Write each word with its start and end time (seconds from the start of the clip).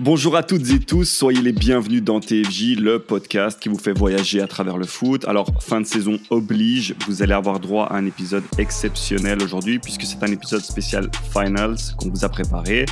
Bonjour 0.00 0.36
à 0.36 0.44
toutes 0.44 0.70
et 0.70 0.78
tous, 0.78 1.06
soyez 1.06 1.42
les 1.42 1.50
bienvenus 1.50 2.04
dans 2.04 2.20
TFJ, 2.20 2.76
le 2.78 3.00
podcast 3.00 3.58
qui 3.58 3.68
vous 3.68 3.78
fait 3.78 3.92
voyager 3.92 4.40
à 4.40 4.46
travers 4.46 4.78
le 4.78 4.86
foot. 4.86 5.24
Alors, 5.24 5.50
fin 5.60 5.80
de 5.80 5.86
saison 5.86 6.20
oblige, 6.30 6.94
vous 7.08 7.20
allez 7.24 7.32
avoir 7.32 7.58
droit 7.58 7.86
à 7.86 7.96
un 7.96 8.06
épisode 8.06 8.44
exceptionnel 8.58 9.42
aujourd'hui 9.42 9.80
puisque 9.80 10.04
c'est 10.04 10.22
un 10.22 10.30
épisode 10.30 10.60
spécial 10.60 11.10
Finals 11.32 11.78
qu'on 11.96 12.10
vous 12.10 12.24
a 12.24 12.28
préparé. 12.28 12.86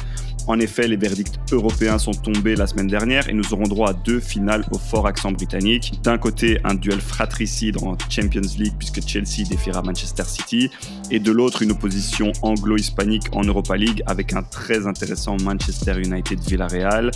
En 0.49 0.61
effet, 0.61 0.87
les 0.87 0.97
verdicts 0.97 1.41
européens 1.51 1.99
sont 1.99 2.12
tombés 2.12 2.55
la 2.55 2.67
semaine 2.67 2.87
dernière 2.87 3.29
et 3.29 3.33
nous 3.33 3.53
aurons 3.53 3.65
droit 3.65 3.91
à 3.91 3.93
deux 3.93 4.21
finales 4.21 4.65
au 4.71 4.79
fort 4.79 5.07
accent 5.07 5.33
britannique. 5.33 5.99
D'un 6.05 6.19
côté, 6.19 6.61
un 6.62 6.75
duel 6.75 7.01
fratricide 7.01 7.79
en 7.83 7.97
Champions 8.09 8.41
League 8.57 8.75
puisque 8.79 9.07
Chelsea 9.07 9.48
défiera 9.48 9.83
Manchester 9.83 10.23
City 10.25 10.71
et 11.11 11.19
de 11.19 11.33
l'autre, 11.33 11.62
une 11.62 11.73
opposition 11.73 12.33
anglo-hispanique 12.43 13.25
en 13.33 13.43
Europa 13.43 13.77
League 13.77 14.03
avec 14.06 14.34
un 14.34 14.43
très 14.43 14.87
intéressant 14.87 15.37
Manchester 15.43 15.98
United-Villarreal. 15.98 17.11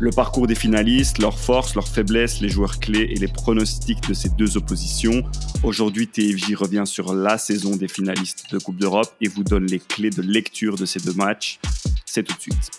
Le 0.00 0.10
parcours 0.10 0.46
des 0.46 0.54
finalistes, 0.54 1.18
leurs 1.18 1.40
forces, 1.40 1.74
leurs 1.74 1.88
faiblesses, 1.88 2.40
les 2.40 2.48
joueurs 2.48 2.78
clés 2.78 3.08
et 3.10 3.16
les 3.16 3.26
pronostics 3.26 4.06
de 4.08 4.14
ces 4.14 4.28
deux 4.28 4.56
oppositions. 4.56 5.24
Aujourd'hui, 5.64 6.06
TFJ 6.06 6.54
revient 6.54 6.84
sur 6.86 7.12
la 7.12 7.36
saison 7.36 7.74
des 7.74 7.88
finalistes 7.88 8.44
de 8.52 8.58
Coupe 8.60 8.76
d'Europe 8.76 9.12
et 9.20 9.26
vous 9.26 9.42
donne 9.42 9.66
les 9.66 9.80
clés 9.80 10.10
de 10.10 10.22
lecture 10.22 10.76
de 10.76 10.86
ces 10.86 11.00
deux 11.00 11.14
matchs. 11.14 11.58
C'est 12.06 12.22
tout 12.22 12.36
de 12.36 12.40
suite. 12.40 12.70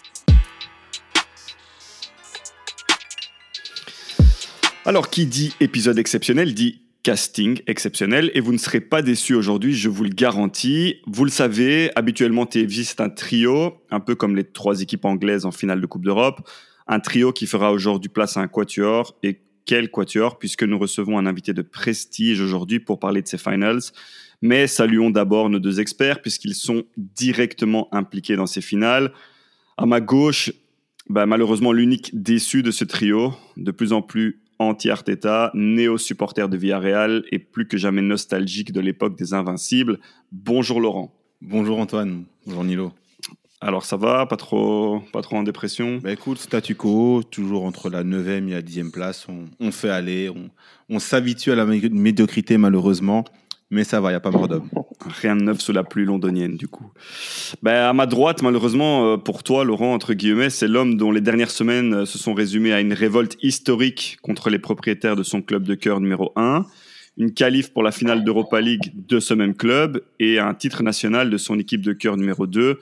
Alors, 4.86 5.10
qui 5.10 5.26
dit 5.26 5.54
épisode 5.60 6.00
exceptionnel 6.00 6.54
dit 6.54 6.84
casting 7.04 7.60
exceptionnel 7.68 8.32
et 8.34 8.40
vous 8.40 8.54
ne 8.54 8.58
serez 8.58 8.80
pas 8.80 9.02
déçus 9.02 9.34
aujourd'hui, 9.34 9.74
je 9.74 9.90
vous 9.90 10.06
le 10.06 10.10
garantis. 10.10 11.02
Vous 11.06 11.26
le 11.26 11.32
savez, 11.32 11.92
habituellement 11.98 12.46
TFJ 12.46 12.84
c'est 12.84 13.02
un 13.02 13.10
trio, 13.10 13.74
un 13.92 14.00
peu 14.00 14.16
comme 14.16 14.38
les 14.38 14.46
trois 14.46 14.82
équipes 14.82 15.04
anglaises 15.04 15.46
en 15.46 15.52
finale 15.52 15.82
de 15.82 15.86
Coupe 15.86 16.06
d'Europe 16.06 16.48
un 16.90 17.00
trio 17.00 17.32
qui 17.32 17.46
fera 17.46 17.72
aujourd'hui 17.72 18.10
place 18.10 18.36
à 18.36 18.42
un 18.42 18.48
quatuor. 18.48 19.16
Et 19.24 19.40
quel 19.66 19.92
quatuor, 19.92 20.40
puisque 20.40 20.64
nous 20.64 20.80
recevons 20.80 21.18
un 21.18 21.28
invité 21.28 21.54
de 21.54 21.62
prestige 21.62 22.42
aujourd'hui 22.42 22.80
pour 22.80 23.00
parler 23.00 23.22
de 23.22 23.28
ces 23.28 23.38
finals. 23.38 23.80
Mais 24.42 24.68
saluons 24.68 25.12
d'abord 25.12 25.50
nos 25.50 25.60
deux 25.60 25.80
experts, 25.80 26.22
puisqu'ils 26.22 26.56
sont 26.56 26.84
directement 26.98 27.88
impliqués 27.94 28.36
dans 28.36 28.48
ces 28.48 28.62
finales. 28.62 29.14
À 29.78 29.86
ma 29.86 30.02
gauche, 30.02 30.52
bah, 31.08 31.26
malheureusement 31.26 31.72
l'unique 31.72 32.10
déçu 32.20 32.64
de 32.64 32.72
ce 32.72 32.84
trio, 32.84 33.34
de 33.58 33.72
plus 33.72 33.94
en 33.94 34.02
plus 34.02 34.42
anti-Arteta, 34.58 35.52
néo-supporter 35.54 36.50
de 36.50 36.58
Villarreal 36.58 37.24
et 37.32 37.40
plus 37.40 37.68
que 37.68 37.78
jamais 37.78 38.02
nostalgique 38.02 38.74
de 38.74 38.82
l'époque 38.82 39.18
des 39.18 39.34
Invincibles. 39.34 40.00
Bonjour 40.32 40.82
Laurent. 40.82 41.16
Bonjour 41.42 41.80
Antoine. 41.80 42.26
Bonjour 42.46 42.64
Nilo. 42.64 42.92
Alors 43.62 43.84
ça 43.84 43.98
va, 43.98 44.26
pas 44.26 44.38
trop, 44.38 45.02
pas 45.12 45.22
trop 45.22 45.36
en 45.36 45.44
dépression 45.44 46.00
bah 46.02 46.14
Écoute, 46.14 46.38
statu 46.38 46.76
quo, 46.76 47.24
toujours 47.30 47.66
entre 47.66 47.90
la 47.90 48.06
9e 48.06 48.48
et 48.48 48.52
la 48.52 48.62
10e 48.62 48.90
place. 48.90 49.28
On, 49.60 49.72
fait 49.72 49.90
aller, 49.90 50.32
on, 50.88 51.00
s'habitue 51.00 51.52
à 51.52 51.56
la 51.56 51.66
médiocrité 51.66 52.58
malheureusement, 52.58 53.26
mais 53.70 53.84
ça 53.84 54.00
va, 54.00 54.10
il 54.10 54.14
n'y 54.14 54.18
a 54.18 54.22
pas 54.22 54.32
mort 54.32 54.48
d'homme. 54.48 54.70
Rien 55.22 55.36
de 55.36 55.44
neuf 55.44 55.60
sous 55.60 55.74
la 55.74 55.84
pluie 55.84 56.06
londonienne 56.06 56.56
du 56.56 56.70
coup. 56.70 56.90
Bah, 57.62 57.90
à 57.90 57.94
ma 57.94 58.06
droite, 58.06 58.42
malheureusement 58.42 59.14
euh, 59.14 59.18
pour 59.18 59.44
toi, 59.44 59.66
Laurent, 59.66 59.94
entre 59.94 60.14
guillemets, 60.14 60.50
c'est 60.50 60.70
l'homme 60.70 60.96
dont 60.96 61.12
les 61.12 61.22
dernières 61.22 61.52
semaines 61.52 61.94
euh, 61.94 62.06
se 62.06 62.18
sont 62.18 62.34
résumées 62.34 62.72
à 62.72 62.80
une 62.80 62.94
révolte 62.94 63.36
historique 63.42 64.20
contre 64.22 64.50
les 64.50 64.60
propriétaires 64.60 65.18
de 65.18 65.24
son 65.24 65.42
club 65.42 65.64
de 65.64 65.76
cœur 65.76 66.00
numéro 66.00 66.32
1 66.38 66.66
une 67.18 67.34
qualif 67.34 67.74
pour 67.74 67.84
la 67.84 67.92
finale 67.92 68.24
d'Europa 68.24 68.62
League 68.62 68.94
de 68.96 69.20
ce 69.20 69.34
même 69.34 69.54
club 69.54 70.02
et 70.22 70.40
un 70.40 70.54
titre 70.54 70.84
national 70.84 71.30
de 71.30 71.38
son 71.38 71.60
équipe 71.60 71.82
de 71.82 71.92
cœur 71.92 72.16
numéro 72.16 72.48
2. 72.48 72.80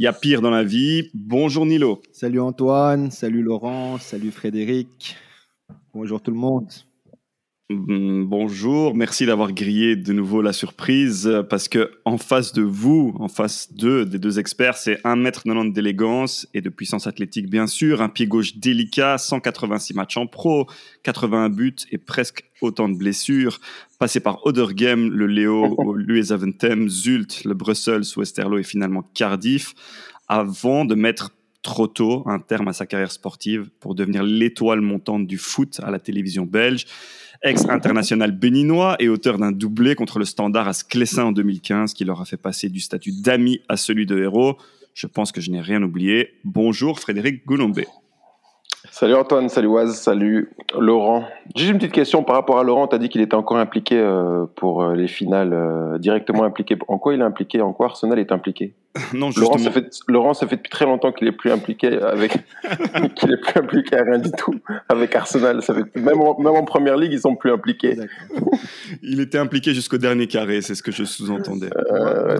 Il 0.00 0.04
y 0.04 0.06
a 0.06 0.12
pire 0.12 0.40
dans 0.40 0.50
la 0.50 0.62
vie. 0.62 1.10
Bonjour 1.12 1.66
Nilo. 1.66 2.00
Salut 2.12 2.38
Antoine, 2.40 3.10
salut 3.10 3.42
Laurent, 3.42 3.98
salut 3.98 4.30
Frédéric. 4.30 5.16
Bonjour 5.92 6.22
tout 6.22 6.30
le 6.30 6.36
monde. 6.36 6.68
Mm, 7.70 8.24
bonjour, 8.24 8.94
merci 8.94 9.26
d'avoir 9.26 9.52
grillé 9.52 9.94
de 9.94 10.14
nouveau 10.14 10.40
la 10.40 10.54
surprise 10.54 11.30
parce 11.50 11.68
que 11.68 11.90
en 12.06 12.16
face 12.16 12.54
de 12.54 12.62
vous, 12.62 13.14
en 13.18 13.28
face 13.28 13.74
d'eux, 13.74 14.06
des 14.06 14.18
deux 14.18 14.38
experts, 14.38 14.78
c'est 14.78 15.02
1m90 15.04 15.74
d'élégance 15.74 16.48
et 16.54 16.62
de 16.62 16.70
puissance 16.70 17.06
athlétique 17.06 17.50
bien 17.50 17.66
sûr, 17.66 18.00
un 18.00 18.08
pied 18.08 18.26
gauche 18.26 18.56
délicat, 18.56 19.18
186 19.18 19.92
matchs 19.92 20.16
en 20.16 20.26
pro, 20.26 20.66
81 21.02 21.50
buts 21.50 21.76
et 21.92 21.98
presque 21.98 22.44
autant 22.62 22.88
de 22.88 22.96
blessures, 22.96 23.60
passé 23.98 24.20
par 24.20 24.46
Odergem, 24.46 25.10
le 25.10 25.26
Léo, 25.26 25.94
l'US 25.94 26.32
Aventem, 26.32 26.88
Zult, 26.88 27.44
le 27.44 27.52
Brussels, 27.52 28.04
Westerlo 28.16 28.56
et 28.56 28.62
finalement 28.62 29.02
Cardiff, 29.12 29.74
avant 30.26 30.86
de 30.86 30.94
mettre 30.94 31.32
trop 31.60 31.86
tôt 31.86 32.22
un 32.24 32.38
terme 32.38 32.68
à 32.68 32.72
sa 32.72 32.86
carrière 32.86 33.12
sportive 33.12 33.68
pour 33.78 33.94
devenir 33.94 34.22
l'étoile 34.22 34.80
montante 34.80 35.26
du 35.26 35.36
foot 35.36 35.80
à 35.82 35.90
la 35.90 35.98
télévision 35.98 36.46
belge 36.46 36.86
ex-international 37.42 38.32
béninois 38.32 38.96
et 38.98 39.08
auteur 39.08 39.38
d'un 39.38 39.52
doublé 39.52 39.94
contre 39.94 40.18
le 40.18 40.24
Standard 40.24 40.68
à 40.68 40.72
Sclessin 40.72 41.24
en 41.24 41.32
2015 41.32 41.94
qui 41.94 42.04
leur 42.04 42.20
a 42.20 42.24
fait 42.24 42.36
passer 42.36 42.68
du 42.68 42.80
statut 42.80 43.12
d'ami 43.12 43.60
à 43.68 43.76
celui 43.76 44.06
de 44.06 44.18
héros. 44.18 44.56
Je 44.94 45.06
pense 45.06 45.30
que 45.30 45.40
je 45.40 45.50
n'ai 45.50 45.60
rien 45.60 45.82
oublié. 45.82 46.34
Bonjour 46.44 46.98
Frédéric 46.98 47.46
Goulombé. 47.46 47.86
Salut 48.98 49.14
Antoine, 49.14 49.48
salut 49.48 49.68
Oise, 49.68 49.94
salut 49.94 50.50
Laurent. 50.76 51.22
Juste 51.54 51.70
une 51.70 51.78
petite 51.78 51.92
question 51.92 52.24
par 52.24 52.34
rapport 52.34 52.58
à 52.58 52.64
Laurent. 52.64 52.88
Tu 52.88 52.96
as 52.96 52.98
dit 52.98 53.08
qu'il 53.08 53.20
était 53.20 53.36
encore 53.36 53.58
impliqué 53.58 53.96
euh, 53.96 54.46
pour 54.56 54.82
euh, 54.82 54.96
les 54.96 55.06
finales, 55.06 55.52
euh, 55.52 55.98
directement 55.98 56.42
impliqué. 56.42 56.76
En 56.88 56.98
quoi 56.98 57.14
il 57.14 57.20
est 57.20 57.24
impliqué? 57.24 57.60
En 57.60 57.72
quoi 57.72 57.86
Arsenal 57.86 58.18
est 58.18 58.32
impliqué? 58.32 58.74
Non, 59.14 59.28
justement. 59.28 59.50
Laurent, 59.50 59.58
ça 59.58 59.70
fait, 59.70 59.90
Laurent, 60.08 60.34
ça 60.34 60.48
fait 60.48 60.56
depuis 60.56 60.70
très 60.70 60.84
longtemps 60.84 61.12
qu'il 61.12 61.28
est 61.28 61.32
plus 61.32 61.52
impliqué 61.52 61.96
avec, 62.02 62.32
qu'il 63.14 63.30
est 63.30 63.36
plus 63.36 63.60
impliqué 63.60 63.96
à 63.96 64.02
rien 64.02 64.18
du 64.18 64.32
tout 64.32 64.56
avec 64.88 65.14
Arsenal. 65.14 65.62
Ça 65.62 65.74
fait 65.74 65.94
même 65.94 66.20
en, 66.20 66.36
même 66.40 66.54
en 66.54 66.64
première 66.64 66.96
ligue, 66.96 67.12
ils 67.12 67.20
sont 67.20 67.36
plus 67.36 67.52
impliqués. 67.52 67.96
il 69.04 69.20
était 69.20 69.38
impliqué 69.38 69.74
jusqu'au 69.74 69.98
dernier 69.98 70.26
carré, 70.26 70.60
c'est 70.60 70.74
ce 70.74 70.82
que 70.82 70.90
je 70.90 71.04
sous-entendais. 71.04 71.70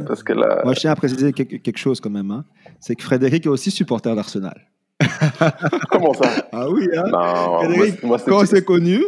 parce 0.09 0.25
que 0.25 0.33
là... 0.33 0.63
Moi, 0.65 0.75
je 0.75 0.81
tiens 0.81 0.91
à 0.91 0.97
préciser 0.97 1.33
quelque 1.33 1.79
chose 1.79 2.01
quand 2.01 2.11
même. 2.11 2.33
Hein. 2.33 2.45
C'est 2.81 2.97
que 2.97 3.05
Frédéric 3.05 3.47
est 3.47 3.49
aussi 3.49 3.71
supporter 3.71 4.13
d'Arsenal. 4.17 4.69
Comment 5.91 6.15
ça? 6.15 6.31
Ah 6.53 6.69
oui, 6.69 6.89
hein 6.97 7.05
quand 7.11 8.41
on 8.43 8.47
s'est 8.47 8.65
connu, 8.65 9.01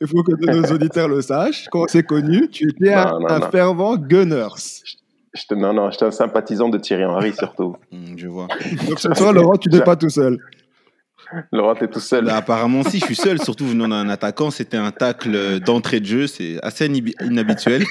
il 0.00 0.06
faut 0.06 0.22
que 0.22 0.32
nos 0.32 0.72
auditeurs 0.72 1.08
le 1.08 1.20
sachent, 1.22 1.68
quand 1.70 1.84
on 1.84 1.88
s'est 1.88 2.02
connu, 2.02 2.48
tu 2.48 2.70
étais 2.70 2.92
un, 2.92 3.40
fervent 3.50 3.96
Gunners. 3.96 4.48
non, 5.50 5.72
non, 5.72 5.90
j'étais 5.90 6.06
un 6.06 6.10
sympathisant 6.10 6.68
de 6.68 6.78
Thierry 6.78 7.04
Henry 7.04 7.32
surtout. 7.32 7.76
Hmm, 7.90 8.16
je 8.16 8.28
vois. 8.28 8.48
Donc 8.88 9.00
ce 9.00 9.12
soir, 9.14 9.32
Laurent, 9.32 9.56
tu 9.56 9.68
n'es 9.70 9.80
pas 9.80 9.96
tout 9.96 10.10
seul. 10.10 10.38
Laurent, 11.52 11.74
tu 11.74 11.84
es 11.84 11.88
tout 11.88 12.00
seul. 12.00 12.24
Bah, 12.24 12.36
apparemment, 12.36 12.82
si, 12.82 13.00
je 13.00 13.04
suis 13.04 13.16
seul, 13.16 13.40
surtout 13.42 13.66
venant 13.66 13.88
d'un 13.88 14.08
attaquant. 14.08 14.50
C'était 14.50 14.78
un 14.78 14.92
tacle 14.92 15.60
d'entrée 15.60 16.00
de 16.00 16.06
jeu, 16.06 16.26
c'est 16.26 16.58
assez 16.62 16.86
inhabituel. 16.86 17.84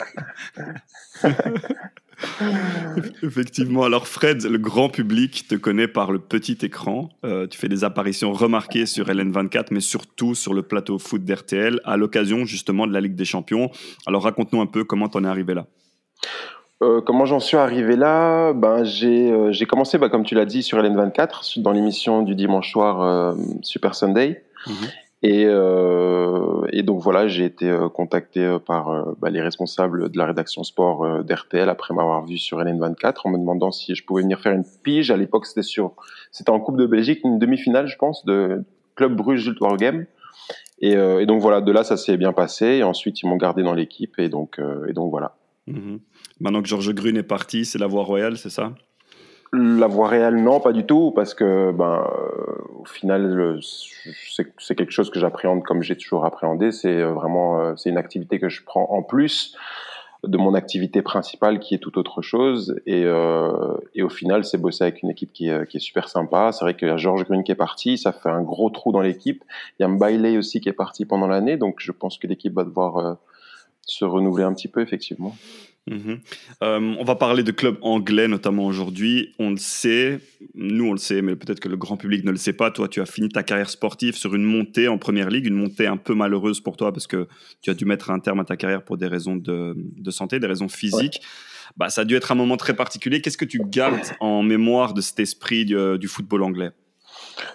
Effectivement. 3.24 3.84
Alors 3.84 4.08
Fred, 4.08 4.44
le 4.44 4.58
grand 4.58 4.90
public 4.90 5.48
te 5.48 5.56
connaît 5.56 5.88
par 5.88 6.12
le 6.12 6.20
petit 6.20 6.58
écran. 6.64 7.10
Euh, 7.24 7.48
tu 7.48 7.58
fais 7.58 7.70
des 7.70 7.84
apparitions 7.84 8.34
remarquées 8.34 8.86
sur 8.86 9.08
LN24, 9.08 9.68
mais 9.72 9.80
surtout 9.80 10.36
sur 10.36 10.54
le 10.54 10.64
plateau 10.64 10.98
foot 10.98 11.24
d'RTL, 11.24 11.80
à 11.84 11.98
l'occasion 11.98 12.46
justement 12.46 12.88
de 12.88 12.94
la 12.94 13.02
Ligue 13.02 13.16
des 13.16 13.26
Champions. 13.26 13.70
Alors 14.06 14.24
raconte-nous 14.24 14.62
un 14.62 14.66
peu 14.66 14.84
comment 14.84 15.10
t'en 15.10 15.24
es 15.24 15.28
arrivé 15.28 15.54
là. 15.54 15.66
Euh, 16.84 17.02
comment 17.02 17.26
j'en 17.26 17.40
suis 17.40 17.58
arrivé 17.58 17.96
là? 17.96 18.54
Ben, 18.54 18.84
J'ai 18.84 19.32
euh, 19.32 19.66
commencé, 19.68 19.98
bah, 19.98 20.10
comme 20.10 20.24
tu 20.24 20.36
l'as 20.36 20.46
dit, 20.46 20.62
sur 20.62 20.78
LN24, 20.78 21.62
dans 21.62 21.72
l'émission 21.72 22.22
du 22.22 22.36
dimanche 22.36 22.72
soir 22.72 23.36
Super 23.64 23.96
Sunday. 23.96 24.44
Mhm. 24.68 24.76
Et, 25.24 25.46
euh, 25.48 26.68
et, 26.72 26.84
donc 26.84 27.02
voilà, 27.02 27.28
j'ai 27.28 27.46
été 27.46 27.68
euh, 27.68 27.90
contacté 27.90 28.42
euh, 28.46 28.60
par 28.60 28.90
euh, 28.90 29.14
bah, 29.20 29.32
les 29.32 29.42
responsables 29.42 30.12
de 30.12 30.18
la 30.18 30.28
rédaction 30.28 30.64
sport 30.64 31.24
d'RTL 31.24 31.68
après 31.70 31.96
m'avoir 31.96 32.24
vu 32.24 32.38
sur 32.38 32.60
LN24 32.60 33.22
en 33.24 33.32
me 33.32 33.38
demandant 33.40 33.72
si 33.72 33.96
je 33.96 34.06
pouvais 34.06 34.22
venir 34.22 34.40
faire 34.40 34.54
une 34.54 34.66
pige. 34.84 35.10
À 35.10 35.18
l'époque, 35.18 35.48
c'était 35.48 35.64
sur, 35.64 35.94
c'était 36.32 36.52
en 36.52 36.60
Coupe 36.60 36.78
de 36.78 36.86
Belgique, 36.86 37.22
une 37.24 37.40
demi-finale, 37.40 37.88
je 37.88 37.98
pense, 37.98 38.26
de 38.26 38.64
Club 38.96 39.16
Bruges 39.16 39.56
Wargame. 39.60 40.06
Et, 40.80 40.92
et 40.92 41.26
donc 41.26 41.42
voilà, 41.42 41.60
de 41.62 41.72
là, 41.72 41.84
ça 41.84 41.98
s'est 41.98 42.18
bien 42.18 42.34
passé. 42.34 42.66
Et 42.66 42.84
ensuite, 42.84 43.24
ils 43.24 43.28
m'ont 43.28 43.38
gardé 43.38 43.64
dans 43.64 43.74
l'équipe. 43.74 44.20
Et 44.20 44.30
donc, 44.30 44.62
et 44.88 44.94
donc 44.94 45.10
voilà. 45.10 45.36
Mhm. 45.66 46.00
Maintenant 46.40 46.62
que 46.62 46.68
Georges 46.68 46.94
Grune 46.94 47.18
est 47.18 47.24
parti, 47.24 47.66
c'est 47.66 47.80
la 47.80 47.88
voie 47.88 48.04
royale, 48.04 48.38
c'est 48.38 48.52
ça? 48.52 48.74
La 49.54 49.88
voie 49.88 50.10
réelle, 50.10 50.36
non, 50.36 50.60
pas 50.60 50.74
du 50.74 50.86
tout, 50.86 51.12
parce 51.12 51.34
que, 51.34 51.72
ben, 51.72 52.06
euh, 52.06 52.80
au 52.80 52.86
final, 52.86 53.60
c'est 54.60 54.76
quelque 54.76 54.92
chose 54.92 55.10
que 55.10 55.20
j'appréhende 55.20 55.64
comme 55.64 55.82
j'ai 55.82 55.96
toujours 55.96 56.26
appréhendé. 56.26 56.72
C'est 56.72 57.02
euh, 57.02 57.14
vraiment, 57.14 57.60
euh, 57.60 57.76
c'est 57.78 57.90
une 57.90 57.98
activité 57.98 58.40
que 58.40 58.50
je 58.50 58.64
prends 58.64 58.88
en 58.90 59.04
plus 59.04 59.56
de 60.24 60.38
mon 60.38 60.54
activité 60.54 61.02
principale, 61.02 61.60
qui 61.60 61.76
est 61.76 61.78
tout 61.78 61.98
autre 61.98 62.22
chose. 62.22 62.82
Et, 62.88 63.04
et 63.94 64.04
au 64.04 64.10
final, 64.10 64.44
c'est 64.44 64.58
bosser 64.58 64.84
avec 64.84 65.04
une 65.04 65.12
équipe 65.12 65.32
qui 65.32 65.48
est, 65.48 65.70
qui 65.70 65.78
est 65.78 65.80
super 65.80 66.10
sympa. 66.10 66.52
C'est 66.52 66.66
vrai 66.66 66.76
qu'il 66.76 66.88
y 66.88 66.92
a 66.92 66.98
Georges 66.98 67.24
Green 67.24 67.44
qui 67.44 67.52
est 67.52 67.56
parti, 67.56 68.00
ça 68.00 68.12
fait 68.12 68.30
un 68.30 68.42
gros 68.42 68.72
trou 68.72 68.92
dans 68.92 69.00
l'équipe. 69.00 69.44
Il 69.80 69.84
y 69.84 69.86
a 69.86 69.88
Mbailey 69.88 70.38
aussi 70.38 70.60
qui 70.60 70.70
est 70.70 70.74
parti 70.74 71.06
pendant 71.06 71.28
l'année, 71.28 71.56
donc 71.56 71.76
je 71.78 71.92
pense 71.92 72.18
que 72.18 72.26
l'équipe 72.26 72.54
va 72.54 72.64
devoir 72.64 73.18
se 73.84 74.06
renouveler 74.06 74.44
un 74.44 74.54
petit 74.54 74.68
peu, 74.68 74.82
effectivement. 74.82 75.36
Mhm. 75.88 76.20
Euh, 76.64 76.96
on 77.00 77.04
va 77.04 77.16
parler 77.16 77.44
de 77.44 77.52
clubs 77.52 77.78
anglais 77.82 78.28
notamment 78.28 78.66
aujourd'hui. 78.66 79.34
On 79.40 79.52
le 79.52 79.58
sait, 79.58 80.20
nous 80.54 80.86
on 80.86 80.92
le 80.92 80.98
sait, 80.98 81.22
mais 81.22 81.36
peut-être 81.36 81.60
que 81.60 81.70
le 81.70 81.78
grand 81.78 81.98
public 81.98 82.24
ne 82.24 82.32
le 82.32 82.38
sait 82.38 82.54
pas. 82.54 82.72
Toi, 82.72 82.88
tu 82.88 83.02
as 83.02 83.06
fini 83.06 83.30
ta 83.30 83.44
carrière 83.44 83.70
sportive 83.70 84.16
sur 84.16 84.36
une 84.36 84.44
montée 84.44 84.88
en 84.88 84.98
première 84.98 85.30
ligue, 85.30 85.48
une 85.48 85.56
montée 85.56 85.88
un 85.88 85.98
peu 85.98 86.14
malheureuse 86.14 86.60
pour 86.60 86.76
toi 86.78 86.92
parce 86.92 87.08
que 87.08 87.28
tu 87.62 87.70
as 87.70 87.74
dû 87.74 87.86
mettre 87.86 88.12
un 88.12 88.20
terme 88.20 88.40
à 88.40 88.46
ta 88.46 88.58
carrière 88.58 88.84
pour 88.84 88.98
des 88.98 89.08
raisons 89.08 89.38
de, 89.38 89.76
santé, 90.10 90.40
des 90.40 90.48
raisons 90.48 90.70
physiques. 90.70 91.22
Bah, 91.78 91.90
ça 91.90 92.02
a 92.02 92.06
dû 92.06 92.16
être 92.16 92.32
un 92.32 92.36
moment 92.36 92.58
très 92.58 92.76
particulier. 92.76 93.22
Qu'est-ce 93.22 93.38
que 93.38 93.46
tu 93.46 93.62
gardes 93.64 94.16
en 94.20 94.42
mémoire 94.44 94.94
de 94.94 95.02
cet 95.02 95.20
esprit 95.20 95.66
du 95.66 96.08
football 96.08 96.44
anglais? 96.44 96.72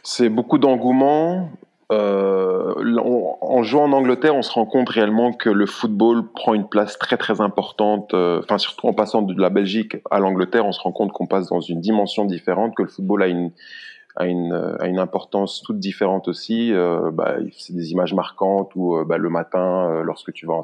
C'est 0.03 0.29
beaucoup 0.29 0.59
d'engouement, 0.59 1.53
euh, 1.93 2.97
en 3.41 3.63
jouant 3.63 3.85
en 3.85 3.93
Angleterre, 3.93 4.35
on 4.35 4.43
se 4.43 4.53
rend 4.53 4.67
compte 4.67 4.89
réellement 4.89 5.33
que 5.33 5.51
le 5.51 5.67
football 5.67 6.33
prend 6.33 6.55
une 6.55 6.69
place 6.69 6.99
très 6.99 7.17
très 7.17 7.41
importante. 7.41 8.15
Euh, 8.15 8.41
enfin, 8.43 8.59
surtout 8.59 8.89
en 8.89 8.95
passant 8.95 9.23
de 9.23 9.41
la 9.41 9.51
Belgique 9.51 9.97
à 10.11 10.19
l'Angleterre, 10.19 10.67
on 10.67 10.73
se 10.73 10.81
rend 10.81 10.93
compte 10.93 11.13
qu'on 11.13 11.27
passe 11.27 11.49
dans 11.49 11.61
une 11.61 11.81
dimension 11.81 12.25
différente, 12.25 12.75
que 12.75 12.83
le 12.83 12.89
football 12.89 13.23
a 13.23 14.27
une 14.27 14.99
importance 14.99 15.63
toute 15.63 15.79
différente 15.79 16.29
aussi. 16.29 16.73
Euh, 16.73 17.11
bah, 17.13 17.37
c'est 17.57 17.75
des 17.75 17.93
images 17.93 18.15
marquantes 18.15 18.71
où 18.75 19.05
bah, 19.05 19.19
le 19.19 19.29
matin, 19.29 20.03
lorsque 20.03 20.33
tu 20.33 20.47
vas, 20.47 20.61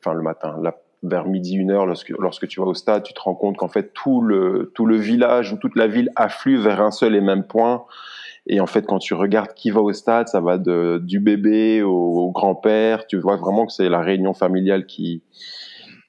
enfin 0.00 0.14
le 0.14 0.22
matin, 0.22 0.56
vers 1.02 1.26
midi 1.26 1.56
une 1.56 1.70
heure, 1.70 1.86
lorsque 1.86 2.10
lorsque 2.18 2.48
tu 2.48 2.60
vas 2.60 2.66
au 2.66 2.74
stade, 2.74 3.02
tu 3.02 3.12
te 3.12 3.20
rends 3.20 3.34
compte 3.34 3.56
qu'en 3.56 3.68
fait 3.68 3.92
tout 3.92 4.20
le 4.20 4.72
tout 4.74 4.86
le 4.86 4.96
village 4.96 5.52
ou 5.52 5.56
toute 5.56 5.76
la 5.76 5.86
ville 5.86 6.10
afflue 6.16 6.58
vers 6.58 6.80
un 6.80 6.90
seul 6.90 7.14
et 7.14 7.20
même 7.20 7.44
point. 7.44 7.84
Et 8.46 8.60
en 8.60 8.66
fait, 8.66 8.86
quand 8.86 8.98
tu 8.98 9.14
regardes 9.14 9.54
qui 9.54 9.70
va 9.70 9.80
au 9.80 9.92
stade, 9.92 10.28
ça 10.28 10.40
va 10.40 10.58
de, 10.58 11.00
du 11.02 11.20
bébé 11.20 11.82
au, 11.82 12.30
grand-père. 12.30 13.06
Tu 13.06 13.18
vois 13.18 13.36
vraiment 13.36 13.66
que 13.66 13.72
c'est 13.72 13.88
la 13.88 14.00
réunion 14.00 14.34
familiale 14.34 14.86
qui, 14.86 15.22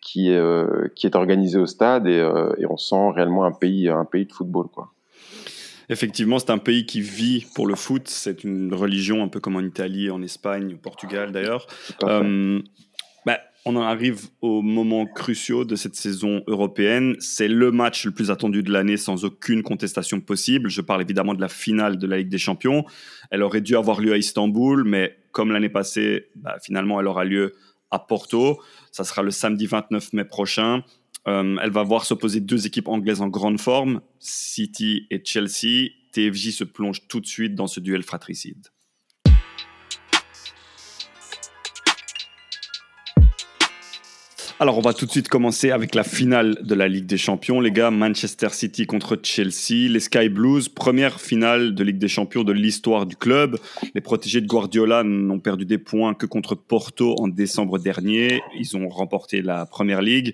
qui, 0.01 0.31
euh, 0.31 0.87
qui 0.95 1.07
est 1.07 1.15
organisée 1.15 1.59
au 1.59 1.65
stade 1.65 2.07
et, 2.07 2.19
euh, 2.19 2.53
et, 2.57 2.65
on 2.65 2.77
sent 2.77 3.11
réellement 3.15 3.45
un 3.45 3.51
pays, 3.51 3.87
un 3.89 4.05
pays 4.05 4.25
de 4.25 4.33
football. 4.33 4.67
Quoi. 4.67 4.91
Effectivement, 5.89 6.37
c'est 6.37 6.49
un 6.49 6.57
pays 6.57 6.85
qui 6.85 7.01
vit 7.01 7.45
pour 7.55 7.65
le 7.65 7.75
foot. 7.75 8.07
C'est 8.07 8.43
une 8.43 8.73
religion 8.73 9.23
un 9.23 9.29
peu 9.29 9.39
comme 9.39 9.55
en 9.55 9.61
Italie, 9.61 10.09
en 10.09 10.21
Espagne, 10.21 10.73
au 10.73 10.77
Portugal 10.77 11.31
d'ailleurs. 11.31 11.65
Euh, 12.03 12.61
bah, 13.25 13.39
on 13.67 13.75
en 13.75 13.81
arrive 13.81 14.27
aux 14.41 14.61
moments 14.61 15.05
cruciaux 15.05 15.65
de 15.65 15.75
cette 15.75 15.95
saison 15.95 16.41
européenne. 16.47 17.17
C'est 17.19 17.49
le 17.49 17.71
match 17.71 18.05
le 18.05 18.11
plus 18.11 18.31
attendu 18.31 18.63
de 18.63 18.71
l'année 18.71 18.95
sans 18.95 19.25
aucune 19.25 19.61
contestation 19.61 20.21
possible. 20.21 20.69
Je 20.69 20.79
parle 20.79 21.01
évidemment 21.01 21.33
de 21.33 21.41
la 21.41 21.49
finale 21.49 21.97
de 21.97 22.07
la 22.07 22.17
Ligue 22.17 22.29
des 22.29 22.37
Champions. 22.37 22.85
Elle 23.29 23.43
aurait 23.43 23.61
dû 23.61 23.75
avoir 23.75 23.99
lieu 23.99 24.13
à 24.13 24.17
Istanbul, 24.17 24.85
mais 24.85 25.17
comme 25.33 25.51
l'année 25.51 25.69
passée, 25.69 26.29
bah, 26.35 26.55
finalement, 26.63 26.99
elle 27.01 27.07
aura 27.07 27.25
lieu 27.25 27.55
à 27.91 27.99
Porto. 27.99 28.61
Ça 28.91 29.03
sera 29.03 29.21
le 29.21 29.31
samedi 29.31 29.65
29 29.65 30.13
mai 30.13 30.23
prochain. 30.23 30.83
Euh, 31.27 31.57
elle 31.61 31.71
va 31.71 31.83
voir 31.83 32.05
s'opposer 32.05 32.39
deux 32.39 32.67
équipes 32.67 32.87
anglaises 32.87 33.21
en 33.21 33.27
grande 33.27 33.59
forme, 33.59 33.99
City 34.19 35.07
et 35.11 35.21
Chelsea. 35.23 35.89
TFJ 36.13 36.51
se 36.51 36.63
plonge 36.63 37.05
tout 37.09 37.19
de 37.19 37.27
suite 37.27 37.53
dans 37.53 37.67
ce 37.67 37.81
duel 37.81 38.03
fratricide. 38.03 38.67
Alors, 44.59 44.79
on 44.79 44.81
va 44.81 44.95
tout 44.95 45.05
de 45.05 45.11
suite 45.11 45.29
commencer 45.29 45.69
avec 45.69 45.93
la 45.93 46.03
finale 46.03 46.57
de 46.63 46.73
la 46.73 46.87
Ligue 46.87 47.05
des 47.05 47.19
Champions, 47.19 47.61
les 47.61 47.69
gars. 47.69 47.91
Manchester 47.91 48.49
City 48.49 48.87
contre 48.87 49.19
Chelsea. 49.21 49.87
Les 49.87 49.99
Sky 49.99 50.29
Blues, 50.29 50.67
première 50.67 51.21
finale 51.21 51.75
de 51.75 51.83
Ligue 51.83 51.99
des 51.99 52.07
Champions 52.07 52.43
de 52.43 52.53
l'histoire 52.53 53.05
du 53.05 53.15
club. 53.15 53.59
Les 53.93 54.01
protégés 54.01 54.41
de 54.41 54.47
Guardiola 54.47 55.03
n'ont 55.03 55.39
perdu 55.39 55.67
des 55.67 55.77
points 55.77 56.15
que 56.15 56.25
contre 56.25 56.55
Porto 56.55 57.13
en 57.19 57.27
décembre 57.27 57.77
dernier. 57.77 58.41
Ils 58.57 58.75
ont 58.75 58.89
remporté 58.89 59.43
la 59.43 59.67
première 59.67 60.01
ligue 60.01 60.33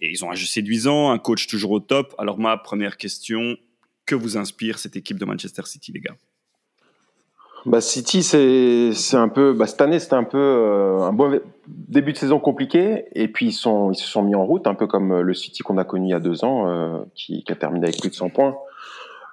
et 0.00 0.12
ils 0.12 0.24
ont 0.24 0.30
un 0.30 0.36
jeu 0.36 0.46
séduisant, 0.46 1.10
un 1.10 1.18
coach 1.18 1.48
toujours 1.48 1.72
au 1.72 1.80
top. 1.80 2.14
Alors, 2.18 2.38
ma 2.38 2.56
première 2.56 2.96
question, 2.96 3.56
que 4.06 4.14
vous 4.14 4.36
inspire 4.36 4.78
cette 4.78 4.94
équipe 4.94 5.18
de 5.18 5.24
Manchester 5.24 5.62
City, 5.66 5.90
les 5.90 6.00
gars? 6.00 6.16
Bah, 7.66 7.80
City, 7.80 8.22
c'est 8.22 9.16
un 9.16 9.28
peu. 9.28 9.52
Bah, 9.52 9.66
cette 9.66 9.80
année, 9.80 9.98
c'était 9.98 10.14
un 10.14 10.24
peu 10.24 10.38
euh, 10.38 11.00
un 11.00 11.12
bon 11.12 11.40
début 11.66 12.12
de 12.12 12.18
saison 12.18 12.38
compliqué. 12.38 13.04
Et 13.14 13.28
puis, 13.28 13.46
ils, 13.46 13.52
sont, 13.52 13.90
ils 13.90 13.96
se 13.96 14.06
sont 14.06 14.22
mis 14.22 14.34
en 14.34 14.44
route, 14.44 14.66
un 14.66 14.74
peu 14.74 14.86
comme 14.86 15.12
euh, 15.12 15.22
le 15.22 15.34
City 15.34 15.62
qu'on 15.62 15.78
a 15.78 15.84
connu 15.84 16.08
il 16.08 16.10
y 16.10 16.14
a 16.14 16.20
deux 16.20 16.44
ans, 16.44 16.68
euh, 16.68 16.98
qui, 17.14 17.44
qui, 17.44 17.52
a 17.52 17.56
terminé 17.56 17.84
avec 17.84 18.00
plus 18.00 18.10
de 18.10 18.14
100 18.14 18.30
points. 18.30 18.56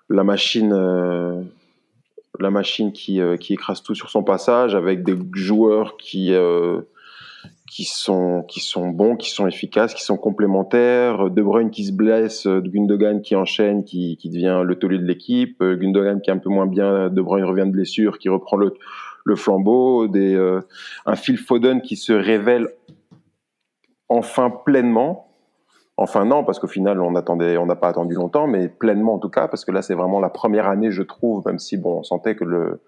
La 0.10 0.24
machine, 0.24 0.74
la 2.40 2.50
machine 2.50 2.94
qui, 2.94 3.20
qui 3.42 3.54
écrase 3.54 3.84
tout 3.84 3.94
sur 3.94 4.10
son 4.10 4.24
passage, 4.24 4.74
avec 4.74 5.04
des 5.04 5.18
joueurs 5.34 5.98
qui 5.98 6.34
qui 7.70 7.84
sont 7.84 8.44
qui 8.48 8.60
sont 8.60 8.90
bons, 8.90 9.16
qui 9.16 9.30
sont 9.30 9.48
efficaces, 9.48 9.94
qui 9.94 10.04
sont 10.04 10.18
complémentaires. 10.18 11.30
De 11.30 11.42
Bruyne 11.42 11.70
qui 11.70 11.86
se 11.86 11.92
blesse, 11.92 12.48
Gundogan 12.48 13.22
qui 13.22 13.36
enchaîne, 13.36 13.84
qui, 13.84 14.18
qui 14.18 14.30
devient 14.30 14.62
le 14.66 14.76
taulier 14.80 14.98
de 14.98 15.06
l'équipe. 15.06 15.62
Gundogan 15.62 16.22
qui 16.22 16.30
est 16.30 16.34
un 16.34 16.38
peu 16.38 16.50
moins 16.50 16.68
bien, 16.68 17.10
De 17.10 17.22
Bruyne 17.22 17.46
revient 17.46 17.66
de 17.66 17.72
blessure, 17.72 18.20
qui 18.20 18.30
reprend 18.30 18.58
le, 18.58 18.74
le 19.26 19.36
flambeau. 19.36 20.08
Des, 20.08 20.34
euh, 20.34 20.62
un 21.06 21.16
Phil 21.16 21.38
Foden 21.38 21.82
qui 21.82 21.98
se 21.98 22.14
révèle 22.14 22.70
enfin 24.10 24.50
pleinement. 24.50 25.28
Enfin 25.98 26.26
non, 26.26 26.44
parce 26.44 26.60
qu'au 26.60 26.68
final 26.68 27.02
on 27.02 27.16
attendait, 27.16 27.58
on 27.58 27.66
n'a 27.66 27.76
pas 27.76 27.90
attendu 27.90 28.14
longtemps, 28.14 28.48
mais 28.48 28.70
pleinement 28.70 29.16
en 29.16 29.20
tout 29.20 29.30
cas, 29.30 29.48
parce 29.48 29.66
que 29.66 29.72
là 29.72 29.82
c'est 29.82 29.96
vraiment 29.96 30.20
la 30.20 30.30
première 30.30 30.68
année, 30.68 30.92
je 30.92 31.02
trouve, 31.02 31.44
même 31.48 31.58
si 31.58 31.76
bon, 31.76 32.00
on 32.00 32.04
sentait 32.04 32.36
que 32.36 32.44
le 32.44 32.82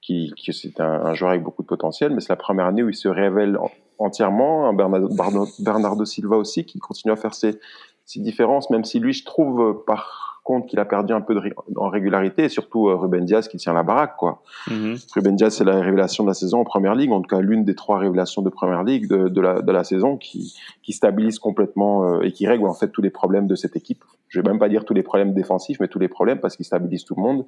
qui, 0.00 0.32
qui 0.36 0.52
c'est 0.52 0.80
un, 0.80 1.14
joueur 1.14 1.30
avec 1.30 1.42
beaucoup 1.44 1.62
de 1.62 1.68
potentiel, 1.68 2.12
mais 2.12 2.20
c'est 2.20 2.30
la 2.30 2.36
première 2.36 2.66
année 2.66 2.82
où 2.82 2.88
il 2.88 2.96
se 2.96 3.08
révèle 3.08 3.58
entièrement. 3.98 4.68
Un 4.68 4.72
Bernardo, 4.72 5.46
Bernardo, 5.58 6.04
Silva 6.04 6.36
aussi 6.36 6.64
qui 6.64 6.78
continue 6.78 7.12
à 7.12 7.16
faire 7.16 7.34
ses, 7.34 7.58
ses, 8.04 8.20
différences, 8.20 8.70
même 8.70 8.84
si 8.84 9.00
lui, 9.00 9.12
je 9.12 9.24
trouve 9.24 9.60
euh, 9.60 9.72
par 9.86 10.28
contre 10.48 10.66
qu'il 10.66 10.78
a 10.78 10.86
perdu 10.86 11.12
un 11.12 11.20
peu 11.20 11.34
de, 11.34 11.42
en 11.76 11.90
régularité, 11.90 12.44
et 12.44 12.48
surtout 12.48 12.88
euh, 12.88 12.96
Ruben 12.96 13.22
Diaz 13.24 13.48
qui 13.48 13.58
tient 13.58 13.74
la 13.74 13.82
baraque. 13.82 14.16
Quoi. 14.16 14.42
Mm-hmm. 14.68 15.12
Ruben 15.14 15.36
Diaz, 15.36 15.56
c'est 15.56 15.64
la 15.64 15.78
révélation 15.78 16.24
de 16.24 16.28
la 16.28 16.34
saison 16.34 16.60
en 16.60 16.64
première 16.64 16.94
ligue, 16.94 17.12
en 17.12 17.20
tout 17.20 17.28
cas 17.28 17.40
l'une 17.40 17.64
des 17.64 17.74
trois 17.74 17.98
révélations 17.98 18.40
de 18.40 18.48
première 18.48 18.82
ligue 18.82 19.08
de, 19.08 19.28
de, 19.28 19.40
la, 19.42 19.60
de 19.60 19.72
la, 19.72 19.84
saison 19.84 20.16
qui, 20.16 20.54
qui 20.82 20.94
stabilise 20.94 21.38
complètement 21.38 22.04
euh, 22.04 22.22
et 22.22 22.32
qui 22.32 22.46
règle 22.46 22.66
en 22.66 22.72
fait 22.72 22.88
tous 22.88 23.02
les 23.02 23.10
problèmes 23.10 23.46
de 23.46 23.54
cette 23.54 23.76
équipe. 23.76 24.02
Je 24.28 24.40
vais 24.40 24.48
même 24.48 24.58
pas 24.58 24.70
dire 24.70 24.86
tous 24.86 24.94
les 24.94 25.02
problèmes 25.02 25.34
défensifs, 25.34 25.80
mais 25.80 25.88
tous 25.88 25.98
les 25.98 26.08
problèmes 26.08 26.40
parce 26.40 26.56
qu'il 26.56 26.64
stabilise 26.64 27.04
tout 27.04 27.14
le 27.14 27.22
monde. 27.22 27.44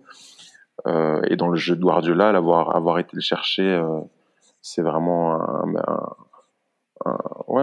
Euh, 0.86 1.22
et 1.28 1.36
dans 1.36 1.48
le 1.48 1.56
jeu 1.56 1.76
de 1.76 1.82
Guardiola, 1.82 2.32
l'avoir 2.32 2.76
avoir 2.76 2.98
été 2.98 3.10
le 3.14 3.20
chercher, 3.22 3.62
euh, 3.62 4.00
c'est 4.60 4.82
vraiment 4.82 5.40
un, 5.40 5.74
un, 5.76 6.14
ouais, 7.48 7.62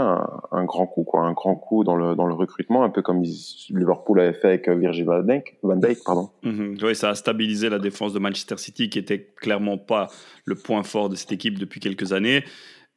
un, 0.52 0.66
grand 0.66 0.88
coup, 0.88 1.04
quoi, 1.04 1.22
un 1.22 1.34
grand 1.34 1.56
coup 1.56 1.84
dans 1.84 1.96
le, 1.96 2.16
dans 2.16 2.26
le 2.26 2.34
recrutement, 2.34 2.84
un 2.84 2.90
peu 2.90 3.02
comme 3.02 3.24
Liverpool 3.70 4.20
avait 4.20 4.34
fait 4.34 4.48
avec 4.48 4.70
Virgil 4.70 5.06
van 5.06 5.22
Dijk. 5.22 5.58
Van 5.64 5.76
Dijk 5.76 6.00
pardon. 6.04 6.30
Mhm. 6.44 6.78
oui, 6.82 6.96
ça 6.96 7.10
a 7.10 7.16
stabilisé 7.16 7.70
la 7.70 7.80
défense 7.80 8.14
de 8.14 8.20
Manchester 8.20 8.58
City, 8.58 8.90
qui 8.90 9.00
était 9.00 9.34
clairement 9.36 9.78
pas 9.78 10.08
le 10.46 10.56
point 10.56 10.84
fort 10.84 11.10
de 11.10 11.16
cette 11.16 11.32
équipe 11.32 11.60
depuis 11.60 11.80
quelques 11.80 12.14
années. 12.14 12.44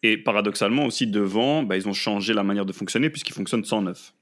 Et 0.02 0.16
paradoxalement 0.16 0.87
aussi 0.87 1.06
devant, 1.06 1.62
bah, 1.62 1.76
ils 1.76 1.87
ont 1.87 1.92
changé 1.92 2.32
la 2.32 2.42
manière 2.42 2.64
de 2.64 2.73
fonctionner 2.73 3.11
puisqu'ils 3.11 3.35
fonctionnent 3.35 3.64
sans 3.64 3.82
neuf. 3.82 4.14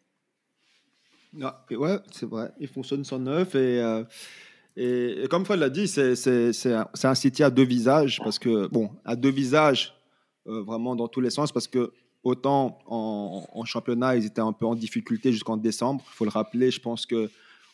Ah, 1.41 1.65
ouais, 1.71 1.99
c'est 2.11 2.29
vrai, 2.29 2.51
ils 2.59 2.69
fonctionnent 2.69 3.05
sans 3.05 3.19
neuf 3.19 3.55
et 3.55 3.81
euh, 3.81 4.03
et, 4.81 5.25
comme 5.29 5.45
Fred 5.45 5.59
l'a 5.59 5.71
dit, 5.71 5.89
c'est 5.89 6.73
un, 6.73 6.89
un, 7.03 7.15
City 7.17 7.43
à 7.43 7.51
deux 7.51 7.65
visages, 7.65 8.21
parce 8.23 8.39
que, 8.39 8.69
bon, 8.69 8.91
à 9.05 9.17
deux 9.17 9.31
visages, 9.31 9.93
euh, 10.47 10.63
vraiment 10.63 10.95
dans 10.95 11.09
tous 11.09 11.21
les 11.21 11.31
sens, 11.31 11.51
parce 11.51 11.67
que 11.67 11.93
autant 12.23 12.79
en, 12.87 13.65
championnat, 13.65 14.17
ils 14.17 14.27
étaient 14.27 14.41
un 14.41 14.53
peu 14.53 14.67
en 14.67 14.75
difficulté 14.75 15.33
jusqu'en 15.33 15.57
décembre. 15.57 16.05
Il 16.09 16.15
faut 16.15 16.25
le 16.25 16.31
rappeler, 16.31 16.71
je 16.71 16.81
pense 16.81 17.07
que 17.07 17.31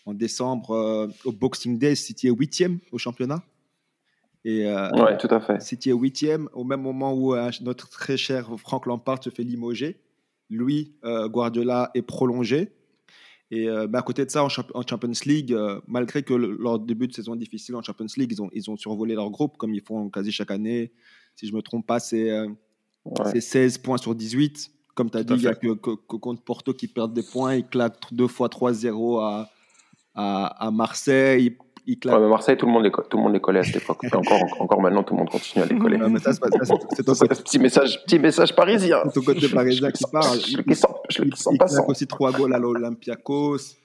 en 0.07 0.13
décembre, 0.13 0.73
euh, 0.73 1.09
au 1.25 1.33
Boxing 1.33 1.79
Day, 1.79 1.95
City 1.95 2.29
est 2.29 2.31
huitième 2.31 2.79
au 2.93 2.99
championnat. 2.99 3.43
Et, 4.45 4.67
euh, 4.67 4.91
ouais, 4.91 5.17
tout 5.17 5.29
à 5.31 5.41
fait. 5.41 5.63
City 5.63 5.89
est 5.91 5.95
huitième, 5.95 6.49
au 6.53 6.65
même 6.65 6.83
moment 6.83 7.15
où 7.15 7.35
notre 7.63 7.89
très 7.89 8.19
cher 8.19 8.51
Frank 8.59 8.85
Lampard 8.87 9.23
se 9.25 9.31
fait 9.31 9.45
limoger. 9.45 10.01
Lui, 10.51 10.95
Guardiola 11.03 11.91
est 11.95 12.03
prolongé. 12.03 12.71
Et 13.51 13.69
euh, 13.69 13.87
à 13.93 14.03
côté 14.03 14.25
de 14.25 14.31
ça, 14.31 14.43
en, 14.43 14.49
Champions 14.49 15.13
League, 15.27 15.53
euh, 15.53 15.81
malgré 15.87 16.23
que 16.23 16.35
leur 16.35 16.79
début 16.79 17.07
de 17.07 17.13
saison 17.13 17.37
difficile 17.37 17.77
en 17.77 17.83
Champions 17.83 18.07
League, 18.17 18.33
ils 18.33 18.43
ont, 18.43 18.51
ils 18.53 18.71
ont 18.71 18.77
survolé 18.77 19.15
leur 19.15 19.31
groupe 19.31 19.57
comme 19.59 19.75
ils 19.75 19.83
font 19.83 20.09
quasi 20.09 20.33
chaque 20.33 20.51
année. 20.51 20.93
Si 21.37 21.47
je 21.47 21.53
ne 21.53 21.59
me 21.59 21.63
trompe 21.63 21.87
pas, 21.87 22.01
c'est 22.01 22.31
16 23.35 23.77
euh, 23.77 23.83
points 23.83 23.99
sur 23.99 24.15
18. 24.15 24.71
Comme 24.95 25.11
tu 25.11 25.19
as 25.19 25.25
dit, 25.25 25.35
il 25.35 25.41
n'y 25.41 25.47
a 25.47 25.55
que, 25.55 25.75
contre 25.75 26.43
Porto 26.43 26.73
qui 26.73 26.89
perdent 26.89 27.15
des 27.15 27.23
points. 27.23 27.57
Ils 27.57 27.67
claquent 27.67 28.13
deux 28.13 28.29
fois 28.29 28.49
3-0 28.49 29.21
à, 29.21 29.51
à, 30.15 30.67
à, 30.67 30.71
Marseille 30.71 31.57
Marseille, 32.07 32.57
tout 32.57 32.67
le, 32.67 32.73
monde 32.73 32.85
les, 32.85 32.91
tout 32.91 33.17
le 33.17 33.23
monde 33.23 33.33
les 33.35 33.41
collait 33.41 33.61
à 33.61 33.63
cette 33.63 33.77
époque. 33.77 34.05
Encore, 34.05 34.39
encore 34.59 34.81
maintenant, 34.81 35.03
tout 35.03 35.15
le 35.15 35.19
monde 35.19 35.31
continue 35.31 35.65
à 35.65 35.67
les 35.67 35.79
coller. 35.79 35.99
c'est 36.23 37.45
petit 37.45 37.59
message, 37.59 38.03
petit 38.05 38.19
message 38.19 38.55
parisien. 38.55 39.01
C'est 39.05 39.21
ton 39.21 39.23
côté 39.23 39.49
parisien 39.49 39.91
qui 39.91 40.05
parle. 40.11 40.39
Je, 40.41 40.57
le 40.67 40.75
sens, 40.75 40.93
je 41.11 41.23
le 41.23 41.33
sens 41.33 41.57
pas. 41.59 41.67
Il 41.71 41.81
aussi 41.87 42.07
trois 42.07 42.33
goals 42.33 42.55
à 42.55 42.59
l'Olympiakos. 42.59 43.77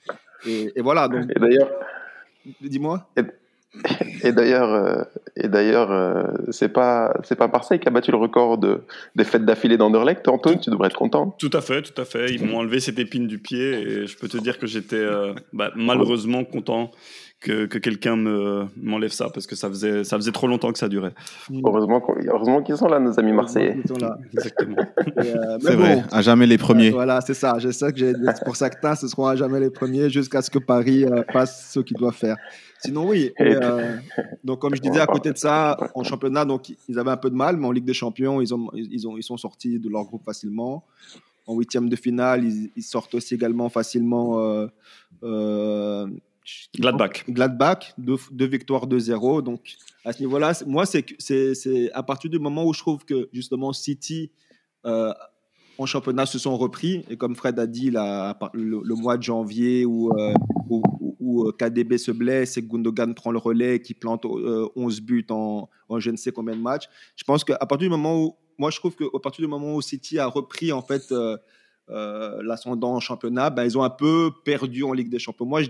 Et, 0.46 0.72
et, 0.76 0.82
voilà. 0.82 1.08
Donc, 1.10 1.26
et 1.30 1.40
d'ailleurs, 1.40 1.70
dis-moi. 2.62 3.10
Et 3.18 3.22
d'ailleurs, 4.32 4.74
euh, 4.74 5.04
et 5.36 5.48
d'ailleurs, 5.48 5.92
euh, 5.92 6.24
c'est 6.52 6.70
pas, 6.70 7.14
c'est 7.24 7.36
pas 7.36 7.48
Marseille 7.48 7.80
qui 7.80 7.88
a 7.88 7.92
battu 7.92 8.12
le 8.12 8.18
record 8.18 8.58
de 8.58 8.82
des 9.16 9.24
fêtes 9.24 9.46
d'affilée 9.46 9.78
d'Anderlecht. 9.78 10.28
Antoine, 10.28 10.60
tu 10.60 10.70
devrais 10.70 10.88
être 10.88 10.98
content. 10.98 11.36
Tout 11.40 11.50
à 11.54 11.62
fait, 11.62 11.82
tout 11.82 12.00
à 12.00 12.06
fait. 12.06 12.32
Ils 12.32 12.46
m'ont 12.46 12.58
enlevé 12.58 12.80
cette 12.80 13.00
épine 13.00 13.28
du 13.28 13.40
pied 13.40 13.74
et 13.74 14.08
je 14.08 14.18
peux 14.18 14.28
te 14.28 14.38
dire 14.38 14.60
que 14.60 14.68
j'étais 14.68 14.96
euh, 14.96 15.34
bah, 15.54 15.72
malheureusement 15.76 16.44
content 16.44 16.92
que, 17.42 17.66
que 17.68 17.78
quelqu'un 17.78 18.18
me 18.18 18.66
m'enlève 18.76 19.12
ça 19.12 19.30
parce 19.34 19.48
que 19.48 19.56
ça 19.56 19.70
faisait 19.70 20.04
ça 20.04 20.18
faisait 20.18 20.32
trop 20.34 20.48
longtemps 20.48 20.72
que 20.74 20.78
ça 20.80 20.90
durait. 20.90 21.14
Heureusement, 21.66 22.02
qu'on- 22.02 22.16
heureusement 22.28 22.62
qu'ils 22.62 22.76
sont 22.78 22.88
là, 22.88 23.00
nos 23.00 23.18
amis 23.18 23.32
marseillais. 23.32 23.78
Ils 23.82 23.88
sont 23.88 23.98
là. 23.98 24.18
Exactement. 24.34 24.76
Euh, 25.18 25.58
C'est 25.62 25.76
bon, 25.78 25.82
vrai, 25.84 26.04
à 26.12 26.22
jamais 26.22 26.48
les 26.48 26.58
premiers. 26.58 26.90
Voilà, 26.90 27.22
c'est 27.22 27.34
ça. 27.34 27.58
Je 27.60 27.70
sais 27.72 27.92
que 27.94 27.98
j'ai- 28.00 28.14
pour 28.44 28.56
certains, 28.58 28.96
ce 28.96 29.08
seront 29.08 29.28
à 29.28 29.36
jamais 29.38 29.60
les 29.62 29.70
premiers 29.70 30.10
jusqu'à 30.10 30.42
ce 30.42 30.50
que 30.50 30.60
Paris 30.60 31.06
euh, 31.06 31.24
fasse 31.32 31.72
ce 31.72 31.80
qu'il 31.80 31.96
doit 31.98 32.12
faire. 32.12 32.36
Sinon, 32.84 33.08
oui. 33.08 33.32
Et 33.40 33.56
euh, 33.56 33.96
donc, 34.44 34.60
comme 34.60 34.76
je 34.76 34.82
disais, 34.82 35.00
à 35.02 35.08
côté 35.08 35.32
de 35.32 35.38
ça, 35.38 35.78
en 35.96 36.04
championnat, 36.04 36.44
donc 36.46 36.70
ils 36.90 37.00
avaient 37.00 37.12
un 37.12 37.18
peu 37.18 37.30
de 37.30 37.36
mal, 37.36 37.56
mais 37.58 37.68
en 37.68 37.72
Ligue 37.72 37.86
des 37.86 37.94
Champions, 37.94 38.42
ils 38.42 38.54
ont, 38.54 38.70
ils 38.74 39.08
ont, 39.08 39.18
ils 39.18 39.24
sont 39.24 39.38
sortis 39.38 39.80
de 39.80 39.90
leur 39.90 40.04
groupe 40.06 40.24
facilement. 40.26 40.84
En 41.48 41.56
huitième 41.58 41.90
de 41.90 41.96
finale, 41.96 42.44
ils, 42.46 42.70
ils 42.76 42.84
sortent 42.84 43.16
aussi 43.16 43.34
également 43.36 43.70
facilement. 43.70 44.40
Euh, 44.40 44.68
euh, 45.24 46.08
Gladbach. 46.78 47.24
Gladbach, 47.28 47.94
deux, 47.98 48.46
victoires 48.46 48.88
2-0. 48.88 49.44
Donc, 49.44 49.76
à 50.06 50.14
ce 50.14 50.20
niveau-là, 50.20 50.54
moi, 50.66 50.86
c'est 50.86 51.92
à 51.94 52.04
partir 52.04 52.30
du 52.30 52.40
moment 52.40 52.66
où 52.66 52.74
je 52.74 52.80
trouve 52.80 53.06
que, 53.06 53.30
justement, 53.34 53.74
City, 53.74 54.32
euh, 54.86 55.14
en 55.80 55.86
championnat, 55.86 56.26
se 56.26 56.38
sont 56.38 56.58
repris. 56.58 57.06
Et 57.10 57.18
comme 57.18 57.36
Fred 57.36 57.58
a 57.58 57.66
dit, 57.66 57.90
là, 57.90 58.38
le, 58.54 58.96
mois 58.96 59.18
de 59.18 59.24
janvier 59.24 59.86
où, 59.86 60.12
euh, 60.12 60.34
où, 60.70 61.48
euh, 61.48 61.54
KDB 61.54 61.98
se 61.98 62.12
blesse 62.12 62.58
et 62.58 62.62
Gundogan 62.62 63.16
prend 63.16 63.32
le 63.32 63.38
relais, 63.38 63.82
qui 63.82 63.94
plante 63.94 64.26
euh, 64.26 64.68
11 64.76 65.02
buts 65.02 65.26
en, 65.30 65.70
je 65.98 66.12
ne 66.12 66.18
sais 66.18 66.32
combien 66.32 66.56
de 66.56 66.62
matchs, 66.62 66.90
je 67.16 67.24
pense 67.24 67.46
qu'à 67.46 67.58
partir 67.60 67.88
du 67.88 67.90
moment 67.90 68.22
où, 68.22 68.36
moi, 68.58 68.72
je 68.72 68.78
trouve 68.78 68.96
qu'à 68.96 69.06
partir 69.24 69.42
du 69.42 69.48
moment 69.48 69.74
où 69.76 69.82
City 69.82 70.20
a 70.20 70.28
repris, 70.28 70.74
en 70.74 70.82
fait, 70.82 71.14
l'ascendant 71.88 72.96
en 72.96 73.00
championnat, 73.00 73.50
ben, 73.50 73.64
ils 73.64 73.78
ont 73.78 73.84
un 73.84 73.90
peu 73.90 74.32
perdu 74.44 74.84
en 74.84 74.92
Ligue 74.92 75.10
des 75.10 75.20
Champions. 75.20 75.46
Moi, 75.46 75.62
je, 75.64 75.70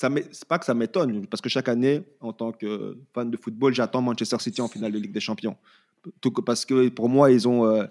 ça 0.00 0.08
c'est 0.30 0.46
pas 0.46 0.58
que 0.60 0.64
ça 0.64 0.74
m'étonne, 0.74 1.26
parce 1.26 1.40
que 1.40 1.48
chaque 1.48 1.68
année, 1.68 2.02
en 2.20 2.32
tant 2.32 2.52
que 2.52 2.96
fan 3.12 3.28
de 3.28 3.36
football, 3.36 3.74
j'attends 3.74 4.00
Manchester 4.00 4.38
City 4.38 4.60
en 4.60 4.68
finale 4.68 4.92
de 4.92 4.98
Ligue 4.98 5.12
des 5.12 5.18
Champions. 5.28 5.56
Parce 6.46 6.64
que 6.64 6.88
pour 6.88 7.08
moi, 7.08 7.32
ils 7.32 7.48
ont 7.48 7.66
euh, 7.66 7.84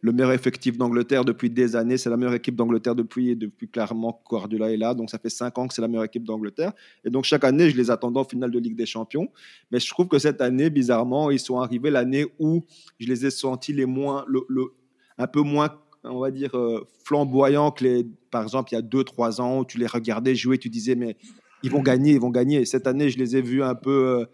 le 0.00 0.12
meilleur 0.12 0.32
effectif 0.32 0.78
d'Angleterre 0.78 1.22
depuis 1.26 1.50
des 1.50 1.76
années. 1.76 1.98
C'est 1.98 2.08
la 2.08 2.16
meilleure 2.16 2.32
équipe 2.32 2.56
d'Angleterre 2.56 2.94
depuis, 2.94 3.36
depuis 3.36 3.68
clairement 3.68 4.14
que 4.14 4.26
Guardiola 4.30 4.72
est 4.72 4.78
là. 4.78 4.94
Donc 4.94 5.10
ça 5.10 5.18
fait 5.18 5.28
cinq 5.28 5.58
ans 5.58 5.68
que 5.68 5.74
c'est 5.74 5.82
la 5.82 5.88
meilleure 5.88 6.04
équipe 6.04 6.24
d'Angleterre. 6.24 6.72
Et 7.04 7.10
donc 7.10 7.24
chaque 7.24 7.44
année, 7.44 7.68
je 7.68 7.76
les 7.76 7.90
attendais 7.90 8.18
en 8.18 8.24
finale 8.24 8.50
de 8.50 8.58
Ligue 8.58 8.76
des 8.76 8.86
Champions. 8.86 9.28
Mais 9.70 9.78
je 9.80 9.88
trouve 9.90 10.08
que 10.08 10.18
cette 10.18 10.40
année, 10.40 10.70
bizarrement, 10.70 11.30
ils 11.30 11.38
sont 11.38 11.58
arrivés 11.60 11.90
l'année 11.90 12.24
où 12.38 12.64
je 12.98 13.06
les 13.06 13.26
ai 13.26 13.30
sentis 13.30 13.74
les 13.74 13.84
moins, 13.84 14.24
le, 14.26 14.40
le- 14.48 14.72
un 15.18 15.26
peu 15.26 15.42
moins, 15.42 15.68
on 16.04 16.20
va 16.20 16.30
dire, 16.30 16.56
euh, 16.56 16.86
flamboyants 17.04 17.70
que 17.70 17.84
les, 17.84 18.06
par 18.30 18.42
exemple, 18.44 18.72
il 18.72 18.76
y 18.76 18.78
a 18.78 18.82
deux, 18.82 19.04
trois 19.04 19.42
ans 19.42 19.58
où 19.60 19.64
tu 19.66 19.76
les 19.76 19.86
regardais 19.86 20.34
jouer, 20.34 20.56
tu 20.56 20.70
disais, 20.70 20.94
mais 20.94 21.18
ils 21.62 21.70
vont 21.70 21.82
gagner, 21.82 22.12
ils 22.12 22.20
vont 22.20 22.30
gagner. 22.30 22.60
Et 22.60 22.64
cette 22.66 22.86
année, 22.86 23.10
je 23.10 23.18
les 23.18 23.36
ai 23.36 23.42
vus 23.42 23.62
un 23.62 23.74
peu, 23.74 24.20
euh, 24.20 24.24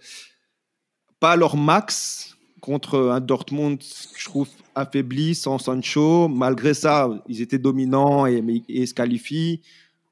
pas 1.21 1.33
à 1.33 1.37
leur 1.37 1.57
max, 1.57 2.37
contre 2.61 2.99
un 3.11 3.21
Dortmund, 3.21 3.81
je 4.17 4.25
trouve 4.25 4.49
affaibli, 4.75 5.35
sans 5.35 5.59
Sancho. 5.59 6.27
Malgré 6.29 6.75
ça, 6.75 7.09
ils 7.29 7.41
étaient 7.41 7.59
dominants 7.59 8.27
et, 8.27 8.43
et 8.69 8.87
se 8.87 8.95
qualifient. 8.95 9.61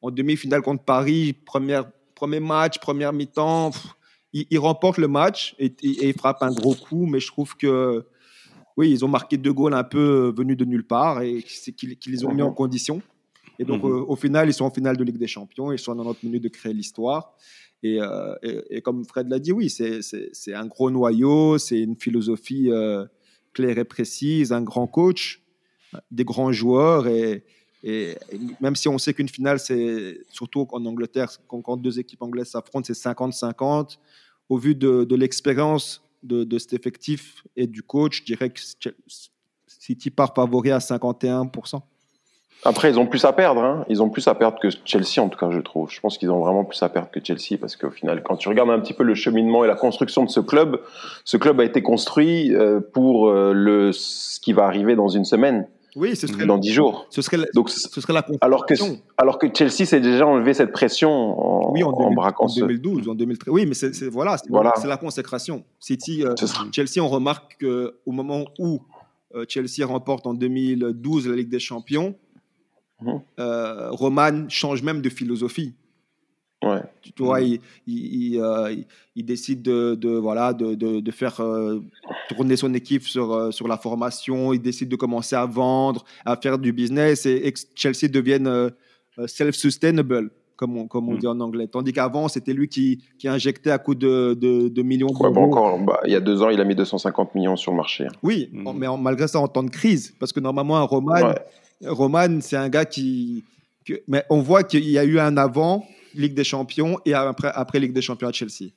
En 0.02 0.11
demi-finale 0.11 0.62
contre 0.62 0.85
Paris, 0.85 1.33
première, 1.33 1.85
premier 2.14 2.38
match, 2.40 2.78
première 2.78 3.12
mi-temps, 3.12 3.71
ils, 4.33 4.47
ils 4.50 4.59
remportent 4.59 4.99
le 4.99 5.09
match 5.09 5.56
et, 5.59 5.66
et- 5.83 6.04
et 6.04 6.09
ils 6.11 6.14
frappent 6.14 6.42
un 6.42 6.52
gros 6.52 6.75
coup, 6.75 7.06
mais 7.06 7.18
je 7.21 7.26
trouve 7.26 7.56
que 7.56 8.04
oui, 8.76 8.90
ils 8.90 9.04
ont 9.04 9.09
marqué 9.09 9.37
deux 9.37 9.52
goals 9.52 9.75
un 9.75 9.85
peu 9.85 10.33
venus 10.37 10.56
de 10.56 10.64
nulle 10.64 10.85
part 10.87 11.23
et 11.23 11.42
qu'ils 11.42 11.97
les 12.12 12.25
ont 12.25 12.33
mis 12.35 12.42
en 12.42 12.52
condition. 12.52 13.02
Et 13.58 13.64
donc, 13.64 13.82
Mhm. 13.84 13.90
euh, 13.90 14.04
au 14.08 14.16
final, 14.16 14.49
ils 14.49 14.52
sont 14.52 14.64
en 14.64 14.70
finale 14.70 14.96
de 14.96 15.04
Ligue 15.04 15.18
des 15.18 15.26
Champions. 15.28 15.70
Ils 15.73 15.78
sont 15.78 15.92
à 15.92 15.94
90 15.96 16.26
minutes 16.26 16.42
de 16.44 16.49
créer 16.49 16.73
l'histoire. 16.73 17.34
Et, 17.82 18.00
euh, 18.00 18.34
et- 18.42 18.76
et 18.78 18.82
comme 18.82 19.04
Fred 19.04 19.28
l'a 19.28 19.38
dit, 19.38 19.52
oui, 19.52 19.68
c'est- 19.70 20.00
un 20.54 20.66
gros 20.66 20.90
noyau, 20.90 21.58
c'est 21.58 21.78
une 21.80 21.96
philosophie 21.96 22.70
euh, 22.70 23.04
claire 23.52 23.78
et 23.78 23.84
précise, 23.84 24.52
un 24.52 24.62
grand 24.62 24.87
coach, 24.87 25.42
des 26.11 26.25
grands 26.25 26.50
joueurs. 26.50 27.06
Et, 27.06 27.44
et- 27.84 28.16
et 28.32 28.40
même 28.61 28.75
si 28.75 28.88
on 28.88 28.99
sait 28.99 29.14
qu'une 29.14 29.28
finale, 29.28 29.61
c'est 29.61 30.20
surtout 30.30 30.66
en 30.73 30.84
Angleterre, 30.87 31.30
quand, 31.46 31.61
quand 31.62 31.76
deux 31.76 31.99
équipes 32.00 32.23
anglaises 32.23 32.49
s'affrontent, 32.49 32.87
c'est 32.87 32.94
50-50. 32.94 34.00
Au 34.49 34.56
vu 34.58 34.75
de, 34.75 35.04
de 35.04 35.14
l'expérience 35.14 36.02
de, 36.23 36.42
de 36.44 36.58
cet 36.58 36.73
effectif 36.73 37.44
et 37.54 37.66
du 37.66 37.82
coach, 37.82 38.20
je 38.20 38.25
dirais 38.25 38.50
que 38.50 38.61
City 39.66 40.11
part 40.11 40.34
favori 40.34 40.70
à 40.70 40.80
51%. 40.80 41.82
Après, 42.66 42.90
ils 42.90 42.99
ont 42.99 43.06
plus 43.06 43.25
à 43.25 43.33
perdre. 43.33 43.62
Hein. 43.62 43.85
Ils 43.88 44.02
ont 44.02 44.09
plus 44.09 44.26
à 44.26 44.35
perdre 44.35 44.59
que 44.59 44.68
Chelsea, 44.85 45.18
en 45.23 45.28
tout 45.28 45.38
cas, 45.38 45.50
je 45.50 45.61
trouve. 45.61 45.90
Je 45.90 46.00
pense 46.00 46.16
qu'ils 46.16 46.30
ont 46.30 46.40
vraiment 46.40 46.64
plus 46.64 46.83
à 46.83 46.88
perdre 46.88 47.11
que 47.11 47.21
Chelsea 47.23 47.59
parce 47.61 47.76
qu'au 47.76 47.90
final, 47.90 48.23
quand 48.23 48.37
tu 48.37 48.49
regardes 48.49 48.71
un 48.71 48.80
petit 48.80 48.94
peu 48.94 49.02
le 49.04 49.14
cheminement 49.14 49.64
et 49.64 49.68
la 49.68 49.75
construction 49.75 50.25
de 50.25 50.30
ce 50.30 50.40
club, 50.40 50.80
ce 51.25 51.37
club 51.37 51.61
a 51.61 51.64
été 51.64 51.83
construit 51.83 52.54
euh, 52.54 52.80
pour 52.80 53.28
euh, 53.28 53.52
le, 53.52 53.92
ce 53.92 54.40
qui 54.40 54.52
va 54.54 54.64
arriver 54.64 54.97
dans 54.97 55.09
une 55.09 55.25
semaine, 55.26 55.66
Oui, 55.94 56.16
ce 56.16 56.26
serait, 56.26 56.47
dans 56.47 56.56
dix 56.56 56.73
jours. 56.73 57.06
ce 57.11 57.21
serait, 57.21 57.37
Donc, 57.54 57.68
ce 57.68 58.00
serait 58.00 58.14
la 58.14 58.25
alors 58.40 58.64
que, 58.64 58.73
consécration. 58.75 59.02
alors 59.18 59.38
que 59.38 59.47
Chelsea 59.52 59.85
s'est 59.85 60.00
déjà 60.00 60.26
enlevé 60.26 60.54
cette 60.54 60.73
pression 60.73 61.11
en, 61.11 61.71
Oui, 61.71 61.83
en, 61.85 61.90
en 61.90 61.99
2000 62.00 62.14
braquant 62.16 62.44
en 62.47 62.49
ce. 62.49 62.61
2012, 62.61 63.09
en 63.11 63.14
2013. 63.14 63.52
Oui, 63.52 63.66
mais 63.66 63.75
c'est 63.75 63.92
voilà, 64.09 64.38
c'est 64.38 64.49
Voilà. 64.49 64.73
la 64.87 64.97
consécration. 64.97 65.64
City, 65.80 66.25
euh, 66.25 66.35
sera- 66.37 66.64
Chelsea, 66.73 66.99
on 67.04 67.09
remarque 67.09 67.59
qu'au 67.61 68.11
moment 68.12 68.44
où 68.59 68.80
Chelsea 69.49 69.85
remporte 69.85 70.26
en 70.28 70.33
2012 70.35 71.28
la 71.28 71.35
Ligue 71.37 71.49
des 71.50 71.59
Champions, 71.59 72.14
Euh, 73.38 73.90
Roman 73.90 74.49
change 74.49 74.82
même 74.82 75.00
de 75.02 75.08
philosophie. 75.08 75.75
Ouais. 76.64 76.80
Tu 77.02 77.12
tu 77.12 77.23
vois, 77.23 77.42
il, 77.42 77.61
il, 77.87 78.32
il, 78.34 78.40
euh, 78.40 78.75
il- 79.14 79.25
décide 79.26 79.61
de, 79.61 79.94
de, 79.96 80.08
voilà, 80.11 80.54
de, 80.54 80.75
de, 80.75 81.00
de 81.00 81.11
faire 81.11 81.38
euh, 81.40 81.80
tourner 82.30 82.56
son 82.56 82.73
équipe 82.73 83.02
sur, 83.02 83.32
euh, 83.34 83.50
sur 83.50 83.68
la 83.68 83.76
formation. 83.76 84.52
Il 84.54 84.62
décide 84.62 84.88
de 84.88 84.96
commencer 84.96 85.37
à 85.37 85.44
vendre, 85.44 86.04
à 86.25 86.37
faire 86.37 86.58
du 86.58 86.73
business 86.73 87.26
et, 87.26 87.46
et 87.46 87.52
que 87.52 87.61
Chelsea 87.75 88.08
devienne 88.11 88.70
self-sustainable, 89.26 90.30
comme 90.56 90.76
on, 90.78 90.87
comme 90.87 91.08
on 91.08 91.14
Mm. 91.14 91.18
dit 91.18 91.26
en 91.26 91.40
anglais. 91.40 91.66
Tandis 91.68 91.92
qu'avant, 91.92 92.28
c'était 92.28 92.52
lui 92.54 92.68
qui, 92.68 93.02
qui 93.18 93.28
injectait 93.28 93.70
à 93.70 93.78
coups 93.78 93.99
de, 93.99 94.34
de, 94.34 94.68
de 94.68 94.82
millions 94.82 95.08
Ouais, 95.08 95.14
d'euros. 95.20 95.32
bon, 95.34 95.42
encore, 95.44 95.78
bah, 95.80 96.00
il 96.06 96.12
y 96.12 96.16
a 96.16 96.20
deux 96.20 96.40
ans, 96.42 96.49
il 96.50 96.61
a 96.61 96.64
mis 96.64 96.75
250 96.75 97.34
millions 97.34 97.56
sur 97.56 97.73
le 97.73 97.76
marché. 97.76 98.06
Oui, 98.23 98.50
en- 98.64 98.73
mais 98.73 98.87
en- 98.87 98.96
malgré 98.96 99.28
ça, 99.28 99.38
en 99.40 99.49
temps 99.49 99.62
de 99.64 99.70
crise, 99.70 100.14
parce 100.18 100.32
que 100.32 100.40
normalement, 100.40 100.76
un 100.78 100.82
Roman, 100.82 101.12
Ouais. 101.14 101.34
Roman, 101.87 102.41
c'est 102.41 102.57
un 102.57 102.69
gars 102.69 102.85
qui. 102.85 103.45
que- 103.85 104.03
mais 104.09 104.25
on 104.31 104.41
voit 104.41 104.62
qu'il 104.64 104.88
y 104.88 104.99
a 104.99 105.05
eu 105.05 105.19
un 105.19 105.37
avant 105.37 105.87
Ligue 106.14 106.35
des 106.35 106.45
Champions 106.45 106.99
et 107.05 107.12
après, 107.14 107.50
après 107.55 107.81
Ligue 107.81 107.93
des 107.93 108.03
Champions 108.03 108.29
à 108.29 108.33
Chelsea. 108.33 108.71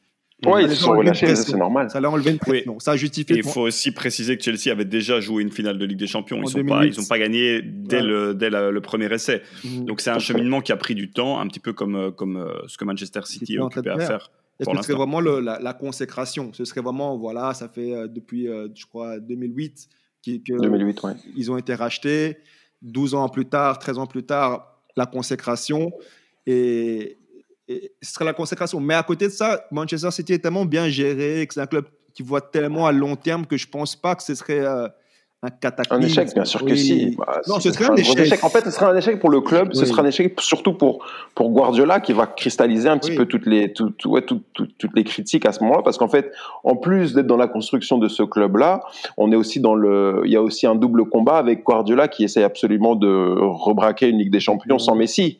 Ça 0.43 0.61
ils 0.61 0.67
se 0.67 0.73
a 0.73 0.75
sont 0.75 0.91
relâchés, 0.91 1.35
ça, 1.35 1.43
c'est 1.43 1.57
normal. 1.57 1.89
Ça 1.89 1.99
l'a 1.99 2.11
enlevé 2.11 2.29
une 2.29 2.35
Oui. 2.35 2.39
pression. 2.61 2.79
Ça 2.79 2.93
Et 2.93 2.97
justifie. 2.99 3.33
il 3.37 3.43
faut 3.43 3.61
aussi 3.61 3.91
préciser 3.91 4.37
que 4.37 4.43
Chelsea 4.43 4.71
avait 4.71 4.85
déjà 4.85 5.19
joué 5.19 5.41
une 5.41 5.51
finale 5.51 5.79
de 5.79 5.85
Ligue 5.85 5.97
des 5.97 6.05
Champions. 6.05 6.37
Ils 6.37 6.57
n'ont 6.57 6.63
2008. 6.63 6.95
pas, 6.95 7.01
pas 7.09 7.17
gagné 7.19 7.61
dès, 7.63 7.97
Ouais. 7.97 8.03
le, 8.03 8.33
dès 8.35 8.51
la- 8.51 8.69
le 8.69 8.81
premier 8.81 9.11
essai. 9.11 9.41
Mhm. 9.63 9.85
Donc 9.85 9.99
c'est 9.99 10.11
un 10.11 10.19
cheminement 10.19 10.61
qui 10.61 10.71
a 10.71 10.77
pris 10.77 10.93
du 10.93 11.09
temps, 11.09 11.39
un 11.39 11.47
petit 11.47 11.59
peu 11.59 11.73
comme, 11.73 11.95
euh, 11.95 12.11
comme 12.11 12.37
euh, 12.37 12.51
ce 12.67 12.77
que 12.77 12.85
Manchester 12.85 13.21
City 13.25 13.53
est 13.53 13.55
est 13.55 13.59
en 13.59 13.69
train 13.69 13.79
occupé 13.81 13.95
de 13.95 14.01
à 14.01 14.05
faire. 14.05 14.31
Et 14.59 14.63
pour 14.63 14.75
ce 14.75 14.81
serait 14.83 14.93
vraiment 14.93 15.21
le- 15.21 15.39
la, 15.39 15.59
la 15.59 15.73
consécration? 15.73 16.51
Ce 16.53 16.65
serait 16.65 16.81
vraiment, 16.81 17.17
voilà, 17.17 17.55
ça 17.55 17.67
fait 17.67 17.93
euh, 17.93 18.07
depuis, 18.07 18.47
euh, 18.47 18.67
je 18.75 18.85
crois, 18.85 19.19
2008 19.19 19.87
qu'ils 20.21 20.43
que 20.43 20.59
2008, 20.61 21.01
ouais. 21.03 21.13
ils 21.35 21.51
ont 21.51 21.57
été 21.57 21.73
rachetés. 21.73 22.37
12 22.81 23.15
ans 23.15 23.29
plus 23.29 23.45
tard, 23.45 23.79
13 23.79 23.97
ans 23.97 24.07
plus 24.07 24.23
tard, 24.23 24.81
la 24.95 25.05
consécration. 25.05 25.91
Et, 26.45 27.17
ce 28.01 28.13
serait 28.13 28.25
la 28.25 28.33
consécration. 28.33 28.79
Mais 28.79 28.93
à 28.93 29.03
côté 29.03 29.25
de 29.25 29.31
ça, 29.31 29.65
Manchester 29.71 30.11
City 30.11 30.33
est 30.33 30.39
tellement 30.39 30.65
bien 30.65 30.87
géré, 30.87 31.45
que 31.45 31.53
c'est 31.53 31.59
un 31.59 31.67
club 31.67 31.85
qui 32.13 32.23
voit 32.23 32.39
tellement 32.39 32.87
à 32.87 32.91
long 32.91 33.15
terme 33.15 33.45
que 33.45 33.57
je 33.57 33.67
pense 33.67 33.95
pas 33.95 34.15
que 34.15 34.23
ce 34.23 34.35
serait 34.35 34.65
euh, 34.65 34.87
un 35.43 35.49
cataclysme. 35.49 36.01
Un 36.01 36.05
échec, 36.05 36.33
bien 36.33 36.45
sûr 36.45 36.61
que 36.65 36.71
Oui. 36.71 36.77
si. 36.79 37.15
Bah, 37.15 37.41
Non, 37.47 37.59
ce 37.59 37.71
serait 37.71 37.85
un 37.91 37.95
échec. 37.95 38.43
En 38.43 38.49
fait, 38.49 38.65
ce 38.65 38.71
serait 38.71 38.87
un 38.87 38.95
échec 38.97 39.19
pour 39.19 39.29
le 39.29 39.39
club, 39.41 39.71
ce 39.73 39.81
Oui. 39.81 39.87
sera 39.87 40.01
un 40.01 40.05
échec 40.07 40.33
surtout 40.41 40.73
pour, 40.73 41.05
pour 41.35 41.51
Guardiola 41.51 41.99
qui 41.99 42.11
va 42.13 42.25
cristalliser 42.25 42.89
un 42.89 42.97
petit 42.97 43.11
Oui. 43.11 43.17
peu 43.17 43.25
toutes 43.27 43.45
les, 43.45 43.71
tout- 43.71 43.91
tout- 43.91 44.09
ouais, 44.09 44.23
tout- 44.23 44.41
tout- 44.53 44.67
toutes 44.79 44.95
les 44.95 45.03
critiques 45.03 45.45
à 45.45 45.51
ce 45.51 45.61
moment-là. 45.63 45.83
Parce 45.83 45.97
qu'en 45.99 46.07
fait, 46.07 46.31
en 46.63 46.75
plus 46.75 47.13
d'être 47.13 47.27
dans 47.27 47.37
la 47.37 47.47
construction 47.47 47.99
de 47.99 48.07
ce 48.07 48.23
club-là, 48.23 48.81
on 49.17 49.31
est 49.31 49.35
aussi 49.35 49.59
dans 49.59 49.75
le, 49.75 50.23
il 50.25 50.31
y 50.31 50.35
a 50.35 50.41
aussi 50.41 50.65
un 50.65 50.73
double 50.75 51.05
combat 51.07 51.37
avec 51.37 51.63
Guardiola 51.63 52.07
qui 52.07 52.23
essaie 52.23 52.43
absolument 52.43 52.95
de 52.95 53.37
rebraquer 53.39 54.09
une 54.09 54.17
Ligue 54.17 54.31
des 54.31 54.39
Champions 54.39 54.79
sans 54.79 54.95
Messi. 54.95 55.37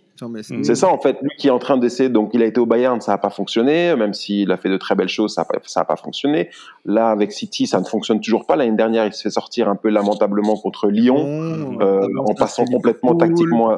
C'est 0.64 0.76
ça 0.76 0.90
en 0.90 0.98
fait, 0.98 1.18
lui 1.22 1.32
qui 1.38 1.48
est 1.48 1.52
en 1.52 1.60
train 1.60 1.78
d'essayer. 1.78 2.10
Donc 2.10 2.32
il 2.34 2.42
a 2.42 2.46
été 2.46 2.60
au 2.60 2.66
Bayern, 2.66 3.00
ça 3.02 3.14
n'a 3.14 3.18
pas 3.18 3.30
fonctionné, 3.30 3.96
même 3.96 4.14
s'il 4.14 4.52
a 4.52 4.58
fait 4.58 4.70
de 4.70 4.78
très 4.78 4.96
belles 4.96 5.08
choses, 5.08 5.34
ça 5.34 5.42
n'a 5.42 5.46
pas, 5.46 5.60
ça 5.66 5.82
a 5.82 5.86
pas 5.86 5.96
fonctionné. 5.96 6.50
Là 6.86 7.10
avec 7.10 7.32
City, 7.32 7.68
ça 7.68 7.80
ne 7.80 7.86
fonctionne 7.86 8.20
toujours 8.20 8.46
pas. 8.46 8.56
L'année 8.56 8.76
dernière, 8.76 9.06
il 9.06 9.14
se 9.14 9.22
fait 9.22 9.30
sortir 9.30 9.70
un 9.70 9.76
peu 9.76 9.90
lamentablement 9.90 10.58
contre 10.58 10.88
Lyon, 10.90 11.78
euh, 11.82 12.08
en 12.18 12.34
passant 12.34 12.66
complètement 12.66 13.16
tactiquement 13.16 13.78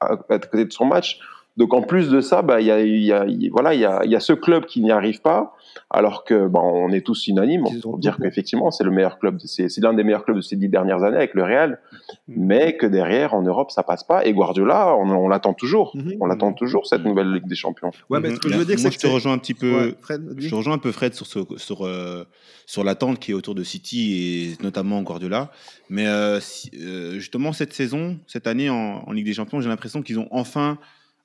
à, 0.00 0.12
à 0.28 0.38
côté 0.38 0.64
de 0.64 0.72
son 0.72 0.84
match. 0.84 1.20
Donc 1.58 1.74
en 1.74 1.82
plus 1.82 2.08
de 2.08 2.20
ça, 2.22 2.40
bah, 2.40 2.60
il 2.62 2.66
y 2.68 2.70
a, 2.70 2.80
y 2.80 3.12
a, 3.12 3.26
voilà, 3.52 3.74
il 3.74 3.80
y 3.80 3.84
a, 3.84 4.00
y 4.06 4.14
a 4.16 4.20
ce 4.20 4.32
club 4.32 4.64
qui 4.64 4.80
n'y 4.80 4.90
arrive 4.92 5.20
pas, 5.20 5.54
alors 5.90 6.24
que 6.24 6.46
bah, 6.46 6.60
on 6.62 6.90
est 6.92 7.04
tous 7.04 7.26
unanimes 7.26 7.64
pour 7.82 7.98
dire 7.98 8.16
qu'effectivement 8.22 8.70
c'est 8.70 8.84
le 8.84 8.90
meilleur 8.92 9.18
club, 9.18 9.38
c'est 9.44 9.68
l'un 9.78 9.92
des 9.92 10.04
meilleurs 10.04 10.24
clubs 10.24 10.36
de 10.36 10.40
ces 10.40 10.56
dix 10.56 10.68
dernières 10.68 11.02
années 11.02 11.16
avec 11.16 11.34
le 11.34 11.42
Real, 11.42 11.80
mais 12.28 12.76
que 12.76 12.86
derrière 12.86 13.34
en 13.34 13.42
Europe 13.42 13.70
ça 13.72 13.82
passe 13.82 14.04
pas. 14.04 14.24
Et 14.24 14.32
Guardiola, 14.32 14.94
on, 14.96 15.10
on 15.10 15.28
l'attend 15.28 15.52
toujours, 15.52 15.92
Mhm. 15.96 16.14
on 16.20 16.26
l'attend 16.26 16.52
toujours 16.52 16.86
cette 16.86 17.04
nouvelle 17.04 17.32
Ligue 17.32 17.48
des 17.48 17.56
Champions. 17.56 17.90
Ouais, 18.08 18.20
mais 18.20 18.30
ce 18.34 18.40
que 18.40 18.48
je 18.50 18.56
veux 18.56 18.64
dire, 18.64 18.76
Moi, 18.78 18.90
c'est 18.90 18.90
je 18.92 18.96
que 18.98 19.02
te 19.08 19.12
rejoins 19.12 19.32
un 19.32 19.38
petit 19.38 19.54
peu. 19.54 19.72
Ouais, 19.86 19.94
Fred. 20.00 20.22
Je 20.38 20.48
te 20.48 20.54
rejoins 20.54 20.74
un 20.74 20.78
peu 20.78 20.92
Fred 20.92 21.12
sur, 21.14 21.26
ce, 21.26 21.40
sur, 21.56 21.84
euh, 21.84 22.24
sur 22.66 22.84
l'attente 22.84 23.18
qui 23.18 23.32
est 23.32 23.34
autour 23.34 23.56
de 23.56 23.64
City 23.64 24.54
et 24.60 24.62
notamment 24.62 25.02
Guardiola. 25.02 25.50
Mais 25.90 26.06
euh, 26.06 26.38
si- 26.38 26.70
euh, 26.80 27.14
justement, 27.14 27.52
cette 27.52 27.72
saison, 27.72 28.16
cette 28.28 28.46
année 28.46 28.70
en, 28.70 29.02
en 29.06 29.12
Ligue 29.12 29.26
des 29.26 29.32
Champions, 29.34 29.60
j'ai 29.60 29.68
l'impression 29.68 30.02
qu'ils 30.02 30.18
ont 30.20 30.28
enfin 30.30 30.78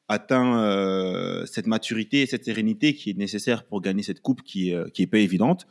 atteint 0.10 0.60
euh, 0.60 1.45
cette 1.45 1.67
maturité 1.67 2.22
et 2.22 2.25
cette 2.25 2.45
sérénité 2.45 2.93
qui 2.93 3.10
est 3.12 3.17
nécessaire 3.17 3.63
pour 3.63 3.81
gagner 3.81 4.03
cette 4.03 4.22
coupe 4.22 4.41
qui 4.43 4.74
euh, 4.74 4.86
qui 4.93 5.01
est 5.03 5.07
pas 5.07 5.19
évidente. 5.19 5.65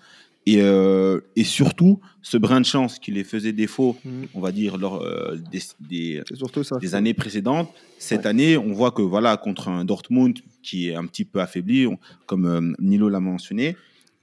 Et, 0.45 0.61
euh, 0.61 1.21
et 1.37 1.45
surtout, 1.45 2.01
ce 2.21 2.37
brin 2.37 2.61
de 2.61 2.67
chance 2.67 2.99
qui 2.99 3.13
les 3.13 3.23
faisait 3.23 3.53
défaut, 3.53 3.97
Mhm. 4.05 4.27
on 4.35 4.41
va 4.41 4.51
dire, 4.51 4.77
lors 4.77 5.01
euh, 5.01 5.37
des, 5.53 5.61
des, 5.79 6.21
ça. 6.65 6.97
années 6.97 7.15
précédentes. 7.15 7.71
Cette 7.99 8.27
année, 8.27 8.57
on 8.57 8.73
voit 8.73 8.91
que 8.91 9.03
voilà, 9.03 9.37
contre 9.37 9.69
un 9.69 9.85
Dortmund 9.85 10.41
qui 10.65 10.89
est 10.89 10.97
un 10.97 11.07
petit 11.07 11.25
peu 11.25 11.41
affaibli, 11.41 11.87
on- 11.87 11.99
comme 12.27 12.75
Nilo 12.81 13.09
l'a 13.09 13.21
mentionné, 13.21 13.77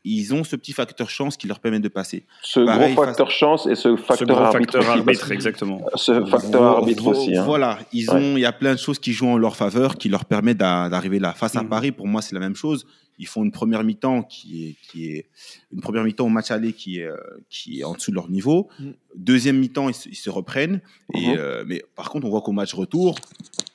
ils 0.06 0.34
ont 0.34 0.44
ce 0.44 0.56
petit 0.56 0.72
facteur 0.74 1.10
chance 1.10 1.36
qui 1.38 1.48
leur 1.48 1.60
permet 1.60 1.80
de 1.80 1.88
passer. 1.90 2.26
Ce 2.42 2.60
Pareil, 2.62 2.94
gros 2.94 3.04
facteur 3.04 3.32
chance 3.32 3.68
et 3.68 3.76
ce 3.76 3.96
Ce 3.96 4.02
facteur 4.02 4.28
gros 4.28 4.38
arbitre, 4.46 4.74
facteur 4.74 4.82
aussi, 4.82 4.90
arbitre, 4.90 5.06
parce 5.20 5.30
que- 5.30 5.34
exactement. 5.34 5.86
ce 5.96 6.26
facteur 6.26 6.62
Vo- 6.62 6.78
arbitre 6.78 7.04
vo- 7.04 7.12
aussi. 7.12 7.36
hein. 7.36 7.44
Voilà, 7.44 7.80
ils 7.94 8.10
ont, 8.12 8.38
il 8.38 8.42
y 8.42 8.46
a 8.46 8.52
plein 8.54 8.74
de 8.74 8.80
choses 8.80 9.00
qui 9.00 9.12
jouent 9.14 9.28
en 9.30 9.38
leur 9.38 9.56
faveur, 9.56 9.96
qui 9.98 10.08
leur 10.10 10.26
permettent 10.26 10.58
d'a- 10.58 10.90
d'arriver 10.90 11.20
là. 11.20 11.34
Face 11.34 11.56
à 11.56 11.64
Mhm. 11.64 11.70
Paris, 11.70 11.92
pour 11.92 12.08
moi, 12.08 12.22
c'est 12.22 12.34
la 12.34 12.40
même 12.42 12.56
chose. 12.56 12.86
Ils 13.22 13.28
font 13.28 13.44
une 13.44 13.52
première 13.52 13.84
mi-temps 13.84 14.24
qui 14.24 14.66
est, 14.70 14.76
qui 14.90 15.08
est 15.10 15.26
une 15.74 15.82
première 15.82 16.06
mi-temps 16.06 16.26
au 16.26 16.30
match 16.30 16.52
aller 16.52 16.72
qui 16.72 17.00
est, 17.00 17.04
euh, 17.04 17.18
qui 17.50 17.82
est 17.82 17.84
en 17.84 17.92
dessous 17.94 18.12
de 18.12 18.16
leur 18.16 18.30
niveau. 18.30 18.70
Mhm. 18.80 18.94
Deuxième 19.18 19.58
mi-temps, 19.60 19.90
ils, 19.90 19.94
se- 19.94 20.08
ils 20.08 20.16
se 20.16 20.30
reprennent. 20.30 20.80
Et, 21.14 21.28
Mhm. 21.28 21.36
euh, 21.38 21.64
mais 21.68 21.84
par 21.98 22.10
contre, 22.12 22.26
on 22.26 22.30
voit 22.30 22.40
qu'au 22.42 22.54
match 22.54 22.74
retour, 22.74 23.16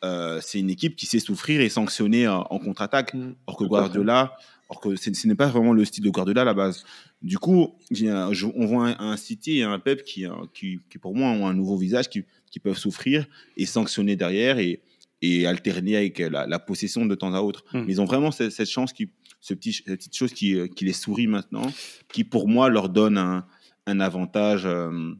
euh, 0.02 0.38
c'est 0.42 0.58
une 0.60 0.70
équipe 0.70 0.96
qui 0.96 1.04
sait 1.04 1.18
souffrir 1.18 1.60
et 1.60 1.68
sanctionner 1.68 2.26
en, 2.26 2.46
en 2.48 2.58
contre-attaque. 2.58 3.12
Mhm. 3.12 3.34
Or 3.46 3.56
que. 3.58 3.64
Guardiola, 3.64 4.34
que 4.80 4.96
ce 4.96 5.26
n'est 5.26 5.34
pas 5.34 5.46
vraiment 5.48 5.72
le 5.72 5.84
style 5.84 6.04
de 6.04 6.10
Guardiola 6.10 6.42
à 6.42 6.44
la 6.44 6.54
base. 6.54 6.84
Du 7.22 7.38
coup, 7.38 7.74
j'ai 7.90 8.08
un- 8.10 8.32
je- 8.32 8.46
on 8.54 8.66
voit 8.66 8.88
un, 8.88 9.12
un 9.12 9.16
City 9.16 9.58
et 9.58 9.62
un 9.64 9.78
Pep 9.78 10.04
qui, 10.04 10.26
euh, 10.26 10.32
qui, 10.52 10.80
qui, 10.90 10.98
pour 10.98 11.14
moi, 11.14 11.28
ont 11.30 11.46
un 11.46 11.54
nouveau 11.54 11.76
visage, 11.76 12.08
qui, 12.08 12.24
qui 12.50 12.60
peuvent 12.60 12.76
souffrir 12.78 13.26
et 13.56 13.66
sanctionner 13.66 14.16
derrière 14.16 14.58
et, 14.58 14.80
et 15.22 15.46
alterner 15.46 15.96
avec 15.96 16.18
la, 16.18 16.46
la 16.46 16.58
possession 16.58 17.06
de 17.06 17.14
temps 17.14 17.32
à 17.34 17.40
autre. 17.40 17.64
Mm. 17.72 17.80
Mais 17.86 17.92
ils 17.92 18.00
ont 18.00 18.04
vraiment 18.04 18.30
cette, 18.30 18.52
cette 18.52 18.68
chance, 18.70 18.92
qui, 18.92 19.08
ce 19.40 19.54
petit, 19.54 19.72
cette 19.72 19.86
petite 19.86 20.16
chose 20.16 20.32
qui, 20.32 20.54
euh, 20.54 20.66
qui 20.66 20.84
les 20.84 20.92
sourit 20.92 21.26
maintenant, 21.26 21.70
qui 22.12 22.24
pour 22.24 22.48
moi 22.48 22.68
leur 22.68 22.88
donne 22.88 23.18
un, 23.18 23.46
un 23.86 24.00
avantage 24.00 24.64
euh, 24.66 25.12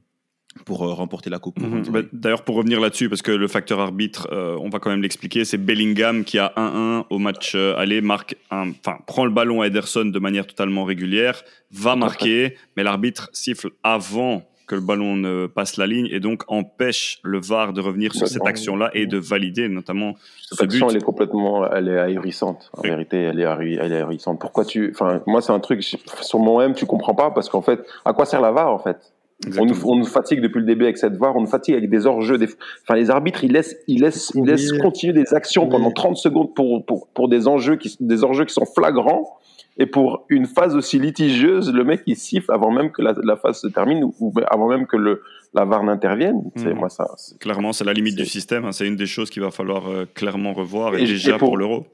pour 0.64 0.84
euh, 0.84 0.92
remporter 0.92 1.30
la 1.30 1.38
Coupe. 1.38 1.58
Mhm. 1.61 1.82
Bah, 1.90 2.00
D'ailleurs, 2.12 2.42
pour 2.42 2.56
revenir 2.56 2.80
là-dessus, 2.80 3.08
parce 3.08 3.23
que 3.23 3.32
le 3.32 3.49
facteur 3.49 3.80
arbitre, 3.80 4.28
euh, 4.32 4.56
on 4.61 4.68
va 4.68 4.78
quand 4.78 4.90
même 4.90 5.02
l'expliquer, 5.02 5.44
c'est 5.44 5.58
Bellingham 5.58 6.25
qui 6.25 6.38
a 6.38 6.52
1-1 6.56 7.04
au 7.11 7.18
match 7.18 7.54
euh, 7.54 7.76
aller, 7.76 8.00
marque 8.00 8.37
un, 8.50 8.70
enfin, 8.70 8.99
prend 9.06 9.25
le 9.25 9.30
ballon 9.32 9.62
à 9.62 9.66
Ederson 9.66 10.04
de 10.06 10.18
manière 10.18 10.46
totalement 10.46 10.84
régulière, 10.84 11.42
va 11.73 11.96
marquer, 11.96 12.56
mais 12.76 12.82
l'arbitre 12.82 13.30
siffle 13.32 13.70
avant 13.82 14.42
que 14.66 14.75
le 14.76 14.80
ballon 14.80 15.14
ne 15.16 15.46
passe 15.46 15.76
la 15.76 15.87
ligne 15.87 16.08
et 16.11 16.20
donc 16.20 16.42
empêche 16.49 17.18
le 17.23 17.38
VAR 17.38 17.75
de 17.75 17.82
revenir 17.82 18.14
sur 18.14 18.26
cette 18.26 18.46
action-là 18.46 18.90
et 18.94 19.06
de 19.06 19.18
valider 19.18 19.68
notamment 19.68 20.14
Cette 20.40 20.58
ce 20.58 20.64
action, 20.64 20.87
but. 20.87 20.92
elle 20.94 21.02
est 21.02 21.04
complètement, 21.04 21.70
elle 21.70 21.88
est 21.88 21.99
ahurissante. 21.99 22.70
En 22.75 22.80
Oui. 22.80 22.88
vérité, 22.88 23.18
elle 23.18 23.40
est, 23.40 23.44
ahu- 23.44 23.78
elle 23.78 23.92
est 23.92 23.99
ahurissante. 23.99 24.40
Pourquoi 24.40 24.64
tu, 24.64 24.90
enfin, 24.94 25.20
moi, 25.26 25.42
c'est 25.42 25.52
un 25.52 25.61
truc, 25.61 25.82
sur 25.82 26.38
mon 26.38 26.62
M, 26.62 26.73
tu 26.75 26.87
comprends 26.87 27.14
pas 27.14 27.30
parce 27.30 27.50
qu'en 27.50 27.61
fait, 27.61 27.84
à 28.06 28.14
quoi 28.14 28.25
sert 28.25 28.40
la 28.40 28.52
VAR, 28.52 28.70
en 28.73 28.78
fait? 28.78 28.96
On 29.43 29.49
nous, 29.50 29.59
Exactement. 29.62 29.93
on 29.93 29.97
nous 29.97 30.05
fatigue 30.07 30.41
depuis 30.41 30.61
le 30.61 30.64
début 30.67 30.85
avec 30.85 30.97
cette 30.97 31.17
VAR, 31.17 31.37
on 31.37 31.41
nous 31.41 31.47
fatigue 31.49 31.75
avec 31.75 31.91
des 31.91 32.07
hors-jeux. 32.07 32.38
Des... 32.38 32.49
Enfin, 32.83 32.95
les 32.95 33.11
arbitres, 33.11 33.43
ils 33.45 33.53
laissent, 33.53 33.76
ils 33.88 34.00
laissent, 34.00 34.31
ils 34.35 34.45
laissent 34.45 34.71
Oui. 34.73 34.79
continuer 34.79 35.12
des 35.12 35.35
actions 35.35 35.64
Oui. 35.64 35.71
pendant 35.71 35.91
30 35.91 36.17
secondes 36.17 36.55
pour, 36.55 36.85
pour, 36.87 37.09
pour 37.09 37.29
des 37.29 37.49
enjeux 37.49 37.76
qui, 37.76 37.97
des 38.00 38.25
enjeux 38.25 38.45
qui 38.45 38.55
sont 38.55 38.64
flagrants. 38.67 39.37
Et 39.76 39.87
pour 39.87 40.25
une 40.29 40.47
phase 40.47 40.77
aussi 40.77 41.01
litigieuse, 41.01 41.73
le 41.73 41.83
mec, 41.83 42.03
il 42.07 42.14
siffle 42.16 42.53
avant 42.53 42.70
même 42.70 42.92
que 42.92 43.03
la, 43.03 43.12
la 43.25 43.35
phase 43.37 43.61
se 43.61 43.66
termine 43.66 44.05
ou, 44.05 44.14
ou 44.20 44.33
avant 44.47 44.68
même 44.68 44.87
que 44.87 44.97
le, 44.97 45.20
la 45.53 45.64
VAR 45.64 45.83
n'intervienne. 45.83 46.44
C'est, 46.55 46.66
Mhm. 46.73 46.79
moi, 46.79 46.88
ça, 46.88 47.05
Clairement, 47.40 47.73
c'est 47.73 47.85
la 47.85 47.92
limite 47.92 48.14
du 48.14 48.25
système. 48.27 48.64
hein. 48.64 48.70
C'est 48.73 48.87
une 48.87 48.94
des 48.97 49.07
choses 49.07 49.31
qu'il 49.31 49.42
va 49.42 49.51
falloir 49.51 49.88
euh, 49.90 50.07
clairement 50.14 50.53
revoir 50.53 50.94
et, 50.97 51.03
Et- 51.03 51.07
déjà 51.07 51.35
et 51.35 51.38
pour, 51.38 51.49
pour- 51.49 51.57
l'euro. 51.57 51.87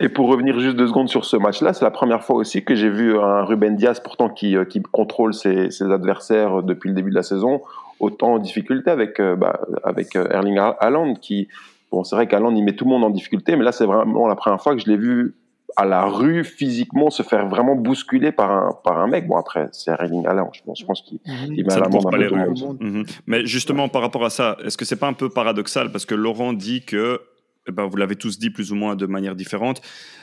Et 0.00 0.08
pour 0.08 0.28
revenir 0.28 0.58
juste 0.60 0.76
deux 0.76 0.86
secondes 0.86 1.08
sur 1.08 1.24
ce 1.24 1.36
match-là, 1.36 1.72
c'est 1.72 1.84
la 1.84 1.90
première 1.90 2.22
fois 2.22 2.36
aussi 2.36 2.64
que 2.64 2.74
j'ai 2.74 2.90
vu 2.90 3.18
un 3.18 3.44
Ruben 3.44 3.76
Diaz, 3.76 4.00
pourtant 4.00 4.28
qui, 4.28 4.56
euh, 4.56 4.64
qui 4.64 4.80
contrôle 4.82 5.34
ses, 5.34 5.70
ses 5.70 5.90
adversaires 5.90 6.62
depuis 6.62 6.88
le 6.88 6.94
début 6.94 7.10
de 7.10 7.14
la 7.16 7.22
saison, 7.22 7.60
autant 8.00 8.34
en 8.34 8.38
difficulté 8.38 8.90
avec, 8.90 9.20
euh, 9.20 9.36
bah, 9.36 9.60
avec 9.84 10.16
euh, 10.16 10.28
Erling 10.30 10.58
Haaland, 10.58 11.14
qui, 11.14 11.48
bon, 11.90 12.04
c'est 12.04 12.16
vrai 12.16 12.26
qu'Haaland, 12.26 12.54
il 12.54 12.64
met 12.64 12.74
tout 12.74 12.84
le 12.84 12.90
monde 12.90 13.04
en 13.04 13.10
difficulté, 13.10 13.56
mais 13.56 13.64
là, 13.64 13.72
c'est 13.72 13.86
vraiment 13.86 14.26
la 14.28 14.34
première 14.36 14.60
fois 14.62 14.74
que 14.74 14.80
je 14.80 14.86
l'ai 14.86 14.96
vu 14.96 15.34
à 15.76 15.86
la 15.86 16.04
rue, 16.04 16.44
physiquement, 16.44 17.08
se 17.08 17.22
faire 17.22 17.48
vraiment 17.48 17.74
bousculer 17.74 18.30
par 18.30 18.50
un, 18.50 18.72
par 18.84 18.98
un 19.00 19.06
mec. 19.06 19.26
Bon, 19.26 19.36
après, 19.38 19.68
c'est 19.72 19.90
Erling 19.90 20.26
Haaland, 20.26 20.50
je 20.52 20.60
pense, 20.62 20.78
je 20.80 20.84
pense 20.84 21.00
qu'il 21.00 21.18
Mhm. 21.26 21.54
il 21.56 21.64
met 21.64 21.70
Ça 21.70 21.76
à 21.76 21.78
ne 21.80 21.84
la 21.84 22.18
les 22.18 22.24
peu 22.24 22.28
tout 22.28 22.34
le 22.36 22.42
rues. 22.42 22.60
monde. 22.62 22.76
Mhm. 22.80 23.04
Mais 23.26 23.46
justement, 23.46 23.88
par 23.88 24.02
rapport 24.02 24.22
à 24.24 24.28
ça, 24.28 24.58
est-ce 24.64 24.76
que 24.76 24.84
c'est 24.84 24.96
pas 25.00 25.06
un 25.08 25.14
peu 25.14 25.30
paradoxal? 25.30 25.90
Parce 25.90 26.04
que 26.04 26.14
Laurent 26.14 26.52
dit 26.52 26.84
que, 26.84 27.22
eh 27.68 27.72
ben, 27.72 27.86
vous 27.86 27.96
l'avez 27.96 28.16
tous 28.16 28.38
dit 28.38 28.50
plus 28.50 28.72
ou 28.72 28.74
moins 28.74 28.96
de 28.96 29.06
manière 29.06 29.34
différente, 29.36 29.80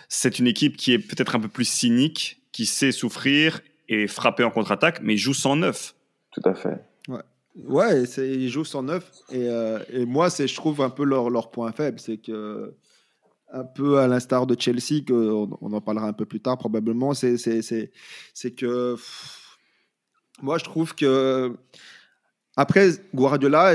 c'est 0.07 0.39
une 0.39 0.47
équipe 0.47 0.75
qui 0.77 0.93
est 0.93 0.99
peut-être 0.99 1.35
un 1.35 1.39
peu 1.39 1.47
plus 1.47 1.65
cynique, 1.67 2.41
qui 2.51 2.65
sait 2.65 2.91
souffrir 2.91 3.61
et 3.87 4.07
frapper 4.07 4.43
en 4.43 4.51
contre-attaque, 4.51 5.01
mais 5.01 5.13
il 5.13 5.17
joue 5.17 5.33
sans 5.33 5.55
neuf. 5.55 5.95
Tout 6.31 6.41
à 6.47 6.53
fait. 6.53 6.83
Ouais, 7.65 8.05
c'est- 8.05 8.29
ils 8.29 8.49
jouent 8.49 8.63
sans 8.63 8.83
neuf. 8.83 9.11
Et, 9.31 9.49
euh, 9.49 9.79
et 9.91 10.05
moi, 10.05 10.29
c'est, 10.29 10.47
je 10.47 10.55
trouve 10.55 10.81
un 10.81 10.89
peu 10.91 11.03
leur, 11.03 11.29
leur 11.29 11.49
point 11.51 11.71
faible. 11.71 11.99
C'est 11.99 12.17
que, 12.17 12.73
un 13.51 13.63
peu 13.63 13.97
à 13.97 14.07
l'instar 14.07 14.45
de 14.45 14.55
Chelsea, 14.57 15.01
que 15.05 15.13
on, 15.13 15.57
on 15.59 15.73
en 15.73 15.81
parlera 15.81 16.07
un 16.07 16.13
peu 16.13 16.25
plus 16.25 16.39
tard 16.39 16.57
probablement, 16.57 17.13
c'est, 17.13 17.37
c'est, 17.37 17.61
c'est, 17.63 17.91
c'est 18.33 18.51
que. 18.51 18.93
pff, 18.93 19.57
moi, 20.41 20.57
je 20.59 20.63
trouve 20.63 20.93
que. 20.95 21.53
Après, 22.55 22.89
Guardiola, 23.13 23.73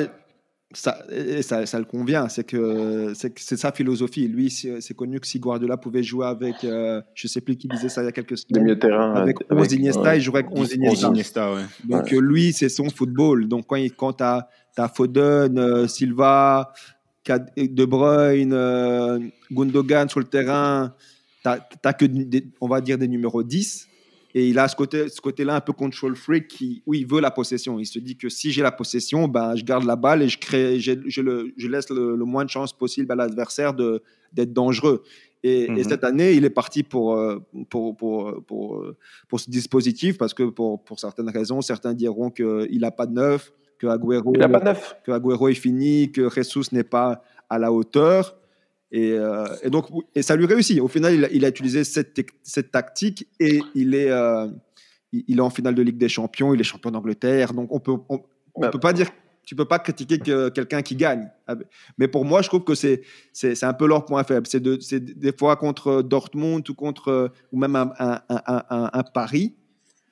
ça, 0.74 0.98
et 1.10 1.42
ça, 1.42 1.64
ça 1.66 1.78
le 1.78 1.84
convient. 1.84 2.28
C'est 2.28 2.44
que 2.44 3.12
c'est, 3.14 3.38
sa 3.56 3.72
philosophie. 3.72 4.28
Lui, 4.28 4.50
c'est, 4.50 4.94
connu 4.94 5.20
que 5.20 5.26
si 5.26 5.38
Guardiola 5.40 5.76
pouvait 5.76 6.02
jouer 6.02 6.26
avec. 6.26 6.64
euh, 6.64 7.00
je 7.14 7.26
sais 7.28 7.40
plus 7.40 7.56
qui 7.56 7.68
disait 7.68 7.88
ça 7.88 8.02
il 8.02 8.06
y 8.06 8.08
a 8.08 8.12
quelques 8.12 8.36
semaines. 8.38 8.62
milieux 8.64 8.74
de 8.76 8.80
terrain. 8.80 9.14
Avec 9.14 9.36
11 9.50 9.72
Iniesta, 9.72 10.02
ouais. 10.02 10.18
il 10.18 10.20
jouerait 10.22 10.40
avec 10.44 10.50
11 10.52 10.60
11 10.60 10.72
Iniesta. 10.74 11.06
Iniesta, 11.08 11.54
ouais. 11.54 11.62
Donc 11.84 12.10
lui, 12.10 12.52
c'est 12.52 12.68
son 12.68 12.88
football. 12.90 13.48
Donc 13.48 13.66
quand, 13.66 13.76
il- 13.76 13.92
quand 13.94 14.12
tu 14.14 14.24
as, 14.24 14.48
Foden, 14.94 15.58
euh, 15.58 15.86
Silva, 15.86 16.72
De 17.26 17.84
Bruyne, 17.84 18.52
euh, 18.52 19.18
Gundogan 19.50 20.08
sur 20.08 20.20
le 20.20 20.26
terrain, 20.26 20.94
tu 21.42 21.48
n'as 21.84 21.92
que, 21.92 22.04
des- 22.04 22.46
on 22.60 22.68
va 22.68 22.80
dire, 22.80 22.98
des 22.98 23.08
numéros 23.08 23.42
10. 23.42 23.86
Et 24.36 24.48
il 24.48 24.58
a 24.58 24.66
ce 24.66 24.74
côté- 24.74 25.08
ce 25.08 25.20
côté-là 25.20 25.54
un 25.54 25.60
peu 25.60 25.72
control 25.72 26.16
freak 26.16 26.48
qui, 26.48 26.82
où 26.86 26.94
il 26.94 27.06
veut 27.06 27.20
la 27.20 27.30
possession. 27.30 27.78
Il 27.78 27.86
se 27.86 28.00
dit 28.00 28.16
que 28.16 28.28
si 28.28 28.50
j'ai 28.50 28.62
la 28.62 28.72
possession, 28.72 29.28
ben, 29.28 29.54
je 29.54 29.64
garde 29.64 29.84
la 29.84 29.94
balle 29.96 30.22
et 30.22 30.28
je, 30.28 30.38
crée, 30.38 30.80
je, 30.80 31.20
le- 31.20 31.52
je 31.56 31.68
laisse 31.68 31.88
le, 31.90 32.16
le 32.16 32.24
moins 32.24 32.44
de 32.44 32.50
chance 32.50 32.72
possible 32.72 33.12
à 33.12 33.14
l'adversaire 33.14 33.72
de- 33.74 34.02
d'être 34.32 34.52
dangereux. 34.52 35.02
Et, 35.44 35.64
et 35.64 35.70
Mhm. 35.70 35.84
cette 35.84 36.02
année, 36.04 36.32
il 36.32 36.44
est 36.44 36.50
parti 36.50 36.82
pour, 36.82 37.14
euh, 37.16 37.38
pour, 37.70 37.96
pour, 37.96 38.42
pour, 38.44 38.84
pour 39.28 39.38
ce 39.40 39.48
dispositif 39.50 40.18
parce 40.18 40.34
que 40.34 40.42
pour, 40.44 40.82
pour 40.82 40.98
certaines 40.98 41.28
raisons, 41.28 41.60
certains 41.60 41.94
diront 41.94 42.30
qu'il 42.30 42.78
n'a 42.80 42.90
pas 42.90 43.06
de 43.06 43.12
neuf, 43.14 43.52
que 43.78 43.86
Agüero, 43.86 44.32
Il 44.34 44.40
n'a 44.40 44.48
pas 44.48 44.60
de 44.60 44.64
neuf. 44.64 44.96
que 45.04 45.12
Agüero 45.12 45.48
est 45.48 45.54
fini, 45.54 46.10
que 46.10 46.28
Jesus 46.30 46.64
n'est 46.72 46.82
pas 46.82 47.22
à 47.50 47.58
la 47.58 47.70
hauteur. 47.72 48.36
Et, 48.96 49.10
euh, 49.12 49.46
et 49.64 49.70
donc, 49.70 49.86
et 50.14 50.22
ça 50.22 50.36
lui 50.36 50.46
réussit. 50.46 50.78
Au 50.80 50.86
final, 50.86 51.14
il 51.14 51.24
a, 51.24 51.30
il 51.32 51.44
a 51.44 51.48
utilisé 51.48 51.82
cette, 51.82 52.24
cette 52.44 52.70
tactique 52.70 53.26
et 53.40 53.60
il 53.74 53.92
est, 53.94 54.08
euh, 54.10 54.46
il 55.12 55.38
est 55.38 55.40
en 55.40 55.50
finale 55.50 55.74
de 55.74 55.82
Ligue 55.82 55.98
des 55.98 56.08
Champions, 56.08 56.54
il 56.54 56.60
est 56.60 56.64
champion 56.64 56.92
d'Angleterre. 56.92 57.52
Donc, 57.54 57.68
on 57.72 57.80
peut, 57.80 57.96
on, 58.08 58.20
on 58.54 58.60
Bah. 58.60 58.70
peut 58.70 58.78
pas 58.78 58.92
dire, 58.92 59.08
tu 59.44 59.56
peux 59.56 59.64
pas 59.64 59.80
critiquer 59.80 60.18
que 60.20 60.48
quelqu'un 60.48 60.80
qui 60.82 60.94
gagne. 60.94 61.28
Mais 61.98 62.06
pour 62.06 62.24
moi, 62.24 62.40
je 62.42 62.48
trouve 62.48 62.62
que 62.62 62.76
c'est, 62.76 63.02
c'est, 63.32 63.56
c'est 63.56 63.66
un 63.66 63.74
peu 63.74 63.88
leur 63.88 64.04
point 64.04 64.22
faible. 64.22 64.46
C'est, 64.46 64.60
de, 64.60 64.78
c'est 64.80 65.00
des 65.04 65.32
fois 65.36 65.56
contre 65.56 66.00
Dortmund 66.02 66.68
ou 66.70 66.74
contre, 66.74 67.32
ou 67.50 67.58
même 67.58 67.74
un, 67.74 67.92
un, 67.98 68.20
un, 68.28 68.62
un- 68.70 68.90
un 68.92 69.02
Paris. 69.02 69.54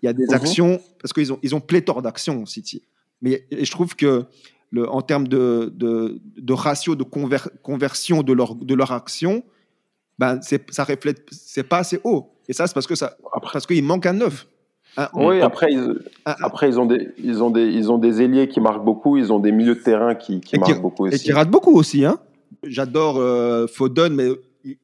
Il 0.03 0.07
y 0.07 0.09
a 0.09 0.13
des 0.13 0.25
Mhm. 0.27 0.35
actions, 0.35 0.81
parce 1.01 1.13
qu'ils 1.13 1.33
ont, 1.33 1.39
ils 1.45 1.55
ont 1.55 1.61
pléthore 1.61 2.03
d'actions, 2.03 2.45
City. 2.47 2.83
Mais 3.21 3.47
et 3.53 3.65
je 3.65 3.71
trouve 3.71 3.95
que 3.95 4.25
le, 4.73 4.89
en 4.89 5.03
termes 5.03 5.29
de, 5.29 5.71
de, 5.77 6.19
de 6.37 6.53
ratio 6.53 6.97
de 6.97 7.05
conver- 7.05 7.49
conversion 7.63 8.23
de 8.23 8.33
leur, 8.33 8.55
de 8.57 8.75
leur 8.75 8.91
action, 8.91 9.45
ben 10.19 10.41
c'est, 10.43 10.69
ça 10.73 10.83
reflète, 10.85 11.27
c'est 11.31 11.63
pas 11.63 11.79
assez 11.79 12.01
haut. 12.05 12.31
Et 12.49 12.53
ça, 12.53 12.67
c'est 12.67 12.75
parce 12.75 12.87
que 12.89 12.95
ça, 12.97 13.17
parce 13.53 13.67
qu'il 13.67 13.85
manque 13.85 14.07
un 14.07 14.15
neuf. 14.15 14.47
Un- 14.97 15.09
oui, 15.15 15.41
un- 15.41 15.47
après, 15.47 15.73
ils, 15.73 15.99
un- 16.27 16.35
Après, 16.43 16.69
ils 16.69 16.79
ont 16.81 16.87
des, 16.87 17.09
ils 17.19 17.43
ont 17.43 17.51
des, 17.51 17.67
ils 17.67 17.91
ont 17.93 17.99
des 17.99 18.21
ailiers 18.23 18.49
qui 18.49 18.61
marquent 18.61 18.85
beaucoup. 18.85 19.17
Ils 19.17 19.33
ont 19.33 19.39
des 19.39 19.53
milieux 19.53 19.75
de 19.77 19.81
terrain 19.81 20.15
qui, 20.15 20.41
qui 20.41 20.57
Et 20.57 20.59
qui- 20.59 20.71
marquent 20.71 20.83
beaucoup 20.83 21.07
et 21.07 21.15
aussi. 21.15 21.25
qui 21.25 21.33
rate 21.33 21.51
beaucoup 21.51 21.73
aussi. 21.77 22.05
Hein. 22.05 22.19
J'adore 22.65 23.17
euh, 23.19 23.67
Foden, 23.67 24.13
mais 24.15 24.29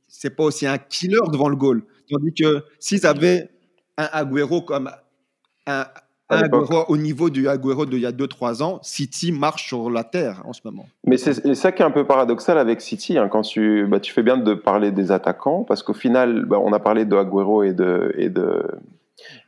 c'est 0.06 0.30
pas 0.34 0.44
aussi 0.44 0.66
un 0.66 0.78
killer 0.78 1.18
devant 1.32 1.48
le 1.48 1.56
goal. 1.56 1.82
Tandis 2.10 2.32
que 2.32 2.62
s'ils 2.78 3.06
avaient 3.06 3.50
un 3.98 4.08
Agüero 4.12 4.62
comme 4.62 4.90
un 5.66 5.84
Agüero 6.28 6.84
au 6.88 6.96
niveau 6.96 7.30
du 7.30 7.48
Agüero 7.48 7.86
d'il 7.86 8.00
y 8.00 8.06
a 8.06 8.12
2-3 8.12 8.62
ans, 8.62 8.80
City 8.82 9.32
marche 9.32 9.66
sur 9.66 9.90
la 9.90 10.04
terre 10.04 10.42
en 10.44 10.52
ce 10.52 10.60
moment. 10.64 10.86
Mais 11.06 11.16
c'est 11.16 11.54
ça 11.54 11.72
qui 11.72 11.82
est 11.82 11.86
un 11.86 11.90
peu 11.90 12.06
paradoxal 12.06 12.58
avec 12.58 12.80
City. 12.80 13.18
Hein, 13.18 13.28
quand 13.28 13.42
tu, 13.42 13.86
bah, 13.86 14.00
tu 14.00 14.12
fais 14.12 14.22
bien 14.22 14.36
de 14.36 14.54
parler 14.54 14.90
des 14.90 15.10
attaquants, 15.10 15.64
parce 15.64 15.82
qu'au 15.82 15.94
final, 15.94 16.44
bah, 16.46 16.58
on 16.62 16.72
a 16.72 16.80
parlé 16.80 17.04
de 17.04 17.16
Agüero 17.16 17.62
et 17.62 17.72
de, 17.72 18.12
et 18.16 18.28
de, 18.28 18.62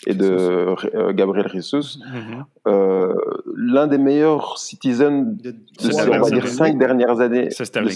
et 0.06 0.14
de 0.14 0.74
euh, 0.94 1.12
Gabriel 1.12 1.48
Jesus. 1.52 1.98
Mhm. 1.98 2.44
euh, 2.66 3.14
L'un 3.54 3.86
des 3.86 3.98
meilleurs 3.98 4.58
citizens 4.58 5.36
de, 5.42 5.54
ces, 5.78 6.08
on 6.08 6.18
va 6.18 6.30
dire, 6.30 6.48
cinq 6.48 6.78
dernières 6.78 7.20
années, 7.20 7.48
c'est 7.50 7.64
Sterling. 7.64 7.92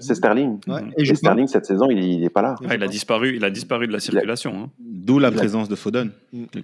c'est 0.00 0.14
Sterling. 0.14 0.58
Et, 0.96 1.14
Sterling, 1.14 1.46
cette 1.46 1.66
saison, 1.66 1.88
il 1.90 2.20
n'est 2.20 2.30
pas 2.30 2.42
là. 2.42 2.54
il, 2.62 2.82
a 2.82 2.86
disparu, 2.86 3.36
il 3.36 3.44
a 3.44 3.50
disparu 3.50 3.86
de 3.86 3.92
la 3.92 4.00
circulation. 4.00 4.52
Hein. 4.54 4.68
D'où 5.10 5.18
la 5.18 5.32
présence 5.32 5.68
de 5.68 5.74
Foden. 5.74 6.10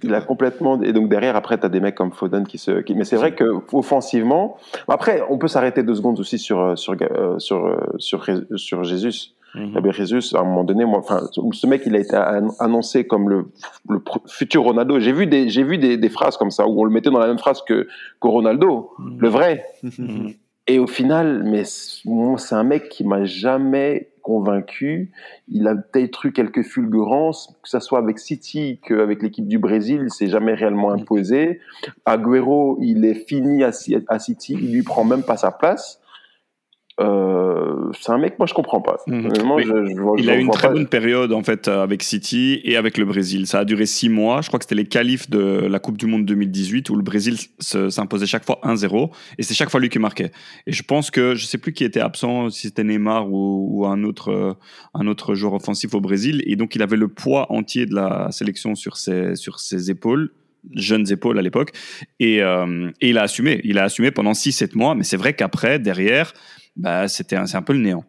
Il 0.03 0.13
a 0.13 0.21
complètement. 0.21 0.81
Et 0.81 0.93
donc 0.93 1.09
derrière, 1.09 1.35
après, 1.35 1.57
tu 1.59 1.65
as 1.65 1.69
des 1.69 1.81
mecs 1.81 1.95
comme 1.95 2.13
Foden 2.13 2.47
qui 2.47 2.57
se. 2.57 2.71
Mais 2.93 3.03
c'est 3.03 3.17
vrai 3.17 3.35
qu'offensivement. 3.35 4.57
Après, 4.87 5.21
on 5.29 5.37
peut 5.37 5.49
s'arrêter 5.49 5.83
deux 5.83 5.95
secondes 5.95 6.17
aussi 6.19 6.39
sur, 6.39 6.77
sur, 6.77 6.95
euh, 7.01 7.37
sur, 7.39 7.65
euh, 7.65 7.77
sur, 7.97 8.25
sur, 8.55 8.83
Jesus. 8.85 9.33
Gabriel 9.53 10.01
mhm. 10.01 10.07
Jesus, 10.07 10.35
à 10.35 10.41
un 10.41 10.43
moment 10.43 10.63
donné, 10.63 10.85
moi, 10.85 10.99
enfin, 10.99 11.21
ce 11.33 11.67
mec, 11.67 11.81
il 11.85 11.95
a 11.95 11.99
été 11.99 12.15
annoncé 12.59 13.05
comme 13.05 13.27
le, 13.29 13.45
le 13.89 13.99
futur 14.27 14.63
Ronaldo. 14.63 14.99
J'ai 14.99 15.11
vu 15.11 15.27
des, 15.27 15.49
j'ai 15.49 15.63
vu 15.63 15.77
des, 15.77 15.97
des, 15.97 16.09
phrases 16.09 16.37
comme 16.37 16.51
ça 16.51 16.67
où 16.67 16.79
on 16.79 16.85
le 16.85 16.91
mettait 16.91 17.09
dans 17.09 17.19
la 17.19 17.27
même 17.27 17.39
phrase 17.39 17.61
que, 17.67 17.87
que 18.21 18.27
Ronaldo, 18.27 18.91
mhm. 18.99 19.17
le 19.19 19.27
vrai. 19.27 19.65
Mhm. 19.83 20.33
Et 20.67 20.79
au 20.79 20.87
final, 20.87 21.43
mais 21.45 21.63
c'est 21.63 22.55
un 22.55 22.63
mec 22.63 22.89
qui 22.89 23.05
m'a 23.05 23.23
jamais 23.25 24.09
convaincu. 24.27 25.09
Il 25.47 25.67
a 25.69 25.75
peut-être 25.75 26.25
eu 26.25 26.33
quelques 26.33 26.63
fulgurances, 26.63 27.57
que 27.63 27.69
ce 27.69 27.79
soit 27.79 27.99
avec 27.99 28.19
City 28.19 28.81
qu'avec 28.85 29.23
l'équipe 29.23 29.47
du 29.47 29.57
Brésil, 29.57 30.01
il 30.03 30.11
s'est 30.11 30.27
jamais 30.27 30.53
réellement 30.53 30.91
imposé. 30.91 31.61
Agüero, 32.05 32.77
il 32.81 33.05
est 33.05 33.25
fini 33.27 33.63
à, 33.63 33.71
à 34.09 34.19
City, 34.19 34.57
il 34.59 34.73
lui 34.73 34.83
prend 34.83 35.05
même 35.05 35.23
pas 35.23 35.37
sa 35.37 35.51
place. 35.51 36.01
Euh, 36.99 37.91
c'est 37.99 38.11
un 38.11 38.17
mec, 38.17 38.39
moi 38.39 38.47
je 38.47 38.55
comprends 38.55 38.81
pas. 38.81 38.97
Mhm. 39.05 39.31
il 40.17 40.29
a 40.29 40.35
eu 40.35 40.39
une 40.39 40.49
très 40.49 40.69
bonne 40.69 40.87
période 40.87 41.31
en 41.31 41.43
fait 41.43 41.67
euh, 41.67 41.83
avec 41.83 42.01
City 42.01 42.59
et 42.63 42.75
avec 42.75 42.97
le 42.97 43.05
Brésil. 43.05 43.45
Ça 43.45 43.59
a 43.59 43.65
duré 43.65 43.85
six 43.85 44.09
mois. 44.09 44.41
Je 44.41 44.47
crois 44.47 44.57
que 44.57 44.65
c'était 44.65 44.75
les 44.75 44.85
qualifs 44.85 45.29
de 45.29 45.67
la 45.69 45.79
Coupe 45.79 45.97
du 45.97 46.07
Monde 46.07 46.25
2018 46.25 46.89
où 46.89 46.95
le 46.95 47.03
Brésil 47.03 47.37
s'imposait 47.59 48.25
chaque 48.25 48.45
fois 48.45 48.59
1-0 48.63 49.11
et 49.37 49.43
c'est 49.43 49.53
chaque 49.53 49.69
fois 49.69 49.79
lui 49.79 49.89
qui 49.89 49.99
marquait. 49.99 50.31
Et 50.65 50.71
je 50.71 50.81
pense 50.81 51.11
que 51.11 51.35
je 51.35 51.45
sais 51.45 51.59
plus 51.59 51.71
qui 51.71 51.83
était 51.83 51.99
absent, 51.99 52.49
si 52.49 52.67
c'était 52.67 52.83
Neymar 52.83 53.31
ou, 53.31 53.85
un 53.85 54.03
autre 54.03 54.31
euh, 54.31 54.53
un 54.95 55.05
autre 55.05 55.35
joueur 55.35 55.53
offensif 55.53 55.93
au 55.93 56.01
Brésil. 56.01 56.43
Et 56.47 56.55
donc 56.55 56.75
il 56.75 56.81
avait 56.81 56.97
le 56.97 57.07
poids 57.07 57.51
entier 57.51 57.85
de 57.85 57.93
la 57.93 58.31
sélection 58.31 58.73
sur 58.73 58.97
ses 58.97 59.35
sur 59.35 59.59
ses 59.59 59.91
épaules 59.91 60.31
jeunes 60.73 61.09
épaules 61.11 61.37
à 61.37 61.41
l'époque 61.41 61.71
et, 62.19 62.39
et 62.39 63.09
il 63.09 63.17
a 63.17 63.21
assumé 63.21 63.61
il 63.63 63.77
a 63.77 63.83
assumé 63.83 64.11
pendant 64.11 64.33
6-7 64.33 64.75
mois 64.75 64.95
mais 64.95 65.03
c'est 65.03 65.15
vrai 65.15 65.33
qu'après 65.33 65.79
derrière 65.79 66.33
bah, 66.77 67.07
c'était 67.07 67.35
un, 67.35 67.45
c'est 67.45 67.57
un 67.57 67.61
peu 67.61 67.73
le 67.73 67.79
néant. 67.79 68.03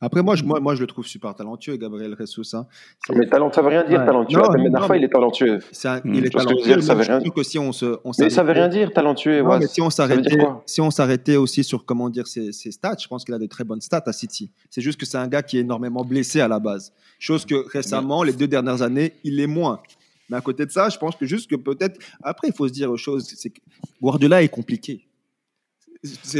Après, 0.00 0.22
moi 0.22 0.36
je, 0.36 0.44
moi, 0.44 0.60
moi, 0.60 0.74
je 0.74 0.80
le 0.80 0.86
trouve 0.86 1.06
super 1.06 1.34
talentueux, 1.34 1.76
Gabriel 1.76 2.14
Jesus. 2.18 2.54
Hein. 2.54 2.66
Mais 3.10 3.26
talent, 3.26 3.50
ça 3.52 3.62
veut 3.62 3.68
rien 3.68 3.84
dire, 3.84 4.04
talentueux. 4.04 4.38
Non, 4.38 4.48
mais 4.88 4.98
il 4.98 5.04
est 5.04 5.08
talentueux. 5.08 5.58
Un, 5.84 6.00
il 6.04 6.10
hmm. 6.10 6.24
est 6.24 6.30
talentueux. 6.30 6.80
ça 6.80 6.94
veut 6.94 7.02
rien 7.02 7.18
dire. 7.18 7.32
Si 7.44 7.58
on 7.58 7.72
se, 7.72 7.98
on 8.04 8.12
mais 8.18 8.30
ça 8.30 8.42
veut 8.42 8.52
rien 8.52 8.68
dire, 8.68 8.92
talentueux. 8.92 9.42
Non, 9.42 9.58
mais 9.58 9.66
si 9.66 9.80
on 9.80 9.90
s'arrêtait, 9.90 10.38
si 10.66 10.80
on 10.80 10.90
s'arrêtait 10.90 11.36
aussi 11.36 11.64
sur 11.64 11.84
comment 11.84 12.10
dire 12.10 12.26
ses, 12.26 12.52
ses 12.52 12.70
stats, 12.70 12.96
je 13.00 13.08
pense 13.08 13.24
qu'il 13.24 13.34
a 13.34 13.38
de 13.38 13.46
très 13.46 13.64
bonnes 13.64 13.80
stats 13.80 14.02
à 14.06 14.12
City. 14.12 14.50
C'est 14.70 14.80
juste 14.80 15.00
que 15.00 15.06
c'est 15.06 15.18
un 15.18 15.28
gars 15.28 15.42
qui 15.42 15.58
est 15.58 15.60
énormément 15.60 16.04
blessé 16.04 16.40
à 16.40 16.48
la 16.48 16.58
base. 16.58 16.92
Chose 17.18 17.44
que 17.44 17.66
récemment, 17.72 18.22
les 18.22 18.32
deux 18.32 18.48
dernières 18.48 18.82
années, 18.82 19.14
il 19.24 19.40
est 19.40 19.46
moins. 19.46 19.80
Mais 20.28 20.36
à 20.36 20.40
côté 20.40 20.64
de 20.64 20.70
ça, 20.70 20.88
je 20.88 20.98
pense 20.98 21.16
que 21.16 21.26
juste 21.26 21.50
que 21.50 21.56
peut-être. 21.56 21.98
Après, 22.22 22.48
il 22.48 22.54
faut 22.54 22.68
se 22.68 22.72
dire 22.72 22.90
aux 22.90 22.96
choses. 22.96 23.26
C'est 23.36 23.50
que 23.50 23.60
Guardiola 24.00 24.42
est 24.42 24.48
compliqué. 24.48 25.06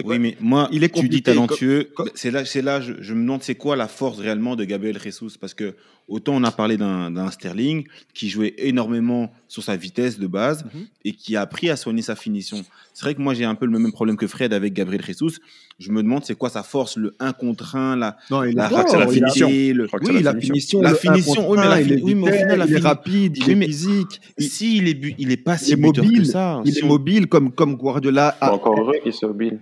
Oui, 0.05 0.18
mais 0.18 0.37
moi, 0.40 0.68
il 0.72 0.85
est 0.85 0.94
tu 0.94 1.09
dis 1.09 1.22
talentueux. 1.22 1.90
C'est 2.14 2.31
là, 2.31 2.44
c'est 2.44 2.62
là, 2.62 2.81
je, 2.81 2.94
je, 3.00 3.14
me 3.14 3.22
demande 3.22 3.42
c'est 3.42 3.55
quoi 3.55 3.77
la 3.77 3.88
force 3.88 4.18
réellement 4.18 4.57
de 4.57 4.64
Gabriel 4.64 5.00
Jesus 5.00 5.38
parce 5.40 5.55
que 5.55 5.74
autant 6.09 6.35
on 6.35 6.44
a 6.44 6.53
parlé 6.53 6.77
d'un 6.77 7.31
Sterling 7.31 7.87
qui 8.12 8.29
jouait 8.29 8.55
énormément 8.59 9.33
sur 9.48 9.62
sa 9.62 9.77
vitesse 9.77 10.18
de 10.18 10.27
base 10.27 10.64
mhm. 10.64 10.87
et 11.05 11.12
qui 11.12 11.37
a 11.37 11.40
appris 11.40 11.70
à 11.70 11.77
soigner 11.77 12.03
sa 12.03 12.16
finition. 12.16 12.64
C'est 12.92 13.05
vrai 13.05 13.14
que 13.14 13.22
moi 13.22 13.35
j'ai 13.35 13.44
un 13.44 13.55
peu 13.55 13.66
le 13.66 13.79
même 13.79 13.92
problème 13.92 14.16
que 14.16 14.27
Fred 14.27 14.53
avec 14.53 14.74
Gabriel 14.74 15.05
Jesus. 15.05 15.38
Je 15.79 15.91
me 15.91 16.03
demande 16.03 16.25
c'est 16.25 16.37
quoi 16.37 16.51
sa 16.51 16.63
force, 16.63 16.97
le 16.97 17.15
1 17.19 17.33
contre 17.33 17.75
1, 17.75 17.97
la, 17.97 18.17
non, 18.31 18.45
il 18.45 18.55
la, 18.55 18.69
la 18.71 19.09
finition. 19.09 19.49
Le, 19.49 19.87
oui, 20.03 20.23
la 20.23 20.35
finition. 20.35 20.81
La 20.81 20.95
finition, 20.95 21.51
oui, 21.51 21.59
mais, 21.61 21.69
la, 21.69 21.81
il 21.81 21.93
est, 21.93 22.03
oui, 22.03 22.15
mais 22.15 22.31
au 22.31 22.33
final, 22.33 22.65
il 22.69 22.75
est 22.75 22.79
rapide, 22.79 23.37
il 23.39 23.51
est 23.51 23.67
physique. 23.67 24.21
Si 24.39 24.77
il 24.77 24.89
est, 24.89 25.15
il 25.19 25.33
est 25.33 25.37
pas 25.37 25.59
si 25.59 25.75
mobile 25.75 26.19
que 26.19 26.25
ça. 26.25 26.63
Il 26.65 26.79
est 26.79 26.83
mobile 26.83 27.27
comme, 27.27 27.51
comme 27.51 27.77
Guardiola. 27.77 28.37
A... 28.41 28.53
Encore 28.53 28.79
heureux 28.79 28.95
qu'il 29.03 29.13
soit 29.13 29.29
mobile. 29.29 29.59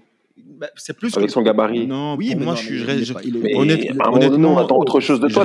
Bah, 0.58 0.66
c'est 0.76 0.96
plus 0.96 1.16
avec 1.16 1.30
son 1.30 1.42
gabarit. 1.42 1.86
Non, 1.86 2.14
oui, 2.16 2.34
pour 2.34 2.44
moi, 2.44 2.54
je 2.56 2.62
suis. 2.62 3.54
Honnêtement, 3.54 4.12
honnêtement, 4.12 4.54
on 4.54 4.58
attend 4.58 4.76
autre 4.76 5.00
chose 5.00 5.18
de 5.18 5.28
toi. 5.28 5.44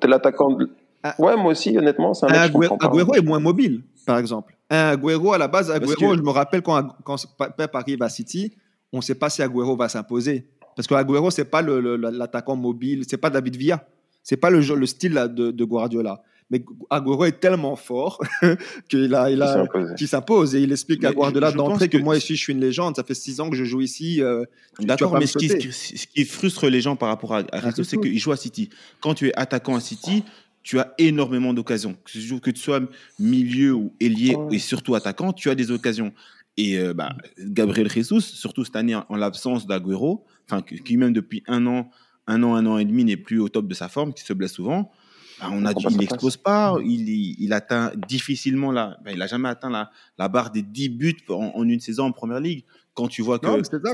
T'es 0.00 0.08
l'attaquant. 0.08 0.56
Ah. 1.04 1.14
Ouais, 1.18 1.36
moi 1.36 1.52
aussi, 1.52 1.76
honnêtement, 1.76 2.14
c'est 2.14 2.26
un 2.26 2.28
Agüero, 2.28 2.76
Agüero 2.80 3.14
est 3.14 3.22
moins 3.22 3.40
mobile, 3.40 3.82
par 4.06 4.18
exemple. 4.18 4.56
Un 4.70 4.92
Agüero, 4.92 5.32
à 5.32 5.38
la 5.38 5.48
base, 5.48 5.70
Agüero, 5.70 6.16
je 6.16 6.22
me 6.22 6.30
rappelle 6.30 6.62
quand, 6.62 6.88
quand 7.04 7.16
Pep 7.56 7.74
arrive 7.74 8.02
à 8.02 8.08
City, 8.08 8.52
on 8.92 8.98
ne 8.98 9.02
sait 9.02 9.14
pas 9.14 9.30
si 9.30 9.42
Agüero 9.42 9.76
va 9.76 9.88
s'imposer. 9.88 10.46
Parce 10.76 10.86
que 10.86 10.94
Agüero, 10.94 11.30
ce 11.30 11.40
n'est 11.40 11.48
pas 11.48 11.62
l'attaquant 11.62 12.56
mobile, 12.56 13.04
ce 13.08 13.14
n'est 13.14 13.20
pas 13.20 13.30
David 13.30 13.56
Villa. 13.56 13.86
Ce 14.22 14.34
n'est 14.34 14.40
pas 14.40 14.50
le, 14.50 14.60
le 14.60 14.86
style 14.86 15.14
de, 15.34 15.50
de 15.50 15.64
Guardiola. 15.64 16.22
Mais 16.50 16.62
Agüero 16.90 17.24
est 17.24 17.40
tellement 17.40 17.76
fort 17.76 18.22
qu'il 18.88 19.14
a, 19.14 19.30
il 19.30 19.40
a, 19.40 19.66
qui 19.96 20.06
s'impose. 20.06 20.54
Et 20.54 20.60
il 20.60 20.70
explique 20.70 21.02
à 21.04 21.12
Guardiola 21.12 21.50
d'entrée 21.50 21.88
que, 21.88 21.96
moi 21.96 22.16
ici, 22.16 22.36
je 22.36 22.42
suis 22.42 22.52
une 22.52 22.60
légende. 22.60 22.94
Ça 22.96 23.04
fait 23.04 23.14
six 23.14 23.40
ans 23.40 23.48
que 23.48 23.56
je 23.56 23.64
joue 23.64 23.80
ici. 23.80 24.22
Euh, 24.22 24.44
D'accord, 24.78 25.18
mais 25.18 25.26
ce 25.26 25.38
qui, 25.38 25.48
ce 25.48 26.06
qui, 26.06 26.24
frustre 26.26 26.68
les 26.68 26.82
gens 26.82 26.94
par 26.94 27.08
rapport 27.08 27.34
à, 27.34 27.42
à 27.52 27.70
c'est 27.72 27.96
qu'il 27.98 28.18
joue 28.18 28.32
à 28.32 28.36
City. 28.36 28.68
Quand 29.00 29.14
tu 29.14 29.28
es 29.28 29.32
attaquant 29.34 29.76
à 29.76 29.80
City, 29.80 30.24
tu 30.62 30.78
as 30.78 30.94
énormément 30.98 31.54
d'occasions. 31.54 31.96
Que 32.04 32.50
tu 32.50 32.60
sois 32.60 32.80
milieu 33.18 33.72
ou 33.72 33.92
ailier 34.00 34.36
et 34.50 34.58
surtout 34.58 34.94
attaquant, 34.94 35.32
tu 35.32 35.50
as 35.50 35.54
des 35.54 35.70
occasions. 35.70 36.12
Et 36.56 36.78
euh, 36.78 36.92
bah, 36.92 37.16
Gabriel 37.38 37.90
Jesus, 37.90 38.20
surtout 38.20 38.64
cette 38.64 38.76
année 38.76 38.94
en, 38.94 39.16
l'absence 39.16 39.66
d'Agüero, 39.66 40.24
enfin 40.48 40.62
qui 40.62 40.96
même 40.96 41.12
depuis 41.12 41.42
un 41.46 41.66
an, 41.66 41.90
un 42.26 42.42
an, 42.42 42.54
un 42.54 42.66
an 42.66 42.78
et 42.78 42.84
demi 42.84 43.04
n'est 43.04 43.16
plus 43.16 43.40
au 43.40 43.48
top 43.48 43.66
de 43.66 43.74
sa 43.74 43.88
forme, 43.88 44.12
qui 44.12 44.22
se 44.22 44.32
blesse 44.32 44.52
souvent. 44.52 44.90
Bah, 45.40 45.48
on 45.50 45.64
a 45.64 45.72
il 45.72 45.96
n'expose 45.96 46.36
pas, 46.36 46.76
il, 46.84 47.08
il, 47.08 47.52
atteint 47.52 47.90
difficilement 48.06 48.70
la, 48.70 48.98
bah, 49.04 49.10
il 49.12 49.18
n'a 49.18 49.26
jamais 49.26 49.48
atteint 49.48 49.70
la, 49.70 49.90
la, 50.18 50.28
barre 50.28 50.50
des 50.50 50.62
10 50.62 50.88
buts 50.90 51.16
en, 51.28 51.64
une 51.64 51.80
saison 51.80 52.04
en 52.04 52.12
première 52.12 52.40
ligue. 52.40 52.64
Quand 52.94 53.08
tu 53.08 53.22
vois 53.22 53.38
que 53.38 53.46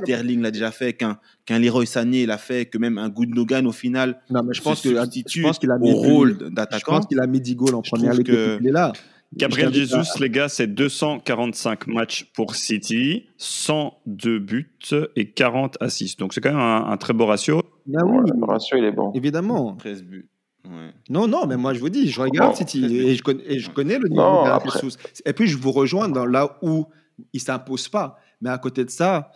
Sterling 0.03 0.43
l'a 0.43 0.51
déjà 0.51 0.73
fait, 0.73 0.93
qu'un 0.93 1.21
qu'un 1.47 1.61
Leroy 1.61 1.87
Sané 1.87 2.27
l'a 2.27 2.37
fait, 2.37 2.67
que 2.67 2.79
même 2.79 2.99
un 2.99 3.09
Gundogan 3.09 3.65
au 3.69 3.73
final 3.73 4.21
non, 4.29 4.43
mais 4.43 4.53
je 4.53 4.61
pense 4.61 4.83
que, 4.83 4.89
je 4.89 5.41
pense 5.41 5.61
qu'il 5.61 5.71
a 5.71 5.79
mis, 5.79 5.93
au 5.93 5.95
rôle 5.95 6.37
d'attaquant. 6.51 6.79
Je 6.79 6.85
pense 6.85 7.07
qu'il 7.07 7.21
a 7.21 7.27
mis 7.29 7.41
10 7.41 7.55
goals 7.55 7.75
en 7.77 7.83
première 7.83 8.13
ligue 8.15 8.27
que... 8.27 8.59
il 8.61 8.67
est 8.67 8.73
là. 8.73 8.93
Gabriel 9.35 9.73
Jesus, 9.73 10.19
les 10.21 10.31
gars, 10.31 10.49
c'est 10.49 10.67
245 10.67 11.87
matchs 11.87 12.31
pour 12.35 12.55
City, 12.55 13.27
102 13.37 14.39
buts 14.39 14.71
et 15.17 15.31
40 15.31 15.77
assists. 15.81 16.19
Donc 16.19 16.33
c'est 16.33 16.41
quand 16.41 16.51
même 16.51 16.59
un, 16.59 16.97
très 16.97 17.13
beau 17.13 17.27
ratio. 17.27 17.63
Ah 17.95 18.05
oui. 18.05 18.31
le 18.35 18.45
ratio, 18.47 18.79
il 18.79 18.85
est 18.85 18.93
bon. 18.93 19.13
Évidemment. 19.13 19.75
13 19.77 20.05
buts. 20.05 20.29
Non, 21.09 21.27
non, 21.27 21.47
mais 21.47 21.57
moi 21.57 21.73
je 21.73 21.81
vous 21.81 21.89
dis, 21.89 22.11
je 22.11 22.21
regarde 22.21 22.55
City 22.57 22.85
et 22.85 23.15
je, 23.15 23.23
connais, 23.23 23.43
et 23.47 23.59
je 23.59 23.71
connais 23.71 23.99
le 23.99 24.09
niveau 24.09 24.45
de 24.45 24.71
Jesus. 24.71 24.99
Et 25.25 25.33
puis 25.33 25.47
je 25.47 25.57
vous 25.57 25.73
rejoins 25.73 26.09
dans 26.09 26.27
là 26.27 26.59
où 26.63 26.87
il 27.33 27.41
s'impose 27.41 27.89
pas. 27.89 28.19
Mais 28.41 28.51
à 28.51 28.59
côté 28.59 28.85
de 28.85 28.91
ça, 28.91 29.31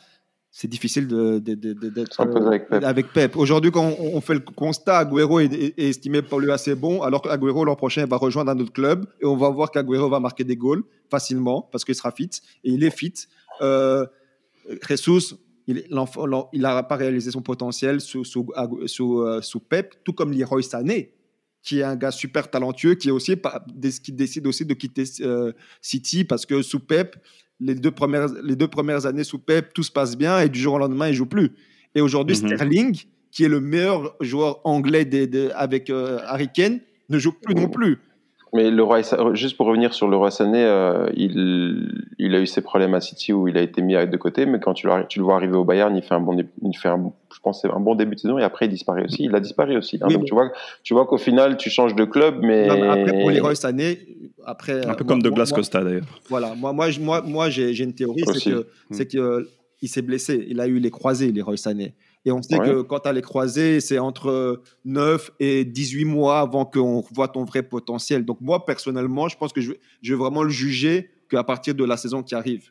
c'est 0.54 0.68
difficile 0.68 1.08
d'être 1.08 2.20
avec 2.84 3.12
Pep. 3.14 3.36
Aujourd'hui, 3.36 3.70
quand 3.70 3.96
on, 3.98 4.20
fait 4.20 4.34
le 4.34 4.40
constat, 4.40 4.98
Agüero 4.98 5.40
est, 5.40 5.50
est, 5.50 5.78
estimé 5.78 6.20
pour 6.20 6.40
lui 6.40 6.52
assez 6.52 6.74
bon, 6.74 7.00
alors 7.00 7.22
qu'Agüero 7.22 7.64
l'an 7.64 7.74
prochain 7.74 8.04
va 8.04 8.18
rejoindre 8.18 8.50
un 8.50 8.58
autre 8.58 8.72
club 8.72 9.06
et 9.22 9.24
on 9.24 9.34
va 9.34 9.48
voir 9.48 9.70
qu'Agüero 9.70 10.10
va 10.10 10.20
marquer 10.20 10.44
des 10.44 10.56
goals 10.56 10.84
facilement 11.10 11.62
parce 11.72 11.86
qu'il 11.86 11.94
sera 11.94 12.10
fit 12.10 12.28
et 12.64 12.70
il 12.70 12.84
est 12.84 12.94
fit. 12.94 13.14
Euh, 13.62 14.04
Jesus, 14.86 15.36
il 15.66 15.86
n'a 16.60 16.82
pas 16.82 16.96
réalisé 16.96 17.30
son 17.30 17.40
potentiel 17.40 18.02
sous, 18.02 18.24
sous, 18.24 18.52
euh, 18.54 19.40
sous, 19.40 19.60
Pep, 19.60 19.94
tout 20.04 20.12
comme 20.12 20.32
Leroy 20.32 20.62
Sané, 20.62 21.14
qui 21.62 21.80
est 21.80 21.84
un 21.84 21.96
gars 21.96 22.10
super 22.10 22.50
talentueux, 22.50 22.94
qui, 22.94 23.08
est 23.08 23.12
aussi, 23.12 23.36
qui 24.02 24.12
décide 24.12 24.46
aussi 24.46 24.66
de 24.66 24.74
quitter 24.74 25.04
euh, 25.22 25.52
City 25.80 26.24
parce 26.24 26.44
que 26.44 26.60
sous 26.60 26.80
Pep, 26.80 27.16
les 27.62 27.74
deux, 27.74 27.90
premières, 27.90 28.28
les 28.42 28.56
deux 28.56 28.68
premières 28.68 29.06
années 29.06 29.24
sous 29.24 29.38
Pep, 29.38 29.72
tout 29.72 29.82
se 29.82 29.92
passe 29.92 30.16
bien 30.16 30.40
et 30.40 30.48
du 30.48 30.58
jour 30.58 30.74
au 30.74 30.78
lendemain, 30.78 31.08
il 31.08 31.14
joue 31.14 31.26
plus. 31.26 31.52
Et 31.94 32.00
aujourd'hui, 32.00 32.38
mhm. 32.40 32.56
Sterling, 32.56 33.02
qui 33.30 33.44
est 33.44 33.48
le 33.48 33.60
meilleur 33.60 34.14
joueur 34.20 34.60
anglais 34.64 35.08
avec 35.54 35.90
euh, 35.90 36.18
Harry 36.26 36.48
Kane, 36.48 36.80
ne 37.08 37.18
joue 37.18 37.32
plus 37.32 37.54
non 37.54 37.68
plus. 37.68 37.98
Mais 38.54 38.70
le 38.70 38.82
roi, 38.82 39.00
juste 39.32 39.56
pour 39.56 39.66
revenir 39.66 39.94
sur 39.94 40.08
le 40.08 40.16
roi 40.16 40.30
Sané, 40.30 40.62
euh, 40.62 41.08
il, 41.16 42.04
il, 42.18 42.34
a 42.34 42.40
eu 42.40 42.46
ses 42.46 42.60
problèmes 42.60 42.92
à 42.92 43.00
City 43.00 43.32
où 43.32 43.48
il 43.48 43.56
a 43.56 43.62
été 43.62 43.80
mis 43.80 43.94
de 43.94 44.16
côté, 44.18 44.44
mais 44.44 44.60
quand 44.60 44.74
tu, 44.74 44.86
tu 45.08 45.20
le 45.20 45.24
vois 45.24 45.36
arriver 45.36 45.56
au 45.56 45.64
Bayern, 45.64 45.96
il 45.96 46.02
fait 46.02 46.14
un 46.14 46.20
bon, 46.20 46.36
il 46.36 46.76
fait 46.76 46.88
un, 46.88 47.12
pense, 47.42 47.64
un 47.64 47.80
bon 47.80 47.94
début 47.94 48.14
de 48.16 48.20
saison 48.20 48.38
et 48.38 48.42
après 48.42 48.66
il 48.66 48.68
disparaît 48.70 49.04
aussi. 49.04 49.24
Il 49.24 49.34
a 49.34 49.40
disparu 49.40 49.76
aussi. 49.76 49.96
Hein. 50.00 50.06
Oui, 50.08 50.14
Donc 50.14 50.24
tu 50.24 50.34
vois, 50.34 50.50
tu 50.82 50.94
vois 50.94 51.06
qu'au 51.06 51.18
final, 51.18 51.56
tu 51.56 51.70
changes 51.70 51.94
de 51.94 52.04
club, 52.04 52.38
mais, 52.42 52.66
Non, 52.68 52.74
mais 52.80 52.88
après, 52.88 53.20
pour 53.20 53.30
Leroy 53.30 53.54
Sané, 53.54 53.98
après. 54.46 54.86
Un 54.86 54.94
peu 54.94 55.04
euh, 55.04 55.06
comme 55.06 55.18
moi- 55.18 55.22
Douglas 55.28 55.48
moi- 55.50 55.56
Costa 55.58 55.82
d'ailleurs. 55.84 56.04
Voilà, 56.28 56.54
moi, 56.54 56.72
moi, 56.72 56.88
moi, 57.00 57.22
moi 57.22 57.50
j'ai 57.50 57.74
j'ai 57.74 57.84
une 57.84 57.94
théorie, 57.94 58.22
c'est 58.32 58.50
que 58.50 58.66
c'est 58.90 59.06
que 59.06 59.18
euh, 59.18 59.50
il 59.80 59.88
s'est 59.88 60.02
blessé. 60.02 60.46
Il 60.48 60.60
a 60.60 60.66
eu 60.66 60.78
les 60.78 60.90
croisés, 60.90 61.32
Leroy 61.32 61.56
Sané. 61.56 61.94
Et 62.24 62.30
on 62.30 62.40
sait 62.40 62.56
Ouais. 62.56 62.66
que 62.68 62.82
quand 62.82 63.00
tu 63.00 63.08
as 63.08 63.12
les 63.12 63.20
croisés, 63.22 63.80
c'est 63.80 63.98
entre 63.98 64.62
9 64.84 65.32
et 65.40 65.64
18 65.64 66.04
mois 66.04 66.38
avant 66.38 66.64
qu'on 66.64 67.02
voit 67.12 67.26
ton 67.26 67.44
vrai 67.44 67.64
potentiel. 67.64 68.24
Donc, 68.24 68.40
moi, 68.40 68.64
personnellement, 68.64 69.26
je 69.26 69.36
pense 69.36 69.52
que 69.52 69.60
je, 69.60 69.72
vais- 69.72 69.80
je 70.02 70.14
vais 70.14 70.18
vraiment 70.20 70.44
le 70.44 70.50
juger 70.50 71.10
qu'à 71.28 71.42
partir 71.42 71.74
de 71.74 71.84
la 71.84 71.96
saison 71.96 72.22
qui 72.22 72.36
arrive. 72.36 72.70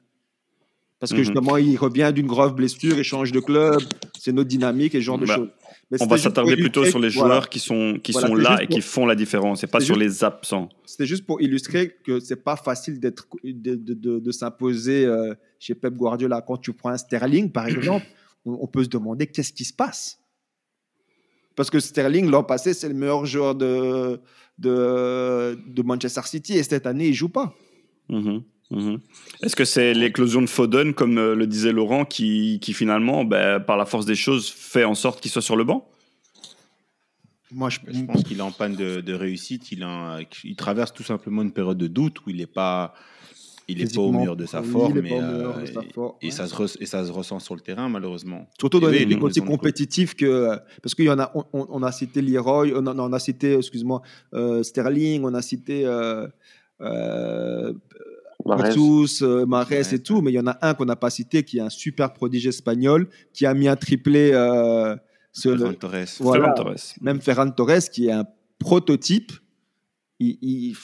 Parce 1.01 1.11
que 1.11 1.17
Mhm. 1.17 1.23
justement, 1.23 1.57
il 1.57 1.75
revient 1.77 2.11
d'une 2.15 2.27
grave 2.27 2.53
blessure, 2.55 2.95
il 2.97 3.03
change 3.03 3.31
de 3.33 3.39
club, 3.39 3.81
c'est 4.19 4.31
notre 4.31 4.47
dynamique 4.47 4.93
et 4.95 4.99
ce 4.99 5.03
genre 5.05 5.17
de 5.17 5.25
Bah, 5.25 5.35
choses. 5.35 5.49
Mais 5.89 5.97
On 6.01 6.05
va 6.05 6.17
s'attarder 6.17 6.55
plutôt 6.55 6.85
sur 6.85 6.99
les 6.99 7.09
voilà. 7.09 7.33
joueurs 7.33 7.49
qui 7.49 7.59
sont, 7.59 7.99
qui 8.01 8.11
Voilà, 8.13 8.27
sont 8.27 8.35
là 8.35 8.61
et 8.63 8.67
qui 8.67 8.79
font 8.81 9.05
la 9.07 9.15
différence, 9.15 9.63
et 9.63 9.67
pas 9.67 9.79
sur 9.81 9.95
juste- 9.95 10.07
les 10.21 10.23
absents. 10.23 10.69
C'était 10.85 11.05
juste 11.07 11.25
pour 11.25 11.41
illustrer 11.41 11.97
que 12.05 12.19
c'est 12.21 12.37
pas 12.41 12.55
facile 12.55 12.99
d'être 12.99 13.27
de, 13.43 13.75
de, 13.75 13.93
de- 13.95 14.19
de 14.19 14.31
s'imposer 14.31 15.05
euh, 15.05 15.33
chez 15.59 15.73
Pep 15.75 15.95
Guardiola. 15.95 16.41
Quand 16.41 16.57
tu 16.57 16.71
prends 16.71 16.89
un 16.91 16.97
Sterling, 16.97 17.51
par 17.51 17.65
exemple, 17.99 18.05
on, 18.45 18.59
on 18.61 18.67
peut 18.67 18.83
se 18.83 18.89
demander 18.89 19.25
qu'est-ce 19.27 19.51
qui 19.53 19.65
se 19.65 19.73
passe. 19.73 20.19
Parce 21.55 21.69
que 21.71 21.79
Sterling, 21.79 22.29
l'an 22.29 22.43
passé, 22.43 22.73
c'est 22.75 22.87
le 22.87 22.93
meilleur 22.93 23.25
joueur 23.25 23.55
de, 23.55 24.21
de, 24.59 25.57
de 25.67 25.81
Manchester 25.81 26.21
City 26.25 26.53
et 26.53 26.63
cette 26.63 26.85
année, 26.85 27.07
il 27.07 27.13
joue 27.13 27.27
pas. 27.29 27.53
Mhm, 28.07 28.43
mhm. 28.71 28.99
Est-ce 29.43 29.55
que 29.55 29.65
c'est 29.65 29.93
l'éclosion 29.93 30.41
de 30.41 30.47
Foden, 30.47 30.93
comme 30.93 31.17
euh, 31.17 31.36
le 31.36 31.45
disait 31.47 31.71
Laurent, 31.71 32.05
qui, 32.05 32.60
qui 32.62 32.73
finalement, 32.73 33.23
ben, 33.25 33.60
par 33.60 33.77
la 33.77 33.86
force 33.86 34.05
des 34.05 34.15
choses, 34.15 34.49
fait 34.49 34.84
en 34.84 34.95
sorte 34.95 35.21
qu'il 35.21 35.29
soit 35.31 35.41
sur 35.41 35.55
le 35.55 35.63
banc? 35.63 35.88
Moi, 37.53 37.69
je, 37.69 37.79
Je 37.91 38.01
pense 38.03 38.23
qu'il 38.23 38.38
est 38.38 38.41
en 38.41 38.51
panne 38.51 38.75
de, 38.75 39.01
de 39.01 39.13
réussite. 39.13 39.71
Il, 39.73 39.84
a 39.84 39.89
un- 40.17 40.21
il 40.43 40.55
traverse 40.55 40.93
tout 40.93 41.03
simplement 41.03 41.41
une 41.41 41.51
période 41.51 41.77
de 41.77 41.88
doute 41.88 42.19
où 42.25 42.29
il 42.29 42.38
n'est 42.38 42.45
pas, 42.45 42.93
il 43.67 43.81
est 43.81 43.93
pas 43.93 43.99
au 44.01 44.12
meilleur 44.13 44.38
de 44.38 44.45
sa 44.45 44.63
forme. 44.63 44.97
et, 45.05 45.12
euh, 45.21 45.65
sa 45.65 45.81
forme, 45.93 46.13
ouais. 46.23 46.31
ça 46.31 46.47
se 46.47 46.55
re- 46.55 46.77
et 46.79 46.86
ça 46.86 47.05
se 47.05 47.12
ressent 47.12 47.39
sur 47.39 47.55
le 47.55 47.60
terrain, 47.62 47.89
malheureusement. 47.89 48.47
Surtout 48.57 48.79
dans 48.79 48.88
les, 48.88 49.03
les 49.03 49.19
côtés 49.19 49.41
compétitifs 49.41 50.15
que 50.15 50.57
parce 50.81 50.95
qu'il 50.95 51.05
y 51.05 51.10
en 51.10 51.19
a 51.19 51.29
on, 51.36 51.43
on- 51.51 51.67
on 51.69 51.84
a 51.84 51.91
cité 51.91 52.21
Leroy 52.21 52.67
on 52.73 52.88
a, 52.88 52.95
on 52.95 53.12
a 53.12 53.19
cité 53.19 53.53
excuse-moi 53.57 54.01
euh, 54.34 54.63
Sterling 54.63 55.23
on 55.25 55.34
a 55.34 55.41
cité 55.41 55.86
euh, 55.86 57.73
Jesus, 58.65 59.23
euh, 59.23 59.45
Ouais. 59.45 59.82
et 59.95 59.99
tout 60.04 60.21
mais 60.21 60.32
il 60.32 60.36
y 60.36 60.39
en 60.39 60.47
a 60.47 60.58
un 60.62 60.73
qu'on 60.73 60.86
n'a 60.86 60.95
pas 60.95 61.10
cité 61.10 61.43
qui 61.43 61.58
est 61.58 61.62
un 61.62 61.69
super 61.69 62.13
prodige 62.13 62.47
espagnol 62.47 63.08
qui 63.34 63.45
a 63.45 63.54
mis 63.54 63.67
un 63.67 63.75
triplé 63.75 64.32
euh, 64.34 64.95
sur 65.32 65.51
le- 65.51 65.58
Ferran 65.58 65.73
Torres. 65.73 66.06
Voilà. 66.19 66.43
Ferran 66.43 66.56
Torres. 66.56 66.93
même 67.01 67.21
Ferran 67.21 67.49
Torres 67.51 67.89
qui 67.91 68.08
est 68.08 68.12
un 68.12 68.25
prototype 68.60 69.32
il, 70.19 70.38
il, 70.41 70.75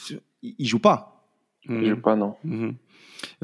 il- 0.42 0.54
il 0.58 0.66
joue 0.66 0.78
pas 0.80 1.14
Mhm. 1.68 1.84
Je 1.84 1.90
joue 1.90 2.00
pas, 2.00 2.16
non. 2.16 2.34
Mhm. 2.44 2.74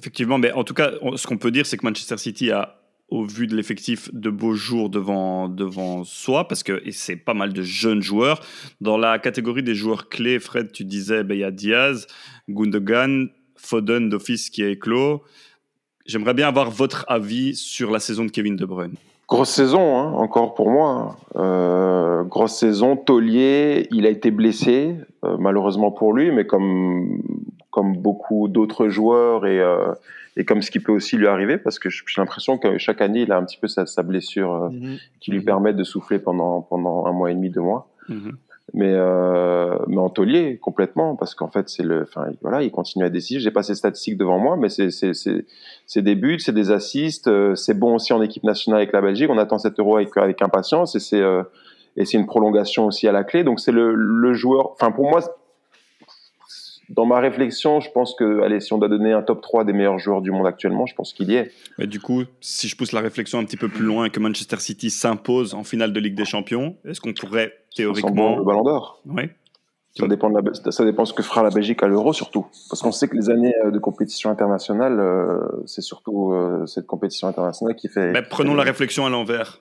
Effectivement, 0.00 0.38
mais 0.38 0.50
en 0.52 0.64
tout 0.64 0.72
cas, 0.72 0.92
on- 1.02 1.16
ce 1.16 1.26
qu'on 1.26 1.36
peut 1.36 1.50
dire, 1.50 1.66
c'est 1.66 1.76
que 1.76 1.84
Manchester 1.84 2.16
City 2.16 2.50
a, 2.52 2.80
au 3.08 3.26
vu 3.26 3.46
de 3.46 3.54
l'effectif, 3.54 4.08
de 4.14 4.30
beaux 4.30 4.54
jours 4.54 4.88
devant, 4.88 5.48
devant 5.48 6.04
soi, 6.04 6.48
parce 6.48 6.62
que 6.62 6.80
c'est 6.90 7.16
pas 7.16 7.34
mal 7.34 7.52
de 7.52 7.60
jeunes 7.62 8.00
joueurs. 8.00 8.40
Dans 8.80 8.96
la 8.96 9.18
catégorie 9.18 9.62
des 9.62 9.74
joueurs 9.74 10.08
clés, 10.08 10.38
Fred, 10.38 10.72
tu 10.72 10.84
disais, 10.86 11.22
ben, 11.22 11.34
il 11.34 11.40
y 11.40 11.44
a 11.44 11.50
Diaz, 11.50 12.06
Gundogan, 12.48 13.28
Foden 13.56 14.08
d'office 14.08 14.50
qui 14.50 14.62
est 14.62 14.72
éclos. 14.72 15.22
J'aimerais 16.06 16.34
bien 16.34 16.48
avoir 16.48 16.70
votre 16.70 17.04
avis 17.08 17.54
sur 17.54 17.90
la 17.90 17.98
saison 17.98 18.24
de 18.24 18.30
Kevin 18.30 18.56
De 18.56 18.66
Bruyne. 18.66 18.94
Grosse 19.26 19.50
saison, 19.50 19.98
hein, 19.98 20.12
encore 20.12 20.54
pour 20.54 20.70
moi. 20.70 21.16
Euh, 21.36 22.24
grosse 22.24 22.58
saison. 22.58 22.96
Taulier, 22.96 23.88
il 23.90 24.04
a 24.04 24.10
été 24.10 24.30
blessé, 24.30 24.96
euh, 25.24 25.36
malheureusement 25.38 25.90
pour 25.90 26.12
lui, 26.12 26.30
mais 26.30 26.46
comme, 26.46 27.22
comme 27.70 27.96
beaucoup 27.96 28.48
d'autres 28.48 28.88
joueurs 28.88 29.46
et, 29.46 29.60
euh, 29.60 29.94
et 30.36 30.44
comme 30.44 30.60
ce 30.60 30.70
qui 30.70 30.80
peut 30.80 30.92
aussi 30.92 31.16
lui 31.16 31.26
arriver, 31.26 31.56
parce 31.56 31.78
que 31.78 31.88
j'ai 31.88 32.02
l'impression 32.18 32.58
que 32.58 32.76
chaque 32.76 33.00
année, 33.00 33.22
il 33.22 33.32
a 33.32 33.38
un 33.38 33.44
petit 33.44 33.56
peu 33.56 33.68
sa, 33.68 33.86
sa 33.86 34.02
blessure 34.02 34.54
euh, 34.54 34.68
qui 35.20 35.30
lui 35.30 35.40
permet 35.40 35.72
de 35.72 35.84
souffler 35.84 36.18
pendant, 36.18 36.60
pendant 36.60 37.06
un 37.06 37.12
mois 37.12 37.30
et 37.30 37.34
demi, 37.34 37.50
deux 37.50 37.62
mois. 37.62 37.88
Mhm. 38.08 38.36
Mais, 38.76 38.92
euh, 38.92 39.78
mais 39.86 39.98
en 39.98 40.08
taulier, 40.08 40.58
complètement, 40.58 41.14
parce 41.14 41.36
qu'en 41.36 41.48
fait, 41.48 41.68
c'est 41.68 41.84
le, 41.84 42.02
enfin, 42.02 42.26
voilà, 42.42 42.64
il 42.64 42.72
continue 42.72 43.04
à 43.04 43.08
décider. 43.08 43.38
J'ai 43.38 43.52
pas 43.52 43.62
ses 43.62 43.76
statistiques 43.76 44.18
devant 44.18 44.40
moi, 44.40 44.56
mais 44.56 44.68
c'est, 44.68 44.90
c'est, 44.90 45.12
c'est, 45.14 46.02
des 46.02 46.16
buts, 46.16 46.40
c'est 46.40 46.52
des 46.52 46.72
assists, 46.72 47.28
euh, 47.28 47.54
c'est 47.54 47.78
bon 47.78 47.94
aussi 47.94 48.12
en 48.12 48.20
équipe 48.20 48.42
nationale 48.42 48.80
avec 48.80 48.92
la 48.92 49.00
Belgique. 49.00 49.30
On 49.30 49.38
attend 49.38 49.58
cet 49.58 49.78
euro 49.78 49.96
avec, 49.98 50.16
avec 50.16 50.42
impatience 50.42 50.96
et 50.96 50.98
c'est, 50.98 51.20
euh, 51.20 51.44
et 51.96 52.04
c'est 52.04 52.18
une 52.18 52.26
prolongation 52.26 52.86
aussi 52.86 53.06
à 53.06 53.12
la 53.12 53.22
clé. 53.22 53.44
Donc 53.44 53.60
c'est 53.60 53.70
le, 53.70 53.94
le 53.94 54.32
joueur, 54.34 54.72
enfin, 54.72 54.90
pour 54.90 55.08
moi, 55.08 55.20
dans 56.88 57.06
ma 57.06 57.20
réflexion, 57.20 57.80
je 57.80 57.90
pense 57.90 58.14
que, 58.14 58.42
allez, 58.42 58.60
si 58.60 58.72
on 58.72 58.78
doit 58.78 58.88
donner 58.88 59.12
un 59.12 59.22
top 59.22 59.40
3 59.42 59.64
des 59.64 59.72
meilleurs 59.72 59.98
joueurs 59.98 60.20
du 60.20 60.30
monde 60.30 60.46
actuellement, 60.46 60.86
je 60.86 60.94
pense 60.94 61.12
qu'il 61.12 61.30
y 61.30 61.36
est. 61.36 61.52
Mais 61.78 61.86
du 61.86 62.00
coup, 62.00 62.24
si 62.40 62.68
je 62.68 62.76
pousse 62.76 62.92
la 62.92 63.00
réflexion 63.00 63.38
un 63.38 63.44
petit 63.44 63.56
peu 63.56 63.68
plus 63.68 63.84
loin 63.84 64.06
et 64.06 64.10
que 64.10 64.20
Manchester 64.20 64.58
City 64.58 64.90
s'impose 64.90 65.54
en 65.54 65.64
finale 65.64 65.92
de 65.92 66.00
Ligue 66.00 66.14
des 66.14 66.24
Champions, 66.24 66.76
est-ce 66.84 67.00
qu'on 67.00 67.12
pourrait 67.12 67.52
théoriquement... 67.74 68.36
le 68.36 68.44
ballon 68.44 68.62
d'or. 68.62 69.00
Ouais. 69.06 69.30
Ça 69.96 70.08
dépend, 70.08 70.28
de 70.28 70.40
la, 70.40 70.72
ça 70.72 70.84
dépend 70.84 71.04
ce 71.04 71.12
que 71.12 71.22
fera 71.22 71.44
la 71.44 71.50
Belgique 71.50 71.80
à 71.84 71.86
l'Euro 71.86 72.12
surtout. 72.12 72.46
Parce 72.68 72.82
qu'on 72.82 72.90
sait 72.90 73.06
que 73.06 73.14
les 73.14 73.30
années 73.30 73.54
euh, 73.64 73.70
de 73.70 73.78
compétition 73.78 74.28
internationale, 74.28 74.98
euh, 74.98 75.38
c'est 75.66 75.82
surtout 75.82 76.32
euh, 76.32 76.66
cette 76.66 76.86
compétition 76.86 77.28
internationale 77.28 77.76
qui 77.76 77.88
fait. 77.88 78.10
Mais 78.10 78.22
prenons 78.22 78.54
la 78.54 78.64
réflexion 78.64 79.06
à 79.06 79.10
l'envers. 79.10 79.60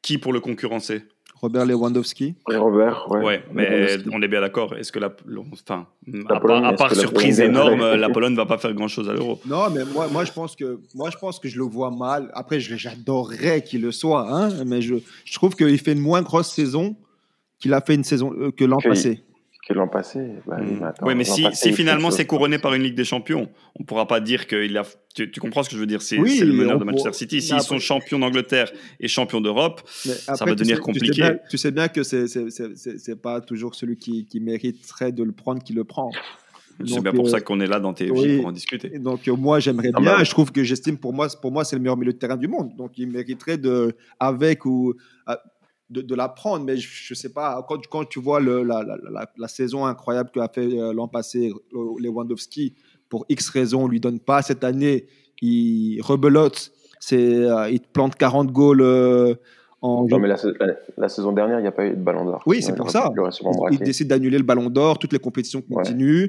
Qui 0.00 0.18
pour 0.18 0.32
le 0.32 0.40
concurrencer? 0.40 1.02
Robert 1.42 1.66
Lewandowski 1.66 2.34
Et 2.52 2.56
Robert, 2.56 3.06
ouais. 3.10 3.20
Ouais, 3.24 3.44
mais 3.52 3.68
Lewandowski. 3.96 4.10
on 4.14 4.22
est 4.22 4.28
bien 4.28 4.40
d'accord. 4.40 4.76
Est-ce 4.76 4.92
que 4.92 5.00
la, 5.00 5.12
enfin, 5.52 5.86
La 6.06 6.36
à 6.36 6.40
Pologne, 6.40 6.62
part, 6.62 6.70
à 6.72 6.76
part 6.76 6.88
la 6.90 6.94
surprise 6.94 7.40
énorme, 7.40 7.94
la 7.96 8.08
Pologne 8.10 8.36
va 8.36 8.46
pas 8.46 8.58
faire 8.58 8.72
grand 8.74 8.86
chose 8.88 9.08
à 9.08 9.12
l'Euro. 9.12 9.40
Non, 9.46 9.68
mais 9.70 9.84
moi, 9.92 10.06
moi, 10.06 10.24
je 10.24 10.32
pense 10.32 10.54
que, 10.54 10.78
moi, 10.94 11.10
je 11.10 11.16
pense 11.18 11.40
que 11.40 11.48
je 11.48 11.58
le 11.58 11.64
vois 11.64 11.90
mal. 11.90 12.30
Après, 12.34 12.60
je- 12.60 12.76
j'adorerais 12.76 13.62
qu'il 13.62 13.82
le 13.82 13.90
soit, 13.92 14.26
hein, 14.32 14.50
mais 14.64 14.80
je, 14.82 14.94
je 15.24 15.32
trouve 15.34 15.56
qu'il 15.56 15.78
fait 15.78 15.92
une 15.92 16.00
moins 16.00 16.22
grosse 16.22 16.50
saison 16.52 16.94
qu'il 17.58 17.74
a 17.74 17.80
fait 17.80 17.94
une 17.96 18.04
saison 18.04 18.32
euh, 18.38 18.50
que 18.52 18.64
l'an 18.64 18.78
passé. 18.78 19.22
Que 19.66 19.74
l'an 19.74 19.86
passé. 19.86 20.18
Bah, 20.46 20.56
oui, 20.60 20.76
mais 20.80 20.86
attends, 20.86 21.06
oui, 21.06 21.14
mais 21.14 21.22
si, 21.22 21.42
passé, 21.44 21.56
si 21.56 21.68
il 21.68 21.74
finalement 21.76 22.10
c'est 22.10 22.18
ça. 22.18 22.24
couronné 22.24 22.58
par 22.58 22.74
une 22.74 22.82
Ligue 22.82 22.96
des 22.96 23.04
Champions, 23.04 23.48
on 23.78 23.84
pourra 23.84 24.08
pas 24.08 24.18
dire 24.20 24.48
qu'il 24.48 24.76
a. 24.76 24.82
Tu, 25.14 25.30
tu 25.30 25.38
comprends 25.38 25.62
ce 25.62 25.68
que 25.70 25.76
je 25.76 25.80
veux 25.80 25.86
dire 25.86 26.02
C'est 26.02 26.18
Oui, 26.18 26.40
le 26.40 26.52
meneur 26.52 26.78
de 26.80 26.84
Manchester 26.84 27.12
City. 27.12 27.40
S'ils 27.40 27.54
après- 27.54 27.64
sont 27.66 27.78
champions 27.78 28.18
d'Angleterre 28.18 28.72
et 28.98 29.06
champions 29.06 29.40
d'Europe, 29.40 29.82
Mais 30.04 30.12
va 30.40 30.54
devenir 30.54 30.76
sais- 30.78 30.82
compliqué. 30.82 31.06
Tu 31.12 31.12
sais 31.14 31.22
bien, 31.22 31.38
tu 31.48 31.58
sais 31.58 31.70
bien 31.70 31.88
que 31.88 32.02
c'est- 32.02 32.26
c'est 32.98 33.22
pas 33.22 33.40
toujours 33.40 33.76
celui 33.76 33.96
qui, 33.96 34.26
qui 34.26 34.40
mériterait 34.40 35.12
de 35.12 35.22
le 35.22 35.32
prendre 35.32 35.62
qui 35.62 35.74
le 35.74 35.84
prend. 35.84 36.10
c'est 36.84 37.00
bien 37.00 37.12
pour 37.12 37.26
euh, 37.26 37.30
ça 37.30 37.40
qu'on 37.40 37.60
est 37.60 37.66
là 37.68 37.78
dans 37.78 37.92
TFJ 37.94 38.10
oui. 38.20 38.36
pour 38.38 38.46
en 38.46 38.52
discuter. 38.52 38.98
Donc 38.98 39.28
euh, 39.28 39.36
moi 39.36 39.60
j'aimerais 39.60 39.90
Ah 39.94 40.00
bien. 40.00 40.16
bah. 40.16 40.24
Je 40.24 40.30
trouve 40.30 40.50
que 40.50 40.64
j'estime 40.64 40.96
pour 40.98 41.12
moi 41.12 41.28
pour 41.40 41.52
moi 41.52 41.64
c'est 41.64 41.76
le 41.76 41.82
meilleur 41.82 41.96
milieu 41.96 42.12
de 42.12 42.18
terrain 42.18 42.36
du 42.36 42.48
monde. 42.48 42.74
Donc 42.76 42.92
il 42.98 43.08
mériterait 43.08 43.58
de 43.58 43.94
avec 44.18 44.64
ou 44.66 44.94
à- 45.26 45.38
de, 45.92 46.00
de 46.02 46.14
la 46.14 46.28
prendre. 46.28 46.64
Mais 46.64 46.76
je, 46.76 46.88
je 46.90 47.14
sais 47.14 47.32
pas 47.32 47.64
quand, 47.68 47.86
quand 47.88 48.04
tu 48.08 48.20
vois 48.20 48.40
le, 48.40 48.62
la, 48.62 48.82
la, 48.82 48.96
la, 49.10 49.30
la 49.36 49.48
saison 49.48 49.84
incroyable 49.86 50.30
qu'a 50.32 50.48
fait 50.48 50.66
euh, 50.78 50.92
l'an 50.92 51.08
passé 51.08 51.52
euh, 51.74 51.78
Lewandowski 52.00 52.74
pour 53.08 53.24
X 53.28 53.48
raisons 53.50 53.84
on 53.84 53.88
lui 53.88 54.00
donne 54.00 54.18
pas 54.20 54.42
cette 54.42 54.64
année. 54.64 55.06
Il 55.42 56.00
rebelote. 56.02 56.72
C'est 57.00 57.34
euh, 57.34 57.68
il 57.70 57.80
te 57.80 57.88
plante 57.92 58.14
40 58.16 58.52
goals 58.52 58.80
euh, 58.80 59.34
en 59.84 60.06
Non, 60.06 60.20
mais 60.20 60.28
la, 60.28 60.36
la- 60.60 60.74
la 60.96 61.08
saison 61.08 61.32
dernière, 61.32 61.58
il 61.58 61.62
n'y 61.62 61.68
a 61.68 61.72
pas 61.72 61.84
eu 61.86 61.90
de 61.90 61.96
ballon 61.96 62.24
d'or. 62.24 62.40
Oui, 62.46 62.62
c'est 62.62 62.76
pour 62.76 62.88
ça. 62.90 63.10
Il 63.72 63.78
décide 63.80 64.06
d'annuler 64.06 64.38
le 64.38 64.44
ballon 64.44 64.70
d'or, 64.70 65.00
toutes 65.00 65.12
les 65.12 65.18
compétitions 65.18 65.60
continuent. 65.60 66.28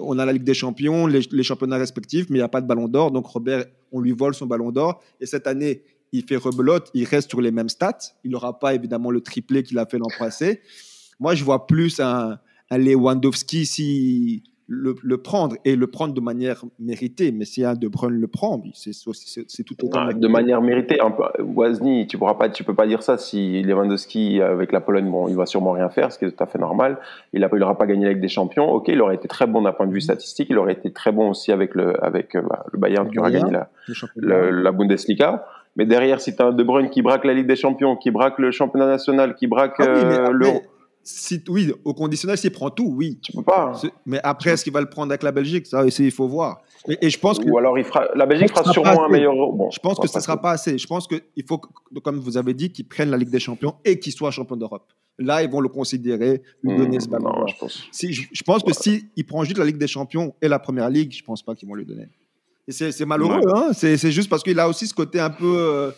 On 0.00 0.18
a 0.18 0.24
la 0.24 0.32
Ligue 0.32 0.44
des 0.44 0.54
Champions, 0.54 1.06
les, 1.06 1.20
les 1.30 1.42
championnats 1.42 1.76
respectifs, 1.76 2.30
mais 2.30 2.36
il 2.38 2.40
n'y 2.40 2.44
a 2.44 2.48
pas 2.48 2.62
de 2.62 2.66
ballon 2.66 2.88
d'or. 2.88 3.10
Donc 3.10 3.26
Robert, 3.26 3.66
on 3.92 4.00
lui 4.00 4.12
vole 4.12 4.34
son 4.34 4.46
ballon 4.46 4.70
d'or. 4.72 5.02
Et 5.20 5.26
cette 5.26 5.46
année, 5.46 5.82
il 6.14 6.24
fait 6.24 6.36
rebelote, 6.36 6.90
il 6.94 7.04
reste 7.04 7.28
sur 7.30 7.40
les 7.40 7.50
mêmes 7.50 7.68
stats. 7.68 7.98
Il 8.24 8.30
n'aura 8.30 8.58
pas 8.58 8.72
évidemment 8.74 9.10
le 9.10 9.20
triplé 9.20 9.62
qu'il 9.62 9.78
a 9.78 9.84
fait 9.86 9.98
l'an 9.98 10.06
passé. 10.18 10.60
Moi, 11.20 11.34
je 11.34 11.44
vois 11.44 11.66
plus 11.66 12.00
un, 12.00 12.38
un 12.70 12.78
Lewandowski 12.78 13.66
si 13.66 14.42
le, 14.66 14.94
le 15.02 15.18
prendre 15.18 15.56
et 15.66 15.76
le 15.76 15.86
prendre 15.88 16.14
de 16.14 16.20
manière 16.22 16.64
méritée. 16.78 17.32
Mais 17.32 17.44
si 17.44 17.62
un 17.64 17.74
De 17.74 17.86
Bruyne 17.86 18.14
le 18.18 18.26
prend, 18.28 18.62
c'est 18.72 18.94
c'est- 18.94 19.44
c'est 19.46 19.62
tout 19.62 19.76
autant. 19.84 19.98
Ah, 19.98 20.04
mérité. 20.06 20.20
de 20.20 20.28
manière 20.28 20.62
méritée. 20.62 21.00
Un 21.02 21.10
peu, 21.10 21.24
tu 22.08 22.16
pourras 22.16 22.34
pas, 22.34 22.48
tu 22.48 22.64
peux 22.64 22.74
pas 22.74 22.86
dire 22.86 23.02
ça 23.02 23.18
si 23.18 23.62
Lewandowski 23.62 24.40
avec 24.40 24.72
la 24.72 24.80
Pologne, 24.80 25.10
bon, 25.10 25.28
il 25.28 25.36
va 25.36 25.44
sûrement 25.44 25.72
rien 25.72 25.90
faire, 25.90 26.10
ce 26.12 26.18
qui 26.18 26.24
est 26.24 26.30
tout 26.30 26.42
à 26.42 26.46
fait 26.46 26.58
normal. 26.58 26.98
Il 27.34 27.44
a, 27.44 27.50
il 27.54 27.62
aura 27.62 27.76
pas 27.76 27.86
gagné 27.86 28.06
avec 28.06 28.20
des 28.20 28.28
champions. 28.28 28.70
Ok, 28.72 28.88
il 28.88 29.00
aurait 29.02 29.16
été 29.16 29.28
très 29.28 29.46
bon 29.46 29.60
d'un 29.62 29.72
point 29.72 29.86
de 29.86 29.92
vue 29.92 30.00
statistique. 30.00 30.46
Il 30.50 30.56
aurait 30.58 30.72
été 30.72 30.90
très 30.92 31.12
bon 31.12 31.28
aussi 31.30 31.52
avec 31.52 31.74
le, 31.74 32.02
avec 32.02 32.34
euh, 32.34 32.40
bah, 32.42 32.64
le 32.72 32.78
Bayern 32.78 33.10
qui 33.10 33.18
aura 33.18 33.30
gagné 33.30 33.52
la 34.62 34.72
Bundesliga. 34.72 35.44
Mais 35.76 35.86
derrière, 35.86 36.20
si 36.20 36.34
tu 36.36 36.42
as 36.42 36.52
De 36.52 36.62
Bruyne 36.62 36.88
qui 36.90 37.02
braque 37.02 37.24
la 37.24 37.34
Ligue 37.34 37.46
des 37.48 37.56
Champions, 37.56 37.96
qui 37.96 38.10
braque 38.10 38.38
le 38.38 38.50
championnat 38.52 38.86
national, 38.86 39.34
qui 39.34 39.46
braque 39.46 39.74
Ah 39.78 39.86
oui, 39.94 40.04
mais 40.06 40.18
euh, 40.18 40.30
l'Euro. 40.32 40.62
si, 41.02 41.42
oui, 41.48 41.72
au 41.84 41.94
conditionnel, 41.94 42.38
s'il 42.38 42.52
prend 42.52 42.70
tout, 42.70 42.94
oui. 42.96 43.18
Tu 43.22 43.32
peux 43.32 43.42
pas. 43.42 43.72
Mais 44.06 44.20
après, 44.22 44.50
est-ce 44.50 44.62
qu'il 44.64 44.72
va 44.72 44.80
le 44.80 44.88
prendre 44.88 45.10
avec 45.10 45.22
la 45.22 45.32
Belgique? 45.32 45.66
Ça, 45.66 45.84
il 45.86 46.10
faut 46.12 46.28
voir. 46.28 46.60
Et, 47.00 47.08
je 47.10 47.18
pense 47.18 47.38
que, 47.38 47.48
Ou 47.48 47.58
alors, 47.58 47.78
il 47.78 47.84
fera, 47.84 48.06
la 48.14 48.26
Belgique 48.26 48.50
fera 48.50 48.70
sûrement 48.70 49.04
un 49.04 49.08
meilleur. 49.08 49.34
Bon, 49.34 49.70
je 49.70 49.78
pense 49.80 49.98
que 49.98 50.06
ce 50.06 50.18
ne 50.18 50.22
sera 50.22 50.40
pas 50.40 50.50
assez. 50.52 50.76
Je 50.78 50.86
pense 50.86 51.08
qu'il 51.08 51.22
faut, 51.48 51.58
comme 52.02 52.18
vous 52.18 52.36
avez 52.36 52.52
dit, 52.54 52.70
qu'ils 52.70 52.86
prennent 52.86 53.10
la 53.10 53.16
Ligue 53.16 53.30
des 53.30 53.40
Champions 53.40 53.74
et 53.84 53.98
qu'ils 53.98 54.12
soient 54.12 54.30
champions 54.30 54.56
d'Europe. 54.56 54.92
Là, 55.18 55.42
ils 55.42 55.50
vont 55.50 55.60
le 55.60 55.68
considérer, 55.68 56.42
lui 56.62 56.72
Hmm, 56.72 56.76
donner 56.76 57.00
ce 57.00 57.08
ballon. 57.08 57.30
non, 57.40 57.46
je 57.46 57.56
pense. 57.58 57.84
Si, 57.92 58.12
je, 58.12 58.28
je 58.32 58.42
pense 58.42 58.62
que 58.62 58.72
si 58.72 59.08
il 59.16 59.24
prend 59.24 59.44
juste 59.44 59.58
la 59.58 59.64
Ligue 59.64 59.78
des 59.78 59.86
Champions 59.86 60.34
et 60.42 60.48
la 60.48 60.58
Première 60.58 60.90
Ligue, 60.90 61.12
je 61.12 61.22
pense 61.22 61.42
pas 61.42 61.54
qu'ils 61.54 61.68
vont 61.68 61.74
lui 61.74 61.86
donner. 61.86 62.08
Et 62.66 62.72
c'est 62.72 63.04
malheureux, 63.04 63.40
hein. 63.54 63.70
c'est 63.74 64.10
juste 64.10 64.28
parce 64.30 64.42
qu'il 64.42 64.58
a 64.58 64.68
aussi 64.68 64.86
ce 64.86 64.94
côté 64.94 65.20
un 65.20 65.30
peu. 65.30 65.54
euh, 65.58 65.90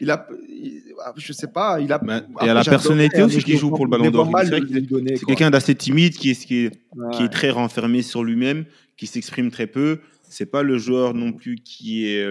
il 0.00 0.10
a, 0.10 0.26
il- 0.48 0.82
je 1.16 1.32
sais 1.32 1.46
pas, 1.46 1.80
il 1.80 1.92
a. 1.92 2.00
Et 2.44 2.48
à 2.50 2.54
la 2.54 2.64
personnalité 2.64 3.22
aussi 3.22 3.42
qui 3.42 3.56
joue 3.56 3.70
pour 3.70 3.86
le 3.86 3.90
Ballon 3.90 4.10
d'Or. 4.10 4.30
C'est 4.42 5.24
quelqu'un 5.26 5.50
d'assez 5.50 5.74
timide, 5.74 6.14
qui 6.16 6.30
est, 6.30 6.34
qui, 6.46 6.66
est, 6.66 6.70
qui 6.70 6.78
Ouais. 6.98 7.24
est 7.24 7.28
très 7.28 7.50
renfermé 7.50 8.02
sur 8.02 8.22
lui-même, 8.24 8.64
qui 8.96 9.06
s'exprime 9.06 9.50
très 9.50 9.66
peu. 9.66 10.00
C'est 10.28 10.46
pas 10.46 10.62
le 10.62 10.78
joueur 10.78 11.14
non 11.14 11.32
plus 11.32 11.56
qui 11.56 12.08
est. 12.08 12.28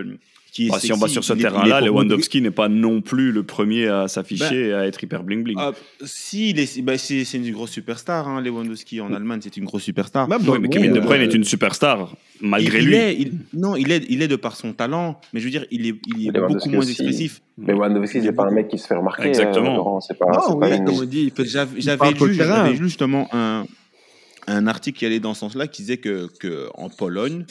euh, 0.53 0.55
Qui 0.55 0.67
est 0.67 0.69
Bah, 0.69 0.79
si 0.79 0.93
on 0.93 0.97
va 0.97 1.07
sur 1.07 1.23
ce 1.23 1.33
est- 1.33 1.37
est 1.37 1.41
terrain-là, 1.41 1.81
Lewandowski 1.81 2.39
n'est 2.41 2.51
pas 2.51 2.69
non 2.69 3.01
plus 3.01 3.31
le 3.31 3.41
premier 3.43 3.87
à 3.87 4.07
s'afficher 4.07 4.67
et 4.67 4.73
à 4.73 4.85
être 4.85 5.03
hyper 5.03 5.23
bling-bling. 5.23 5.55
Ah, 5.57 5.71
si, 6.05 6.51
est- 6.51 6.81
bah, 6.81 6.97
c'est 6.97 7.23
une 7.33 7.51
grosse 7.51 7.71
superstar, 7.71 8.27
hein, 8.27 8.39
Lewandowski 8.41 9.01
en 9.01 9.11
Allemagne, 9.13 9.39
c'est 9.43 9.57
une 9.57 9.65
grosse 9.65 9.81
superstar. 9.83 10.27
Oui, 10.29 10.57
mais 10.61 10.69
Kevin 10.69 10.93
De 10.93 10.99
euh, 10.99 11.01
Bruyne 11.01 11.21
est 11.23 11.33
une 11.33 11.43
superstar, 11.43 12.15
malgré 12.39 12.77
il, 12.79 12.83
il 12.83 12.87
lui. 12.87 12.95
est- 12.95 13.15
il- 13.19 13.33
non, 13.53 13.75
il 13.75 13.91
est, 13.91 14.05
il 14.09 14.21
est 14.21 14.27
de 14.27 14.35
par 14.35 14.55
son 14.55 14.73
talent, 14.73 15.19
mais 15.33 15.39
je 15.39 15.45
veux 15.45 15.51
dire, 15.51 15.65
il 15.71 15.87
est, 15.87 15.95
il 16.17 16.27
est 16.27 16.31
beaucoup 16.39 16.69
moins 16.69 16.79
aussi. 16.79 16.91
expressif. 16.91 17.41
Mais 17.57 17.73
Lewandowski, 17.73 18.21
c'est 18.21 18.31
pas 18.33 18.45
un 18.47 18.51
mec 18.51 18.67
qui 18.67 18.77
se 18.77 18.85
fait 18.87 18.95
remarquer. 18.95 19.27
Exactement. 19.29 19.73
euh, 19.73 19.77
Laurent, 19.77 20.01
c'est 20.01 20.17
pas, 20.17 20.27
oui, 20.55 20.69
comme 20.85 20.99
on 20.99 21.03
dit, 21.03 21.31
J'avais 21.77 22.75
justement 22.75 23.27
un, 23.31 23.65
un 24.47 24.67
article 24.67 24.99
qui 24.99 25.05
allait 25.05 25.19
dans 25.19 25.33
ce 25.33 25.39
sens-là, 25.41 25.67
qui 25.67 25.81
disait 25.81 25.97
que, 25.97 26.27
que 26.39 26.67
en 26.75 26.89
Pologne, 26.89 27.45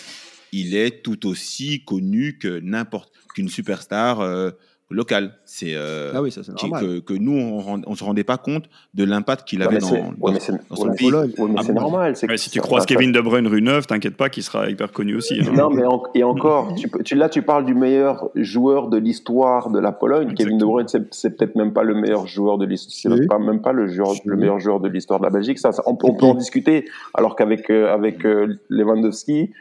il 0.52 0.74
est 0.76 1.02
tout 1.02 1.26
aussi 1.26 1.84
connu 1.84 2.38
que 2.38 2.60
n'importe 2.60 3.12
qu'une 3.34 3.48
superstar 3.48 4.20
euh, 4.20 4.50
locale. 4.90 5.32
C'est 5.46 5.72
euh, 5.74 6.12
Ah 6.14 6.20
oui, 6.20 6.30
ça 6.30 6.42
c'est 6.44 6.54
qui- 6.54 6.66
normal. 6.68 6.84
que, 6.84 6.98
que 7.00 7.14
nous 7.14 7.32
on, 7.32 7.60
rend- 7.60 7.80
on 7.86 7.94
se 7.94 8.04
rendait 8.04 8.24
pas 8.24 8.36
compte 8.36 8.66
de 8.92 9.04
l'impact 9.04 9.48
qu'il 9.48 9.60
Ouais, 9.60 9.64
avait 9.64 9.76
mais 9.76 9.80
dans, 9.80 9.88
dans- 9.88 9.94
ouais, 9.96 10.12
dans 10.18 10.32
ouais, 10.32 10.38
son 10.76 10.92
pays. 10.92 11.10
ouais, 11.10 11.26
mais 11.38 11.54
Ah 11.56 11.62
c'est 11.64 11.72
bon 11.72 11.80
normal. 11.80 12.12
Ouais, 12.20 12.26
que 12.28 12.36
si 12.36 12.50
tu 12.50 12.60
croises 12.60 12.84
Kevin 12.84 13.10
De 13.10 13.20
Bruyne 13.22 13.46
rue 13.46 13.62
9, 13.62 13.86
t'inquiète 13.86 14.18
pas 14.18 14.28
qu'il 14.28 14.42
sera 14.42 14.68
hyper 14.68 14.92
connu 14.92 15.16
aussi. 15.16 15.40
hein. 15.40 15.50
Non, 15.54 15.70
mais 15.70 15.86
en- 15.86 16.02
et 16.14 16.22
encore, 16.24 16.74
tu, 16.74 16.88
peux- 16.88 17.02
tu- 17.02 17.14
là, 17.14 17.30
tu 17.30 17.40
parles 17.40 17.64
du 17.64 17.74
meilleur 17.74 18.28
joueur 18.34 18.88
de 18.88 18.98
l'histoire 18.98 19.70
de 19.70 19.78
la 19.78 19.92
Pologne. 19.92 20.34
Kevin 20.34 20.58
De 20.58 20.64
Bruyne, 20.66 20.88
c'est 21.10 21.38
peut-être 21.38 21.56
même 21.56 21.72
pas 21.72 21.84
le 21.84 21.94
meilleur 21.94 22.26
joueur 22.26 22.58
de 22.58 22.66
l'histoire. 22.66 23.16
Pas 23.30 23.38
même 23.38 23.62
pas 23.62 23.72
le, 23.72 23.86
joueur, 23.86 24.10
Si. 24.12 24.20
le 24.26 24.36
meilleur 24.36 24.60
joueur 24.60 24.80
de 24.80 24.88
l'histoire 24.90 25.20
de 25.20 25.24
la 25.24 25.30
Belgique. 25.30 25.58
Ça, 25.58 25.72
ça- 25.72 25.82
on, 25.86 25.96
on 26.02 26.14
peut 26.14 26.26
en 26.26 26.34
discuter. 26.34 26.84
Alors 27.14 27.34
qu'avec 27.34 27.70
euh, 27.70 27.90
avec 27.94 28.26
euh, 28.26 28.58
Lewandowski, 28.68 29.52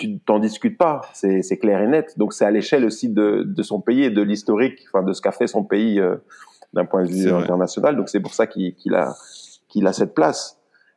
tu 0.00 0.18
t'en 0.20 0.38
discutes 0.38 0.78
pas. 0.78 1.02
C'est 1.12 1.42
c'est 1.42 1.58
clair 1.58 1.80
et 1.82 1.86
net. 1.86 2.18
Donc 2.18 2.32
c'est 2.32 2.44
à 2.44 2.50
l'échelle 2.50 2.84
aussi 2.84 3.08
de, 3.08 3.44
de 3.46 3.62
son 3.62 3.80
pays 3.80 4.04
et 4.04 4.10
de 4.10 4.22
l'historique, 4.22 4.78
enfin 4.92 5.04
de 5.04 5.12
ce 5.12 5.20
qu'a 5.20 5.32
fait 5.32 5.46
son 5.46 5.64
pays 5.64 6.00
euh, 6.00 6.16
d'un 6.72 6.84
point 6.84 7.02
de 7.04 7.08
C'est 7.08 7.24
vue 7.24 7.30
vrai. 7.30 7.42
international. 7.42 7.96
Donc 7.96 8.08
c'est 8.08 8.20
pour 8.20 8.34
ça 8.34 8.46
qu'il 8.46 8.74
qu'il 8.74 8.94
a 8.94 9.14
qu'il 9.68 9.86
a 9.86 9.92
cette 9.92 10.14
place. 10.14 10.56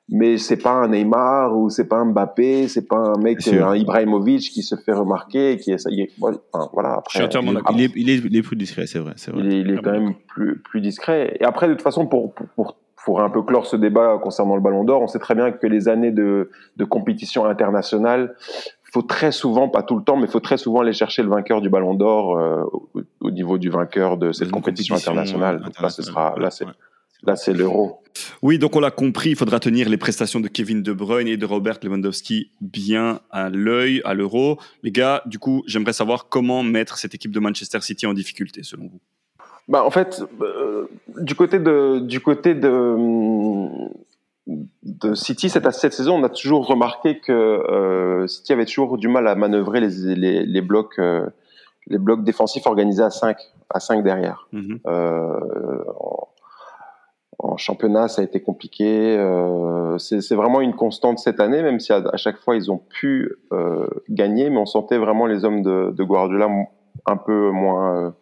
Mais 0.10 0.38
c'est 0.38 0.58
pas 0.58 0.72
un 0.74 0.90
Neymar 0.90 1.58
ou 1.58 1.70
c'est 1.70 1.88
pas 1.88 1.96
un 1.96 2.06
Mbappé, 2.08 2.68
c'est 2.68 2.86
pas 2.90 2.98
un 2.98 3.18
mec, 3.18 3.48
un 3.48 3.74
Ibrahimovic 3.74 4.42
qui 4.52 4.62
se 4.62 4.76
fait 4.76 4.92
remarquer, 4.92 5.56
qui 5.58 5.72
essaye. 5.72 6.10
Enfin, 6.22 6.70
voilà. 6.74 6.96
Après, 6.96 7.12
Je 7.14 7.18
suis 7.20 7.26
entièrement 7.26 7.52
Il 7.52 7.54
est- 7.54 7.56
d'accord. 7.62 7.76
il, 7.78 7.82
est, 7.84 7.92
il, 7.96 8.10
est, 8.10 8.18
il 8.18 8.36
est 8.36 8.42
plus 8.42 8.58
discret, 8.58 8.86
c'est 8.86 9.00
vrai. 9.00 9.14
c'est 9.16 9.32
vrai. 9.32 9.42
il 9.46 9.54
est, 9.54 9.60
il 9.62 9.70
est 9.72 9.76
Ah 9.78 9.82
quand 9.82 9.92
bon. 9.94 10.02
même 10.02 10.14
plus, 10.28 10.60
plus 10.60 10.82
discret. 10.82 11.38
Et 11.40 11.46
après, 11.46 11.70
de 11.70 11.74
toute 11.74 11.84
façon, 11.84 12.06
pour, 12.06 12.34
pour, 12.34 12.48
pour, 12.50 12.76
pour 13.06 13.22
un 13.22 13.30
peu 13.30 13.44
clore 13.44 13.66
ce 13.66 13.78
débat 13.78 14.20
concernant 14.22 14.56
le 14.56 14.62
Ballon 14.62 14.84
d'Or, 14.84 15.02
on 15.02 15.08
sait 15.08 15.20
très 15.20 15.36
bien 15.36 15.54
que 15.54 15.68
les 15.68 15.88
années 15.88 16.12
de, 16.12 16.50
de 16.76 16.84
compétition 16.84 17.46
internationale, 17.46 18.36
faut 18.94 19.02
très 19.02 19.32
souvent, 19.32 19.70
pas 19.70 19.82
tout 19.82 19.98
le 19.98 20.04
temps, 20.04 20.18
mais 20.18 20.28
faut 20.28 20.40
très 20.40 20.58
souvent 20.58 20.82
aller 20.82 20.94
chercher 20.94 21.24
le 21.24 21.30
vainqueur 21.30 21.62
du 21.62 21.70
Ballon 21.70 21.96
d'Or 21.96 22.38
euh, 22.38 22.62
au, 22.72 22.90
au 23.22 23.32
niveau 23.32 23.58
du 23.58 23.70
vainqueur 23.70 24.18
de 24.18 24.32
cette 24.32 24.52
compétition, 24.52 24.96
internationale. 24.96 25.62
Donc 25.62 25.80
là, 25.82 25.90
ce 25.90 26.04
sera, 26.04 26.36
là, 26.38 26.52
c'est, 26.52 26.66
Ouais. 26.66 26.72
là, 27.24 27.36
c'est 27.36 27.54
l'Euro. 27.54 28.02
Oui, 28.44 28.60
donc 28.60 28.76
on 28.76 28.80
l'a 28.80 28.92
compris, 28.92 29.32
il 29.32 29.36
faudra 29.36 29.60
tenir 29.60 29.90
les 29.90 29.98
prestations 29.98 30.40
de 30.40 30.48
Kevin 30.48 30.84
De 30.84 30.94
Bruyne 30.94 31.28
et 31.28 31.38
de 31.38 31.46
Robert 31.46 31.80
Lewandowski 31.82 32.52
bien 32.62 33.22
à 33.32 33.50
l'œil 33.50 34.02
à 34.06 34.14
l'euro. 34.14 34.60
Les 34.84 34.92
gars, 34.92 35.24
du 35.26 35.40
coup, 35.40 35.64
j'aimerais 35.66 35.94
savoir 35.94 36.28
comment 36.30 36.62
mettre 36.62 36.98
cette 36.98 37.16
équipe 37.16 37.32
de 37.32 37.40
Manchester 37.40 37.82
City 37.82 38.06
en 38.06 38.14
difficulté, 38.14 38.62
selon 38.62 38.84
vous? 38.84 39.00
Bah, 39.68 39.84
en 39.84 39.90
fait, 39.90 40.22
euh, 40.42 40.86
du 41.18 41.34
côté 41.34 41.58
de, 41.58 42.00
du 42.00 42.20
côté 42.20 42.54
de, 42.54 42.96
de 44.48 45.14
City, 45.14 45.50
cette, 45.50 45.70
cette 45.72 45.94
saison, 45.94 46.16
on 46.16 46.24
a 46.24 46.30
toujours 46.30 46.68
remarqué 46.68 47.20
que 47.20 47.32
euh, 47.32 48.28
City 48.28 48.52
avait 48.54 48.66
toujours 48.66 48.98
du 48.98 49.08
mal 49.08 49.28
à 49.28 49.36
manœuvrer 49.36 49.80
les, 49.80 50.16
les, 50.16 50.46
les 50.46 50.62
blocs, 50.62 51.00
euh, 51.00 51.28
les 51.88 51.98
blocs 51.98 52.24
défensifs 52.24 52.68
organisés 52.68 53.04
à 53.04 53.10
5, 53.10 53.38
à 53.70 53.80
5 53.80 54.04
derrière. 54.04 54.48
Mhm. 54.52 54.80
Euh, 54.86 55.40
en, 56.00 56.28
en 57.40 57.58
championnat, 57.58 58.08
ça 58.08 58.22
a 58.22 58.26
été 58.26 58.42
compliqué. 58.42 59.18
C'est 59.98 60.36
vraiment 60.36 60.62
une 60.62 60.76
constante 60.76 61.20
cette 61.20 61.40
année, 61.40 61.62
même 61.62 61.80
si 61.80 61.94
à, 61.94 62.02
à 62.12 62.18
chaque 62.18 62.38
fois 62.38 62.56
ils 62.56 62.72
ont 62.72 62.78
pu 62.78 63.36
gagner, 64.10 64.50
mais 64.50 64.58
on 64.58 64.66
sentait 64.66 64.98
vraiment 64.98 65.26
les 65.26 65.44
hommes 65.46 65.62
de, 65.62 65.92
de 65.92 66.04
Guardiola 66.04 66.48
un 67.06 67.18
peu 67.18 67.50
moins, 67.50 68.16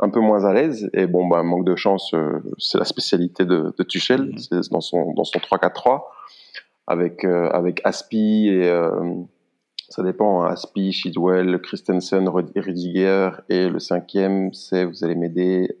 un 0.00 0.08
peu 0.10 0.20
moins 0.20 0.44
à 0.44 0.52
l'aise. 0.52 0.88
Et 0.92 1.06
bon, 1.06 1.26
bah, 1.26 1.42
manque 1.42 1.64
de 1.64 1.74
chance, 1.76 2.12
euh, 2.14 2.40
c'est 2.58 2.78
la 2.78 2.84
spécialité 2.84 3.44
de, 3.44 3.72
de 3.76 3.82
Tuchel, 3.82 4.32
c'est 4.38 4.70
dans 4.70 4.80
son 4.80 5.12
dans 5.14 5.24
son 5.24 5.38
3-4-3 5.38 6.02
avec 6.86 7.24
euh, 7.24 7.48
avec 7.50 7.80
Aspi 7.84 8.48
et 8.48 8.68
euh, 8.68 9.14
ça 9.90 10.02
dépend, 10.02 10.42
hein, 10.44 10.50
Aspi, 10.52 10.92
Chidwell, 10.92 11.60
Christensen, 11.60 12.28
Rud- 12.28 12.52
Rudiger 12.56 13.30
et 13.48 13.68
le 13.68 13.78
cinquième, 13.78 14.52
c'est 14.52 14.84
vous 14.84 15.02
allez 15.04 15.14
m'aider. 15.14 15.76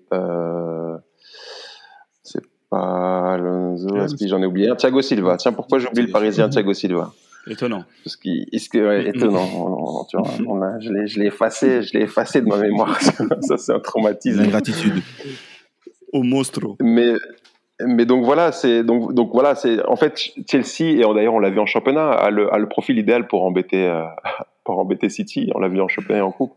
C'est 2.22 2.42
pas 2.70 3.34
Alonso, 3.34 3.96
Aspi, 3.98 4.28
j'en 4.28 4.42
ai 4.42 4.46
oublié 4.46 4.68
un. 4.70 4.76
Thiago 4.76 5.00
Silva. 5.02 5.36
Tiens, 5.36 5.52
pourquoi 5.52 5.78
j'ai 5.78 5.88
oublié 5.88 6.06
le 6.06 6.12
Parisien 6.12 6.48
Thiago 6.48 6.72
Silva? 6.74 7.12
Étonnant. 7.48 7.84
Parce 8.04 8.16
qu'il, 8.16 8.46
est-ce 8.52 8.68
que, 8.68 8.78
ouais, 8.78 9.08
étonnant. 9.14 9.48
On- 9.54 10.00
on- 10.00 10.04
tu 10.04 10.16
vois, 10.16 10.28
on 10.46 10.60
a- 10.62 10.78
je 10.80 10.90
l'ai, 10.92 11.06
je 11.06 11.18
l'ai 11.20 11.26
effacé, 11.26 11.82
je 11.82 11.96
l'ai 11.96 12.04
effacé 12.04 12.40
de 12.40 12.46
ma 12.46 12.56
mémoire. 12.58 13.00
Ça, 13.40 13.56
c'est 13.56 13.72
un 13.72 13.80
traumatisme. 13.80 14.40
L'ingratitude. 14.42 15.02
Au 16.12 16.22
monstro. 16.22 16.76
Mais, 16.80 17.12
mais 17.86 18.06
donc 18.06 18.24
voilà, 18.24 18.50
c'est 18.52 18.82
donc 18.82 19.12
donc 19.14 19.30
voilà, 19.32 19.54
c'est 19.54 19.84
en 19.86 19.96
fait 19.96 20.18
Chelsea 20.48 20.96
et 20.98 21.00
d'ailleurs 21.14 21.34
on 21.34 21.38
l'a 21.38 21.50
vu 21.50 21.60
en 21.60 21.66
championnat 21.66 22.10
a 22.10 22.30
le, 22.30 22.52
a 22.52 22.58
le 22.58 22.68
profil 22.68 22.98
idéal 22.98 23.26
pour 23.28 23.44
embêter 23.44 23.86
euh, 23.86 24.02
pour 24.64 24.78
embêter 24.78 25.08
City. 25.10 25.50
On 25.54 25.60
l'a 25.60 25.68
vu 25.68 25.80
en 25.80 25.88
championnat 25.88 26.18
et 26.20 26.22
en 26.22 26.32
coupe. 26.32 26.54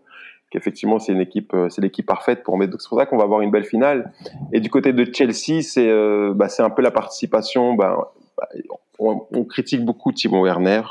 Qu'effectivement 0.51 0.99
c'est 0.99 1.11
une 1.13 1.21
équipe, 1.21 1.53
euh, 1.53 1.69
c'est 1.69 1.81
l'équipe 1.81 2.05
parfaite 2.05 2.43
pour 2.43 2.53
embêter. 2.53 2.71
Donc 2.71 2.81
c'est 2.81 2.89
pour 2.89 2.97
ça 2.99 3.05
qu'on 3.05 3.17
va 3.17 3.23
avoir 3.23 3.41
une 3.41 3.51
belle 3.51 3.65
finale. 3.65 4.11
Et 4.51 4.59
du 4.61 4.69
côté 4.69 4.93
de 4.93 5.05
Chelsea, 5.13 5.61
c'est 5.61 5.87
euh, 5.89 6.33
bah, 6.33 6.49
c'est 6.49 6.63
un 6.63 6.69
peu 6.69 6.81
la 6.81 6.91
participation. 6.91 7.73
Bah, 7.75 8.11
on, 8.99 9.27
on 9.31 9.43
critique 9.45 9.83
beaucoup 9.83 10.11
Timo 10.11 10.43
Werner. 10.43 10.81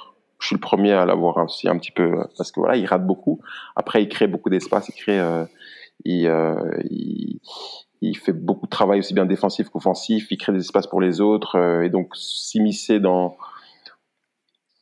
Je 0.40 0.46
suis 0.46 0.56
le 0.56 0.60
premier 0.60 0.92
à 0.92 1.04
l'avoir 1.04 1.36
aussi 1.38 1.68
un 1.68 1.78
petit 1.78 1.92
peu 1.92 2.02
euh, 2.02 2.24
parce 2.36 2.50
que 2.50 2.60
voilà, 2.60 2.76
il 2.76 2.86
rate 2.86 3.06
beaucoup. 3.06 3.40
Après, 3.76 4.02
il 4.02 4.08
crée 4.08 4.26
beaucoup 4.26 4.48
d'espace, 4.48 4.88
il 4.88 4.94
crée, 4.94 5.20
euh, 5.20 5.44
euh, 6.06 6.72
il, 8.00 8.16
fait 8.16 8.32
beaucoup 8.32 8.66
de 8.66 8.70
travail 8.70 9.00
aussi 9.00 9.12
bien 9.12 9.26
défensif 9.26 9.68
qu'offensif, 9.68 10.28
il 10.30 10.38
crée 10.38 10.52
des 10.52 10.60
espaces 10.60 10.86
pour 10.86 11.00
les 11.00 11.20
autres, 11.20 11.82
et 11.84 11.90
donc 11.90 12.16
s'immiscer 12.16 13.00
dans 13.00 13.36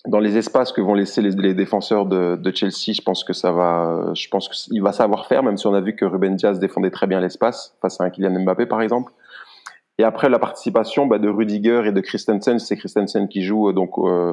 dans 0.07 0.21
les 0.21 0.38
espaces 0.38 0.73
que 0.73 0.81
vont 0.81 0.94
laisser 0.94 1.21
les, 1.21 1.55
défenseurs 1.55 2.07
de, 2.07 2.37
de, 2.37 2.55
Chelsea, 2.55 2.94
je 2.94 3.03
pense 3.03 3.25
que 3.25 3.33
ça 3.35 3.53
va, 3.53 4.12
je 4.14 4.29
pense 4.29 4.49
qu'il 4.49 4.81
va 4.81 4.92
savoir 4.92 5.27
faire, 5.27 5.42
même 5.42 5.59
si 5.59 5.66
on 5.66 5.75
a 5.75 5.81
vu 5.81 5.97
que 5.97 6.05
Ruben 6.05 6.37
Diaz 6.37 6.59
défendait 6.61 6.90
très 6.90 7.07
bien 7.07 7.21
l'espace 7.21 7.77
face 7.83 8.01
à 8.01 8.05
un 8.05 8.11
Kylian 8.11 8.42
Mbappé 8.44 8.64
par 8.66 8.81
exemple. 8.81 9.12
Et 9.99 10.05
après 10.05 10.29
la 10.29 10.39
participation 10.39 11.07
bah, 11.07 11.19
de 11.19 11.29
Rudiger 11.29 11.83
et 11.87 11.93
de 11.93 12.01
Christensen, 12.01 12.59
c'est 12.61 12.77
Christensen 12.77 13.29
qui 13.29 13.43
joue 13.43 13.73
donc 13.73 13.99
euh, 13.99 14.33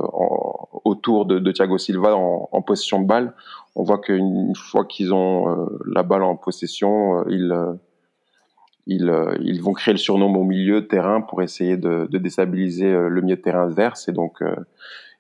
autour 0.84 1.26
de, 1.26 1.52
Thiago 1.52 1.80
Silva 1.80 2.16
en, 2.16 2.62
possession 2.62 3.02
de 3.02 3.08
balle. 3.08 3.34
On 3.76 3.84
voit 3.84 3.98
qu'une 3.98 4.54
fois 4.56 4.86
qu'ils 4.86 5.14
ont 5.14 5.50
euh, 5.50 5.66
la 5.92 6.04
balle 6.04 6.24
en 6.24 6.36
possession, 6.36 7.20
euh, 7.20 7.24
ils 7.30 7.52
ils, 8.88 9.10
euh, 9.10 9.36
ils, 9.42 9.62
vont 9.62 9.74
créer 9.74 9.94
le 9.94 9.98
surnom 9.98 10.34
au 10.36 10.44
milieu 10.44 10.88
terrain 10.88 11.22
pour 11.22 11.42
essayer 11.42 11.78
de, 11.78 12.08
de 12.10 12.18
déstabiliser 12.18 12.94
euh, 12.94 13.10
le 13.10 13.22
milieu 13.22 13.42
terrain 13.42 13.64
adverse. 13.64 14.08
Et 14.08 14.12
donc, 14.12 14.42
euh, 14.42 14.56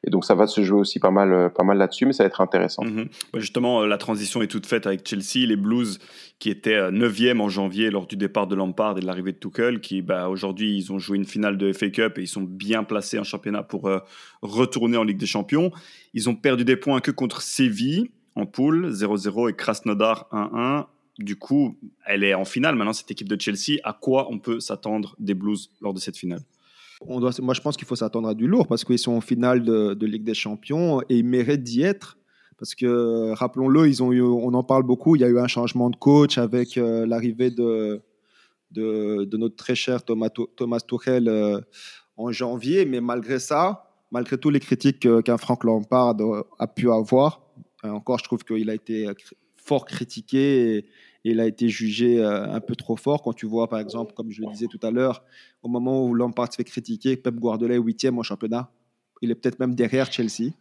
et 0.05 0.09
donc 0.09 0.23
ça 0.23 0.35
va 0.35 0.47
se 0.47 0.61
jouer 0.61 0.79
aussi 0.79 0.99
pas 0.99 1.11
mal, 1.11 1.33
euh, 1.33 1.49
pas 1.49 1.63
mal 1.63 1.77
là-dessus, 1.77 2.05
mais 2.05 2.13
ça 2.13 2.23
va 2.23 2.27
être 2.27 2.41
intéressant. 2.41 2.83
Mm 2.83 3.01
-hmm. 3.01 3.39
Justement, 3.39 3.81
euh, 3.81 3.87
la 3.87 3.97
transition 3.97 4.41
est 4.41 4.47
toute 4.47 4.67
faite 4.67 4.85
avec 4.87 5.07
Chelsea, 5.07 5.45
les 5.47 5.55
Blues 5.55 5.99
qui 6.39 6.49
étaient 6.49 6.91
9e 6.91 7.41
en 7.41 7.49
janvier 7.49 7.89
lors 7.89 8.07
du 8.07 8.15
départ 8.15 8.47
de 8.47 8.55
Lampard 8.55 8.97
et 8.97 9.01
de 9.01 9.05
l'arrivée 9.05 9.31
de 9.31 9.39
Tuchel, 9.39 9.79
qui 9.79 10.01
bah, 10.01 10.29
aujourd'hui 10.29 10.77
ils 10.77 10.91
ont 10.93 10.99
joué 10.99 11.17
une 11.17 11.25
finale 11.25 11.57
de 11.57 11.73
FA 11.73 11.89
Cup 11.89 12.17
et 12.17 12.21
ils 12.21 12.27
sont 12.27 12.45
bien 12.65 12.83
placés 12.83 13.19
en 13.19 13.23
championnat 13.23 13.63
pour 13.63 13.87
euh, 13.87 13.99
retourner 14.41 14.97
en 14.97 15.03
Ligue 15.03 15.19
des 15.25 15.31
Champions. 15.37 15.71
Ils 16.13 16.29
ont 16.29 16.35
perdu 16.35 16.63
des 16.65 16.77
points 16.77 17.01
que 17.01 17.11
contre 17.11 17.41
Séville 17.41 18.09
en 18.35 18.45
poule 18.45 18.91
0-0 18.91 19.49
et 19.49 19.53
Krasnodar 19.53 20.27
1-1 20.31 20.85
du 21.17 21.37
coup, 21.37 21.77
elle 22.05 22.23
est 22.23 22.33
en 22.33 22.45
finale 22.45 22.75
maintenant, 22.75 22.93
cette 22.93 23.09
équipe 23.11 23.29
de 23.29 23.39
Chelsea. 23.39 23.79
À 23.83 23.93
quoi 23.93 24.27
on 24.29 24.39
peut 24.39 24.59
s'attendre 24.59 25.15
des 25.17 25.33
Blues 25.33 25.71
lors 25.81 25.93
de 25.93 25.99
cette 25.99 26.17
finale? 26.17 26.41
Moi, 27.03 27.53
je 27.53 27.61
pense 27.61 27.77
qu'il 27.77 27.87
faut 27.87 27.95
s'attendre 27.95 28.29
à 28.29 28.33
du 28.33 28.47
lourd 28.47 28.67
parce 28.67 28.83
qu'ils 28.83 28.99
sont 28.99 29.13
en 29.13 29.21
finale 29.21 29.63
de, 29.63 29.93
de 29.93 30.05
Ligue 30.05 30.23
des 30.23 30.33
Champions 30.33 31.01
et 31.09 31.17
ils 31.17 31.25
méritent 31.25 31.63
d'y 31.63 31.81
être. 31.81 32.17
Parce 32.57 32.73
que, 32.73 33.33
rappelons-le, 33.33 33.87
ils 33.87 34.01
ont 34.01 34.13
eu, 34.13 34.21
on 34.21 34.53
en 34.53 34.63
parle 34.63 34.83
beaucoup, 34.83 35.15
il 35.15 35.21
y 35.21 35.25
a 35.25 35.27
eu 35.27 35.39
un 35.39 35.47
changement 35.47 35.89
de 35.89 35.97
coach 35.97 36.37
avec 36.37 36.77
euh, 36.77 37.05
l'arrivée 37.05 37.51
de, 37.51 38.01
de, 38.71 39.37
notre 39.37 39.57
très 39.57 39.75
cher 39.75 40.03
Thomas, 40.03 40.29
Thomas 40.55 40.79
Tuchel 40.79 41.27
euh, 41.27 41.59
en 42.15 42.31
janvier. 42.31 42.85
Mais 42.85 43.01
malgré 43.01 43.39
ça, 43.39 43.91
malgré 44.09 44.37
tous 44.37 44.51
les 44.51 44.61
critiques 44.61 45.05
euh, 45.05 45.21
qu'un 45.21 45.37
Frank 45.37 45.65
Lampard 45.65 46.15
a 46.57 46.67
pu 46.67 46.89
avoir, 46.89 47.41
encore, 47.83 48.19
je 48.19 48.23
trouve 48.23 48.43
qu'il 48.45 48.69
a 48.69 48.73
été 48.73 49.07
fort 49.57 49.85
critiqué 49.85 50.85
il 51.31 51.39
a 51.39 51.45
été 51.45 51.67
jugé 51.69 52.23
un 52.23 52.59
peu 52.59 52.75
trop 52.75 52.95
fort. 52.95 53.21
Quand 53.21 53.33
tu 53.33 53.45
vois, 53.45 53.67
par 53.67 53.79
exemple, 53.79 54.13
comme 54.13 54.31
je 54.31 54.41
le 54.41 54.47
disais 54.51 54.67
tout 54.67 54.79
à 54.83 54.91
l'heure, 54.91 55.23
au 55.63 55.67
moment 55.67 56.05
où 56.05 56.13
Lampard 56.13 56.51
se 56.51 56.57
fait 56.57 56.63
critiquer, 56.63 57.17
Pep 57.17 57.35
Guardiola 57.35 57.75
est 57.75 57.79
huitième 57.79 58.17
au 58.17 58.23
championnat. 58.23 58.69
Il 59.21 59.31
est 59.31 59.35
peut-être 59.35 59.59
même 59.59 59.73
derrière 59.75 60.11
Chelsea. 60.11 60.51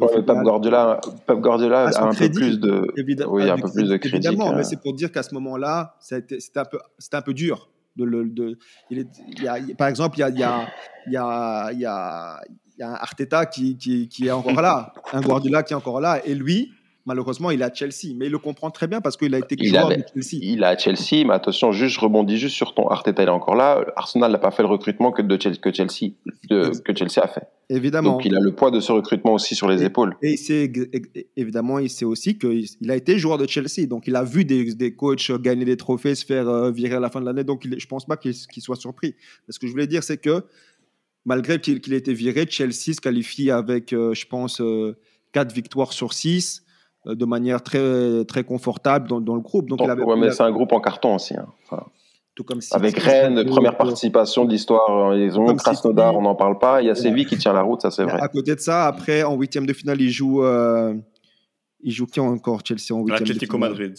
Ouais, 0.00 0.22
Pep 0.22 0.36
Guardiola, 0.42 1.00
Pep 1.26 1.38
Guardiola 1.38 1.88
a 1.88 2.04
un 2.04 2.12
peu 2.12 2.30
plus 2.30 2.60
de, 2.60 2.92
oui, 3.26 3.48
un 3.48 3.56
peu 3.56 3.70
plus 3.72 3.88
de 3.88 3.96
crédit. 3.96 4.16
Évidemment, 4.16 4.54
mais 4.54 4.64
c'est 4.64 4.80
pour 4.80 4.92
dire 4.92 5.10
qu'à 5.10 5.22
ce 5.22 5.34
moment-là, 5.34 5.96
c'était 6.00 6.38
un 6.56 6.64
peu, 6.64 6.78
c'était 6.98 7.16
un 7.16 7.22
peu 7.22 7.34
dur. 7.34 7.70
De, 7.96 8.04
de, 8.04 8.58
il, 8.90 9.00
est, 9.00 9.08
il 9.26 9.42
y 9.42 9.48
a, 9.48 9.56
par 9.76 9.88
exemple, 9.88 10.18
il 10.18 10.20
y 10.20 10.22
a, 10.22 10.28
il 10.28 10.38
y 10.38 10.44
a, 10.44 10.68
il 11.06 11.12
y 11.12 11.16
a, 11.16 11.72
il 11.72 11.80
y 11.80 11.86
a, 11.86 12.40
il 12.76 12.80
y 12.80 12.82
a 12.84 12.90
un 12.90 12.94
Arteta 12.94 13.46
qui, 13.46 13.76
qui, 13.76 14.06
qui 14.08 14.28
est 14.28 14.30
encore 14.30 14.62
là, 14.62 14.92
un 15.12 15.20
Guardiola 15.20 15.64
qui 15.64 15.72
est 15.72 15.76
encore 15.76 16.00
là, 16.00 16.24
et 16.24 16.34
lui, 16.34 16.70
Malheureusement, 17.08 17.50
il 17.50 17.60
est 17.62 17.64
à 17.64 17.72
Chelsea, 17.72 18.14
mais 18.14 18.26
il 18.26 18.32
le 18.32 18.38
comprend 18.38 18.70
très 18.70 18.86
bien 18.86 19.00
parce 19.00 19.16
qu'il 19.16 19.34
a 19.34 19.38
été 19.38 19.56
joueur 19.66 19.88
de 19.88 19.94
Chelsea. 19.94 20.40
Il 20.42 20.62
est 20.62 20.66
à 20.66 20.78
Chelsea, 20.78 21.26
mais 21.26 21.32
attention, 21.32 21.72
juste 21.72 21.94
je 21.94 22.00
rebondis 22.00 22.36
juste 22.36 22.54
sur 22.54 22.74
ton 22.74 22.86
Arteta, 22.88 23.22
il 23.22 23.28
est 23.28 23.30
encore 23.30 23.56
là. 23.56 23.84
Arsenal 23.96 24.30
n'a 24.30 24.38
pas 24.38 24.50
fait 24.50 24.62
le 24.62 24.68
recrutement 24.68 25.10
que, 25.10 25.22
de 25.22 25.40
Chelsea, 25.40 25.58
que, 25.58 25.72
Chelsea, 25.72 26.12
que 26.48 26.94
Chelsea 26.94 27.22
a 27.22 27.28
fait. 27.28 27.48
Évidemment. 27.70 28.12
Donc 28.12 28.24
il 28.24 28.36
a 28.36 28.40
le 28.40 28.54
poids 28.54 28.70
de 28.70 28.80
ce 28.80 28.92
recrutement 28.92 29.34
aussi 29.34 29.54
sur 29.54 29.68
les 29.68 29.82
épaules. 29.82 30.16
Et 30.22 30.36
c'est 30.36 30.70
évidemment, 31.36 31.78
il 31.78 31.90
sait 31.90 32.04
aussi 32.04 32.38
qu'il 32.38 32.90
a 32.90 32.94
été 32.94 33.18
joueur 33.18 33.38
de 33.38 33.48
Chelsea, 33.48 33.86
donc 33.88 34.06
il 34.06 34.14
a 34.14 34.22
vu 34.22 34.44
des, 34.44 34.74
des 34.74 34.94
coachs 34.94 35.32
gagner 35.40 35.64
des 35.64 35.76
trophées, 35.76 36.14
se 36.14 36.24
faire 36.24 36.48
euh, 36.48 36.70
virer 36.70 36.94
à 36.94 37.00
la 37.00 37.10
fin 37.10 37.20
de 37.20 37.26
l'année, 37.26 37.44
donc 37.44 37.64
il, 37.64 37.80
je 37.80 37.86
pense 37.86 38.04
pas 38.04 38.16
qu'il 38.16 38.34
soit 38.34 38.76
surpris. 38.76 39.14
Mais 39.46 39.52
ce 39.52 39.58
que 39.58 39.66
je 39.66 39.72
voulais 39.72 39.86
dire, 39.86 40.02
c'est 40.02 40.18
que 40.18 40.44
malgré 41.28 41.60
qu'il 41.60 41.92
ait 41.92 41.98
été 41.98 42.14
viré, 42.14 42.46
Chelsea 42.48 42.94
se 42.94 43.00
qualifie 43.00 43.50
avec, 43.50 43.92
euh, 43.92 44.14
je 44.14 44.26
pense, 44.26 44.56
4 44.56 44.62
euh, 44.62 45.54
victoires 45.54 45.92
sur 45.92 46.14
6 46.14 46.62
euh, 46.62 46.67
de 47.14 47.24
manière 47.24 47.62
très, 47.62 48.24
très 48.26 48.44
confortable 48.44 49.08
dans, 49.08 49.20
dans 49.20 49.34
le 49.34 49.40
groupe. 49.40 49.68
Donc, 49.68 49.80
mais 50.18 50.30
c'est 50.30 50.42
un 50.42 50.52
groupe 50.52 50.72
en 50.72 50.80
carton 50.80 51.14
aussi. 51.14 51.34
Hein. 51.34 51.46
tout 52.34 52.44
comme 52.44 52.60
Avec 52.72 52.98
Rennes, 52.98 53.44
première 53.46 53.76
participation 53.76 54.44
de 54.44 54.50
l'histoire. 54.50 55.16
Ils 55.16 55.38
ont 55.38 55.54
Krasnodar, 55.54 56.16
on 56.16 56.22
n'en 56.22 56.34
parle 56.34 56.58
pas. 56.58 56.82
Il 56.82 56.86
y 56.86 56.90
a 56.90 56.94
Séville 56.94 57.26
qui 57.26 57.38
tient 57.38 57.52
la 57.52 57.62
route, 57.62 57.80
ça 57.80 57.90
c'est 57.90 58.04
vrai. 58.04 58.20
À 58.20 58.28
côté 58.28 58.54
de 58.54 58.60
ça, 58.60 58.86
après, 58.86 59.22
en 59.22 59.36
huitième 59.36 59.66
de 59.66 59.72
finale, 59.72 60.00
ils 60.00 60.10
jouent. 60.10 60.44
Euh, 60.44 60.94
ils 61.80 61.92
jouent 61.92 62.06
qui 62.06 62.20
encore 62.20 62.60
Chelsea 62.64 62.92
en 62.92 63.00
huitième 63.00 63.22
Atlético 63.22 63.58
Madrid. 63.58 63.94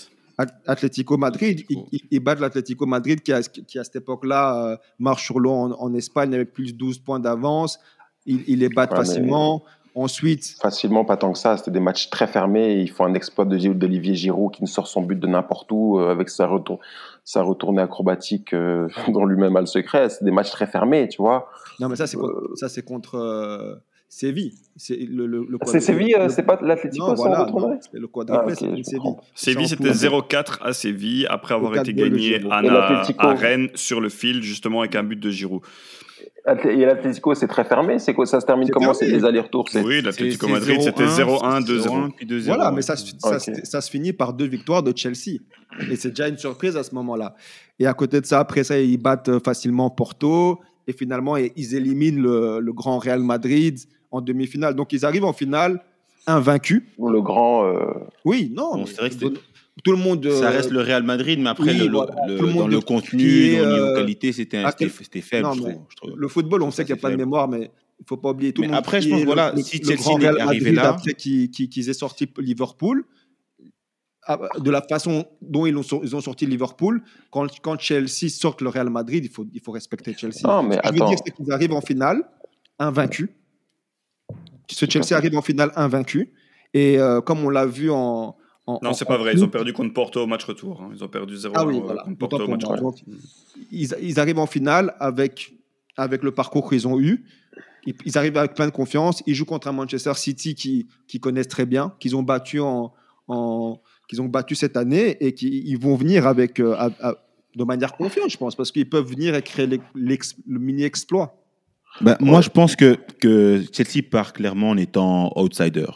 Atlético 0.68 1.18
Madrid, 1.18 1.66
ils, 2.12 2.20
battent 2.22 2.40
l'Atlético 2.40 2.86
Madrid 2.86 3.22
qui, 3.22 3.34
qui, 3.66 3.78
à 3.78 3.84
cette 3.84 3.98
époque-là 3.98 4.72
euh, 4.72 4.78
marche 4.98 5.26
sur 5.26 5.40
l'eau 5.40 5.52
en, 5.52 5.94
Espagne 5.94 6.34
avec 6.34 6.54
plus 6.54 6.72
de 6.72 6.78
12 6.78 7.00
points 7.00 7.20
d'avance. 7.20 7.78
Ils, 8.26 8.60
les 8.60 8.70
battent 8.70 8.96
facilement. 8.96 9.64
Ensuite. 9.96 10.56
Facilement, 10.62 11.06
pas 11.06 11.18
tant 11.18 11.32
que 11.32 11.38
ça. 11.38 11.58
C'était 11.58 11.72
des 11.72 11.80
matchs 11.80 12.10
très 12.10 12.28
fermés. 12.28 12.76
Il 12.76 12.90
faut 12.90 13.04
un 13.04 13.14
exploit 13.14 13.46
d'Olivier 13.46 14.16
Giroud 14.16 14.54
qui 14.54 14.62
ne 14.62 14.68
sort 14.68 14.88
son 14.88 15.02
but 15.02 15.20
de 15.20 15.28
n'importe 15.28 15.72
où 15.72 16.00
euh, 16.00 16.12
avec 16.12 16.30
sa, 16.30 16.48
retour, 16.48 16.80
sa 17.24 17.42
retournée 17.42 17.82
acrobatique 17.82 18.54
euh, 18.54 18.88
dont 19.08 19.26
lui-même 19.26 19.56
a 19.56 19.62
le 19.62 19.66
secret. 19.66 20.10
C'est 20.10 20.24
des 20.24 20.32
matchs 20.32 20.52
très 20.52 20.68
fermés, 20.68 21.08
tu 21.10 21.22
vois. 21.22 21.50
Non, 21.80 21.90
mais 21.90 21.96
ça, 21.96 22.08
c'est 22.08 22.18
contre, 22.18 22.30
euh, 22.30 22.56
ça, 22.56 22.70
c'est 22.70 22.84
contre 22.84 23.82
Séville. 24.08 24.54
C'est 24.76 24.98
le, 24.98 25.28
le, 25.28 25.46
C'est 25.66 25.80
Séville, 25.80 26.16
c'est 26.30 26.44
pas 26.44 26.60
l'Atlético, 26.62 27.14
voilà, 27.16 27.48
Le 27.94 28.08
quadruplé, 28.08 28.56
c'est 28.56 28.84
Séville. 28.84 29.16
Séville, 29.36 29.68
c'était 29.68 29.92
0-4 29.92 30.62
à 30.62 30.74
Séville 30.74 31.28
après 31.30 31.56
avoir 31.56 31.76
été 31.78 31.94
gagné 31.94 32.42
à, 32.50 32.62
à 33.18 33.34
Rennes 33.34 33.70
sur 33.76 34.02
le 34.02 34.10
fil, 34.10 34.42
justement, 34.44 34.82
avec 34.82 34.96
un 34.96 35.04
but 35.04 35.20
de 35.20 35.30
Giroud. 35.30 35.62
Et 36.66 36.86
l'Atlético, 36.86 37.36
c'est 37.36 37.48
très 37.48 37.64
fermé. 37.64 38.00
C'est 38.00 38.14
quoi 38.14 38.26
Ça 38.26 38.40
se 38.40 38.46
termine 38.46 38.70
comment? 38.70 38.94
C'est 38.94 39.08
les 39.08 39.24
allers-retours 39.26 39.68
Oui, 39.76 40.02
l'Atlético 40.02 40.48
Madrid, 40.48 40.82
c'était 40.82 41.06
0-1, 41.06 41.66
2-0. 41.66 42.46
Voilà, 42.46 42.72
mais 42.72 42.82
ça, 42.82 42.96
ça, 42.96 43.40
ça, 43.40 43.82
se 43.82 43.90
finit 43.90 44.14
par 44.14 44.34
deux 44.34 44.48
victoires 44.48 44.84
de 44.84 44.96
Chelsea. 44.96 45.40
Et 45.90 45.96
c'est 45.96 46.10
déjà 46.10 46.28
une 46.28 46.38
surprise 46.38 46.76
à 46.78 46.84
ce 46.84 46.94
moment-là. 46.96 47.36
Et 47.78 47.86
à 47.86 47.94
côté 47.94 48.22
de 48.22 48.26
ça, 48.26 48.40
après 48.40 48.64
ça, 48.64 48.80
ils 48.80 48.98
battent 48.98 49.44
facilement 49.44 49.90
Porto. 49.90 50.60
Et 50.88 50.94
finalement, 50.94 51.38
ils 51.38 51.76
éliminent 51.76 52.22
le, 52.22 52.60
le 52.60 52.74
grand 52.74 52.98
Real 52.98 53.22
Madrid 53.22 53.78
en 54.12 54.22
demi-finale. 54.22 54.76
Donc, 54.76 54.94
ils 54.94 55.06
arrivent 55.06 55.26
en 55.26 55.34
finale 55.34 55.84
invaincus. 56.30 56.84
Le 56.98 57.22
grand. 57.22 57.66
Euh, 57.66 57.94
oui, 58.26 58.52
non. 58.56 58.86
c'est 58.86 58.98
vrai 58.98 59.10
que 59.10 59.34
tout 59.84 59.92
le 59.92 59.98
monde. 59.98 60.30
Ça 60.30 60.50
euh, 60.50 60.50
reste 60.50 60.72
le 60.72 60.82
Real 60.82 61.04
Madrid, 61.04 61.40
mais 61.40 61.50
après, 61.50 61.74
le, 61.74 61.88
le, 61.88 62.54
dans 62.54 62.68
le 62.68 62.82
contenu, 62.82 63.58
dans 63.58 63.64
le 63.64 63.72
niveau 63.72 63.86
euh, 63.86 63.96
qualité, 63.96 64.32
c'était 64.32 64.64
faible, 65.22 65.50
je 65.54 65.96
trouve, 65.96 66.16
Le 66.16 66.28
football, 66.28 66.64
on 66.64 66.72
sait 66.72 66.86
qu'il 66.86 66.94
n'y 66.94 67.00
a 67.00 67.02
pas 67.02 67.12
de 67.12 67.16
mémoire, 67.16 67.48
mais 67.48 67.72
il 68.00 68.04
ne 68.04 68.08
faut 68.08 68.18
pas 68.18 68.30
oublier 68.30 68.54
tout 68.54 68.62
le 68.62 68.70
monde. 68.70 68.78
Après, 68.78 69.02
je 69.02 69.10
pense, 69.10 69.24
voilà, 69.24 69.54
si 69.58 69.84
Chelsea 69.84 70.20
est 70.22 70.40
arrivé 70.40 70.72
là. 70.72 70.90
Après 70.90 71.14
qu'ils 71.14 71.90
aient 71.90 71.94
sorti 71.94 72.30
Liverpool, 72.38 73.06
ah, 74.28 74.38
de 74.60 74.70
la 74.70 74.82
façon 74.82 75.26
dont 75.42 75.66
ils 75.66 75.76
ont, 75.76 76.02
ils 76.04 76.16
ont 76.16 76.22
sorti 76.22 76.46
Liverpool, 76.46 77.02
quand, 77.32 77.48
quand, 77.62 77.80
Chelsea 77.80 78.30
sort 78.30 78.58
le 78.62 78.70
Real 78.70 78.90
Madrid, 78.90 79.26
il 79.26 79.32
faut, 79.32 79.46
il 79.52 79.60
faut 79.60 79.72
respecter 79.72 80.14
Chelsea. 80.16 80.42
Non, 80.44 80.62
mais 80.62 80.76
Ce 80.76 80.82
que 80.82 80.88
je 80.88 81.04
veux 81.04 81.10
dire, 81.10 81.18
c'est 81.26 81.32
qu'ils 81.32 81.52
arrivent 81.52 81.74
en 81.74 81.82
finale 81.82 82.24
invaincus. 82.78 83.30
Ce 84.68 84.86
Chelsea 84.86 85.14
arrive 85.14 85.36
en 85.36 85.42
finale 85.42 85.72
invaincu. 85.76 86.32
Et 86.74 87.00
euh, 87.00 87.22
comme 87.22 87.44
on 87.44 87.50
l'a 87.50 87.66
vu 87.66 87.90
en, 87.90 88.36
non, 88.82 88.94
c'est 88.94 89.06
pas 89.06 89.18
vrai. 89.18 89.34
Ils 89.34 89.44
ont 89.44 89.50
perdu 89.50 89.74
contre 89.74 89.94
Porto 89.94 90.22
au 90.22 90.28
match 90.28 90.44
retour. 90.46 90.82
Hein. 90.82 90.92
Ils 90.94 91.04
ont 91.04 91.08
perdu 91.08 91.36
0 91.36 91.54
ah 91.58 91.66
oui, 91.66 91.80
contre 91.82 92.18
Porto 92.18 92.44
au 92.44 92.48
match 92.48 92.66
retour. 92.66 92.96
Ils, 93.72 94.20
arrivent 94.20 94.40
en 94.40 94.46
finale 94.46 94.96
avec, 95.00 95.54
avec 95.98 96.24
le 96.24 96.32
parcours 96.32 96.70
qu'ils 96.70 96.88
ont 96.88 97.00
eu. 97.00 97.26
Ils, 97.86 98.18
arrivent 98.18 98.38
avec 98.38 98.54
plein 98.54 98.68
de 98.68 98.72
confiance. 98.72 99.24
Ils 99.26 99.34
jouent 99.34 99.46
contre 99.46 99.68
un 99.68 99.72
Manchester 99.72 100.14
City 100.16 100.56
qui, 100.56 100.88
qui 101.08 101.20
connaissent 101.20 101.48
très 101.48 101.66
bien, 101.66 101.94
qu'ils 102.00 102.16
ont 102.16 102.24
battu 102.24 102.60
en, 102.60 102.94
en 103.28 103.80
qu'ils 104.08 104.22
ont 104.22 104.26
battu 104.26 104.56
cette 104.56 104.76
année 104.76 105.18
et 105.20 105.34
qui 105.34 105.64
ils 105.66 105.78
vont 105.78 105.96
venir 105.96 106.26
avec 106.26 106.60
euh, 106.60 106.76
de 107.56 107.64
manière 107.64 107.96
confiante, 107.96 108.32
je 108.32 108.38
pense, 108.38 108.56
parce 108.56 108.72
qu'ils 108.72 108.90
peuvent 108.90 109.08
venir 109.08 109.36
et 109.36 109.42
créer 109.42 109.68
le 109.68 110.60
mini 110.60 110.84
exploit. 110.84 111.36
Ben, 112.02 112.18
moi, 112.20 112.42
je 112.42 112.50
pense 112.50 112.76
que, 112.76 112.98
que 113.20 113.64
Chelsea 113.72 114.04
part 114.10 114.34
clairement 114.34 114.70
en 114.70 114.78
étant 114.78 115.32
outsider 115.36 115.88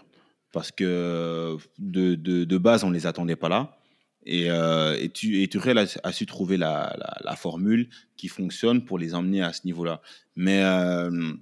parce 0.54 0.72
que 0.72 1.58
de, 1.80 2.16
de, 2.16 2.46
de, 2.46 2.58
base, 2.58 2.86
on 2.86 2.90
ne 2.90 2.94
les 2.94 3.08
attendait 3.08 3.36
pas 3.36 3.50
là. 3.50 3.78
Et, 4.26 4.50
euh, 4.50 4.96
et, 4.98 5.10
tu, 5.10 5.42
et 5.42 5.48
Tuchel 5.50 5.78
a, 5.78 5.86
a, 6.04 6.12
su 6.14 6.26
trouver 6.26 6.56
la, 6.56 6.96
la, 7.26 7.36
formule 7.36 7.90
qui 8.16 8.30
fonctionne 8.30 8.86
pour 8.86 8.98
les 8.98 9.16
emmener 9.16 9.42
à 9.42 9.52
ce 9.52 9.62
niveau-là. 9.66 10.02
Mais 10.38 10.60
il 10.60 10.64
euh, 10.64 11.34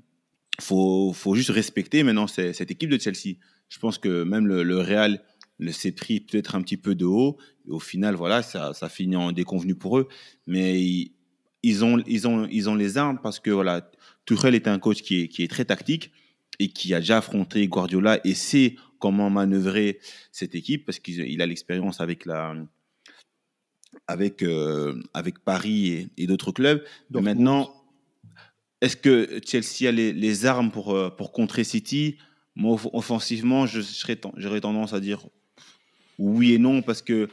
faut, 0.60 1.14
faut, 1.14 1.36
juste 1.36 1.52
respecter 1.52 2.02
maintenant 2.02 2.26
cette 2.26 2.72
équipe 2.72 2.90
de 2.90 2.98
Chelsea. 2.98 3.36
Je 3.70 3.78
pense 3.78 4.00
que 4.00 4.24
même 4.24 4.48
le, 4.48 4.64
le 4.64 4.80
Real 4.80 5.22
s'est 5.70 5.92
pris 5.92 6.22
peut-être 6.22 6.56
un 6.56 6.62
petit 6.62 6.78
peu 6.78 6.96
de 6.96 7.06
haut. 7.06 7.38
Au 7.68 7.80
final, 7.80 8.16
voilà, 8.16 8.42
ça, 8.42 8.74
ça 8.74 8.90
finit 8.90 9.18
en 9.18 9.32
déconvenu 9.32 9.76
pour 9.76 10.00
eux. 10.00 10.08
Mais 10.48 10.82
ils, 10.82 11.12
ils, 11.64 11.84
ont, 11.84 12.02
ils, 12.08 12.28
ont, 12.28 12.48
ils 12.50 12.70
ont 12.70 12.76
les 12.76 12.98
armes 12.98 13.20
parce 13.22 13.40
que 13.40 13.52
voilà, 13.52 13.92
Tuchel 14.26 14.56
est 14.56 14.68
un 14.68 14.80
coach 14.80 15.02
qui 15.02 15.24
est, 15.24 15.28
qui 15.28 15.44
est 15.44 15.50
très 15.50 15.66
tactique 15.66 16.12
et 16.60 16.70
qui 16.70 16.94
a 16.94 17.00
déjà 17.00 17.18
affronté 17.18 17.68
Guardiola 17.68 18.20
et 18.24 18.34
sait 18.34 18.76
comment 19.02 19.30
manœuvrer 19.30 20.00
cette 20.32 20.56
équipe 20.56 20.86
parce 20.86 21.00
qu'il 21.00 21.42
a 21.42 21.46
l'expérience 21.46 22.00
avec 22.00 22.26
la 22.26 22.56
avec 24.08 24.44
euh, 24.44 25.02
avec 25.14 25.40
Paris 25.40 26.10
et, 26.18 26.28
d'autres 26.28 26.52
clubs. 26.52 26.82
Donc, 27.10 27.24
maintenant, 27.24 27.74
est-ce 28.80 28.96
que 28.96 29.42
Chelsea 29.46 29.90
a 29.90 29.92
les, 29.92 30.46
armes 30.46 30.72
pour 30.72 30.96
euh, 30.96 31.10
pour 31.10 31.34
contrer 31.34 31.64
City? 31.64 32.18
Moi, 32.56 32.80
offensivement, 32.94 33.66
je 33.66 33.82
j'aurais 34.38 34.62
tendance 34.62 34.94
à 34.94 35.00
dire 35.00 35.28
oui 36.18 36.54
et 36.54 36.60
non 36.60 36.82
parce 36.82 37.02
que 37.02 37.30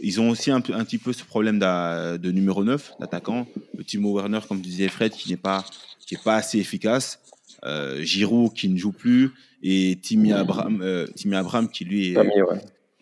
ils 0.00 0.20
ont 0.20 0.30
aussi 0.30 0.50
un, 0.50 0.58
un 0.58 0.84
petit 0.84 0.98
peu 0.98 1.12
ce 1.12 1.24
problème 1.24 1.58
de 1.58 2.30
numéro 2.30 2.62
9, 2.62 2.92
d'attaquant. 3.00 3.46
Timo 3.86 4.14
Werner, 4.14 4.40
comme 4.46 4.60
disait 4.60 4.88
Fred, 4.88 5.12
qui 5.12 5.30
n'est 5.30 5.36
pas, 5.36 5.64
qui 6.06 6.14
est 6.14 6.22
pas 6.22 6.36
assez 6.36 6.58
efficace. 6.58 7.20
Euh, 7.64 8.02
Giroud 8.02 8.52
qui 8.52 8.68
ne 8.68 8.76
joue 8.76 8.90
plus 8.92 9.30
et 9.62 9.96
Timmy 10.02 10.32
Abraham, 10.32 10.80
euh, 10.82 11.06
Timmy 11.14 11.36
Abraham 11.36 11.68
qui 11.68 11.84
lui 11.84 12.12
est 12.12 12.16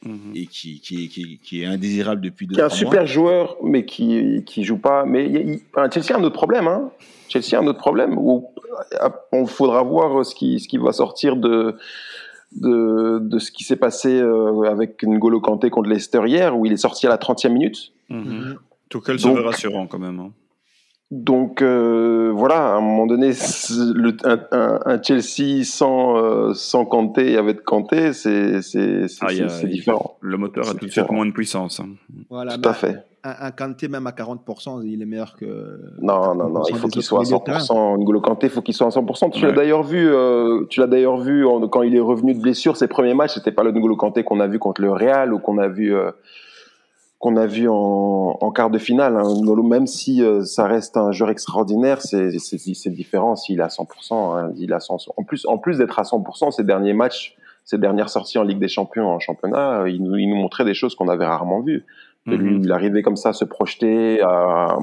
mhm. 0.05 0.33
et 0.35 0.47
qui, 0.47 0.81
qui, 0.81 1.09
qui, 1.09 1.39
qui, 1.43 1.63
est 1.63 1.67
indésirable 1.67 2.21
depuis 2.21 2.47
deux 2.47 2.57
Qui 2.57 2.61
est 2.61 2.65
un 2.65 2.69
super 2.69 3.07
joueur 3.07 3.57
mais 3.63 3.87
qui 3.87 4.43
qui 4.45 4.65
joue 4.65 4.77
pas. 4.77 5.07
Mais 5.07 5.61
Chelsea 5.93 6.15
a 6.15 6.19
un 6.19 6.25
autre 6.25 6.35
problème. 6.35 6.69
Hein. 6.69 6.91
Chelsea 7.31 7.59
a 7.59 7.63
un 7.63 7.67
autre 7.67 7.79
problème 7.79 8.19
où 8.19 8.51
on 9.33 9.47
faudra 9.47 9.83
voir 9.83 10.27
ce 10.27 10.35
qui 10.35 10.61
ce 10.61 10.69
qui 10.69 10.77
va 10.77 10.93
sortir 10.93 11.37
de 11.37 11.77
de, 12.53 13.19
de 13.23 13.39
ce 13.39 13.51
qui 13.53 13.65
s'est 13.65 13.77
passé 13.77 14.21
euh, 14.21 14.63
avec 14.65 15.03
N'Golo 15.05 15.41
Kanté 15.41 15.71
contre 15.71 15.89
Leicester 15.89 16.21
hier, 16.27 16.59
où 16.59 16.67
il 16.67 16.73
est 16.73 16.77
sorti 16.77 17.07
à 17.07 17.11
la 17.11 17.17
30e 17.17 17.53
minute. 17.53 17.93
Mm 18.09 18.23
-hmm. 18.23 18.57
Tout 18.89 19.03
se 19.05 19.29
veut 19.29 19.41
rassurant 19.41 19.87
quand 19.87 20.01
même. 20.01 20.19
Hein. 20.19 20.33
Donc 21.11 21.61
euh, 21.61 22.31
voilà, 22.33 22.75
à 22.75 22.77
un 22.77 22.81
moment 22.81 23.07
donné, 23.07 23.31
le, 23.31 24.17
un, 24.23 25.03
Chelsea 25.03 25.65
sans, 25.65 26.17
euh, 26.17 26.55
sans 26.55 26.85
Kanté 26.85 27.37
avec 27.37 27.65
Kanté, 27.65 28.13
c'est 28.13 28.61
ah, 29.21 29.33
différent. 29.65 30.19
Le 30.21 30.37
moteur 30.37 30.69
a 30.69 30.75
tout 30.75 30.87
de 30.87 30.91
suite 30.91 31.11
moins 31.11 31.27
de 31.27 31.33
puissance. 31.33 31.81
Hein. 31.81 31.89
Voilà, 32.29 32.57
tout 32.57 32.69
à 32.69 32.75
fait. 32.75 33.05
Un, 33.25 33.35
un, 33.41 33.51
Kanté, 33.51 33.89
même 33.89 34.07
à 34.07 34.13
40%, 34.13 34.87
il 34.87 35.03
est 35.03 35.05
meilleur 35.05 35.35
que. 35.35 35.81
Non, 36.01 36.37
non, 36.37 36.49
non, 36.49 36.63
il 36.71 36.77
faut 36.77 36.87
qu'il 36.87 37.03
soit 37.03 37.21
à 37.21 37.25
100%. 37.25 37.99
N'Golo 37.99 38.21
Kanté, 38.21 38.47
il 38.47 38.51
faut 38.51 38.63
qu'il 38.63 38.75
soit 38.75 38.87
à 38.87 38.91
100%. 38.91 39.33
Tu 39.33 39.45
l'as 39.45 39.53
d'ailleurs 39.53 39.83
vu, 39.83 40.09
euh, 40.09 40.65
tu 40.71 40.79
l'as 40.79 40.87
d'ailleurs 40.87 41.19
vu 41.19 41.45
quand 41.73 41.83
il 41.83 41.97
est 41.97 42.01
revenu 42.01 42.35
de 42.35 42.41
blessure, 42.41 42.77
ses 42.77 42.87
premiers 42.87 43.15
matchs, 43.15 43.35
c'était 43.35 43.51
pas 43.51 43.65
le 43.65 43.73
N'Golo 43.73 43.97
Kanté 43.97 44.23
qu'on 44.23 44.39
a 44.39 44.47
vu 44.47 44.61
contre 44.61 44.81
le 44.81 44.93
Real 44.93 45.35
ou 45.35 45.41
qu'on 45.41 45.59
a 45.59 45.67
vu 45.67 45.93
qu'on 47.21 47.37
a 47.37 47.47
vu 47.47 47.69
en, 47.69 48.39
en, 48.41 48.51
quart 48.51 48.71
de 48.71 48.79
finale. 48.79 49.17
Hein. 49.17 49.63
Même 49.63 49.87
si 49.87 50.25
euh, 50.25 50.43
ça 50.43 50.67
reste 50.67 50.97
un 50.97 51.13
joueur 51.13 51.31
extraordinaire, 51.31 52.01
c'est 52.01 52.89
différent 52.89 53.37
s'il 53.37 53.61
est 53.61 53.63
à 53.63 53.69
100%. 53.69 54.15
Hein. 54.15 54.53
Il 54.57 54.73
a 54.73 54.81
100, 54.81 54.97
en 55.17 55.23
plus, 55.23 55.47
en 55.47 55.59
plus 55.59 55.79
d'être 55.79 55.99
à 55.99 56.03
100%, 56.03 56.51
ces 56.51 56.65
derniers 56.65 56.95
matchs, 56.95 57.37
ces 57.65 57.77
dernières 57.77 58.09
sorties 58.09 58.39
en 58.39 58.43
Ligue 58.43 58.59
des 58.59 58.69
Champions, 58.69 59.07
en 59.07 59.21
championnat, 59.21 59.85
il 59.87 60.03
nous, 60.03 60.17
il 60.17 60.31
nous 60.31 60.37
montrait 60.37 60.65
des 60.65 60.73
choses 60.73 60.95
qu'on 60.95 61.09
avait 61.09 61.27
rarement 61.27 61.61
vues. 61.61 61.85
Mm-hmm. 62.27 62.65
il 62.65 62.73
arrivait 62.73 63.03
comme 63.03 63.17
ça 63.17 63.31
à 63.31 63.33
se 63.33 63.47
projeter, 63.47 64.21
à, 64.21 64.79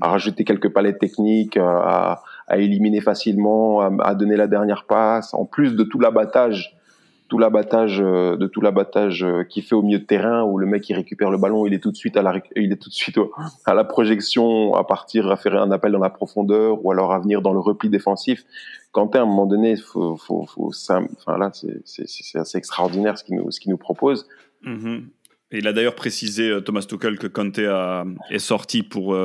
à 0.00 0.08
rajouter 0.08 0.44
quelques 0.44 0.72
palettes 0.72 0.98
techniques, 0.98 1.56
à, 1.56 2.22
à 2.48 2.58
éliminer 2.58 3.00
facilement, 3.00 3.80
à, 3.80 3.90
à, 4.00 4.14
donner 4.14 4.36
la 4.36 4.48
dernière 4.48 4.84
passe, 4.84 5.34
en 5.34 5.44
plus 5.44 5.76
de 5.76 5.84
tout 5.84 6.00
l'abattage 6.00 6.76
tout 7.30 7.38
l'abattage 7.38 8.00
euh, 8.02 8.36
de 8.36 8.46
tout 8.48 8.60
l'abattage 8.60 9.22
euh, 9.22 9.44
qui 9.44 9.62
fait 9.62 9.76
au 9.76 9.82
milieu 9.82 10.00
de 10.00 10.04
terrain 10.04 10.42
où 10.42 10.58
le 10.58 10.66
mec 10.66 10.86
il 10.90 10.94
récupère 10.94 11.30
le 11.30 11.38
ballon 11.38 11.64
il 11.64 11.72
est 11.72 11.78
tout 11.78 11.92
de 11.92 11.96
suite 11.96 12.16
à 12.16 12.22
la 12.22 12.42
il 12.56 12.72
est 12.72 12.76
tout 12.76 12.90
de 12.90 12.94
suite 12.94 13.18
à 13.64 13.72
la 13.72 13.84
projection 13.84 14.74
à 14.74 14.84
partir 14.84 15.30
à 15.30 15.36
faire 15.36 15.62
un 15.62 15.70
appel 15.70 15.92
dans 15.92 16.00
la 16.00 16.10
profondeur 16.10 16.84
ou 16.84 16.90
alors 16.90 17.12
à 17.12 17.20
venir 17.20 17.40
dans 17.40 17.52
le 17.52 17.60
repli 17.60 17.88
défensif 17.88 18.44
quand 18.90 19.14
à 19.14 19.20
un 19.20 19.26
moment 19.26 19.46
donné 19.46 19.76
faut 19.76 20.16
faut, 20.16 20.44
faut 20.44 20.72
ça, 20.72 21.00
enfin 21.16 21.38
là 21.38 21.52
c'est 21.54 22.38
assez 22.38 22.58
extraordinaire 22.58 23.16
ce 23.16 23.22
qu'il 23.22 23.36
nous 23.36 23.50
ce 23.52 23.60
qu'il 23.60 23.70
nous 23.70 23.78
propose 23.78 24.26
mm-hmm. 24.66 25.04
Il 25.52 25.66
a 25.66 25.72
d'ailleurs 25.72 25.96
précisé 25.96 26.48
euh, 26.48 26.60
Thomas 26.60 26.82
Tuchel 26.82 27.18
que 27.18 27.26
Kanté 27.26 27.66
a, 27.66 28.04
est 28.30 28.38
sorti 28.38 28.82
pour 28.82 29.16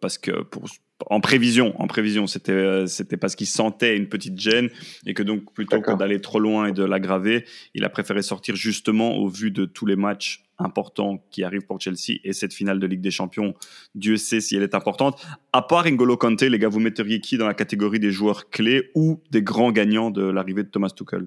parce 0.00 0.18
que 0.18 0.42
pour 0.42 0.64
en 1.06 1.20
prévision, 1.20 1.74
en 1.80 1.86
prévision, 1.86 2.26
c'était 2.26 2.52
euh, 2.52 2.86
c'était 2.86 3.16
parce 3.16 3.34
qu'il 3.36 3.46
sentait 3.46 3.96
une 3.96 4.08
petite 4.08 4.38
gêne 4.38 4.68
et 5.06 5.14
que 5.14 5.22
donc 5.22 5.52
plutôt 5.52 5.80
que 5.80 5.92
d'aller 5.92 6.20
trop 6.20 6.40
loin 6.40 6.66
et 6.66 6.72
de 6.72 6.84
l'aggraver, 6.84 7.44
il 7.74 7.84
a 7.84 7.88
préféré 7.88 8.22
sortir 8.22 8.56
justement 8.56 9.16
au 9.16 9.28
vu 9.28 9.50
de 9.50 9.64
tous 9.64 9.86
les 9.86 9.96
matchs 9.96 10.44
importants 10.58 11.24
qui 11.30 11.42
arrivent 11.42 11.66
pour 11.66 11.80
Chelsea 11.80 12.18
et 12.22 12.32
cette 12.32 12.54
finale 12.54 12.78
de 12.78 12.86
Ligue 12.86 13.00
des 13.00 13.10
Champions. 13.10 13.54
Dieu 13.94 14.16
sait 14.16 14.40
si 14.40 14.56
elle 14.56 14.62
est 14.62 14.74
importante. 14.74 15.20
À 15.52 15.62
part 15.62 15.84
N'Golo 15.84 16.16
Kanté, 16.16 16.48
les 16.48 16.58
gars, 16.58 16.68
vous 16.68 16.80
metteriez 16.80 17.20
qui 17.20 17.38
dans 17.38 17.46
la 17.46 17.54
catégorie 17.54 17.98
des 17.98 18.12
joueurs 18.12 18.50
clés 18.50 18.90
ou 18.94 19.20
des 19.30 19.42
grands 19.42 19.72
gagnants 19.72 20.10
de 20.10 20.22
l'arrivée 20.22 20.62
de 20.62 20.68
Thomas 20.68 20.90
Tuchel? 20.90 21.26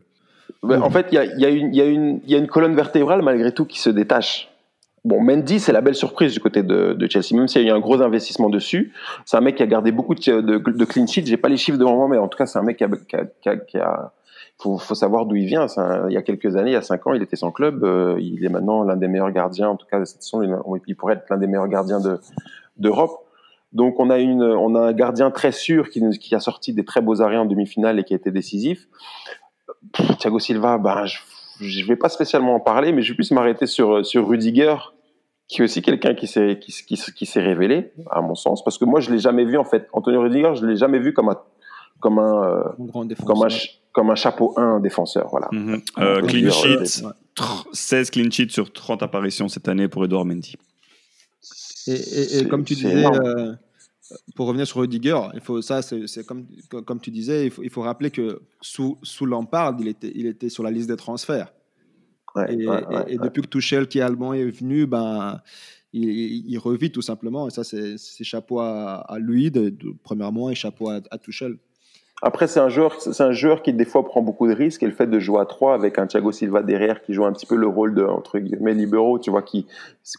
Ben, 0.63 0.81
En 0.81 0.89
fait, 0.89 1.07
il 1.11 1.15
y 1.15 1.17
a, 1.17 1.25
y, 1.25 1.45
a 1.45 1.49
y 1.49 2.35
a 2.35 2.37
une 2.37 2.47
colonne 2.47 2.75
vertébrale 2.75 3.21
malgré 3.21 3.53
tout 3.53 3.65
qui 3.65 3.79
se 3.79 3.89
détache. 3.89 4.49
Bon, 5.07 5.21
Mendy, 5.21 5.61
c'est 5.61 5.71
la 5.71 5.79
belle 5.79 5.95
surprise 5.95 6.33
du 6.33 6.41
côté 6.41 6.63
de, 6.63 7.07
Chelsea, 7.09 7.29
même 7.31 7.47
s'il 7.47 7.61
y 7.61 7.65
a 7.65 7.69
eu 7.69 7.73
un 7.73 7.79
gros 7.79 8.01
investissement 8.01 8.49
dessus. 8.49 8.91
C'est 9.23 9.37
un 9.37 9.41
mec 9.41 9.55
qui 9.55 9.63
a 9.63 9.65
gardé 9.65 9.93
beaucoup 9.93 10.15
de, 10.15 10.83
clean 10.83 11.07
sheets. 11.07 11.27
J'ai 11.27 11.37
pas 11.37 11.47
les 11.47 11.55
chiffres 11.55 11.77
devant 11.77 11.95
moi, 11.95 12.09
mais 12.09 12.17
en 12.17 12.27
tout 12.27 12.37
cas, 12.37 12.45
c'est 12.45 12.59
un 12.59 12.61
mec 12.61 12.75
qui 12.75 12.83
a, 12.83 13.55
qui 13.55 13.77
faut, 14.59 14.77
savoir 14.95 15.25
d'où 15.25 15.37
il 15.37 15.45
vient. 15.45 15.65
il 16.09 16.13
y 16.13 16.17
a 16.17 16.21
quelques 16.21 16.57
années, 16.57 16.71
il 16.71 16.73
y 16.73 16.75
a 16.77 16.81
cinq 16.81 17.07
ans, 17.07 17.13
il 17.13 17.23
était 17.23 17.37
sans 17.37 17.51
club. 17.51 17.85
Euh, 17.85 18.17
il 18.19 18.43
est 18.43 18.49
maintenant 18.49 18.83
l'un 18.83 18.97
des 18.97 19.07
meilleurs 19.07 19.31
gardiens, 19.31 19.69
en 19.69 19.77
tout 19.77 19.85
cas 19.89 20.01
de 20.01 20.03
cette 20.03 20.23
saison. 20.23 20.41
Il, 20.85 20.95
pourrait 20.97 21.13
être 21.13 21.29
l'un 21.29 21.37
des 21.37 21.47
meilleurs 21.47 21.69
gardiens 21.69 21.99
d'Europe. 22.75 23.29
Donc 23.71 24.01
on 24.01 24.09
a 24.09 24.19
une, 24.19 24.43
on 24.43 24.75
a 24.75 24.81
un 24.81 24.93
gardien 24.93 25.31
très 25.31 25.53
sûr 25.53 25.89
qui, 25.89 26.35
a 26.35 26.39
sorti 26.41 26.73
des 26.73 26.83
très 26.83 26.99
beaux 26.99 27.21
arrêts 27.21 27.37
en 27.37 27.45
demi-finale 27.45 27.97
et 27.97 28.03
qui 28.03 28.11
a 28.11 28.17
été 28.17 28.29
décisif. 28.29 28.89
Thiago 30.19 30.39
Silva, 30.39 30.77
ben 30.77 31.05
je, 31.05 31.21
ne 31.61 31.87
vais 31.87 31.95
pas 31.95 32.09
spécialement 32.09 32.55
en 32.55 32.59
parler, 32.59 32.91
mais 32.91 33.01
je 33.03 33.13
vais 33.13 33.15
plus 33.15 33.31
m'arrêter 33.31 33.67
sur 33.67 34.05
sur 34.05 34.27
Rudiger 34.27 34.75
qui 35.47 35.61
est 35.61 35.63
aussi 35.63 35.81
quelqu'un 35.81 36.13
qui 36.13 36.27
s'est 36.27 36.59
qui, 36.59 36.71
qui, 36.71 36.97
qui 36.97 37.25
s'est 37.25 37.41
révélé 37.41 37.91
à 38.11 38.21
mon 38.21 38.35
sens 38.35 38.63
parce 38.63 38.77
que 38.77 38.85
moi 38.85 38.99
je 38.99 39.11
l'ai 39.11 39.19
jamais 39.19 39.45
vu 39.45 39.57
en 39.57 39.63
fait. 39.63 39.87
Antonio 39.93 40.21
Rudiger 40.21 40.55
je 40.55 40.65
l'ai 40.65 40.75
jamais 40.75 40.99
vu 40.99 41.13
comme 41.13 41.29
un 41.29 41.37
comme 41.99 42.19
un, 42.19 42.43
euh, 42.43 42.63
comme 43.25 43.43
un 43.43 43.47
comme 43.91 44.09
un 44.11 44.15
chapeau 44.15 44.53
1 44.57 44.79
défenseur 44.81 45.27
voilà. 45.29 45.47
Mm-hmm. 45.51 45.81
euh, 45.99 46.21
clean 46.21 46.51
sheet 46.51 47.03
16 47.73 48.09
clean 48.11 48.29
sheets 48.29 48.51
sur 48.51 48.71
30 48.71 49.03
apparitions 49.03 49.47
cette 49.47 49.67
année 49.67 49.87
pour 49.87 50.03
Edouard 50.05 50.25
Mendy. 50.25 50.55
Et, 51.87 52.39
et, 52.39 52.47
comme 52.49 52.65
tu 52.65 52.75
disais 52.75 53.05
euh, 53.05 53.53
pour 54.35 54.47
revenir 54.47 54.67
sur 54.67 54.81
Rudiger, 54.81 55.17
il 55.33 55.39
faut 55.41 55.61
ça, 55.61 55.81
c'est 55.81 56.25
comme, 56.25 56.45
comme 56.85 56.99
tu 56.99 57.11
disais, 57.11 57.45
il 57.45 57.51
faut, 57.51 57.63
il 57.63 57.69
faut 57.69 57.81
rappeler 57.81 58.11
que 58.11 58.41
sous, 58.61 58.97
sous 59.03 59.25
Lampard, 59.25 59.75
il 59.79 59.87
était, 59.87 60.11
il 60.13 60.27
était 60.27 60.49
sur 60.49 60.63
la 60.63 60.71
liste 60.71 60.89
des 60.89 60.97
transferts 60.97 61.53
et, 62.45 63.17
depuis 63.17 63.41
que 63.41 63.47
Tuchel, 63.47 63.87
qui 63.87 63.99
est 63.99 64.01
allemand, 64.01 64.33
est 64.33 64.45
venu, 64.45 64.85
ben, 64.85 65.41
il, 65.93 66.57
revit 66.57 66.91
tout 66.91 67.01
simplement. 67.01 67.47
Et 67.47 67.51
ça, 67.51 67.63
c'est 67.63 68.23
chapeau 68.23 68.59
à, 68.59 69.17
lui, 69.19 69.51
de, 69.51 69.73
premièrement, 70.03 70.49
et 70.49 70.55
chapeau 70.55 70.89
à, 70.89 70.99
à 71.11 71.17
Tuchel. 71.17 71.57
Après, 72.23 72.47
c'est 72.47 72.59
un 72.59 72.69
joueur, 72.69 72.99
c'est 72.99 73.21
un 73.21 73.31
joueur 73.31 73.61
qui 73.61 73.73
des 73.73 73.85
fois 73.85 74.03
prend 74.03 74.23
beaucoup 74.23 74.47
de 74.47 74.53
risques. 74.53 74.81
Et 74.81 74.87
le 74.87 74.91
fait 74.91 75.05
de 75.05 75.19
jouer 75.19 75.39
à 75.39 75.45
3 75.45 75.75
avec 75.75 75.99
un 75.99 76.07
Thiago 76.07 76.31
Silva 76.31 76.63
derrière 76.63 77.03
qui 77.03 77.13
joue 77.13 77.25
un 77.25 77.31
petit 77.31 77.45
peu 77.45 77.55
le 77.55 77.67
rôle 77.67 77.93
de 77.93 78.03
entre 78.03 78.39
guillemets 78.39 78.73
libéraux, 78.73 79.19
tu 79.19 79.29
vois, 79.29 79.43
qui 79.43 79.67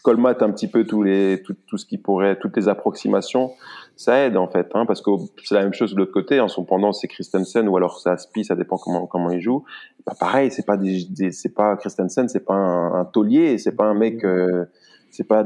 colmate 0.01 0.41
un 0.41 0.51
petit 0.51 0.69
peu 0.69 0.85
tous 0.85 1.03
les 1.03 1.41
tout, 1.43 1.55
tout 1.67 1.77
ce 1.77 1.85
qui 1.85 1.97
pourrait, 1.97 2.39
toutes 2.39 2.55
les 2.55 2.69
approximations, 2.69 3.51
ça 3.99 4.25
aide 4.25 4.37
en 4.37 4.47
fait, 4.47 4.69
hein, 4.75 4.85
parce 4.85 5.01
que 5.01 5.11
c'est 5.43 5.55
la 5.55 5.63
même 5.63 5.73
chose 5.73 5.93
de 5.93 5.97
l'autre 5.97 6.13
côté. 6.13 6.39
En 6.39 6.47
son 6.47 6.63
pendant, 6.63 6.93
c'est 6.93 7.09
Christensen 7.09 7.67
ou 7.67 7.75
alors 7.75 7.99
c'est 7.99 8.09
Aspi, 8.09 8.45
ça 8.45 8.55
dépend 8.55 8.77
comment 8.77 9.07
comment 9.07 9.29
il 9.29 9.41
joue. 9.41 9.65
Pas 10.05 10.15
pareil, 10.17 10.51
c'est 10.51 10.65
pas 10.65 10.77
des, 10.77 11.31
c'est 11.33 11.53
pas 11.53 11.75
Christensen, 11.75 12.29
c'est 12.29 12.45
pas 12.45 12.53
un, 12.53 13.01
un 13.01 13.03
taulier, 13.03 13.57
c'est 13.57 13.75
pas 13.75 13.83
un 13.83 13.93
mec. 13.93 14.23
Euh, 14.23 14.63
c'est 15.11 15.27
pas 15.27 15.45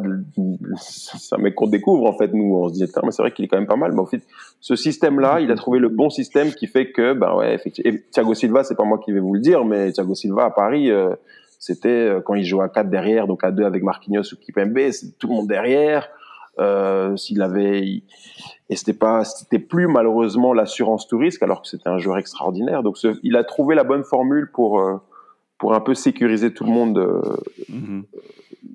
c'est 0.77 1.35
un 1.35 1.39
mec 1.39 1.55
qu'on 1.55 1.67
découvre 1.67 2.05
en 2.05 2.15
fait 2.15 2.31
nous 2.33 2.53
on 2.53 2.67
se 2.67 2.73
dit 2.73 2.85
mais 3.01 3.11
c'est 3.11 3.21
vrai 3.23 3.31
qu'il 3.31 3.45
est 3.45 3.47
quand 3.47 3.57
même 3.57 3.65
pas 3.65 3.77
mal 3.77 3.93
mais 3.93 4.01
en 4.01 4.05
fait 4.05 4.21
ce 4.59 4.75
système 4.75 5.21
là 5.21 5.39
il 5.39 5.49
a 5.51 5.55
trouvé 5.55 5.79
le 5.79 5.87
bon 5.87 6.09
système 6.09 6.51
qui 6.51 6.67
fait 6.67 6.91
que 6.91 7.13
ben 7.13 7.33
ouais 7.33 7.53
effectivement 7.53 7.97
Thiago 8.11 8.33
Silva 8.33 8.65
c'est 8.65 8.75
pas 8.75 8.83
moi 8.83 8.99
qui 8.99 9.13
vais 9.13 9.21
vous 9.21 9.33
le 9.33 9.39
dire 9.39 9.63
mais 9.63 9.93
Thiago 9.93 10.15
Silva 10.15 10.43
à 10.43 10.49
Paris 10.49 10.91
euh, 10.91 11.15
c'était 11.59 11.87
euh, 11.87 12.19
quand 12.19 12.35
il 12.35 12.43
jouait 12.43 12.65
à 12.65 12.67
4 12.67 12.89
derrière 12.89 13.25
donc 13.25 13.45
à 13.45 13.51
2 13.51 13.63
avec 13.63 13.83
Marquinhos 13.83 14.33
ou 14.33 14.35
Kipembe 14.35 14.77
c'est 14.91 15.17
tout 15.17 15.27
le 15.27 15.33
monde 15.33 15.47
derrière 15.47 16.09
euh, 16.59 17.15
s'il 17.15 17.41
avait 17.41 18.03
et 18.69 18.75
c'était 18.75 18.93
pas 18.93 19.23
c'était 19.23 19.59
plus 19.59 19.87
malheureusement 19.87 20.53
l'assurance 20.53 21.07
tout 21.07 21.17
risque 21.17 21.41
alors 21.41 21.63
que 21.63 21.67
c'était 21.67 21.89
un 21.89 21.97
joueur 21.97 22.17
extraordinaire 22.17 22.83
donc 22.83 22.97
il 23.23 23.35
a 23.35 23.43
trouvé 23.43 23.73
la 23.73 23.83
bonne 23.83 24.03
formule 24.03 24.51
pour 24.51 24.79
euh, 24.79 24.97
pour 25.57 25.73
un 25.73 25.79
peu 25.79 25.95
sécuriser 25.95 26.53
tout 26.53 26.63
le 26.63 26.71
monde 26.71 27.33
mm-hmm 27.71 28.03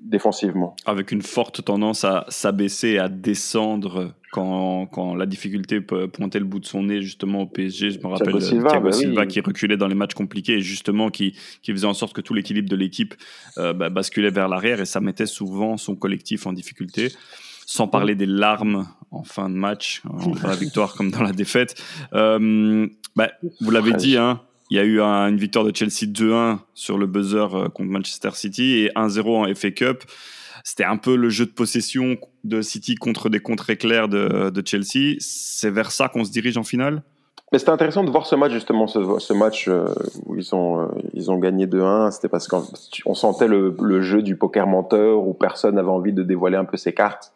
défensivement. 0.09 0.75
Avec 0.85 1.11
une 1.11 1.21
forte 1.21 1.63
tendance 1.63 2.03
à 2.03 2.25
s'abaisser 2.29 2.97
à 2.97 3.07
descendre 3.07 4.13
quand, 4.31 4.87
quand, 4.87 5.15
la 5.15 5.25
difficulté 5.25 5.81
pointait 5.81 6.39
le 6.39 6.45
bout 6.45 6.59
de 6.59 6.65
son 6.65 6.83
nez 6.83 7.01
justement 7.01 7.41
au 7.41 7.45
PSG. 7.45 7.91
Je 7.91 7.99
me 7.99 8.07
rappelle 8.07 8.33
Thiago 8.33 8.39
Silva, 8.39 8.69
Thiago 8.69 8.85
bah 8.85 8.91
Silva 8.91 9.25
qui 9.25 9.39
reculait 9.39 9.77
dans 9.77 9.87
les 9.87 9.95
matchs 9.95 10.13
compliqués 10.13 10.53
et 10.53 10.61
justement 10.61 11.09
qui, 11.09 11.35
qui 11.61 11.71
faisait 11.71 11.87
en 11.87 11.93
sorte 11.93 12.13
que 12.13 12.21
tout 12.21 12.33
l'équilibre 12.33 12.69
de 12.69 12.75
l'équipe 12.75 13.15
euh, 13.57 13.73
bah, 13.73 13.89
basculait 13.89 14.31
vers 14.31 14.47
l'arrière 14.47 14.81
et 14.81 14.85
ça 14.85 14.99
mettait 14.99 15.25
souvent 15.25 15.77
son 15.77 15.95
collectif 15.95 16.45
en 16.47 16.53
difficulté. 16.53 17.11
Sans 17.71 17.87
parler 17.87 18.15
des 18.15 18.25
larmes 18.25 18.87
en 19.11 19.23
fin 19.23 19.47
de 19.47 19.53
match, 19.53 20.01
dans 20.03 20.47
la 20.47 20.55
victoire 20.59 20.95
comme 20.95 21.11
dans 21.11 21.21
la 21.21 21.33
défaite. 21.33 21.79
Euh, 22.13 22.87
bah, 23.15 23.29
vous 23.61 23.69
l'avez 23.69 23.93
dit, 23.93 24.17
hein, 24.17 24.41
il 24.71 24.77
y 24.77 24.79
a 24.79 24.83
eu 24.83 24.99
une 24.99 25.37
victoire 25.37 25.63
de 25.63 25.75
Chelsea 25.75 26.11
2-1 26.11 26.57
sur 26.73 26.97
le 26.97 27.05
buzzer 27.05 27.53
euh, 27.53 27.69
contre 27.69 27.91
Manchester 27.91 28.31
City 28.33 28.79
et 28.79 28.91
1-0 28.95 29.51
en 29.51 29.53
FA 29.53 29.69
Cup. 29.69 30.03
C'était 30.63 30.83
un 30.83 30.97
peu 30.97 31.15
le 31.15 31.29
jeu 31.29 31.45
de 31.45 31.51
possession 31.51 32.17
de 32.43 32.63
City 32.63 32.95
contre 32.95 33.29
des 33.29 33.39
contres 33.39 33.69
éclairs 33.69 34.09
de, 34.09 34.49
de 34.49 34.63
Chelsea. 34.65 35.17
C'est 35.19 35.69
vers 35.69 35.91
ça 35.91 36.09
qu'on 36.09 36.25
se 36.25 36.31
dirige 36.31 36.57
en 36.57 36.63
finale? 36.63 37.03
Mais 37.51 37.59
c'était 37.59 37.71
intéressant 37.71 38.03
de 38.03 38.09
voir 38.09 38.25
ce 38.25 38.35
match 38.35 38.51
justement, 38.51 38.87
ce, 38.87 39.33
match 39.33 39.67
euh, 39.67 39.85
où 40.25 40.35
ils 40.35 40.55
ont 40.55 40.81
euh, 40.81 40.87
ils 41.13 41.29
ont 41.31 41.37
gagné 41.37 41.67
2-1. 41.67 42.11
C'était 42.11 42.29
parce 42.29 42.47
qu'on 42.47 43.15
sentait 43.15 43.47
le, 43.47 43.75
le, 43.79 44.01
jeu 44.01 44.23
du 44.23 44.35
poker 44.35 44.65
menteur 44.65 45.19
où 45.27 45.33
personne 45.33 45.75
n'avait 45.75 45.89
envie 45.89 46.13
de 46.13 46.23
dévoiler 46.23 46.57
un 46.57 46.65
peu 46.65 46.77
ses 46.77 46.93
cartes. 46.93 47.31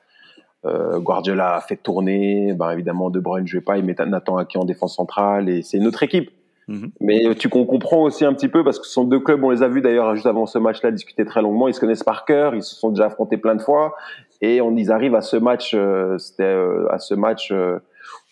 Euh, 0.66 1.00
Guardiola 1.00 1.56
a 1.56 1.62
fait 1.62 1.76
tourner, 1.76 2.54
ben 2.54 2.72
évidemment 2.72 3.10
De 3.10 3.20
Bruyne 3.20 3.44
ne 3.44 3.48
jouait 3.48 3.62
pas, 3.62 3.78
il 3.78 3.84
met 3.84 3.96
Nathan 4.08 4.38
Aki 4.38 4.58
en 4.58 4.66
défense 4.66 4.96
centrale 4.96 5.50
et 5.50 5.62
c'est 5.62 5.78
une 5.78 5.88
autre 5.88 6.04
équipe. 6.04 6.32
Mhm. 6.68 6.92
Mais 7.02 7.36
tu 7.36 7.50
comprends 7.50 8.04
aussi 8.04 8.24
un 8.24 8.34
petit 8.34 8.48
peu 8.48 8.64
parce 8.64 8.80
que 8.80 8.86
ce 8.86 8.94
sont 8.94 9.04
deux 9.04 9.20
clubs, 9.20 9.44
on 9.44 9.50
les 9.50 9.64
a 9.64 9.68
vus 9.68 9.82
d'ailleurs 9.82 10.16
juste 10.16 10.28
avant 10.28 10.46
ce 10.46 10.58
match-là 10.58 10.92
discuter 10.92 11.26
très 11.26 11.42
longuement. 11.42 11.68
Ils 11.68 11.74
se 11.74 11.80
connaissent 11.80 12.04
par 12.04 12.26
cœur, 12.26 12.56
ils 12.56 12.64
se 12.64 12.76
sont 12.76 12.90
déjà 12.90 13.08
affrontés 13.08 13.38
plein 13.38 13.56
de 13.56 13.62
fois 13.62 13.96
et 14.42 14.62
on 14.62 14.76
ils 14.76 14.92
arrivent 14.92 15.16
à 15.16 15.22
ce 15.22 15.38
match, 15.38 15.74
euh, 15.74 16.18
c'était 16.18 16.44
euh, 16.44 16.88
à 16.92 17.00
ce 17.00 17.14
match 17.14 17.52
euh, 17.52 17.80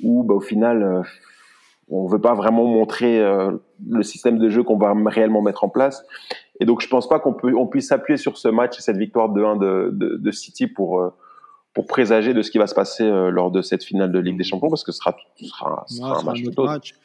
où 0.04 0.24
bah, 0.24 0.36
au 0.36 0.40
final 0.40 1.04
on 1.90 2.08
veut 2.08 2.22
pas 2.22 2.34
vraiment 2.34 2.66
montrer 2.66 3.22
le 3.86 4.04
système 4.04 4.40
de 4.40 4.50
jeu 4.50 4.64
qu'on 4.64 4.78
va 4.78 4.94
réellement 5.08 5.42
mettre 5.42 5.66
en 5.66 5.70
place. 5.70 6.06
Et 6.62 6.66
donc 6.66 6.80
je 6.80 6.88
pense 6.88 7.10
pas 7.10 7.20
qu'on 7.20 7.36
on 7.44 7.68
puisse 7.68 7.90
s'appuyer 7.90 8.16
sur 8.16 8.38
ce 8.38 8.48
match 8.48 8.78
et 8.78 8.82
cette 8.82 8.96
victoire 8.96 9.28
de 9.28 9.44
1 9.44 9.56
de, 9.58 9.90
de, 9.92 10.16
de 10.16 10.32
City 10.32 10.68
pour 10.68 11.12
pour 11.74 11.88
présager 11.88 12.34
de 12.34 12.42
ce 12.42 12.52
qui 12.52 12.58
va 12.58 12.68
se 12.68 12.76
passer 12.76 13.04
lors 13.04 13.50
de 13.52 13.62
cette 13.62 13.84
finale 13.84 14.12
de 14.12 14.20
Ligue 14.20 14.38
des 14.38 14.44
Champions, 14.44 14.70
parce 14.70 14.84
que 14.84 14.92
ce 14.92 14.98
sera, 15.00 15.16
ce 15.36 15.46
sera, 15.46 15.86
ce 15.88 15.96
sera 15.96 16.20
un 16.20 16.24
match 16.24 16.44
autre 16.46 16.66
match. 16.66 16.96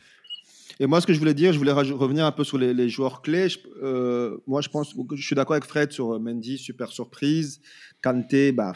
Et 0.79 0.87
moi, 0.87 1.01
ce 1.01 1.07
que 1.07 1.15
je 1.15 1.19
voulais 1.19 1.35
dire, 1.35 1.53
je 1.53 1.59
voulais 1.59 1.73
revenir 1.73 2.27
un 2.27 2.33
peu 2.33 2.45
sur 2.45 2.59
les, 2.59 2.89
joueurs 2.89 3.23
clés. 3.23 3.49
euh, 3.83 4.37
moi, 4.47 4.61
je 4.61 4.69
pense, 4.69 4.95
je 5.15 5.25
suis 5.25 5.35
d'accord 5.35 5.55
avec 5.55 5.65
Fred 5.65 5.91
sur 5.91 6.21
Mendy, 6.21 6.59
super 6.59 6.91
surprise. 6.91 7.61
Kanté, 8.03 8.53
bah, 8.53 8.75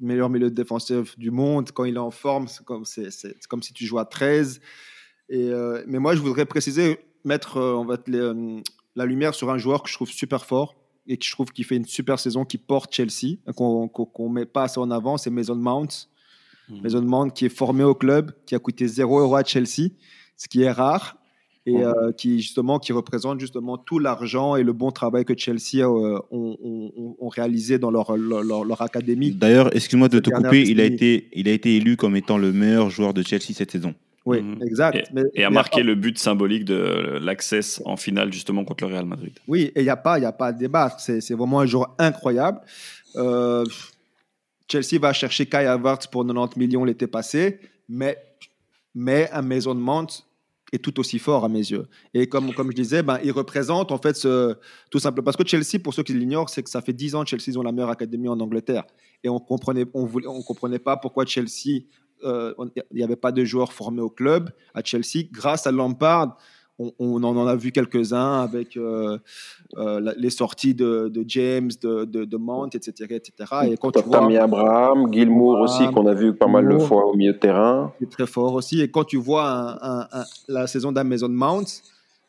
meilleur 0.00 0.30
milieu 0.30 0.50
défensif 0.50 1.18
du 1.18 1.30
monde. 1.30 1.70
Quand 1.72 1.84
il 1.84 1.96
est 1.96 1.98
en 1.98 2.10
forme, 2.10 2.48
c'est 2.48 2.64
comme, 2.64 2.84
si 2.84 3.72
tu 3.74 3.84
jouais 3.84 4.00
à 4.00 4.06
13. 4.06 4.60
Et, 5.28 5.48
euh, 5.50 5.82
mais 5.86 5.98
moi, 5.98 6.14
je 6.14 6.20
voudrais 6.20 6.46
préciser, 6.46 6.98
mettre 7.24 7.58
euh, 7.58 7.96
euh, 8.08 8.60
la 8.96 9.04
lumière 9.06 9.34
sur 9.34 9.50
un 9.50 9.58
joueur 9.58 9.82
que 9.82 9.90
je 9.90 9.94
trouve 9.94 10.10
super 10.10 10.44
fort 10.46 10.74
et 11.06 11.16
que 11.16 11.24
je 11.24 11.30
trouve 11.30 11.50
qu'il 11.52 11.64
fait 11.64 11.76
une 11.76 11.84
super 11.84 12.18
saison, 12.18 12.44
qui 12.44 12.58
porte 12.58 12.94
Chelsea, 12.94 13.36
qu'on 13.54 13.90
ne 14.18 14.32
met 14.32 14.46
pas 14.46 14.64
assez 14.64 14.78
en 14.78 14.90
avant, 14.90 15.16
c'est 15.16 15.30
Mason 15.30 15.56
Mount. 15.56 16.08
Mmh. 16.68 16.80
Mason 16.82 17.02
Mount 17.02 17.30
qui 17.30 17.44
est 17.44 17.54
formé 17.54 17.84
au 17.84 17.94
club, 17.94 18.32
qui 18.46 18.54
a 18.54 18.58
coûté 18.58 18.86
0 18.86 19.20
euros 19.20 19.36
à 19.36 19.44
Chelsea, 19.44 19.90
ce 20.36 20.48
qui 20.48 20.62
est 20.62 20.70
rare 20.70 21.18
et 21.66 21.82
euh, 21.82 22.12
qui 22.12 22.40
justement 22.40 22.78
qui 22.78 22.92
représente 22.92 23.40
justement 23.40 23.78
tout 23.78 23.98
l'argent 23.98 24.56
et 24.56 24.62
le 24.62 24.72
bon 24.72 24.90
travail 24.90 25.24
que 25.24 25.36
Chelsea 25.36 25.78
euh, 25.78 26.18
ont, 26.30 26.56
ont, 27.18 27.28
réalisé 27.28 27.78
dans 27.78 27.90
leur, 27.90 28.16
leur, 28.16 28.64
leur 28.64 28.82
académie. 28.82 29.32
D'ailleurs, 29.32 29.74
excuse-moi 29.74 30.08
de 30.08 30.20
te 30.20 30.30
couper, 30.30 30.62
il 30.62 30.80
a, 30.80 30.84
été, 30.84 31.28
il 31.32 31.48
a 31.48 31.52
été 31.52 31.76
élu 31.76 31.96
comme 31.96 32.16
étant 32.16 32.36
le 32.36 32.52
meilleur 32.52 32.90
joueur 32.90 33.14
de 33.14 33.22
Chelsea 33.22 33.54
cette 33.54 33.70
saison. 33.70 33.94
Oui, 34.26 34.40
mhm. 34.40 34.62
exact. 34.62 35.12
Et, 35.34 35.44
a 35.44 35.50
marqué 35.50 35.82
le 35.82 35.94
but 35.94 36.18
symbolique 36.18 36.64
de 36.64 37.18
l'accès 37.20 37.60
en 37.84 37.96
finale 37.96 38.32
justement 38.32 38.64
contre 38.64 38.84
le 38.86 38.92
Real 38.92 39.04
Madrid. 39.04 39.38
Oui, 39.46 39.72
et 39.74 39.80
il 39.80 39.84
n'y 39.84 39.90
a, 39.90 39.96
pas, 39.96 40.18
y 40.18 40.24
a 40.24 40.32
pas 40.32 40.46
à 40.46 40.52
débattre. 40.52 41.00
C'est 41.00 41.34
vraiment 41.34 41.60
un 41.60 41.66
joueur 41.66 41.94
incroyable. 41.98 42.60
Euh, 43.16 43.64
Chelsea 44.70 44.98
va 44.98 45.12
chercher 45.12 45.46
Kai 45.46 45.66
Havertz 45.66 46.06
pour 46.06 46.26
90 46.26 46.58
millions 46.58 46.84
l'été 46.84 47.06
passé, 47.06 47.60
mais, 47.88 48.18
mais 48.94 49.30
un 49.30 49.42
Maison 49.42 49.74
de 49.74 49.80
Mount 49.80 50.06
est 50.72 50.78
tout 50.78 50.98
aussi 50.98 51.18
fort 51.18 51.44
à 51.44 51.48
mes 51.48 51.58
yeux. 51.58 51.86
Et 52.14 52.26
comme, 52.28 52.52
comme 52.54 52.70
je 52.70 52.76
disais, 52.76 53.02
ben, 53.02 53.18
il 53.22 53.30
représente 53.30 53.92
en 53.92 53.98
fait 53.98 54.16
ce, 54.16 54.56
tout 54.90 54.98
simplement. 54.98 55.24
Parce 55.24 55.36
que 55.36 55.46
Chelsea, 55.46 55.78
pour 55.82 55.94
ceux 55.94 56.02
qui 56.02 56.14
l'ignorent, 56.14 56.48
c'est 56.48 56.62
que 56.62 56.70
ça 56.70 56.80
fait 56.80 56.92
10 56.92 57.14
ans 57.14 57.24
que 57.24 57.30
Chelsea 57.30 57.58
ont 57.58 57.62
la 57.62 57.72
meilleure 57.72 57.90
académie 57.90 58.28
en 58.28 58.40
Angleterre. 58.40 58.84
Et 59.22 59.28
on 59.28 59.38
comprenait, 59.38 59.84
on 59.94 60.06
voulait, 60.06 60.26
on 60.26 60.42
comprenait 60.42 60.78
pas 60.78 60.96
pourquoi 60.96 61.26
Chelsea, 61.26 61.82
euh, 62.24 62.54
il 62.90 62.96
n'y 62.96 63.02
avait 63.02 63.16
pas 63.16 63.32
de 63.32 63.44
joueurs 63.44 63.72
formés 63.72 64.00
au 64.00 64.10
club 64.10 64.50
à 64.74 64.82
Chelsea. 64.82 65.24
Grâce 65.30 65.66
à 65.66 65.72
Lampard, 65.72 66.36
on, 66.78 67.22
en 67.22 67.46
a 67.46 67.54
vu 67.54 67.70
quelques-uns 67.70 68.40
avec 68.40 68.76
euh, 68.76 69.18
euh, 69.76 70.12
les 70.16 70.30
sorties 70.30 70.74
de, 70.74 71.10
James, 71.26 71.70
de, 71.80 72.04
de, 72.04 72.36
Mount, 72.36 72.68
etc. 72.74 73.14
etc. 73.14 73.32
Et 73.70 73.76
quand 73.76 73.92
tu 73.92 74.02
vois, 74.02 74.26
Abraham, 74.42 75.12
Gilmour 75.12 75.60
aussi, 75.60 75.86
qu'on 75.92 76.06
a 76.06 76.14
vu 76.14 76.34
pas 76.34 76.48
mal 76.48 76.68
de 76.68 76.78
fois 76.78 77.06
au 77.06 77.14
milieu 77.14 77.32
de 77.32 77.38
terrain. 77.38 77.92
C'est 78.00 78.10
très 78.10 78.26
fort 78.26 78.54
aussi. 78.54 78.80
Et 78.80 78.90
quand 78.90 79.04
tu 79.04 79.18
vois 79.18 79.78
la 80.48 80.66
saison 80.66 80.90
d'Amazon 80.90 81.28
Mount, 81.28 81.66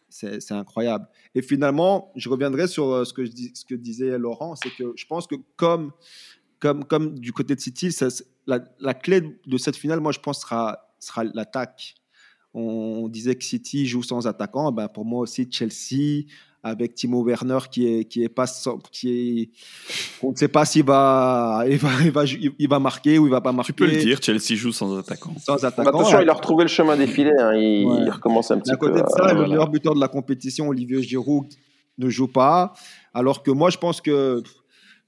c'est 0.09 0.51
incroyable. 0.51 1.07
Et 1.33 1.41
finalement, 1.41 2.11
je 2.15 2.29
reviendrai 2.29 2.67
sur 2.67 3.05
ce 3.05 3.13
que, 3.13 3.25
je 3.25 3.31
ce 3.53 3.65
que 3.65 3.75
disait 3.75 4.17
Laurent, 4.17 4.55
c'est 4.55 4.69
que 4.69 4.93
je 4.95 5.05
pense 5.07 5.25
que 5.25 5.35
comme, 5.55 5.91
comme, 6.59 6.85
comme 6.85 7.17
du 7.17 7.33
côté 7.33 7.55
de 7.55 7.59
City, 7.59 7.91
la, 8.47 8.59
la, 8.79 8.93
clé 8.93 9.21
de 9.45 9.57
cette 9.57 9.75
finale, 9.75 9.99
moi, 9.99 10.11
je 10.11 10.19
pense, 10.19 10.41
sera, 10.41 10.93
sera 10.99 11.23
l'attaque 11.23 11.95
on 12.55 13.09
disait 13.09 13.35
que 13.35 13.43
City 13.43 13.85
joue 13.85 14.01
sans 14.01 14.25
attaquant. 14.27 14.71
Ben 14.71 14.87
pour 14.87 15.03
moi 15.03 15.19
aussi, 15.19 15.47
Chelsea, 15.51 16.23
avec 16.63 16.95
Timo 16.95 17.21
Werner 17.23 17.59
qui 17.69 17.85
est 17.85 18.05
qui 18.05 18.23
est 18.23 18.29
pas 18.29 18.45
qui 18.91 19.11
est 19.11 19.49
on 20.23 20.31
ne 20.31 20.35
sait 20.37 20.47
pas 20.47 20.63
s'il 20.63 20.85
va 20.85 21.65
il 21.69 21.77
va, 21.77 21.89
il 22.01 22.11
va 22.11 22.23
il 22.23 22.69
va 22.69 22.79
marquer 22.79 23.19
ou 23.19 23.27
il 23.27 23.29
va 23.29 23.41
pas 23.41 23.51
marquer. 23.51 23.73
Tu 23.73 23.77
peux 23.77 23.85
le 23.85 23.97
dire, 23.97 24.19
Chelsea 24.21 24.55
joue 24.55 24.71
sans 24.71 24.97
attaquant. 24.97 25.33
Sans 25.37 25.63
attaquant. 25.65 25.89
Attention, 25.89 26.21
il 26.21 26.29
a 26.29 26.33
retrouvé 26.33 26.63
le 26.63 26.69
chemin 26.69 26.95
défilé. 26.95 27.31
Hein. 27.37 27.53
Il, 27.55 28.09
recommence 28.09 28.49
un 28.51 28.59
petit 28.59 28.71
peu. 28.71 28.87
À 28.87 28.89
côté 28.89 29.01
de 29.01 29.09
ça, 29.09 29.33
le 29.33 29.47
meilleur 29.47 29.69
buteur 29.69 29.93
de 29.93 29.99
la 29.99 30.07
compétition, 30.07 30.69
Olivier 30.69 31.03
Giroud, 31.03 31.47
ne 31.97 32.09
joue 32.09 32.29
pas. 32.29 32.73
Alors 33.13 33.43
que 33.43 33.51
moi, 33.51 33.69
je 33.69 33.77
pense 33.77 33.99
que 33.99 34.41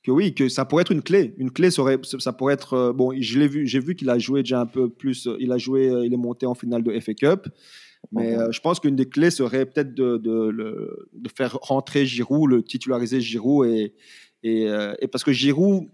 que 0.07 0.11
oui, 0.11 0.33
que 0.33 0.47
ça 0.47 0.63
pourrait 0.63 0.83
être 0.83 0.93
une 0.93 1.01
clé. 1.01 1.33
Une 1.37 1.51
clé 1.51 1.69
serait, 1.69 1.99
ça 2.03 2.31
pourrait 2.31 2.53
être 2.53 2.75
euh, 2.75 2.93
bon. 2.93 3.13
Je 3.19 3.37
l'ai 3.39 3.49
vu, 3.49 3.67
j'ai 3.67 3.81
vu 3.81 3.93
qu'il 3.93 4.09
a 4.09 4.17
joué 4.17 4.41
déjà 4.41 4.61
un 4.61 4.65
peu 4.65 4.87
plus. 4.87 5.27
Euh, 5.27 5.35
il 5.37 5.51
a 5.51 5.57
joué, 5.57 5.89
euh, 5.89 6.05
il 6.05 6.13
est 6.13 6.17
monté 6.17 6.45
en 6.45 6.55
finale 6.55 6.81
de 6.81 6.97
FA 6.97 7.13
Cup. 7.13 7.47
Mais 8.13 8.37
je 8.51 8.59
pense 8.61 8.79
qu'une 8.79 8.95
des 8.95 9.09
clés 9.09 9.31
serait 9.31 9.65
peut-être 9.65 9.93
de, 9.93 10.15
de, 10.17 11.09
de, 11.11 11.29
faire 11.35 11.57
rentrer 11.61 12.05
Giroud, 12.05 12.49
le 12.49 12.63
titulariser 12.63 13.19
Giroud 13.19 13.67
et, 13.67 13.95
et, 14.43 14.67
et, 15.01 15.07
parce 15.07 15.25
que 15.25 15.33
Giroud, 15.33 15.89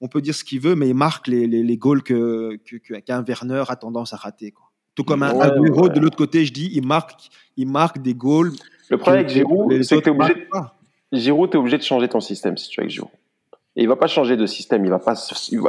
on 0.00 0.06
peut 0.06 0.20
dire 0.20 0.34
ce 0.34 0.44
qu'il 0.44 0.60
veut, 0.60 0.76
mais 0.76 0.90
il 0.90 0.94
marque 0.94 1.26
les, 1.26 1.48
les, 1.48 1.64
les 1.64 1.76
goals 1.78 2.02
que, 2.04 2.56
qu'un 3.00 3.24
Werner 3.24 3.64
a 3.66 3.76
tendance 3.76 4.12
à 4.12 4.18
rater. 4.18 4.52
Quoi. 4.52 4.70
Tout 4.94 5.02
comme 5.02 5.24
un, 5.24 5.32
de 5.32 5.98
l'autre 6.00 6.18
côté, 6.18 6.44
je 6.44 6.52
dis, 6.52 6.70
il 6.74 6.86
marque, 6.86 7.18
il 7.56 7.66
marque 7.66 8.00
des 8.00 8.14
goals. 8.14 8.52
Le 8.88 8.98
problème 8.98 9.24
avec 9.24 9.34
Giroud, 9.34 9.82
c'est 9.82 9.96
que 9.96 10.02
tu 10.02 10.10
es 10.10 10.12
obligé, 10.12 10.46
Giroud, 11.12 11.52
es 11.54 11.56
obligé 11.56 11.78
de 11.78 11.82
changer 11.82 12.08
ton 12.08 12.20
système 12.20 12.56
si 12.56 12.68
tu 12.68 12.78
es 12.78 12.82
avec 12.82 12.92
Giroud. 12.92 13.10
Et 13.76 13.82
il 13.82 13.88
va 13.88 13.96
pas 13.96 14.06
changer 14.06 14.36
de 14.36 14.46
système. 14.46 14.84
Il 14.84 14.90
va 14.90 14.98
pas, 14.98 15.14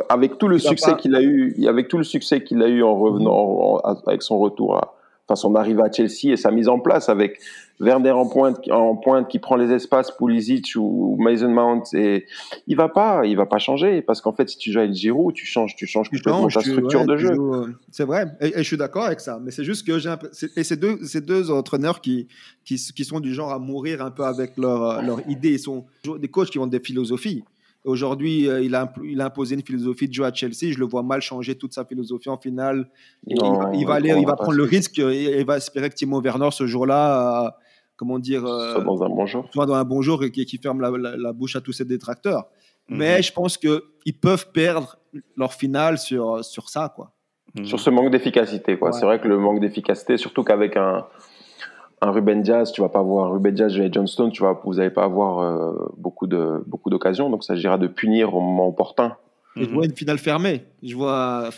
avec 0.09 0.37
tout 0.37 0.47
le 0.47 0.59
succès 0.59 0.95
qu'il 0.97 1.15
a 1.15 1.21
eu, 1.21 1.55
avec 1.67 1.87
tout 1.87 1.97
le 1.97 2.03
succès 2.03 2.43
qu'il 2.43 2.61
a 2.61 2.67
eu 2.67 2.83
en 2.83 2.95
revenant, 2.95 3.77
avec 4.05 4.21
son 4.21 4.39
retour 4.39 4.75
à, 4.75 4.95
enfin 5.27 5.35
son 5.35 5.55
arrivée 5.55 5.81
à 5.81 5.91
Chelsea 5.91 6.33
et 6.33 6.37
sa 6.37 6.51
mise 6.51 6.67
en 6.67 6.79
place 6.79 7.07
avec 7.07 7.39
Werner 7.79 8.11
en 8.11 8.27
pointe, 8.27 8.69
en 8.69 8.95
pointe 8.95 9.29
qui 9.29 9.39
prend 9.39 9.55
les 9.55 9.71
espaces, 9.71 10.11
Pulisic 10.11 10.73
ou 10.75 11.15
Mason 11.19 11.49
Mount 11.49 11.83
et 11.93 12.25
il 12.67 12.75
va 12.75 12.89
pas, 12.89 13.25
il 13.25 13.35
va 13.37 13.45
pas 13.45 13.57
changer 13.57 14.01
parce 14.01 14.21
qu'en 14.21 14.33
fait 14.33 14.49
si 14.49 14.57
tu 14.57 14.71
joues 14.71 14.79
avec 14.79 14.93
Giroud, 14.93 15.33
tu 15.33 15.45
changes, 15.45 15.75
tu 15.75 15.87
changes 15.87 16.09
complètement 16.09 16.47
ta 16.47 16.59
structure 16.59 17.05
de 17.05 17.17
jeu. 17.17 17.31
Euh, 17.31 17.67
c'est 17.89 18.05
vrai, 18.05 18.27
et, 18.41 18.51
je 18.57 18.63
suis 18.63 18.77
d'accord 18.77 19.05
avec 19.05 19.21
ça, 19.21 19.39
mais 19.41 19.51
c'est 19.51 19.63
juste 19.63 19.87
que 19.87 19.97
j'ai 19.97 20.13
et 20.55 20.63
ces 20.63 20.75
deux, 20.75 21.03
ces 21.03 21.21
deux 21.21 21.51
entraîneurs 21.51 22.01
qui, 22.01 22.27
qui, 22.65 22.75
qui 22.75 23.05
sont 23.05 23.19
du 23.19 23.33
genre 23.33 23.51
à 23.51 23.59
mourir 23.59 24.01
un 24.01 24.11
peu 24.11 24.23
avec 24.23 24.57
leur, 24.57 25.01
leur 25.01 25.19
idée, 25.29 25.53
ils 25.53 25.59
sont 25.59 25.85
des 26.19 26.27
coachs 26.27 26.49
qui 26.49 26.59
ont 26.59 26.67
des 26.67 26.79
philosophies. 26.79 27.43
Aujourd'hui, 27.83 28.47
euh, 28.47 28.61
il, 28.61 28.75
a, 28.75 28.93
il 29.03 29.19
a 29.19 29.25
imposé 29.25 29.55
une 29.55 29.63
philosophie 29.63 30.07
de 30.07 30.13
jeu 30.13 30.23
à 30.23 30.33
Chelsea. 30.33 30.71
Je 30.71 30.79
le 30.79 30.85
vois 30.85 31.03
mal 31.03 31.21
changer 31.21 31.55
toute 31.55 31.73
sa 31.73 31.83
philosophie 31.83 32.29
en 32.29 32.37
finale. 32.37 32.89
il, 33.27 33.37
va, 33.85 33.95
aller, 33.95 34.15
il 34.17 34.25
va 34.25 34.35
prendre 34.35 34.53
le 34.53 34.63
risque 34.63 34.99
et 34.99 35.39
il 35.39 35.45
va 35.45 35.57
espérer 35.57 35.89
que 35.89 35.95
Timo 35.95 36.21
Werner, 36.21 36.49
ce 36.51 36.65
jour-là, 36.65 37.45
euh, 37.45 37.49
comment 37.97 38.19
dire, 38.19 38.45
euh, 38.45 38.73
soit 38.73 38.83
dans 38.83 39.03
un 39.03 39.09
bon 39.09 39.25
jour, 39.25 39.49
soit 39.51 39.65
dans 39.65 39.73
un 39.73 39.83
bon 39.83 40.01
jour 40.01 40.23
et 40.23 40.31
qui, 40.31 40.57
ferme 40.57 40.79
la, 40.79 41.33
bouche 41.33 41.57
à 41.57 41.61
tous 41.61 41.73
ses 41.73 41.85
détracteurs. 41.85 42.47
Mhm. 42.87 42.97
Mais 42.97 43.21
je 43.21 43.33
pense 43.33 43.57
qu'ils 43.57 44.19
peuvent 44.21 44.51
perdre 44.53 44.97
leur 45.35 45.53
finale 45.53 45.97
sur, 45.97 46.43
sur 46.43 46.69
ça. 46.69 46.93
Quoi. 46.95 47.11
Sur 47.65 47.79
ce 47.79 47.89
manque 47.89 48.11
d'efficacité. 48.11 48.77
quoi. 48.79 48.93
C'est 48.93 49.05
vrai 49.05 49.19
que 49.19 49.27
le 49.27 49.37
manque 49.37 49.59
d'efficacité, 49.59 50.17
surtout 50.17 50.43
qu'avec 50.43 50.77
un 50.77 51.05
un 52.03 52.11
Ruben 52.11 52.41
Diaz, 52.41 52.71
tu 52.71 52.81
vas 52.81 52.89
pas 52.89 52.99
avoir 52.99 53.31
Ruben 53.31 53.53
Diaz 53.53 53.79
et 53.79 53.91
Johnston, 53.91 54.29
tu 54.29 54.43
vas, 54.43 54.59
vous 54.63 54.75
n'allez 54.75 54.89
pas 54.89 55.03
avoir 55.05 55.39
euh, 55.39 55.91
beaucoup 55.97 56.27
de 56.27 56.63
beaucoup 56.67 56.89
d'occasions, 56.89 57.29
donc 57.29 57.43
ça 57.43 57.53
s'agira 57.53 57.77
de 57.77 57.87
punir 57.87 58.35
au 58.35 58.41
moment 58.41 58.67
opportun. 58.67 59.15
Et 59.55 59.63
je 59.63 59.69
vois 59.69 59.85
une 59.85 59.95
finale 59.95 60.17
fermée. 60.17 60.63
Je 60.85 60.95
vois. 60.95 61.49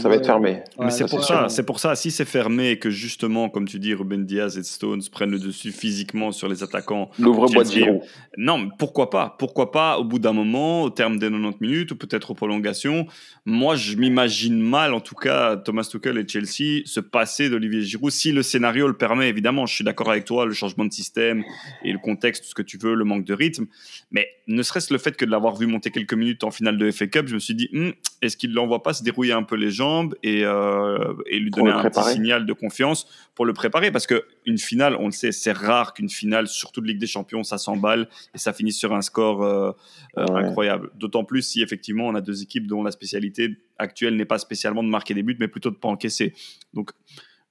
ça 0.00 0.08
va 0.08 0.14
être 0.14 0.24
fermé. 0.24 0.62
Mais 0.78 0.90
c'est 0.90 1.06
pour 1.06 1.22
ça. 1.22 1.50
C'est 1.50 1.64
pour 1.64 1.80
ça. 1.80 1.94
Si 1.94 2.10
c'est 2.10 2.24
fermé 2.24 2.70
et 2.70 2.78
que 2.78 2.88
justement, 2.88 3.50
comme 3.50 3.68
tu 3.68 3.78
dis, 3.78 3.92
Ruben 3.92 4.24
Diaz 4.24 4.56
et 4.56 4.62
Stones 4.62 5.02
prennent 5.12 5.32
le 5.32 5.38
dessus 5.38 5.70
physiquement 5.70 6.32
sur 6.32 6.48
les 6.48 6.62
attaquants. 6.62 7.10
L'ouvre-boîte 7.18 7.70
Giroud. 7.70 8.00
Non, 8.38 8.70
pourquoi 8.78 9.10
pas? 9.10 9.36
Pourquoi 9.38 9.70
pas 9.70 9.98
au 9.98 10.04
bout 10.04 10.18
d'un 10.18 10.32
moment, 10.32 10.82
au 10.84 10.90
terme 10.90 11.18
des 11.18 11.28
90 11.28 11.58
minutes 11.60 11.90
ou 11.90 11.96
peut-être 11.96 12.30
aux 12.30 12.34
prolongations 12.34 13.06
Moi, 13.44 13.76
je 13.76 13.96
m'imagine 13.96 14.58
mal, 14.58 14.94
en 14.94 15.00
tout 15.00 15.14
cas, 15.14 15.58
Thomas 15.58 15.84
Tuchel 15.84 16.16
et 16.16 16.26
Chelsea 16.26 16.80
se 16.86 17.00
passer 17.00 17.50
d'Olivier 17.50 17.82
Giroud 17.82 18.10
si 18.10 18.32
le 18.32 18.42
scénario 18.42 18.86
le 18.86 18.96
permet. 18.96 19.28
Évidemment, 19.28 19.66
je 19.66 19.74
suis 19.74 19.84
d'accord 19.84 20.10
avec 20.10 20.24
toi, 20.24 20.46
le 20.46 20.54
changement 20.54 20.86
de 20.86 20.92
système 20.92 21.44
et 21.84 21.92
le 21.92 21.98
contexte, 21.98 22.44
tout 22.44 22.50
ce 22.50 22.54
que 22.54 22.62
tu 22.62 22.78
veux, 22.78 22.94
le 22.94 23.04
manque 23.04 23.24
de 23.24 23.34
rythme. 23.34 23.66
Mais 24.10 24.26
ne 24.46 24.62
serait-ce 24.62 24.90
le 24.90 24.98
fait 24.98 25.16
que 25.16 25.26
de 25.26 25.30
l'avoir 25.30 25.56
vu 25.56 25.66
monter 25.66 25.90
quelques 25.90 26.14
minutes 26.14 26.44
en 26.44 26.50
finale 26.50 26.78
de 26.78 26.90
FA 26.90 27.06
Cup, 27.08 27.28
je 27.28 27.34
me 27.34 27.38
suis 27.38 27.54
dit, 27.54 27.68
hmm, 27.72 27.90
est-ce 28.22 28.36
qu'il 28.36 28.50
ne 28.50 28.54
l'envoie 28.70 28.82
pas 28.82 28.92
se 28.92 29.02
dérouiller 29.02 29.32
un 29.32 29.42
peu 29.42 29.56
les 29.56 29.70
jambes 29.70 30.14
et, 30.22 30.44
euh, 30.44 31.14
et 31.26 31.38
lui 31.38 31.50
donner 31.50 31.70
un 31.70 31.82
petit 31.82 32.12
signal 32.12 32.46
de 32.46 32.52
confiance 32.52 33.06
pour 33.34 33.44
le 33.44 33.52
préparer 33.52 33.90
Parce 33.90 34.06
qu'une 34.06 34.58
finale, 34.58 34.96
on 34.98 35.06
le 35.06 35.12
sait, 35.12 35.32
c'est 35.32 35.52
rare 35.52 35.92
qu'une 35.92 36.08
finale, 36.08 36.46
surtout 36.46 36.80
de 36.80 36.86
Ligue 36.86 37.00
des 37.00 37.06
Champions, 37.06 37.42
ça 37.42 37.58
s'emballe 37.58 38.08
et 38.34 38.38
ça 38.38 38.52
finisse 38.52 38.78
sur 38.78 38.94
un 38.94 39.02
score 39.02 39.42
euh, 39.42 39.72
euh, 40.18 40.26
incroyable. 40.34 40.90
D'autant 40.94 41.24
plus 41.24 41.42
si 41.42 41.62
effectivement 41.62 42.06
on 42.06 42.14
a 42.14 42.20
deux 42.20 42.42
équipes 42.42 42.66
dont 42.66 42.82
la 42.82 42.92
spécialité 42.92 43.56
actuelle 43.78 44.16
n'est 44.16 44.24
pas 44.24 44.38
spécialement 44.38 44.84
de 44.84 44.88
marquer 44.88 45.14
des 45.14 45.22
buts, 45.22 45.36
mais 45.40 45.48
plutôt 45.48 45.70
de 45.70 45.76
pas 45.76 45.88
encaisser. 45.88 46.32
Donc 46.72 46.90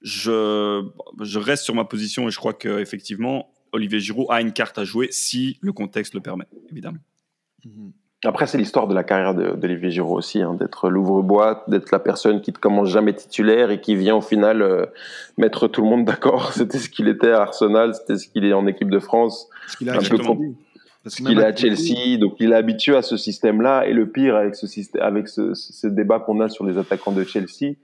je, 0.00 0.82
je 1.20 1.38
reste 1.38 1.64
sur 1.64 1.74
ma 1.74 1.84
position 1.84 2.28
et 2.28 2.30
je 2.30 2.38
crois 2.38 2.54
qu'effectivement, 2.54 3.52
Olivier 3.72 4.00
Giroud 4.00 4.26
a 4.30 4.40
une 4.40 4.52
carte 4.52 4.78
à 4.78 4.84
jouer 4.84 5.08
si 5.10 5.58
le 5.60 5.72
contexte 5.72 6.14
le 6.14 6.20
permet, 6.20 6.46
évidemment. 6.70 6.98
Mhm. 7.64 7.92
Après, 8.24 8.46
c'est 8.46 8.58
l'histoire 8.58 8.86
de 8.86 8.94
la 8.94 9.02
carrière 9.02 9.34
d'Olivier 9.34 9.90
Giroud 9.90 10.18
aussi, 10.18 10.42
hein, 10.42 10.54
d'être 10.54 10.90
l'ouvre-boîte, 10.90 11.62
d'être 11.68 11.90
la 11.90 11.98
personne 11.98 12.42
qui 12.42 12.52
ne 12.52 12.56
commence 12.56 12.88
jamais 12.90 13.14
titulaire 13.14 13.70
et 13.70 13.80
qui 13.80 13.96
vient 13.96 14.16
au 14.16 14.20
final 14.20 14.60
euh, 14.60 14.84
mettre 15.38 15.68
tout 15.68 15.80
le 15.80 15.88
monde 15.88 16.04
d'accord. 16.04 16.52
C'était 16.52 16.78
ce 16.78 16.90
qu'il 16.90 17.08
était 17.08 17.30
à 17.30 17.40
Arsenal, 17.40 17.94
c'était 17.94 18.18
ce 18.18 18.28
qu'il 18.28 18.44
est 18.44 18.52
en 18.52 18.66
équipe 18.66 18.90
de 18.90 18.98
France. 18.98 19.48
Ce 19.68 19.78
qu'il 19.78 19.88
a 19.88 19.94
un 19.94 19.98
peu 19.98 20.18
Parce 21.02 21.16
qu'il 21.16 21.38
est 21.38 21.44
à 21.44 21.56
Chelsea, 21.56 22.18
donc 22.18 22.34
il 22.40 22.52
est 22.52 22.56
habitué 22.56 22.94
à 22.94 23.00
ce 23.00 23.16
système-là. 23.16 23.86
Et 23.86 23.94
le 23.94 24.06
pire 24.10 24.36
avec 24.36 24.54
ce 24.54 24.66
système, 24.66 25.02
avec 25.02 25.28
ce, 25.28 25.54
ce 25.54 25.86
débat 25.86 26.20
qu'on 26.20 26.40
a 26.40 26.50
sur 26.50 26.66
les 26.66 26.76
attaquants 26.76 27.12
de 27.12 27.24
Chelsea, 27.24 27.76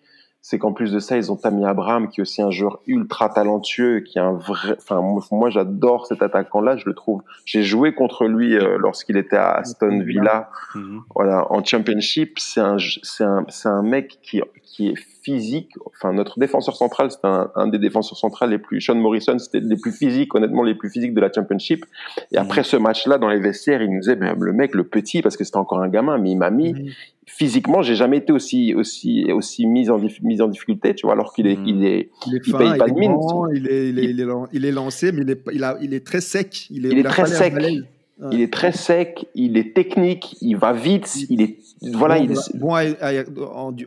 c'est 0.49 0.59
qu'en 0.59 0.73
plus 0.73 0.93
de 0.93 1.01
ça, 1.01 1.17
ils 1.17 1.33
ont 1.33 1.37
Tammy 1.37 1.65
Abraham, 1.67 2.09
qui 2.09 2.21
est 2.21 2.23
aussi 2.23 2.41
un 2.41 2.53
joueur 2.53 2.79
ultra 2.87 3.29
talentueux, 3.29 3.99
qui 3.99 4.19
est 4.19 4.23
un 4.23 4.35
vrai. 4.35 4.77
Enfin, 4.79 5.03
moi, 5.33 5.51
j'adore 5.51 6.07
cet 6.07 6.23
attaquant-là. 6.23 6.77
Je 6.77 6.85
le 6.87 6.95
trouve. 6.95 7.23
J'ai 7.45 7.65
joué 7.65 7.95
contre 7.97 8.27
lui 8.27 8.55
euh, 8.55 8.77
lorsqu'il 8.79 9.17
était 9.17 9.37
à 9.37 9.55
Aston 9.55 10.03
Villa, 10.05 10.51
mhm. 10.77 11.01
voilà, 11.17 11.51
en 11.51 11.65
Championship. 11.65 12.39
C'est 12.39 12.61
un, 12.61 12.77
c'est 13.03 13.25
un, 13.25 13.45
c'est 13.49 13.69
un 13.69 13.83
mec 13.83 14.21
qui, 14.23 14.41
qui 14.63 14.91
est 14.91 14.95
physique. 15.25 15.73
Enfin, 15.87 16.13
notre 16.13 16.39
défenseur 16.39 16.77
central, 16.77 17.11
c'est 17.11 17.25
un, 17.25 17.51
un, 17.57 17.67
des 17.67 17.81
défenseurs 17.81 18.17
centrales 18.17 18.51
les 18.51 18.59
plus. 18.59 18.81
Sean 18.81 18.95
Morrison, 18.95 19.41
c'était 19.41 19.59
les 19.59 19.77
plus 19.77 19.91
physiques, 19.91 20.33
honnêtement, 20.37 20.63
les 20.63 20.77
plus 20.77 20.91
physiques 20.91 21.15
de 21.15 21.21
la 21.21 21.33
Championship. 21.33 21.85
Et 22.31 22.37
après 22.37 22.61
mhm. 22.61 22.67
ce 22.67 22.77
match-là, 22.77 23.19
dans 23.19 23.29
les 23.29 23.41
vestiaires, 23.41 23.83
il 23.83 23.91
nous 23.91 23.99
disait, 23.99 24.15
ben, 24.15 24.37
le 24.39 24.53
mec, 24.53 24.77
le 24.77 24.85
petit, 24.85 25.23
parce 25.23 25.37
que 25.37 25.43
c'était 25.43 25.57
encore 25.57 25.81
un 25.81 25.89
gamin, 25.89 26.19
mais 26.19 26.31
il 26.31 26.37
m'a 26.37 26.51
mis. 26.51 26.95
Physiquement, 27.27 27.83
j'ai 27.83 27.97
jamais 27.97 28.19
été 28.19 28.33
aussi 28.33 28.75
aussi 28.75 29.31
aussi 29.33 29.67
mis 29.67 29.91
en 29.91 29.99
mise 30.23 30.41
en 30.41 30.49
difficulté, 30.49 30.95
tu 30.95 31.07
vois, 31.07 31.15
alors 31.15 31.33
qu'il 31.35 31.47
est 31.47 31.59
il 31.67 31.85
est 31.85 32.11
il, 32.27 32.37
est 32.37 32.41
paye 32.41 32.79
pas 32.79 32.89
de 32.89 32.99
mine. 32.99 33.17
il, 33.55 33.69
est, 33.69 33.89
il, 33.89 33.99
est, 33.99 34.05
il, 34.53 34.65
est, 34.65 34.73
lancé, 34.73 35.13
mais 35.13 35.23
il 35.23 35.31
est 35.31 35.41
il, 35.53 35.65
a, 35.65 35.77
il 35.83 35.93
est 35.93 36.07
très 36.07 36.21
sec. 36.21 36.69
Il 36.71 36.87
est, 36.87 36.91
il 36.91 36.99
est 36.99 37.03
très 37.03 37.27
sec. 37.27 37.55
Il 38.33 38.41
est 38.41 38.51
très 38.51 38.73
sec, 38.73 39.27
il 39.35 39.59
est 39.59 39.75
technique, 39.75 40.37
il 40.41 40.57
va 40.57 40.73
vite, 40.73 41.15
il 41.29 41.43
est 41.43 41.59
voilà, 41.93 42.17
il 42.17 42.33
est 42.33 42.57
bon 42.57 42.75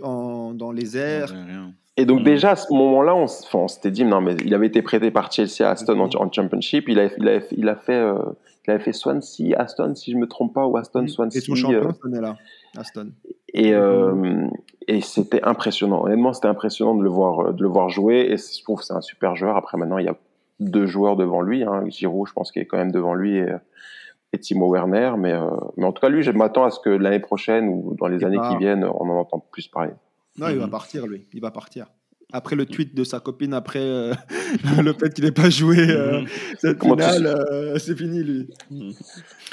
en, 0.04 0.54
dans 0.54 0.72
les 0.72 0.98
airs. 0.98 1.34
Et 2.00 2.06
donc 2.06 2.22
mm. 2.22 2.24
déjà 2.24 2.52
à 2.52 2.56
ce 2.56 2.72
moment-là, 2.74 3.16
on, 3.16 3.26
on 3.54 3.68
s'était 3.68 3.92
dit 3.92 4.06
non 4.06 4.22
mais 4.22 4.36
il 4.46 4.54
avait 4.54 4.68
été 4.68 4.82
prêté 4.82 5.12
par 5.12 5.32
Chelsea 5.32 5.62
à 5.62 5.72
Aston 5.72 6.00
en, 6.00 6.10
en, 6.16 6.32
Championship, 6.32 6.88
il 6.88 7.00
a 7.00 7.06
il 7.06 7.44
il 7.58 7.70
a 7.70 7.76
fait 7.76 7.94
euh, 7.94 8.18
il 8.70 8.72
avait 8.72 8.84
fait 8.84 8.94
Swansea, 8.94 9.56
Aston 9.58 9.96
si 9.96 10.12
je 10.12 10.18
me 10.18 10.28
trompe 10.28 10.54
pas 10.54 10.68
ou 10.68 10.78
Aston 10.78 11.08
Swansea. 11.08 11.40
Et 11.40 11.42
son 11.42 11.56
champion 11.56 11.94
euh, 12.06 12.22
là, 12.22 12.38
Aston. 12.78 13.12
Et, 13.54 13.74
euh, 13.74 14.48
et 14.88 15.02
c'était 15.02 15.42
impressionnant. 15.44 16.04
Honnêtement, 16.04 16.34
c'était 16.34 16.48
impressionnant 16.48 16.94
de 16.94 17.04
le 17.04 17.10
voir, 17.10 17.54
de 17.54 17.62
le 17.62 17.68
voir 17.68 17.90
jouer. 17.90 18.28
Et 18.30 18.38
je 18.38 18.64
trouve 18.64 18.80
que 18.80 18.86
c'est 18.86 18.94
un 18.94 19.02
super 19.02 19.36
joueur. 19.36 19.58
Après, 19.58 19.78
maintenant, 19.78 19.98
il 19.98 20.06
y 20.06 20.10
a 20.10 20.16
deux 20.60 20.86
joueurs 20.86 21.16
devant 21.16 21.42
lui. 21.42 21.64
Hein. 21.64 21.84
Giroud, 21.88 22.28
je 22.28 22.34
pense 22.34 22.52
qu'il 22.52 22.62
est 22.62 22.66
quand 22.66 22.78
même 22.78 22.92
devant 22.92 23.16
lui. 23.16 23.38
Et, 23.38 24.38
Timo 24.40 24.72
Werner. 24.72 25.14
Mais, 25.18 25.34
euh, 25.34 25.50
mais 25.78 25.86
en 25.86 25.92
tout 25.92 26.02
cas, 26.02 26.10
lui, 26.10 26.22
je 26.22 26.32
m'attends 26.32 26.66
à 26.66 26.70
ce 26.70 26.80
que 26.80 26.90
l'année 26.90 27.20
prochaine 27.20 27.70
ou 27.70 27.96
dans 28.00 28.08
les 28.08 28.24
années 28.24 28.40
qui 28.52 28.58
viennent, 28.58 28.86
on 28.86 29.10
en 29.10 29.18
entende 29.18 29.42
plus 29.52 29.68
parler. 29.68 29.94
Non, 30.40 30.50
il 30.50 30.58
va 30.58 30.66
mhm. 30.66 30.72
partir, 30.72 31.08
lui. 31.08 31.26
Il 31.34 31.42
va 31.42 31.52
partir 31.52 31.88
après 32.32 32.56
le 32.56 32.66
tweet 32.66 32.94
de 32.94 33.04
sa 33.04 33.20
copine, 33.20 33.54
après 33.54 33.80
euh, 33.80 34.14
le 34.84 34.94
fait 34.94 35.14
qu'il 35.14 35.24
n'ait 35.24 35.32
pas 35.32 35.50
joué 35.50 35.78
euh, 35.80 36.22
mhm. 36.22 36.28
cette 36.60 36.84
finale, 36.84 37.26
euh, 37.26 37.78
c'est 37.80 37.98
fini 37.98 38.24
lui. 38.24 38.48
Mhm. 38.70 38.92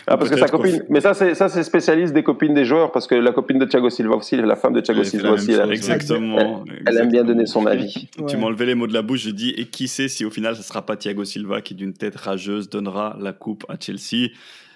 Ah, 0.06 0.16
parce 0.16 0.30
que 0.30 0.38
sa 0.38 0.48
copine, 0.48 0.84
mais 0.90 1.00
ça 1.00 1.14
c'est 1.14 1.34
ça 1.34 1.48
c'est 1.48 1.62
spécialiste 1.62 2.12
des 2.12 2.22
copines 2.22 2.54
des 2.54 2.64
joueurs 2.64 2.92
parce 2.92 3.06
que 3.06 3.14
la 3.14 3.32
copine 3.32 3.58
de 3.58 3.64
Thiago 3.64 3.88
Silva 3.88 4.16
aussi, 4.16 4.36
la 4.36 4.56
femme 4.56 4.74
de 4.74 4.80
Thiago 4.80 5.04
Silva 5.04 5.32
aussi, 5.32 5.52
elle, 5.52 5.72
exactement, 5.72 6.64
elle, 6.86 6.98
aime 6.98 7.10
bien 7.10 7.24
donner 7.24 7.46
son 7.46 7.66
avis. 7.66 8.08
Tu 8.28 8.36
m'as 8.36 8.46
enlevé 8.46 8.66
les 8.66 8.74
mots 8.74 8.86
de 8.86 8.94
la 8.94 9.02
bouche, 9.02 9.22
je 9.22 9.30
dis 9.30 9.50
et 9.50 9.66
qui 9.66 9.88
sait 9.88 10.08
si 10.08 10.24
au 10.24 10.30
final 10.30 10.54
ce 10.54 10.62
sera 10.62 10.84
pas 10.84 10.96
Thiago 10.96 11.24
Silva 11.24 11.62
qui 11.62 11.74
d'une 11.74 11.94
tête 11.94 12.16
rageuse 12.16 12.68
donnera 12.68 13.16
la 13.20 13.32
coupe 13.32 13.64
à 13.68 13.76
Chelsea. 13.80 14.28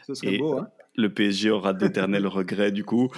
Ce 0.07 0.15
serait 0.15 0.39
beau, 0.39 0.59
hein 0.59 0.69
le 0.97 1.13
PSG 1.13 1.51
aura 1.51 1.73
d'éternels 1.73 2.27
regrets 2.29 2.73
du 2.73 2.85
coup. 2.85 3.11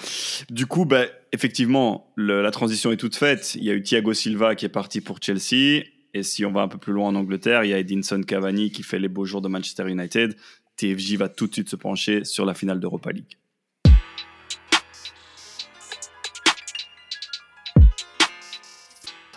Du 0.51 0.67
coup, 0.67 0.85
ben, 0.85 1.09
effectivement, 1.33 2.13
la 2.17 2.51
transition 2.51 2.93
est 2.93 2.97
toute 2.97 3.17
faite. 3.17 3.55
Il 3.55 3.65
y 3.65 3.71
a 3.71 3.75
eu 3.75 3.83
Thiago 3.83 4.13
Silva 4.13 4.55
qui 4.55 4.67
est 4.67 4.71
parti 4.71 5.01
pour 5.01 5.19
Chelsea. 5.21 5.85
Et 6.15 6.23
si 6.23 6.45
on 6.45 6.53
va 6.53 6.61
un 6.61 6.69
peu 6.69 6.79
plus 6.79 6.93
loin 6.93 7.09
en 7.09 7.15
Angleterre, 7.15 7.65
il 7.65 7.71
y 7.71 7.75
a 7.75 7.79
Edinson 7.79 8.21
Cavani 8.23 8.71
qui 8.71 8.83
fait 8.83 8.99
les 8.99 9.09
beaux 9.09 9.25
jours 9.25 9.41
de 9.41 9.49
Manchester 9.49 9.89
United. 9.89 10.37
TFJ 10.77 11.17
va 11.17 11.29
tout 11.29 11.47
de 11.47 11.53
suite 11.53 11.69
se 11.69 11.77
pencher 11.77 12.25
sur 12.25 12.45
la 12.45 12.55
finale 12.55 12.81
d'Europa 12.81 13.13
League. 13.13 13.39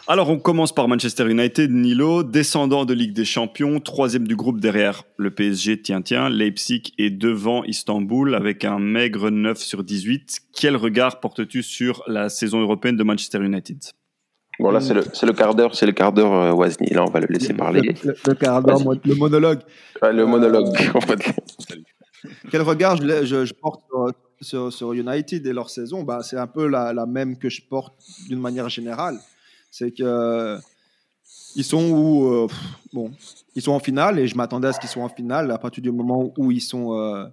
Alors 0.07 0.29
on 0.29 0.37
commence 0.37 0.71
par 0.71 0.87
Manchester 0.87 1.27
United, 1.27 1.71
Nilo, 1.71 2.21
descendant 2.21 2.85
de 2.85 2.93
Ligue 2.93 3.13
des 3.13 3.25
Champions, 3.25 3.79
troisième 3.79 4.27
du 4.27 4.35
groupe 4.35 4.59
derrière 4.59 5.03
le 5.17 5.31
PSG, 5.31 5.81
tiens 5.81 6.03
tiens, 6.03 6.29
Leipzig 6.29 6.93
est 6.99 7.09
devant 7.09 7.63
Istanbul 7.63 8.35
avec 8.35 8.65
un 8.65 8.77
maigre 8.77 9.31
9 9.31 9.57
sur 9.57 9.83
18. 9.83 10.41
Quel 10.53 10.75
regard 10.75 11.19
portes-tu 11.19 11.63
sur 11.63 12.03
la 12.05 12.29
saison 12.29 12.61
européenne 12.61 12.97
de 12.97 13.03
Manchester 13.03 13.39
United? 13.39 13.79
Bon 14.59 14.69
là 14.69 14.79
c'est 14.79 14.93
le, 14.93 15.01
le 15.01 15.33
quart 15.33 15.55
d'heure, 15.55 15.73
c'est 15.73 15.87
le 15.87 15.91
quart 15.91 16.13
d'heure 16.13 16.33
euh, 16.33 16.51
Wazni, 16.51 16.87
là 16.91 17.03
on 17.03 17.09
va 17.09 17.19
le 17.19 17.27
laisser 17.27 17.55
parler. 17.55 17.95
Le, 18.03 18.33
quart 18.35 18.61
d'heure, 18.61 18.77
le 19.03 19.15
monologue. 19.15 19.61
le 20.03 20.25
monologue 20.27 20.67
en 20.93 21.01
fait. 21.01 21.33
Quel 22.51 22.61
regard 22.61 22.97
je, 22.97 23.53
porte 23.53 23.81
sur, 24.39 24.71
sur, 24.71 24.93
United 24.93 25.47
et 25.47 25.51
leur 25.51 25.71
saison? 25.71 26.03
Bah, 26.03 26.19
C'est 26.21 26.37
un 26.37 26.47
peu 26.47 26.67
la, 26.67 26.93
la 26.93 27.07
même 27.07 27.39
que 27.39 27.49
je 27.49 27.63
porte 27.67 27.95
d'une 28.29 28.39
manière 28.39 28.69
générale 28.69 29.17
c'est 29.77 29.91
que 29.91 30.57
ils 31.57 31.63
sont 31.65 31.89
où 31.89 32.27
euh, 32.31 32.47
bon, 32.93 33.11
ils 33.55 33.61
sont 33.61 33.73
en 33.73 33.79
finale 33.79 34.19
et 34.19 34.27
je 34.27 34.35
m'attendais 34.35 34.69
à 34.69 34.73
ce 34.73 34.79
qu'ils 34.79 34.89
soient 34.89 35.03
en 35.03 35.09
finale 35.09 35.51
à 35.51 35.57
partir 35.57 35.83
du 35.83 35.91
moment 35.91 36.33
où 36.37 36.51
ils 36.51 36.61
sont 36.61 36.97
euh, 36.97 37.25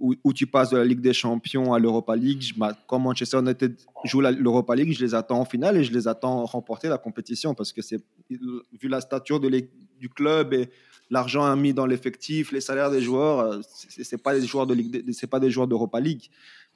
où, 0.00 0.32
tu 0.32 0.46
passes 0.46 0.70
de 0.70 0.76
la 0.76 0.84
Ligue 0.84 1.00
des 1.00 1.12
Champions 1.12 1.72
à 1.72 1.78
l'Europa 1.80 2.14
League. 2.14 2.42
Je, 2.42 2.54
quand 2.86 2.98
Manchester 2.98 3.38
United 3.38 3.76
joue 4.04 4.20
l'Europa 4.20 4.74
League, 4.74 4.92
je 4.92 5.04
les 5.04 5.14
attends 5.14 5.40
en 5.40 5.44
finale 5.44 5.76
et 5.76 5.84
je 5.84 5.92
les 5.92 6.06
attends 6.08 6.44
remporter 6.44 6.88
la 6.88 6.98
compétition 6.98 7.54
parce 7.54 7.72
que 7.72 7.82
c'est 7.82 8.00
vu 8.30 8.88
la 8.88 9.00
stature 9.00 9.38
de 9.38 9.48
du 10.00 10.08
club 10.08 10.54
et 10.54 10.68
l'argent 11.10 11.54
mis 11.56 11.72
dans 11.72 11.86
l'effectif, 11.86 12.50
les 12.50 12.60
salaires 12.60 12.90
des 12.90 13.00
joueurs, 13.00 13.38
euh, 13.40 13.60
c'est 13.88 14.22
pas 14.22 14.34
des 14.38 14.46
joueurs 14.46 14.66
de 14.66 14.74
Ligue, 14.74 15.04
c'est 15.12 15.30
pas 15.30 15.40
des 15.40 15.50
joueurs 15.50 15.68
d'Europa 15.68 16.00
League. 16.00 16.24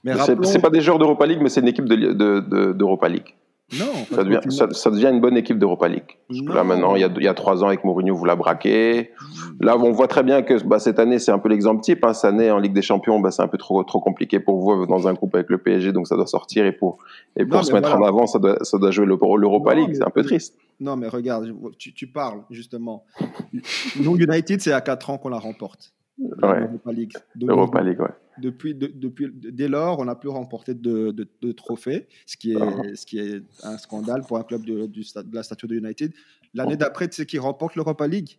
Mais 0.05 0.15
c'est 0.45 0.61
pas 0.61 0.71
des 0.71 0.81
joueurs 0.81 1.01
d'Europa 1.01 1.27
League, 1.27 1.41
mais 1.43 1.49
c'est 1.49 1.61
une 1.61 1.69
équipe 1.69 1.87
d'Europa 1.87 3.09
de, 3.09 3.15
League. 3.15 3.35
Non. 3.71 4.07
Ça 4.11 4.25
devient, 4.25 4.41
ça, 4.49 4.91
devient, 4.91 5.11
une 5.13 5.21
bonne 5.21 5.37
équipe 5.37 5.59
d'Europa 5.59 5.89
League. 5.89 6.17
là, 6.31 6.65
maintenant, 6.65 6.97
il 6.97 7.03
y, 7.03 7.05
a, 7.05 7.11
il 7.15 7.23
y, 7.23 7.29
a, 7.29 7.35
trois 7.35 7.63
ans, 7.63 7.67
avec 7.67 7.85
Mourinho, 7.85 8.15
vous 8.15 8.25
la 8.25 8.35
braquez. 8.35 9.11
Là, 9.61 9.77
on 9.77 9.93
voit 9.93 10.09
très 10.09 10.23
bien 10.23 10.41
que 10.41 10.63
bah, 10.65 10.79
cette 10.79 10.99
année, 10.99 11.19
c'est 11.19 11.33
un 11.33 11.39
peu 11.39 11.51
l'exemple 11.51 11.83
type. 11.83 12.03
Hein. 12.03 12.15
Cette 12.15 12.33
année, 12.33 12.51
en 12.51 12.59
Ligue 12.59 12.73
des 12.73 12.81
Champions, 12.81 13.21
bah, 13.21 13.31
c'est 13.31 13.43
un 13.43 13.49
peu 13.49 13.59
trop, 13.59 13.85
trop 13.85 14.01
compliqué 14.01 14.41
pour 14.41 14.59
vous 14.59 14.87
dans 14.87 15.07
un 15.07 15.13
groupe 15.13 15.35
avec 15.35 15.51
le 15.51 15.59
PSG, 15.59 15.93
donc 15.93 16.09
ça 16.09 16.17
doit 16.17 16.27
sortir. 16.27 16.65
Et 16.65 16.73
pour, 16.73 16.99
et 17.37 17.45
pour 17.45 17.63
se 17.63 17.73
mettre 17.75 17.95
en 17.95 18.03
avant, 18.03 18.27
ça 18.27 18.39
doit, 18.39 18.57
ça 18.63 18.79
doit 18.79 18.91
jouer 18.91 19.05
l'Europa 19.05 19.75
League. 19.75 19.91
C'est 19.93 20.07
un 20.07 20.11
peu 20.11 20.23
triste. 20.23 20.57
Non, 20.81 20.97
mais 20.97 21.09
regarde, 21.09 21.53
tu, 21.77 21.93
tu 21.93 22.07
parles, 22.07 22.41
justement. 22.51 23.05
Nous, 24.01 24.17
United, 24.17 24.63
c'est 24.63 24.73
à 24.73 24.81
quatre 24.81 25.11
ans 25.11 25.19
qu'on 25.19 25.29
la 25.29 25.39
remporte. 25.39 25.93
L'Europa 26.19 26.93
League. 26.93 27.13
Europa 27.41 27.83
League, 27.83 28.01
ouais 28.01 28.15
depuis, 28.41 28.75
depuis, 28.75 29.31
dès 29.33 29.69
lors, 29.69 29.99
on 29.99 30.05
n'a 30.05 30.15
plus 30.15 30.29
remporté 30.29 30.75
de, 30.75 31.11
de, 31.11 31.53
trophées, 31.53 32.07
ce 32.27 32.37
qui, 32.37 32.53
est, 32.53 32.61
ah. 32.61 32.83
ce 32.95 33.07
qui 33.07 33.19
est 33.19 33.43
un 33.63 33.79
scandale 33.79 34.23
pour 34.27 34.39
un 34.39 34.43
club 34.43 34.65
de, 34.65 34.87
de 34.87 35.35
la 35.35 35.43
stature 35.43 35.69
de 35.69 35.77
United. 35.77 36.13
L'année 36.55 36.77
d'après, 36.77 37.09
tu 37.09 37.17
sais 37.17 37.27
qui 37.27 37.39
remporte 37.39 37.77
l'Europa 37.77 38.07
League? 38.07 38.39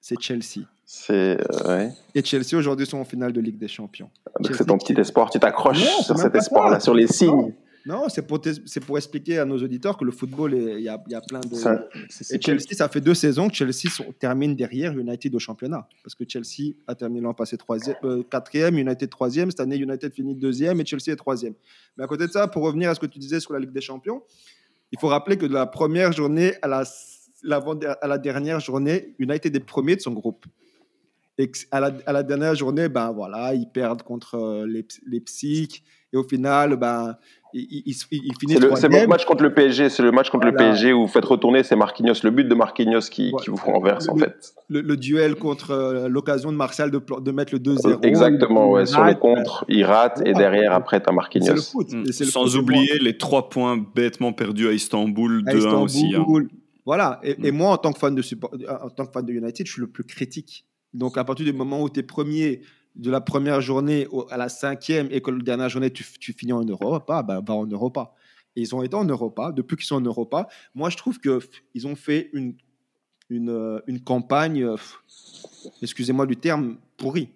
C'est 0.00 0.20
Chelsea. 0.20 0.66
C'est 0.84 1.38
euh, 1.66 1.88
Et 2.14 2.24
Chelsea 2.24 2.56
aujourd'hui 2.56 2.86
sont 2.86 2.98
en 2.98 3.04
finale 3.04 3.32
de 3.32 3.40
Ligue 3.40 3.58
des 3.58 3.68
Champions. 3.68 4.10
Donc 4.40 4.54
c'est 4.56 4.64
ton 4.64 4.76
petit 4.76 4.98
espoir, 5.00 5.30
tu 5.30 5.38
t'accroches 5.38 5.84
sur 6.02 6.18
cet 6.18 6.34
espoir-là, 6.34 6.80
sur 6.80 6.92
les 6.92 7.06
signes. 7.06 7.30
Non, 7.30 7.54
c'est 8.08 8.26
pour, 8.26 8.40
pour, 8.86 8.96
expliquer 8.96 9.38
à 9.38 9.44
nos 9.44 9.58
auditeurs 9.58 9.96
que 9.96 10.04
le 10.04 10.12
football, 10.12 10.54
il 10.54 10.80
y 10.80 10.88
a, 10.88 11.02
y 11.08 11.14
a, 11.14 11.20
plein 11.20 11.40
de. 11.40 12.34
et 12.34 12.40
Chelsea, 12.40 12.74
ça 12.74 12.88
fait 12.88 13.00
deux 13.00 13.14
saisons 13.14 13.48
que 13.48 13.54
Chelsea 13.54 13.88
termine 14.18 14.54
derrière 14.54 14.96
United 14.96 15.34
au 15.34 15.38
championnat. 15.38 15.88
Parce 16.02 16.14
que 16.14 16.24
Chelsea 16.26 16.74
a 16.86 16.94
terminé 16.94 17.20
l'an 17.20 17.34
passé 17.34 17.56
troisième, 17.56 17.96
euh, 18.04 18.22
quatrième, 18.22 18.78
United 18.78 19.10
troisième. 19.10 19.50
Cette 19.50 19.60
année, 19.60 19.76
United 19.76 20.12
finit 20.12 20.34
deuxième 20.34 20.80
et 20.80 20.84
Chelsea 20.84 21.12
est 21.12 21.16
troisième. 21.16 21.54
Mais 21.96 22.04
à 22.04 22.06
côté 22.06 22.26
de 22.26 22.32
ça, 22.32 22.46
pour 22.46 22.62
revenir 22.62 22.90
à 22.90 22.94
ce 22.94 23.00
que 23.00 23.06
tu 23.06 23.18
disais 23.18 23.40
sur 23.40 23.52
la 23.52 23.58
Ligue 23.58 23.72
des 23.72 23.80
Champions, 23.80 24.22
il 24.92 24.98
faut 25.00 25.08
rappeler 25.08 25.36
que 25.36 25.46
de 25.46 25.54
la 25.54 25.66
première 25.66 26.12
journée 26.12 26.54
à 26.62 26.68
la, 26.68 26.84
à 28.00 28.06
la 28.06 28.18
dernière 28.18 28.60
journée, 28.60 29.14
United 29.18 29.56
est 29.56 29.60
premier 29.60 29.96
de 29.96 30.00
son 30.00 30.12
groupe. 30.12 30.46
Et 31.38 31.50
à 31.70 31.80
la, 31.80 31.92
à 32.06 32.12
la 32.12 32.22
dernière 32.22 32.54
journée, 32.54 32.88
ben 32.88 33.10
voilà, 33.10 33.54
ils 33.54 33.68
perdent 33.68 34.02
contre 34.02 34.64
les, 34.66 34.86
les 35.06 35.20
Psych. 35.20 35.82
Et 36.12 36.16
au 36.16 36.24
final, 36.24 36.76
ben, 36.76 37.16
il, 37.54 37.82
il, 37.86 37.94
finit 38.38 38.54
C'est 38.76 38.88
le, 38.88 39.06
match 39.06 39.24
contre 39.24 39.42
le 39.42 39.52
PSG. 39.52 39.88
C'est 39.88 40.02
le 40.02 40.12
match 40.12 40.30
contre 40.30 40.46
le 40.46 40.54
PSG 40.54 40.92
où 40.92 41.02
vous 41.02 41.08
faites 41.08 41.24
retourner, 41.24 41.62
c'est 41.62 41.76
Marquinhos. 41.76 42.14
Le 42.22 42.30
but 42.30 42.48
de 42.48 42.54
Marquinhos 42.54 43.08
qui, 43.10 43.32
qui 43.42 43.50
vous 43.50 43.56
renverse, 43.56 44.08
en 44.08 44.16
fait. 44.16 44.54
Le, 44.68 44.96
duel 44.96 45.34
contre 45.36 45.72
euh, 45.72 46.08
l'occasion 46.08 46.50
de 46.50 46.56
Martial 46.56 46.90
de, 46.90 46.98
de 46.98 47.30
mettre 47.30 47.54
le 47.54 47.60
2-0. 47.60 48.04
Exactement, 48.04 48.70
ouais. 48.70 48.86
Sur 48.86 49.04
le 49.04 49.14
contre, 49.14 49.64
il 49.68 49.84
rate. 49.84 50.22
Et 50.24 50.32
derrière, 50.32 50.72
après, 50.72 51.00
tu 51.02 51.08
as 51.08 51.12
Marquinhos. 51.12 51.46
C'est 51.46 51.54
le 51.54 51.60
foot. 51.60 51.92
Mm. 51.92 52.12
Sans 52.12 52.56
oublier 52.56 52.98
les 52.98 53.18
trois 53.18 53.48
points 53.48 53.76
bêtement 53.94 54.32
perdus 54.32 54.68
à 54.68 54.72
Istanbul, 54.72 55.44
2-1 55.44 55.74
aussi. 55.82 56.14
Hein. 56.16 56.24
Voilà. 56.84 57.20
Et, 57.22 57.36
et, 57.42 57.52
mm. 57.52 57.56
moi, 57.56 57.70
en 57.70 57.76
tant, 57.76 57.92
que 57.92 57.98
fan 57.98 58.14
de 58.14 58.22
support, 58.22 58.52
en 58.82 58.88
tant 58.88 59.06
que 59.06 59.12
fan 59.12 59.24
de 59.24 59.32
United, 59.32 59.66
je 59.66 59.72
suis 59.72 59.80
le 59.80 59.88
plus 59.88 60.04
critique. 60.04 60.64
Donc, 60.94 61.16
à 61.16 61.24
partir 61.24 61.46
du 61.46 61.52
moment 61.52 61.82
où 61.82 61.88
tu 61.88 62.00
es 62.00 62.02
premier 62.02 62.60
de 62.94 63.10
la 63.10 63.20
première 63.20 63.60
journée 63.60 64.06
à 64.30 64.36
la 64.36 64.48
cinquième 64.48 65.08
et 65.10 65.20
que 65.20 65.30
la 65.30 65.42
dernière 65.42 65.68
journée, 65.68 65.90
tu, 65.90 66.02
finis 66.04 66.52
en 66.52 66.64
Europa, 66.64 67.22
bah, 67.22 67.40
va 67.46 67.54
en 67.54 67.66
Europa. 67.66 68.12
Et 68.54 68.60
ils 68.60 68.74
ont 68.74 68.82
été 68.82 68.94
en 68.94 69.04
Europa. 69.04 69.50
Depuis 69.52 69.76
qu'ils 69.76 69.86
sont 69.86 69.96
en 69.96 70.00
Europa, 70.02 70.46
moi, 70.74 70.90
je 70.90 70.96
trouve 70.98 71.18
qu'ils 71.18 71.86
ont 71.86 71.96
fait 71.96 72.28
une, 72.34 72.54
une, 73.30 73.80
une 73.86 74.00
campagne, 74.00 74.66
excusez-moi 75.80 76.26
du 76.26 76.36
terme, 76.36 76.76
pourrie. 76.96 77.28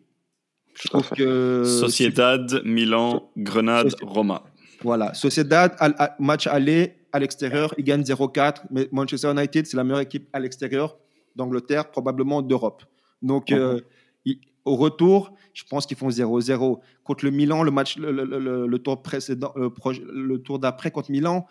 Je 0.75 0.89
trouve 0.89 1.09
que. 1.11 1.65
Sociedad, 1.65 2.63
Milan, 2.65 3.31
Grenade, 3.37 3.89
Sociedad. 3.91 4.09
Roma. 4.15 4.43
Voilà. 4.83 5.15
Sociedad, 5.15 5.75
al- 5.79 5.95
al- 5.99 6.15
match 6.19 6.47
aller 6.47 6.97
à 7.13 7.19
l'extérieur, 7.19 7.75
ils 7.79 7.85
gagnent 7.85 8.03
0-4. 8.03 8.65
Mais 8.71 8.89
Manchester 8.93 9.31
United, 9.33 9.67
c'est 9.67 9.77
la 9.77 9.85
meilleure 9.85 10.01
équipe 10.01 10.29
à 10.35 10.39
l'extérieur 10.41 10.99
d'Angleterre, 11.35 11.91
probablement 11.91 12.43
d'Europe. 12.43 12.83
Donc, 13.23 13.53
euh, 13.53 13.81
ils- 14.27 14.39
au 14.67 14.77
retour, 14.77 15.33
je 15.55 15.65
pense 15.65 15.87
qu'ils 15.87 15.97
font 15.97 16.09
0-0. 16.11 16.81
Contre 17.05 17.25
le 17.25 17.31
Milan, 17.31 17.63
le 17.63 17.71
match, 17.71 17.97
le, 17.97 18.77
tour 18.77 19.01
précédent, 19.01 19.53
proj- 19.79 20.03
le 20.03 20.39
tour 20.43 20.59
d'après 20.59 20.91
contre 20.91 21.11
Milan, 21.11 21.47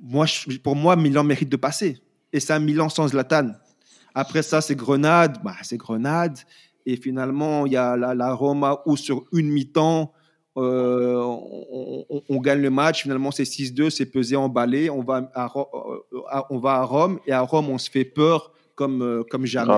moi, 0.00 0.26
pour 0.62 0.76
moi, 0.76 0.96
Milan 0.96 1.24
mérite 1.24 1.48
de 1.48 1.56
passer. 1.56 1.98
Et 2.32 2.40
c'est 2.40 2.52
un 2.52 2.58
Milan 2.60 2.88
sans 2.88 3.08
Zlatan. 3.08 3.52
Après 4.14 4.42
ça, 4.42 4.60
c'est 4.60 4.74
Grenade. 4.74 5.38
Bah, 5.44 5.56
c'est 5.62 5.76
Grenade. 5.76 6.38
Et 6.86 6.96
finalement, 6.96 7.66
il 7.66 7.72
y 7.72 7.76
a 7.76 7.96
la, 7.96 8.34
Roma 8.34 8.82
où 8.86 8.96
sur 8.96 9.24
une 9.32 9.48
mi-temps, 9.48 10.12
euh, 10.56 11.16
on, 12.28 12.40
gagne 12.40 12.60
le 12.60 12.70
match. 12.70 13.02
Finalement, 13.02 13.30
c'est 13.30 13.44
6-2, 13.44 13.90
c'est 13.90 14.06
pesé, 14.06 14.36
emballé. 14.36 14.90
On 14.90 15.02
va 15.02 15.18
euh, 15.18 16.20
à- 16.28 16.46
on 16.50 16.58
va 16.58 16.74
à 16.74 16.84
Rome 16.84 17.20
et 17.26 17.32
à 17.32 17.40
Rome, 17.40 17.70
on 17.70 17.78
se 17.78 17.90
fait 17.90 18.04
peur 18.04 18.52
comme, 18.82 19.02
euh, 19.02 19.22
comme 19.30 19.46
jamais. 19.46 19.72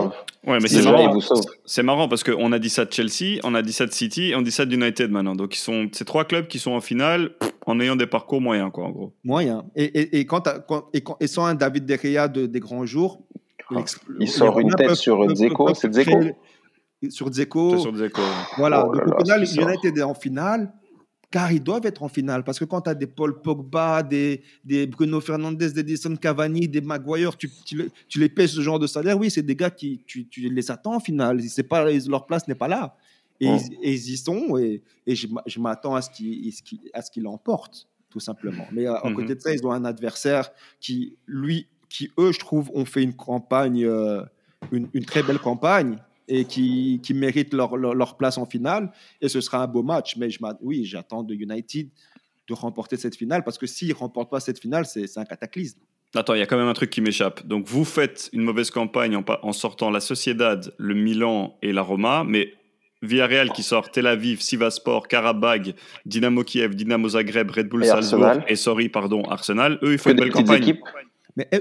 Ouais, 0.46 0.58
mais 0.60 0.68
c'est 0.68 0.82
marrant. 0.82 1.18
C'est 1.66 1.82
marrant 1.82 2.08
parce 2.08 2.22
qu'on 2.24 2.52
a 2.52 2.58
dit 2.58 2.70
ça 2.70 2.84
de 2.84 2.92
Chelsea, 2.92 3.40
on 3.44 3.54
a 3.54 3.62
dit 3.62 3.72
ça 3.72 3.86
de 3.86 3.92
City 3.92 4.30
et 4.30 4.34
on 4.36 4.42
dit 4.42 4.50
ça 4.50 4.64
d'United 4.64 5.10
maintenant. 5.10 5.34
Donc, 5.34 5.54
ils 5.56 5.60
sont 5.60 5.88
ces 5.92 6.04
trois 6.04 6.24
clubs 6.24 6.46
qui 6.46 6.58
sont 6.58 6.72
en 6.72 6.80
finale 6.80 7.32
en 7.66 7.78
ayant 7.80 7.96
des 7.96 8.06
parcours 8.06 8.40
moyens, 8.40 8.70
quoi, 8.72 8.84
en 8.84 8.90
gros. 8.90 9.12
Moyen. 9.24 9.64
Et, 9.76 9.84
et, 9.84 10.18
et, 10.20 10.26
quand 10.26 10.48
et, 10.92 11.00
quand- 11.02 11.16
et 11.20 11.26
sans 11.26 11.44
un 11.46 11.54
David 11.54 11.84
De 11.86 11.96
Gea 11.96 12.28
de- 12.28 12.46
des 12.46 12.60
grands 12.60 12.86
jours, 12.86 13.20
Ah, 13.74 13.82
il 14.20 14.28
sort 14.28 14.58
une 14.60 14.70
tête 14.74 14.88
peuvent- 14.88 14.96
sur 14.96 15.26
Dzeko, 15.26 15.74
c'est 15.74 15.88
Dzeko 15.90 16.20
Sur 17.10 17.28
Dzeko. 17.30 17.78
Sur 17.78 18.04
échos. 18.04 18.20
Voilà. 18.56 18.86
Oh 18.88 18.92
là 18.94 19.04
Donc, 19.04 19.26
là, 19.28 19.38
au 19.40 19.44
final. 19.46 19.68
United 19.70 19.98
est 19.98 20.02
en 20.02 20.14
finale, 20.14 20.72
car 21.34 21.50
ils 21.50 21.60
doivent 21.62 21.84
être 21.84 22.04
en 22.04 22.08
finale. 22.08 22.44
Parce 22.44 22.60
que 22.60 22.64
quand 22.64 22.82
tu 22.82 22.90
as 22.90 22.94
des 22.94 23.08
Paul 23.08 23.42
Pogba, 23.42 24.04
des, 24.04 24.42
des 24.64 24.86
Bruno 24.86 25.20
Fernandes, 25.20 25.56
des 25.58 25.76
Edison 25.80 26.14
Cavani, 26.14 26.68
des 26.68 26.80
Maguire, 26.80 27.36
tu, 27.36 27.50
tu, 27.64 27.76
les- 27.76 27.90
tu 28.06 28.20
les 28.20 28.28
payes 28.28 28.46
ce 28.46 28.60
genre 28.60 28.78
de 28.78 28.86
salaire, 28.86 29.18
oui, 29.18 29.32
c'est 29.32 29.42
des 29.42 29.56
gars 29.56 29.70
qui 29.70 30.00
tu, 30.06 30.28
tu 30.28 30.48
les 30.48 30.70
attends 30.70 30.94
en 30.94 31.00
finale. 31.00 31.42
C'est 31.42 31.64
pas, 31.64 31.90
leur 32.06 32.26
place 32.26 32.46
n'est 32.46 32.54
pas 32.54 32.68
là. 32.68 32.96
Et, 33.40 33.48
Mm. 33.50 33.56
ils, 33.56 33.74
et 33.82 33.92
ils 33.94 34.10
y 34.12 34.16
sont, 34.16 34.56
et, 34.58 34.80
et 35.08 35.16
je, 35.16 35.26
m'a- 35.26 35.42
je 35.44 35.58
m'attends 35.58 35.96
à 35.96 36.02
ce 36.02 36.10
qu'ils 36.10 36.52
qu'ils 37.12 37.22
l'emportent, 37.24 37.88
tout 38.10 38.20
simplement. 38.20 38.66
Mais 38.70 38.86
à, 38.86 39.00
Mhm. 39.04 39.16
côté 39.16 39.34
de 39.34 39.40
ça, 39.40 39.52
ils 39.52 39.66
ont 39.66 39.72
un 39.72 39.84
adversaire 39.84 40.50
qui, 40.78 41.16
lui, 41.26 41.66
qui, 41.88 42.12
eux, 42.16 42.30
je 42.30 42.38
trouve, 42.38 42.70
ont 42.74 42.84
fait 42.84 43.02
une 43.02 43.14
campagne, 43.14 43.84
euh, 43.84 44.22
une, 44.70 44.86
une 44.94 45.04
très 45.04 45.24
belle 45.24 45.40
campagne 45.40 45.96
et 46.28 46.44
qui, 46.44 47.00
qui 47.02 47.14
méritent 47.14 47.52
leur, 47.54 47.76
leur, 47.76 47.94
leur 47.94 48.16
place 48.16 48.38
en 48.38 48.46
finale. 48.46 48.90
Et 49.20 49.28
ce 49.28 49.40
sera 49.40 49.62
un 49.62 49.66
beau 49.66 49.82
match. 49.82 50.16
Mais 50.16 50.30
je 50.30 50.38
oui, 50.60 50.84
j'attends 50.84 51.22
de 51.22 51.34
United 51.34 51.88
de 52.48 52.54
remporter 52.54 52.96
cette 52.96 53.16
finale 53.16 53.42
parce 53.44 53.58
que 53.58 53.66
s'ils 53.66 53.88
ne 53.88 53.94
remportent 53.94 54.30
pas 54.30 54.40
cette 54.40 54.60
finale, 54.60 54.86
c'est 54.86 55.18
un 55.18 55.24
cataclysme. 55.24 55.80
Attends, 56.14 56.34
il 56.34 56.38
y 56.38 56.42
a 56.42 56.46
quand 56.46 56.56
même 56.56 56.68
un 56.68 56.74
truc 56.74 56.90
qui 56.90 57.00
m'échappe. 57.00 57.44
Donc, 57.46 57.66
vous 57.66 57.84
faites 57.84 58.30
une 58.32 58.42
mauvaise 58.42 58.70
campagne 58.70 59.16
en, 59.16 59.52
sortant 59.52 59.90
la 59.90 60.00
Sociedad, 60.00 60.72
le 60.78 60.94
Milan 60.94 61.56
et 61.60 61.72
la 61.72 61.82
Roma, 61.82 62.22
mais 62.24 62.52
Villarreal 63.02 63.50
qui 63.50 63.62
sort 63.64 63.90
Tel 63.90 64.06
Aviv, 64.06 64.40
Sivaspor, 64.40 65.08
Karabag, 65.08 65.74
Dynamo 66.06 66.44
Kiev, 66.44 66.74
Dynamo 66.74 67.08
Zagreb, 67.08 67.50
Red 67.50 67.68
Bull 67.68 67.84
Et 67.84 67.88
Salzbourg 67.88 68.24
Arsenal. 68.24 68.44
et 68.48 68.56
sorry, 68.56 68.88
pardon, 68.88 69.24
Arsenal, 69.24 69.78
eux, 69.82 69.92
ils 69.92 69.98
font 69.98 70.10
Que 70.10 70.14
une 70.14 70.20
belle 70.20 70.30
campagne. 70.30 70.62
équipes. 70.62 70.80
Mais, 71.36 71.48
eh, 71.50 71.60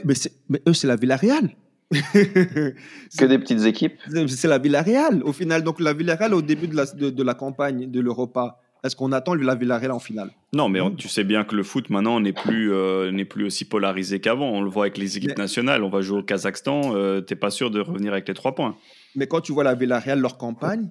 mais 0.49 0.61
eux, 0.67 0.73
c'est 0.73 0.87
la 0.87 0.95
Villarreal. 0.97 1.49
Que 3.17 3.25
des 3.25 3.37
petites 3.39 3.63
équipes. 3.65 3.93
c'est 4.27 4.47
la 4.47 4.57
Villarreal. 4.57 5.21
Au 5.23 5.33
final, 5.33 5.63
donc 5.63 5.79
la 5.79 5.93
Villarreal, 5.93 6.33
au 6.33 6.41
début 6.41 6.67
de 6.67 6.75
la, 6.75 6.85
de, 6.85 7.09
de 7.09 7.23
la 7.23 7.33
campagne 7.33 7.89
de 7.89 7.99
l'Europa, 7.99 8.59
est-ce 8.83 8.95
qu'on 8.95 9.11
attend 9.13 9.33
la 9.35 9.55
Villarreal 9.55 9.91
en 9.91 9.99
finale? 9.99 10.31
Non, 10.53 10.67
mais 10.69 10.81
on- 10.81 10.91
tu 10.91 11.07
sais 11.07 11.23
bien 11.23 11.43
que 11.45 11.55
le 11.55 11.63
foot 11.63 11.89
maintenant 11.89 12.19
n'est 12.19 12.33
plus, 12.33 12.73
euh, 12.73 13.11
n'est 13.11 13.23
plus 13.25 13.45
aussi 13.45 13.65
polarisé 13.65 14.19
qu'avant. 14.19 14.49
On 14.51 14.61
le 14.61 14.69
voit 14.69 14.85
avec 14.85 14.97
les 14.97 15.17
équipes 15.17 15.31
Mais- 15.37 15.43
nationales. 15.43 15.83
On 15.83 15.89
va 15.89 16.01
jouer 16.01 16.19
au 16.19 16.23
Kazakhstan, 16.23 16.93
euh, 16.95 17.21
t'es 17.21 17.35
pas 17.35 17.49
sûr 17.49 17.71
de 17.71 17.79
revenir 17.79 18.11
avec 18.11 18.27
les 18.27 18.33
trois 18.33 18.55
points. 18.55 18.75
Mais 19.15 19.27
quand 19.27 19.41
tu 19.41 19.53
vois 19.53 19.63
la 19.63 19.75
Villarreal, 19.75 20.19
leur 20.19 20.37
campagne, 20.37 20.89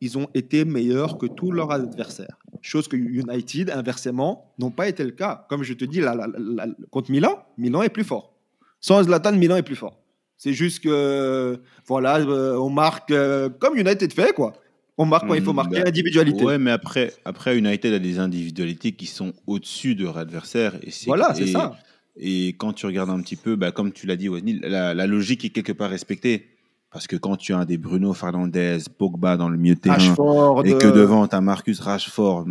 ils 0.00 0.18
ont 0.18 0.26
été 0.34 0.64
meilleurs 0.64 1.16
que 1.16 1.26
tous 1.26 1.52
leurs 1.52 1.70
adversaires. 1.70 2.36
Chose 2.60 2.88
que 2.88 2.96
United, 2.96 3.70
inversement, 3.70 4.52
n'ont 4.58 4.70
pas 4.72 4.88
été 4.88 5.04
le 5.04 5.12
cas. 5.12 5.46
Comme 5.48 5.62
je 5.62 5.74
te 5.74 5.84
dis, 5.84 6.00
la- 6.00 6.14
la- 6.16 6.26
la- 6.26 6.66
la- 6.66 6.72
contre 6.90 7.10
Milan, 7.12 7.44
Milan 7.56 7.82
est 7.82 7.88
plus 7.88 8.02
fort. 8.04 8.32
Sans 8.80 9.00
Zlatan, 9.04 9.32
Milan 9.36 9.54
est 9.56 9.62
plus 9.62 9.76
fort. 9.76 9.96
C'est 10.44 10.54
juste 10.54 10.82
que, 10.82 11.60
voilà, 11.86 12.18
euh, 12.18 12.56
on 12.56 12.68
marque 12.68 13.12
euh, 13.12 13.48
comme 13.60 13.76
United 13.78 14.12
fait, 14.12 14.32
quoi. 14.32 14.54
On 14.98 15.06
marque 15.06 15.28
quand 15.28 15.34
il 15.34 15.42
faut 15.44 15.52
Mm, 15.52 15.56
marquer 15.56 15.82
bah, 15.82 15.86
individualité. 15.86 16.44
Ouais, 16.44 16.58
mais 16.58 16.72
après, 16.72 17.12
après, 17.24 17.56
United 17.56 17.94
a 17.94 18.00
des 18.00 18.18
individualités 18.18 18.90
qui 18.90 19.06
sont 19.06 19.34
au-dessus 19.46 19.94
de 19.94 20.02
leur 20.02 20.18
adversaire. 20.18 20.74
Et 20.82 20.90
Voilà, 21.06 21.32
c'est 21.32 21.46
ça. 21.46 21.76
Et 22.16 22.48
quand 22.58 22.72
tu 22.72 22.86
regardes 22.86 23.10
un 23.10 23.20
petit 23.20 23.36
peu, 23.36 23.54
bah, 23.54 23.70
comme 23.70 23.92
tu 23.92 24.08
l'as 24.08 24.16
dit, 24.16 24.28
Wesley, 24.28 24.58
la, 24.64 24.94
la 24.94 25.06
logique 25.06 25.44
est 25.44 25.50
quelque 25.50 25.70
part 25.72 25.90
respectée. 25.90 26.48
Parce 26.90 27.06
que 27.06 27.14
quand 27.14 27.36
tu 27.36 27.54
as 27.54 27.64
des 27.64 27.78
Bruno 27.78 28.12
Fernandez, 28.12 28.78
Pogba 28.98 29.36
dans 29.36 29.48
le 29.48 29.56
milieu 29.56 29.76
de 29.76 29.80
terrain, 29.80 29.94
Rashford, 29.94 30.66
et 30.66 30.74
que 30.76 30.88
euh, 30.88 30.90
devant, 30.90 31.28
tu 31.28 31.36
as 31.36 31.40
Marcus 31.40 31.78
Rashford, 31.78 32.46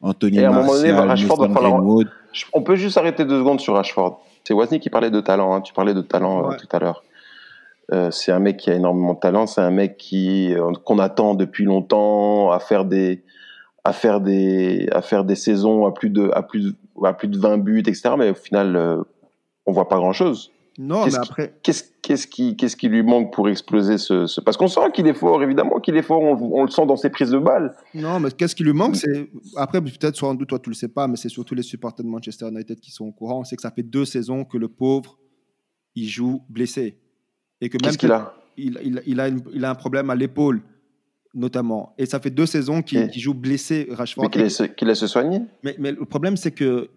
Anthony 0.00 0.38
Et 0.38 0.44
à 0.44 0.48
un 0.48 0.52
moment 0.52 0.72
donné, 0.72 0.88
Martial, 0.92 1.08
Rashford 1.08 1.36
va 1.42 1.48
Mason 1.48 1.54
falloir- 1.60 1.80
Greenwood. 1.82 2.08
Je- 2.32 2.44
On 2.54 2.62
peut 2.62 2.76
juste 2.76 2.96
arrêter 2.96 3.26
deux 3.26 3.38
secondes 3.38 3.60
sur 3.60 3.74
Rashford. 3.74 4.18
C'est 4.44 4.54
Wozni 4.54 4.80
qui 4.80 4.90
parlait 4.90 5.10
de 5.10 5.20
talent. 5.20 5.54
hein. 5.54 5.60
Tu 5.60 5.72
parlais 5.72 5.94
de 5.94 6.00
talent 6.02 6.50
euh, 6.50 6.56
tout 6.56 6.68
à 6.72 6.78
l'heure. 6.78 7.04
Euh, 7.92 8.10
c'est 8.10 8.32
un 8.32 8.38
mec 8.38 8.56
qui 8.56 8.70
a 8.70 8.74
énormément 8.74 9.14
de 9.14 9.18
talent. 9.18 9.46
C'est 9.46 9.60
un 9.60 9.70
mec 9.70 9.96
qui 9.96 10.54
euh, 10.54 10.72
qu'on 10.84 10.98
attend 10.98 11.34
depuis 11.34 11.64
longtemps 11.64 12.50
à 12.50 12.58
faire 12.58 12.84
des 12.84 13.22
à 13.84 13.92
faire 13.92 14.20
des 14.20 14.88
à 14.92 15.02
faire 15.02 15.24
des 15.24 15.34
saisons 15.34 15.86
à 15.86 15.92
plus 15.92 16.10
de 16.10 16.30
à 16.32 16.42
plus 16.42 16.74
à 17.04 17.12
plus 17.12 17.28
de 17.28 17.38
20 17.38 17.58
buts, 17.58 17.80
etc. 17.80 18.10
Mais 18.16 18.30
au 18.30 18.34
final, 18.34 19.02
on 19.66 19.72
voit 19.72 19.88
pas 19.88 19.96
grand 19.96 20.12
chose. 20.12 20.52
Non, 20.78 21.04
qu'est-ce 21.04 21.16
mais 21.18 21.22
après, 21.22 21.58
Qu'est-ce 21.62 21.84
qu'est-ce 22.02 22.26
qui 22.26 22.56
qu'est-ce 22.56 22.76
qui 22.76 22.88
lui 22.88 23.02
manque 23.02 23.32
pour 23.32 23.48
exploser 23.48 23.98
ce, 23.98 24.26
ce... 24.26 24.40
parce 24.40 24.56
qu'on 24.56 24.68
sent 24.68 24.90
qu'il 24.94 25.06
est 25.06 25.12
fort 25.14 25.42
évidemment 25.42 25.80
qu'il 25.80 25.96
est 25.96 26.02
fort. 26.02 26.20
On, 26.22 26.34
on 26.60 26.64
le 26.64 26.70
sent 26.70 26.86
dans 26.86 26.96
ses 26.96 27.10
prises 27.10 27.30
de 27.30 27.38
balles. 27.38 27.74
Non, 27.94 28.18
mais 28.20 28.30
qu'est-ce 28.30 28.54
qui 28.54 28.64
lui 28.64 28.72
manque 28.72 28.96
c'est 28.96 29.28
Après, 29.56 29.80
peut-être, 29.82 30.16
sans 30.16 30.34
doute, 30.34 30.48
toi, 30.48 30.58
tu 30.58 30.70
le 30.70 30.74
sais 30.74 30.88
pas, 30.88 31.06
mais 31.08 31.16
c'est 31.16 31.28
surtout 31.28 31.54
les 31.54 31.62
supporters 31.62 32.04
de 32.04 32.10
Manchester 32.10 32.48
United 32.48 32.80
qui 32.80 32.90
sont 32.90 33.04
au 33.06 33.12
courant. 33.12 33.44
C'est 33.44 33.56
que 33.56 33.62
ça 33.62 33.70
fait 33.70 33.82
deux 33.82 34.04
saisons 34.06 34.44
que 34.44 34.56
le 34.56 34.68
pauvre, 34.68 35.18
il 35.94 36.08
joue 36.08 36.42
blessé. 36.48 36.98
Et 37.60 37.68
que 37.68 37.76
même 37.76 37.82
Qu'est-ce 37.82 37.98
qu'il 37.98 38.10
a 38.12 38.34
il, 38.56 38.78
il- 38.82 39.02
il 39.06 39.20
a 39.20 39.28
une- 39.28 39.42
il 39.54 39.64
a 39.64 39.70
un 39.70 39.74
problème 39.74 40.08
à 40.10 40.14
l'épaule, 40.14 40.62
notamment. 41.34 41.94
Et 41.98 42.06
ça 42.06 42.20
fait 42.20 42.30
deux 42.30 42.46
saisons 42.46 42.82
qu'il 42.82 43.10
joue 43.18 43.34
blessé, 43.34 43.88
Rashford. 43.90 44.24
Mais 44.24 44.30
qu'il 44.30 44.42
laisse 44.42 44.62
qu'il 44.76 44.88
laisse 44.88 44.98
se 45.00 45.06
soigner. 45.06 45.40
Mais, 45.62 45.74
mais 45.78 45.92
le 45.92 46.04
problème, 46.04 46.36
c'est 46.36 46.50
que 46.52 46.88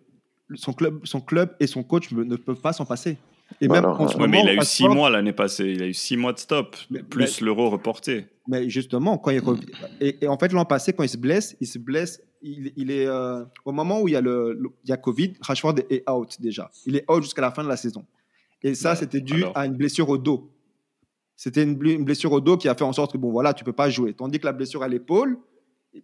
son 0.53 0.73
club, 0.73 0.99
son 1.05 1.21
club 1.21 1.51
et 1.59 1.67
son 1.67 1.83
coach 1.83 2.11
ne 2.11 2.35
peuvent 2.35 2.61
pas 2.61 2.73
s'en 2.73 2.85
passer. 2.85 3.17
Et 3.61 3.67
Bah 3.67 3.75
même 3.75 3.85
alors, 3.85 4.01
en 4.01 4.07
ce 4.07 4.15
euh, 4.17 4.21
Ouais, 4.21 4.27
mais 4.27 4.41
il 4.43 4.49
a 4.49 4.53
eu 4.55 4.65
six 4.65 4.87
mois 4.87 5.09
l'année 5.09 5.31
passée. 5.33 5.65
Il 5.65 5.81
a 5.83 5.87
eu 5.87 5.93
six 5.93 6.17
mois 6.17 6.33
de 6.33 6.39
stop, 6.39 6.75
Mais- 6.89 7.03
plus 7.03 7.41
l'euro 7.41 7.69
reporté. 7.69 8.27
Mais 8.47 8.69
justement, 8.69 9.17
quand 9.17 9.31
il 9.31 9.39
revient. 9.39 9.65
Et, 10.01 10.17
et 10.23 10.27
en 10.27 10.37
fait, 10.37 10.51
l'an 10.51 10.65
passé, 10.65 10.93
quand 10.93 11.03
il 11.03 11.09
se 11.09 11.17
blesse, 11.17 11.55
il 11.61 11.67
se 11.67 11.79
blesse. 11.79 12.21
Il, 12.41 12.73
il 12.75 12.91
est 12.91 13.07
euh, 13.07 13.43
au 13.63 13.71
moment 13.71 14.01
où 14.01 14.07
il 14.07 14.11
y 14.11 14.15
a 14.15 14.21
le, 14.21 14.53
le- 14.53 14.69
il 14.83 14.89
y 14.89 14.93
a 14.93 14.97
Covid, 14.97 15.33
Rashford 15.41 15.75
est 15.89 16.07
out 16.09 16.35
déjà. 16.39 16.69
Il 16.85 16.95
est 16.95 17.09
out 17.09 17.23
jusqu'à 17.23 17.41
la 17.41 17.51
fin 17.51 17.63
de 17.63 17.69
la 17.69 17.77
saison. 17.77 18.05
Et 18.61 18.75
ça, 18.75 18.95
c'était 18.95 19.21
dû 19.21 19.35
alors. 19.43 19.57
à 19.57 19.65
une 19.65 19.73
blessure 19.73 20.09
au 20.09 20.17
dos. 20.17 20.51
C'était 21.35 21.63
une, 21.63 21.75
bl- 21.75 21.93
une 21.95 22.03
blessure 22.05 22.31
au 22.31 22.41
dos 22.41 22.57
qui 22.57 22.67
a 22.67 22.75
fait 22.75 22.83
en 22.83 22.93
sorte 22.93 23.13
que 23.13 23.17
bon 23.17 23.31
voilà, 23.31 23.53
tu 23.53 23.63
peux 23.63 23.73
pas 23.73 23.89
jouer. 23.89 24.13
Tandis 24.13 24.39
que 24.39 24.45
la 24.45 24.53
blessure 24.53 24.83
à 24.83 24.87
l'épaule, 24.87 25.37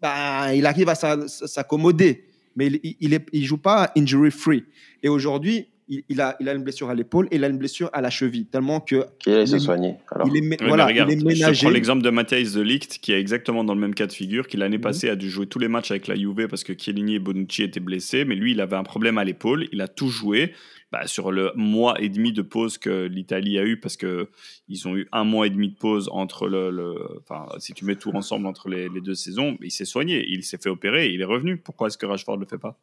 bah, 0.01 0.53
il 0.53 0.65
arrive 0.65 0.89
à 0.89 0.95
s'a- 0.95 1.27
s'accommoder, 1.27 2.25
mais 2.55 2.67
il, 2.67 2.79
il, 2.83 2.95
il 2.99 3.13
est, 3.13 3.25
il 3.33 3.45
joue 3.45 3.57
pas 3.57 3.91
injury 3.97 4.31
free. 4.31 4.63
Et 5.03 5.09
aujourd'hui, 5.09 5.67
il, 5.91 6.03
il 6.09 6.21
a, 6.21 6.35
il 6.39 6.49
a 6.49 6.53
une 6.53 6.63
blessure 6.63 6.89
à 6.89 6.95
l'épaule 6.95 7.27
et 7.29 7.35
il 7.35 7.43
a 7.43 7.47
une 7.47 7.57
blessure 7.59 7.89
à 7.93 8.01
la 8.01 8.09
cheville, 8.09 8.45
tellement 8.47 8.79
que 8.79 9.05
Qu'il 9.19 9.33
Il 9.33 9.39
est- 9.39 9.45
se 9.45 9.59
soigner. 9.59 9.95
Alors. 10.09 10.27
il 10.27 10.35
est, 10.37 10.41
mé- 10.41 10.59
Ouais, 10.61 10.67
voilà, 10.67 10.87
regarde, 10.87 11.11
il 11.11 11.17
est 11.17 11.19
je 11.19 11.25
ménagé. 11.25 11.61
prends 11.65 11.69
l'exemple 11.71 12.01
de 12.01 12.09
Matthijs 12.09 12.53
de 12.55 12.61
Ligt, 12.61 12.97
qui 13.01 13.11
est 13.11 13.19
exactement 13.19 13.63
dans 13.63 13.75
le 13.75 13.79
même 13.81 13.93
cas 13.93 14.07
de 14.07 14.13
figure, 14.13 14.47
qui 14.47 14.57
l'année 14.57 14.77
Mhm. 14.77 14.81
passée 14.83 15.09
a 15.09 15.15
dû 15.15 15.29
jouer 15.29 15.45
tous 15.47 15.59
les 15.59 15.67
matchs 15.67 15.91
avec 15.91 16.07
la 16.07 16.15
Juve 16.15 16.47
parce 16.47 16.63
que 16.63 16.73
Chiellini 16.73 17.15
et 17.15 17.19
Bonucci 17.19 17.63
étaient 17.63 17.79
blessés, 17.79 18.25
mais 18.25 18.35
lui, 18.35 18.51
il 18.53 18.61
avait 18.61 18.75
un 18.77 18.83
problème 18.83 19.17
à 19.19 19.23
l'épaule, 19.23 19.67
il 19.71 19.81
a 19.81 19.87
tout 19.87 20.07
joué. 20.09 20.53
Bah, 20.93 21.07
sur 21.07 21.31
le 21.31 21.53
mois 21.55 21.93
et 22.01 22.09
demi 22.09 22.33
de 22.33 22.41
pause 22.41 22.77
que 22.77 23.05
l'Italie 23.05 23.57
a 23.57 23.63
eu, 23.63 23.79
parce 23.79 23.95
que 23.95 24.27
ils 24.67 24.89
ont 24.89 24.97
eu 24.97 25.07
un 25.13 25.23
mois 25.23 25.47
et 25.47 25.49
demi 25.49 25.69
de 25.69 25.75
pause 25.77 26.09
entre 26.11 26.49
le, 26.49 26.69
le- 26.69 26.97
enfin, 27.21 27.45
si 27.59 27.71
tu 27.73 27.85
mets 27.85 27.95
tout 27.95 28.11
ensemble 28.11 28.45
entre 28.45 28.67
les, 28.67 28.89
les 28.89 28.99
deux 28.99 29.15
saisons, 29.15 29.57
il 29.61 29.71
s'est 29.71 29.85
soigné, 29.85 30.25
il 30.27 30.43
s'est 30.43 30.57
fait 30.57 30.67
opérer, 30.67 31.07
il 31.13 31.21
est 31.21 31.23
revenu. 31.25 31.55
Pourquoi 31.55 31.87
est-ce 31.87 31.97
que 31.97 32.05
Rashford 32.05 32.35
le 32.35 32.45
fait 32.45 32.57
pas? 32.57 32.77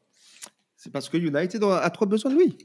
C'est 0.74 0.90
parce 0.90 1.10
que 1.10 1.18
United 1.18 1.62
a 1.64 1.80
a 1.80 1.90
trop 1.90 2.06
besoin 2.06 2.32
de 2.32 2.38
lui. 2.38 2.56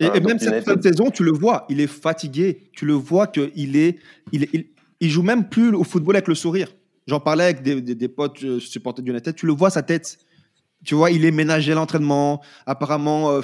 Et, 0.00 0.06
Ah, 0.06 0.16
et 0.16 0.20
même 0.20 0.38
cette 0.38 0.64
fin 0.64 0.76
de 0.76 0.82
saison, 0.82 1.10
tu 1.10 1.24
le 1.24 1.32
vois, 1.32 1.66
il 1.68 1.80
est 1.80 1.86
fatigué. 1.88 2.70
Tu 2.72 2.86
le 2.86 2.92
vois 2.94 3.26
qu'il 3.26 3.76
est, 3.76 3.98
il, 4.32 4.46
il, 4.52 4.66
il 5.00 5.10
joue 5.10 5.22
même 5.22 5.48
plus 5.48 5.74
au 5.74 5.84
football 5.84 6.16
avec 6.16 6.28
le 6.28 6.34
sourire. 6.34 6.68
J'en 7.06 7.20
parlais 7.20 7.44
avec 7.44 7.62
des, 7.62 7.80
des, 7.80 7.94
des 7.94 8.08
potes 8.08 8.42
euh, 8.44 8.60
supporters 8.60 9.02
du 9.04 9.10
United. 9.10 9.34
Tu 9.34 9.46
le 9.46 9.52
vois 9.52 9.70
sa 9.70 9.82
tête. 9.82 10.18
Tu 10.84 10.94
vois, 10.94 11.10
il 11.10 11.24
est 11.24 11.30
ménagé 11.32 11.72
à 11.72 11.74
l'entraînement. 11.74 12.40
Apparemment, 12.66 13.30
euh, 13.32 13.40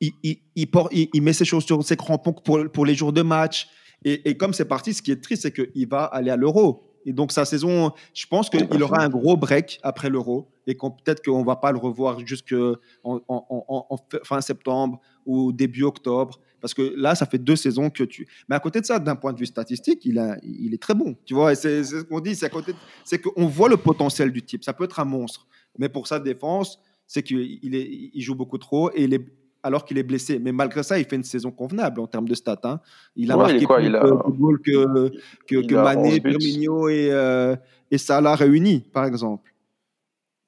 il, 0.00 0.12
il, 0.22 0.38
il, 0.54 0.66
porte- 0.70 0.92
il- 0.94 1.08
il 1.12 1.22
met 1.22 1.32
ses 1.34 1.44
choses 1.44 1.64
sur 1.64 1.82
ses 1.84 1.96
crampons 1.96 2.32
pour, 2.32 2.60
pour 2.72 2.86
les 2.86 2.94
jours 2.94 3.12
de 3.12 3.22
match. 3.22 3.68
Et, 4.04 4.30
et 4.30 4.36
comme 4.36 4.54
c'est 4.54 4.64
parti, 4.64 4.94
ce 4.94 5.02
qui 5.02 5.10
est 5.10 5.22
triste, 5.22 5.42
c'est 5.42 5.52
qu'il 5.52 5.88
va 5.88 6.04
aller 6.04 6.30
à 6.30 6.36
l'Euro. 6.36 6.84
Et 7.04 7.12
donc 7.12 7.32
sa 7.32 7.44
saison, 7.44 7.92
je 8.14 8.26
pense 8.26 8.48
qu'il 8.50 8.82
aura 8.82 9.00
un 9.02 9.08
gros 9.08 9.36
break 9.36 9.78
après 9.82 10.10
l'Euro 10.10 10.48
et 10.66 10.74
qu'on 10.74 10.90
peut-être 10.90 11.24
qu'on 11.24 11.42
va 11.42 11.56
pas 11.56 11.72
le 11.72 11.78
revoir 11.78 12.20
jusque 12.26 12.54
en, 13.02 13.20
en- 13.28 13.46
en- 13.48 13.86
en 13.90 13.96
fin 14.24 14.40
septembre 14.40 15.00
ou 15.28 15.52
début 15.52 15.84
octobre. 15.84 16.40
Parce 16.60 16.74
que 16.74 16.82
là, 16.96 17.14
ça 17.14 17.24
fait 17.26 17.38
deux 17.38 17.54
saisons 17.54 17.88
que 17.88 18.02
tu. 18.02 18.26
Mais 18.48 18.56
à 18.56 18.60
côté 18.60 18.80
de 18.80 18.86
ça, 18.86 18.98
d'un 18.98 19.14
point 19.14 19.32
de 19.32 19.38
vue 19.38 19.46
statistique, 19.46 20.04
il, 20.04 20.18
a, 20.18 20.36
il 20.42 20.74
est 20.74 20.82
très 20.82 20.94
bon. 20.94 21.14
Tu 21.24 21.34
vois, 21.34 21.52
et 21.52 21.54
c'est 21.54 21.84
c'est 21.84 22.00
ce 22.00 22.04
qu'on 22.04 22.18
dit, 22.18 22.34
c'est 22.34 22.46
à 22.46 22.48
côté. 22.48 22.72
de- 22.72 22.78
C'est 23.04 23.20
qu'on 23.20 23.46
voit 23.46 23.68
le 23.68 23.76
potentiel 23.76 24.32
du 24.32 24.42
type. 24.42 24.64
Ça 24.64 24.72
peut 24.72 24.82
être 24.84 24.98
un 24.98 25.04
monstre, 25.04 25.46
mais 25.78 25.88
pour 25.88 26.08
sa 26.08 26.18
défense, 26.18 26.80
c'est 27.06 27.22
qu'il 27.22 27.74
est, 27.76 28.10
il 28.12 28.20
joue 28.22 28.34
beaucoup 28.34 28.58
trop 28.58 28.90
et 28.90 29.04
il 29.04 29.14
est, 29.14 29.24
alors 29.62 29.84
qu'il 29.84 29.98
est 29.98 30.02
blessé. 30.02 30.40
Mais 30.40 30.50
malgré 30.50 30.82
ça, 30.82 30.98
il 30.98 31.04
fait 31.04 31.14
une 31.16 31.22
saison 31.22 31.52
convenable 31.52 32.00
en 32.00 32.08
termes 32.08 32.28
de 32.28 32.34
stats. 32.34 32.58
hein. 32.64 32.80
Il 33.14 33.30
a 33.30 33.36
Ouais, 33.36 33.44
il 33.44 33.52
marqué 33.52 33.64
quoi, 33.66 33.76
plus 33.76 33.86
il 33.86 33.94
a- 33.96 34.02
de 34.02 34.30
goals 34.32 34.60
que, 34.60 35.10
que, 35.46 35.56
il 35.62 35.74
Mané, 35.74 36.08
11 36.14 36.20
buts. 36.20 36.36
Firmino 36.40 36.88
et, 36.88 37.08
euh, 37.12 37.54
et 37.92 37.98
Salah 37.98 38.34
réunis, 38.34 38.80
par 38.80 39.04
exemple. 39.04 39.54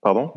Pardon? 0.01 0.33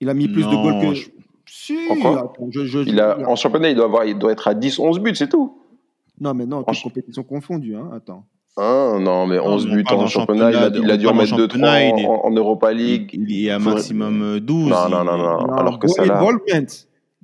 Il 0.00 0.08
a 0.08 0.14
mis 0.14 0.28
plus 0.28 0.44
de 0.46 0.48
goals 0.62 0.80
que. 0.80 0.94
je- 0.94 1.10
Si, 1.52 1.76
Encore 1.90 2.16
attends, 2.18 2.46
je- 2.50 2.64
je- 2.64 2.78
il 2.86 3.00
a, 3.00 3.18
En 3.28 3.34
championnat, 3.34 3.70
il 3.70 3.74
doit, 3.76 3.86
avoir, 3.86 4.04
il 4.04 4.16
doit 4.16 4.30
être 4.32 4.46
à 4.46 4.54
10-11 4.54 5.00
buts, 5.00 5.16
c'est 5.16 5.28
tout. 5.28 5.58
Non, 6.20 6.32
mais 6.34 6.46
non, 6.46 6.58
toutes 6.58 6.66
Franchement. 6.66 6.90
compétitions 6.90 7.22
confondues. 7.24 7.74
Hein. 7.76 7.90
Attends. 7.96 8.24
Hein, 8.56 8.98
non, 9.00 9.26
mais 9.26 9.38
11 9.38 9.66
on 9.66 9.74
buts 9.74 9.84
en 9.90 9.94
en 10.02 10.06
championnat, 10.06 10.50
il 10.50 10.56
a, 10.56 10.60
championnat, 10.64 10.84
il 10.86 10.90
a 10.90 10.96
dû 10.96 11.06
en 11.06 11.10
en 11.10 11.14
mettre 11.14 11.36
2-3 11.36 11.38
championnat, 11.48 11.84
il 11.86 12.00
est- 12.00 12.06
en, 12.06 12.24
en 12.24 12.30
Europa 12.30 12.72
League. 12.72 13.10
Il 13.12 13.50
a 13.50 13.58
Faudrait- 13.58 13.74
maximum 13.74 14.22
euh, 14.22 14.40
12. 14.40 14.70
Non, 14.70 14.88
non, 14.90 15.04
non, 15.04 15.16
non. 15.16 15.46
Non, 15.46 15.54
alors 15.54 15.78
que 15.78 15.88
Salah- 15.88 16.18
involvement. 16.18 16.40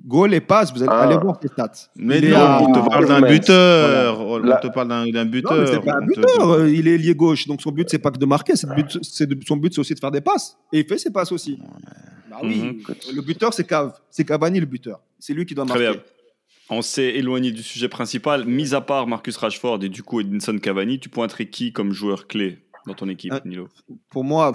Goal 0.05 0.33
et 0.35 0.41
passe, 0.41 0.71
vous 0.71 0.81
allez 0.83 0.91
Ah. 0.91 1.01
allez 1.03 1.17
voir 1.17 1.39
ses 1.41 1.47
stats. 1.47 1.89
Mais 1.95 2.21
non, 2.21 2.37
à- 2.37 2.61
on 2.61 2.71
te 2.71 2.87
parle 2.87 3.07
d'un 3.07 3.19
Voilà. 3.19 3.33
buteur. 3.33 4.19
On 4.21 4.39
te 4.59 4.67
parle 4.67 4.87
d'un 4.89 5.05
Non, 5.05 5.25
buteur. 5.25 5.67
c'est 5.67 5.83
pas 5.83 5.95
un 5.97 6.01
te- 6.01 6.05
buteur, 6.05 6.49
euh, 6.51 6.69
il 6.69 6.87
est 6.87 6.97
lié 6.99 7.15
gauche, 7.15 7.47
donc 7.47 7.61
son 7.61 7.71
but 7.71 7.89
c'est 7.89 7.97
pas 7.99 8.11
que 8.11 8.19
de 8.19 8.25
marquer, 8.25 8.53
but- 8.75 8.97
de- 9.25 9.39
son 9.45 9.57
but 9.57 9.73
c'est 9.73 9.79
aussi 9.81 9.95
de 9.95 9.99
faire 9.99 10.11
des 10.11 10.21
passes. 10.21 10.55
Et 10.71 10.79
il 10.81 10.85
fait 10.85 10.97
ses 10.99 11.11
passes 11.11 11.31
aussi. 11.31 11.59
Bah 12.29 12.37
oui, 12.43 12.61
Mhm. 12.61 13.15
le 13.15 13.21
buteur 13.21 13.53
c'est 13.53 13.65
Cave, 13.65 13.93
c'est 14.11 14.23
Cavani 14.23 14.59
le 14.59 14.67
buteur. 14.67 14.99
C'est 15.17 15.33
lui 15.33 15.45
qui 15.47 15.55
doit 15.55 15.65
Très 15.65 15.79
marquer. 15.79 15.97
bien. 15.97 16.03
On 16.69 16.81
s'est 16.83 17.15
éloigné 17.15 17.51
du 17.51 17.63
sujet 17.63 17.87
principal. 17.87 18.45
Mis 18.45 18.75
à 18.75 18.81
part 18.81 19.07
Marcus 19.07 19.35
Rashford 19.37 19.79
et 19.83 19.89
du 19.89 20.03
coup 20.03 20.19
Edinson 20.21 20.57
Cavani, 20.59 20.99
tu 20.99 21.09
pointerais 21.09 21.47
qui 21.47 21.71
comme 21.73 21.91
joueur 21.91 22.27
clé 22.27 22.59
dans 22.85 22.93
ton 22.93 23.09
équipe, 23.09 23.33
Ah. 23.33 23.41
Nilo? 23.45 23.67
Pour 24.09 24.23
moi, 24.23 24.51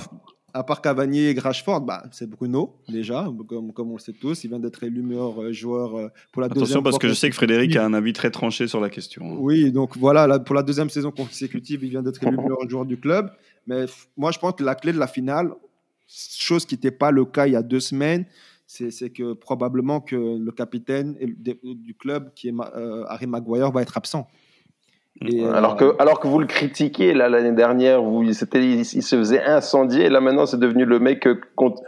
à 0.55 0.64
part 0.64 0.82
Cavani 0.82 1.20
et 1.20 1.38
Rashford, 1.38 1.80
bah, 1.80 2.03
c'est 2.11 2.28
Bruno 2.28 2.76
déjà, 2.88 3.26
comme, 3.48 3.72
comme 3.72 3.90
on 3.90 3.94
le 3.94 4.00
sait 4.00 4.12
tous, 4.12 4.44
il 4.44 4.48
vient 4.48 4.59
d'être 4.59 4.82
élu 4.82 5.03
meilleur 5.03 5.40
euh, 5.40 5.53
joueur 5.53 5.96
euh, 5.96 6.09
pour 6.30 6.42
la 6.42 6.48
deuxième 6.48 6.64
Attention 6.64 6.82
parce 6.82 6.98
que 6.98 7.09
je 7.09 7.14
sais 7.14 7.30
que 7.30 7.34
Frédéric 7.34 7.76
a 7.76 7.84
un 7.84 7.94
avis 7.94 8.12
très 8.12 8.30
tranché 8.30 8.66
sur 8.66 8.80
la 8.80 8.90
question. 8.90 9.40
Oui, 9.40 9.72
donc 9.72 9.96
voilà, 9.96 10.26
là, 10.26 10.38
pour 10.38 10.55
la 10.55 10.62
deuxième 10.62 10.90
saison 10.90 11.11
consécutive, 11.11 11.82
il 11.82 11.90
vient 11.90 12.03
d'être 12.03 12.22
élu 12.22 12.36
meilleur 12.36 12.68
joueur 12.68 12.84
du 12.84 12.98
club. 12.98 13.30
Mais 13.66 13.86
moi, 14.16 14.30
je 14.32 14.38
pense 14.38 14.53
que 14.55 14.64
la 14.64 14.74
clé 14.74 14.92
de 14.92 14.98
la 14.98 15.07
finale, 15.07 15.53
chose 16.07 16.66
qui 16.66 16.74
n'était 16.74 16.90
pas 16.90 17.11
le 17.11 17.24
cas 17.24 17.46
il 17.46 17.53
y 17.53 17.57
a 17.57 17.62
deux 17.62 17.80
semaines, 17.80 18.26
c'est 18.66 19.11
que 19.11 19.34
probablement 19.34 20.00
que 20.00 20.16
le 20.16 20.50
capitaine 20.53 21.14
du 21.14 21.94
club, 21.94 22.32
qui 22.34 22.48
est 22.48 22.55
euh, 22.74 23.05
Harry 23.09 23.26
Maguire, 23.26 23.70
va 23.70 23.82
être 23.82 23.96
absent. 23.96 24.26
Et, 25.21 25.45
euh, 25.45 25.53
Alors 25.53 25.77
que, 25.77 25.95
alors 26.01 26.19
que 26.21 26.27
vous 26.27 26.39
le 26.39 26.47
critiquiez 26.47 27.13
là 27.15 27.29
l'année 27.29 27.53
dernière, 27.53 28.03
vous, 28.03 28.33
c'était, 28.33 28.65
il, 28.65 28.81
il 28.81 28.85
se 29.03 29.17
faisait 29.17 29.43
incendier, 29.43 30.07
et 30.07 30.09
là 30.09 30.21
maintenant 30.21 30.47
c'est 30.47 30.59
devenu 30.59 30.85
le 30.85 30.99
mec 30.99 31.27
euh, 31.27 31.41
contre- 31.55 31.83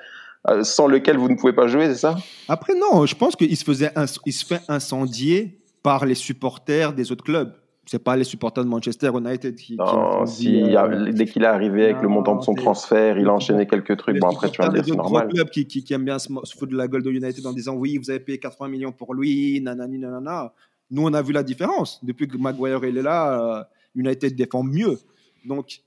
euh, 0.48 0.62
sans 0.62 0.86
lequel 0.86 1.16
vous 1.16 1.28
ne 1.28 1.36
pouvez 1.36 1.54
pas 1.54 1.66
jouer, 1.66 1.86
c'est 1.86 1.94
ça? 2.00 2.16
Après, 2.48 2.74
non, 2.74 3.06
je 3.06 3.14
pense 3.14 3.34
qu'il 3.34 3.56
se, 3.56 3.64
faisait 3.64 3.90
il 4.26 4.32
se 4.32 4.44
fait 4.44 4.60
incendier 4.68 5.58
par 5.82 6.04
les 6.04 6.14
supporters 6.14 6.92
des 6.92 7.10
autres 7.12 7.24
clubs. 7.24 7.52
C'est 7.86 8.02
pas 8.02 8.16
les 8.16 8.24
supporters 8.24 8.64
de 8.64 8.68
Manchester 8.68 9.10
United 9.14 9.56
qui. 9.56 9.76
Non, 9.76 10.24
si, 10.24 10.74
a- 10.74 10.84
euh, 10.86 11.12
dès 11.12 11.26
qu'il 11.26 11.42
est 11.42 11.46
arrivé 11.46 11.84
avec 11.86 12.00
le 12.02 12.08
montant 12.08 12.36
de 12.36 12.42
son 12.42 12.54
transfert, 12.54 13.18
il 13.18 13.26
a 13.26 13.32
enchaîné 13.34 13.66
quelques 13.66 13.96
trucs. 13.98 14.18
Bon 14.20 14.28
après 14.28 14.50
tu 14.50 14.60
vas 14.62 14.68
dire 14.68 14.84
c'est 14.86 14.96
normal. 14.96 15.28
clubs 15.28 15.50
qui, 15.50 15.66
qui, 15.66 15.82
qui 15.84 15.92
aiment 15.92 16.04
bien 16.04 16.18
se 16.18 16.28
foutre 16.58 16.72
de 16.72 16.76
la 16.78 16.88
gueule 16.88 17.02
de 17.02 17.10
United 17.10 17.44
en 17.46 17.52
disant 17.52 17.74
oui, 17.74 17.98
vous 17.98 18.08
avez 18.10 18.20
payé 18.20 18.38
80 18.38 18.68
millions 18.68 18.92
pour 18.92 19.12
lui, 19.14 19.60
nanani, 19.62 19.98
nanana. 19.98 20.52
Nous, 20.94 21.02
on 21.02 21.12
a 21.12 21.22
vu 21.22 21.32
la 21.32 21.42
différence. 21.42 21.98
Depuis 22.04 22.28
que 22.28 22.36
Maguire 22.36 22.84
il 22.84 22.96
est 22.96 23.02
là, 23.02 23.58
euh, 23.58 23.64
United 23.96 24.36
défend 24.36 24.62
mieux. 24.62 24.96
Donc, 25.44 25.80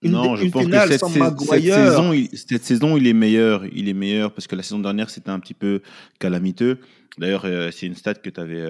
une, 0.00 0.12
non, 0.12 0.36
je 0.36 0.48
pense 0.48 0.64
que 0.64 0.70
cette, 0.88 1.04
saison, 1.06 2.12
il, 2.12 2.28
cette 2.32 2.64
saison, 2.64 2.96
il 2.96 3.06
est 3.06 3.12
meilleur. 3.12 3.66
Il 3.74 3.90
est 3.90 3.94
meilleur 3.94 4.32
parce 4.32 4.46
que 4.46 4.56
la 4.56 4.62
saison 4.62 4.78
dernière, 4.78 5.10
c'était 5.10 5.30
un 5.30 5.38
petit 5.38 5.54
peu 5.54 5.82
calamiteux. 6.18 6.78
D'ailleurs, 7.18 7.44
euh, 7.44 7.70
c'est 7.70 7.86
une 7.86 7.94
stat 7.94 8.14
que 8.14 8.30
tu 8.30 8.40
avais, 8.40 8.64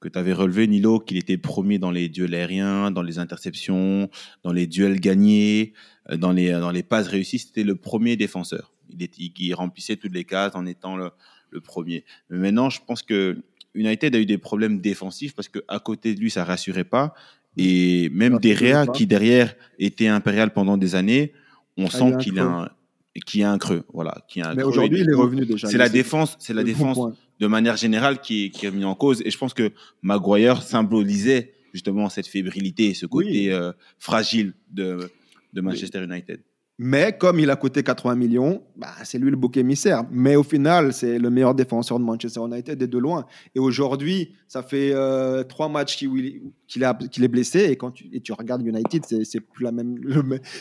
que 0.00 0.08
tu 0.08 0.18
avais 0.18 0.34
relevé, 0.34 0.66
Nilo, 0.66 1.00
qu'il 1.00 1.16
était 1.16 1.38
premier 1.38 1.78
dans 1.78 1.90
les 1.90 2.10
duels 2.10 2.34
aériens, 2.34 2.90
dans 2.90 3.02
les 3.02 3.18
interceptions, 3.18 4.10
dans 4.42 4.52
les 4.52 4.66
duels 4.66 5.00
gagnés, 5.00 5.72
euh, 6.10 6.18
dans 6.18 6.32
les, 6.32 6.50
dans 6.52 6.70
les 6.70 6.82
passes 6.82 7.08
réussies. 7.08 7.38
C'était 7.38 7.64
le 7.64 7.76
premier 7.76 8.16
défenseur. 8.16 8.74
Il, 8.90 9.02
était, 9.02 9.30
il 9.38 9.54
remplissait 9.54 9.96
toutes 9.96 10.14
les 10.14 10.24
cases 10.24 10.54
en 10.54 10.66
étant 10.66 10.96
le, 10.96 11.10
le 11.50 11.60
premier. 11.62 12.04
Mais 12.28 12.38
maintenant, 12.38 12.68
je 12.68 12.80
pense 12.86 13.02
que 13.02 13.38
United 13.74 14.14
a 14.14 14.18
eu 14.18 14.26
des 14.26 14.38
problèmes 14.38 14.80
défensifs 14.80 15.34
parce 15.34 15.48
qu'à 15.48 15.78
côté 15.78 16.14
de 16.14 16.20
lui, 16.20 16.30
ça 16.30 16.44
rassurait 16.44 16.84
pas. 16.84 17.14
Et 17.56 18.08
même 18.10 18.38
Derrea, 18.38 18.86
qui 18.86 19.06
derrière 19.06 19.54
était 19.78 20.06
impérial 20.06 20.52
pendant 20.52 20.76
des 20.76 20.94
années, 20.94 21.32
on 21.76 21.86
Ah, 21.86 21.90
sent 21.90 22.12
qu'il 22.20 22.38
a 22.38 22.44
un, 22.44 22.64
a 22.64 23.50
un 23.52 23.58
creux. 23.58 23.84
Voilà, 23.92 24.24
qu'il 24.28 24.42
y 24.42 24.44
a 24.44 24.50
un 24.50 24.54
Mais 24.54 24.62
aujourd'hui, 24.62 25.00
il 25.00 25.10
est 25.10 25.14
revenu 25.14 25.46
déjà. 25.46 25.68
C'est 25.68 25.78
la 25.78 25.88
défense, 25.88 26.36
c'est 26.38 26.54
la 26.54 26.62
bon 26.62 26.68
défense 26.68 26.98
de 27.40 27.46
manière 27.46 27.76
générale 27.76 28.20
qui 28.20 28.46
est, 28.46 28.50
qui 28.50 28.66
est 28.66 28.84
en 28.84 28.94
cause. 28.94 29.22
Et 29.24 29.30
je 29.30 29.38
pense 29.38 29.54
que 29.54 29.72
Maguire 30.02 30.62
symbolisait 30.62 31.54
justement 31.72 32.08
cette 32.08 32.26
fébrilité, 32.26 32.94
ce 32.94 33.06
côté 33.06 33.28
Oui. 33.30 33.50
euh, 33.50 33.72
fragile 33.98 34.52
de, 34.70 35.10
de 35.52 35.60
Manchester 35.60 36.04
United. 36.04 36.40
Mais 36.82 37.14
comme 37.18 37.38
il 37.38 37.50
a 37.50 37.56
coûté 37.56 37.82
80 37.82 38.14
millions, 38.14 38.62
bah, 38.74 38.88
c'est 39.04 39.18
lui 39.18 39.30
le 39.30 39.36
bouc 39.36 39.58
émissaire. 39.58 40.04
Mais 40.10 40.34
au 40.34 40.42
final, 40.42 40.94
c'est 40.94 41.18
le 41.18 41.28
meilleur 41.28 41.54
défenseur 41.54 41.98
de 41.98 42.04
Manchester 42.04 42.40
United 42.40 42.80
et 42.80 42.86
de 42.86 42.98
loin. 42.98 43.26
Et 43.54 43.58
aujourd'hui, 43.58 44.34
ça 44.48 44.62
fait 44.62 44.92
euh, 44.94 45.42
trois 45.42 45.68
matchs 45.68 45.98
qu'il 45.98 46.82
est 46.82 47.28
blessé. 47.28 47.64
Et 47.64 47.76
quand 47.76 47.90
tu, 47.90 48.32
regardes 48.32 48.66
United, 48.66 49.04
c'est 49.04 49.40
plus 49.40 49.64
la 49.64 49.72
même. 49.72 50.00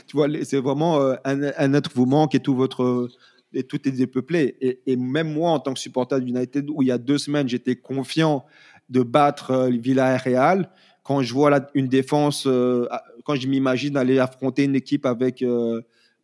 tu 0.07 0.17
vois, 0.17 0.27
c'est 0.43 0.59
vraiment 0.59 0.99
euh, 0.99 1.15
un, 1.23 1.41
un 1.57 1.73
être 1.73 1.91
vous 1.95 2.05
manque 2.05 2.35
et 2.35 2.41
tout 2.41 2.53
votre 2.53 3.07
tout 3.69 3.87
est 3.87 3.91
dépeuplé. 3.91 4.57
Et, 4.85 4.97
même 4.97 5.33
moi, 5.33 5.51
en 5.51 5.59
tant 5.59 5.73
que 5.73 5.79
supporter 5.79 6.19
d'United, 6.19 6.69
où 6.69 6.81
il 6.81 6.89
y 6.89 6.91
a 6.91 6.97
deux 6.97 7.17
semaines, 7.17 7.47
j'étais 7.47 7.77
confiant 7.77 8.45
de 8.89 9.03
battre 9.03 9.51
euh, 9.51 9.69
Villarreal, 9.69 10.69
quand 11.03 11.21
je 11.21 11.33
vois 11.33 11.67
une 11.73 11.87
défense, 11.87 12.43
euh, 12.45 12.87
quand 13.23 13.35
je 13.35 13.47
m'imagine 13.47 13.95
aller 13.95 14.19
affronter 14.19 14.65
une 14.65 14.75
équipe 14.75 15.05
avec 15.05 15.43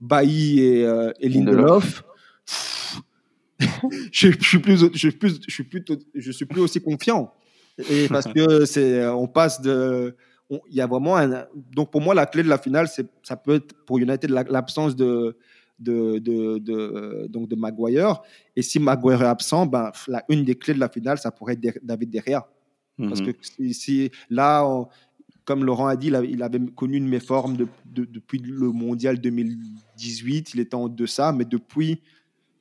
Bailly 0.05 0.59
et, 0.61 0.85
euh, 0.85 1.11
et 1.19 1.29
Lindelof, 1.29 2.03
je, 4.11 4.31
je 4.31 4.47
suis 4.47 4.59
plus, 4.59 4.79
je 4.93 4.97
suis 4.97 5.11
plus, 5.11 5.39
je 5.47 5.51
suis 5.53 5.63
plus, 5.63 5.83
je 6.13 6.31
suis 6.31 6.45
plus 6.45 6.61
aussi 6.61 6.81
confiant. 6.81 7.33
Et 7.89 8.07
parce 8.09 8.27
que 8.31 8.65
c'est, 8.65 9.05
on 9.07 9.27
passe 9.27 9.61
de, 9.61 10.15
il 10.49 10.75
y 10.75 10.81
a 10.81 10.87
vraiment 10.87 11.17
un, 11.17 11.45
donc 11.73 11.91
pour 11.91 12.01
moi 12.01 12.13
la 12.13 12.25
clé 12.25 12.43
de 12.43 12.49
la 12.49 12.57
finale, 12.57 12.87
c'est, 12.87 13.07
ça 13.23 13.35
peut 13.35 13.55
être 13.55 13.73
pour 13.85 13.97
United 13.99 14.29
la- 14.29 14.43
l'absence 14.43 14.95
de, 14.95 15.37
de, 15.79 16.19
de, 16.19 16.57
de- 16.59 17.27
donc 17.29 17.49
de 17.49 17.55
Maguire. 17.55 18.21
Et 18.55 18.61
si 18.61 18.79
Maguire 18.79 19.21
est 19.21 19.25
absent, 19.25 19.65
ben, 19.65 19.91
la, 20.07 20.23
une 20.29 20.43
des 20.43 20.55
clés 20.55 20.73
de 20.73 20.79
la 20.79 20.89
finale, 20.89 21.17
ça 21.17 21.31
pourrait 21.31 21.53
être 21.61 21.79
David 21.83 22.09
Derrea. 22.09 22.47
Parce 22.97 23.19
Mhm. 23.19 23.33
que 23.33 23.39
si, 23.41 23.73
si- 23.73 24.11
là, 24.29 24.65
on- 24.65 24.87
comme 25.45 25.63
Laurent 25.63 25.87
a 25.87 25.95
dit, 25.95 26.07
il 26.07 26.15
avait, 26.43 26.59
connu 26.75 26.97
une 26.97 27.07
méforme 27.07 27.55
de- 27.55 27.67
de- 27.85 28.05
depuis 28.05 28.39
le 28.39 28.71
mondial 28.71 29.19
2018. 29.21 30.53
Il 30.55 30.59
était 30.59 30.75
en 30.75 30.89
deçà, 30.89 31.31
mais 31.31 31.45
depuis 31.45 32.01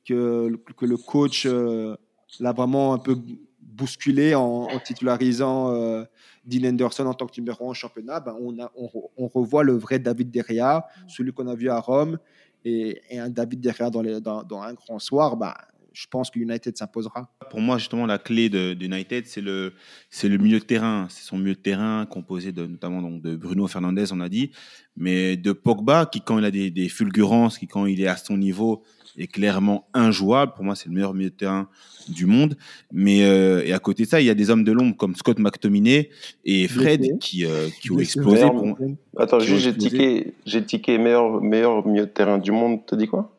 que, 0.05 0.51
que 0.77 0.85
le 0.85 0.97
coach 0.97 1.45
euh, 1.45 1.95
l'a 2.39 2.53
vraiment 2.53 2.93
un 2.93 2.99
peu 2.99 3.17
bousculé 3.59 4.35
en, 4.35 4.41
en 4.71 4.79
titularisant 4.79 5.71
euh, 5.73 6.03
Dean 6.45 6.69
Henderson 6.69 7.05
en 7.07 7.13
tant 7.13 7.25
que 7.25 7.39
numéro 7.41 7.65
1 7.67 7.69
en 7.71 7.73
championnat, 7.73 8.19
ben, 8.19 8.35
on, 8.39 8.57
a, 8.59 8.71
on, 8.75 8.85
re- 8.85 9.09
on 9.17 9.27
revoit 9.27 9.63
le 9.63 9.73
vrai 9.73 9.99
David 9.99 10.29
Derrea, 10.31 10.85
celui 11.07 11.33
qu'on 11.33 11.47
a 11.47 11.55
vu 11.55 11.69
à 11.69 11.79
Rome, 11.79 12.19
et, 12.63 13.01
et 13.09 13.19
un 13.19 13.29
David 13.29 13.59
Derrea 13.61 13.89
dans, 13.89 14.01
les- 14.01 14.21
dans, 14.21 14.43
dans 14.43 14.61
un 14.61 14.73
grand 14.73 14.99
soir. 14.99 15.35
Ben, 15.37 15.53
je 15.95 16.07
pense 16.07 16.29
que 16.29 16.39
United 16.39 16.77
s'imposera. 16.77 17.29
Pour 17.49 17.61
moi, 17.61 17.77
justement, 17.77 18.05
la 18.05 18.17
clé 18.17 18.49
de, 18.49 18.73
de 18.73 18.85
United, 18.85 19.25
c'est 19.25 19.41
le, 19.41 19.73
c'est 20.09 20.27
le 20.27 20.37
milieu 20.37 20.59
de 20.59 20.65
terrain. 20.65 21.07
C'est 21.09 21.23
son 21.23 21.37
milieu 21.37 21.53
de 21.55 21.59
terrain 21.59 22.05
composé 22.05 22.51
de, 22.51 22.65
notamment 22.65 23.01
donc, 23.01 23.21
de 23.21 23.35
Bruno 23.35 23.65
Fernandes, 23.67 24.05
on 24.11 24.19
a 24.19 24.27
dit, 24.29 24.51
mais 24.97 25.37
de 25.37 25.53
Pogba, 25.53 26.05
qui, 26.05 26.21
quand 26.21 26.37
il 26.37 26.45
a 26.45 26.51
des, 26.51 26.69
des 26.69 26.89
fulgurances, 26.89 27.57
qui, 27.57 27.67
quand 27.67 27.85
il 27.85 28.01
est 28.01 28.07
à 28.07 28.17
son 28.17 28.37
niveau, 28.37 28.83
est 29.17 29.27
clairement 29.27 29.87
injouable. 29.93 30.51
Pour 30.53 30.65
moi, 30.65 30.75
c'est 30.75 30.89
le 30.89 30.95
meilleur 30.95 31.13
milieu 31.13 31.29
de 31.29 31.35
terrain 31.35 31.69
du 32.09 32.25
monde. 32.25 32.57
Mais 32.91 33.23
euh, 33.23 33.63
et 33.65 33.71
à 33.71 33.79
côté 33.79 34.03
de 34.03 34.09
ça, 34.09 34.19
il 34.19 34.27
y 34.27 34.29
a 34.29 34.33
des 34.35 34.49
hommes 34.49 34.65
de 34.65 34.73
l'ombre 34.73 34.97
comme 34.97 35.15
Scott 35.15 35.39
McTominay 35.39 36.09
et 36.43 36.67
Fred 36.67 36.99
Blessé. 36.99 37.17
qui, 37.21 37.45
euh, 37.45 37.69
qui 37.81 37.91
ont 37.91 37.95
Blessé. 37.95 38.19
explosé. 38.19 38.45
Pour. 38.47 38.77
Attends, 39.17 39.39
juste, 39.39 39.63
j'ai 39.63 39.77
tiqué, 39.77 40.33
j'ai 40.45 40.65
tiqué 40.65 40.97
meilleur, 40.97 41.41
meilleur 41.41 41.87
milieu 41.87 42.05
de 42.05 42.11
terrain 42.11 42.37
du 42.37 42.51
monde. 42.51 42.81
T'as 42.85 42.97
dit 42.97 43.07
quoi? 43.07 43.31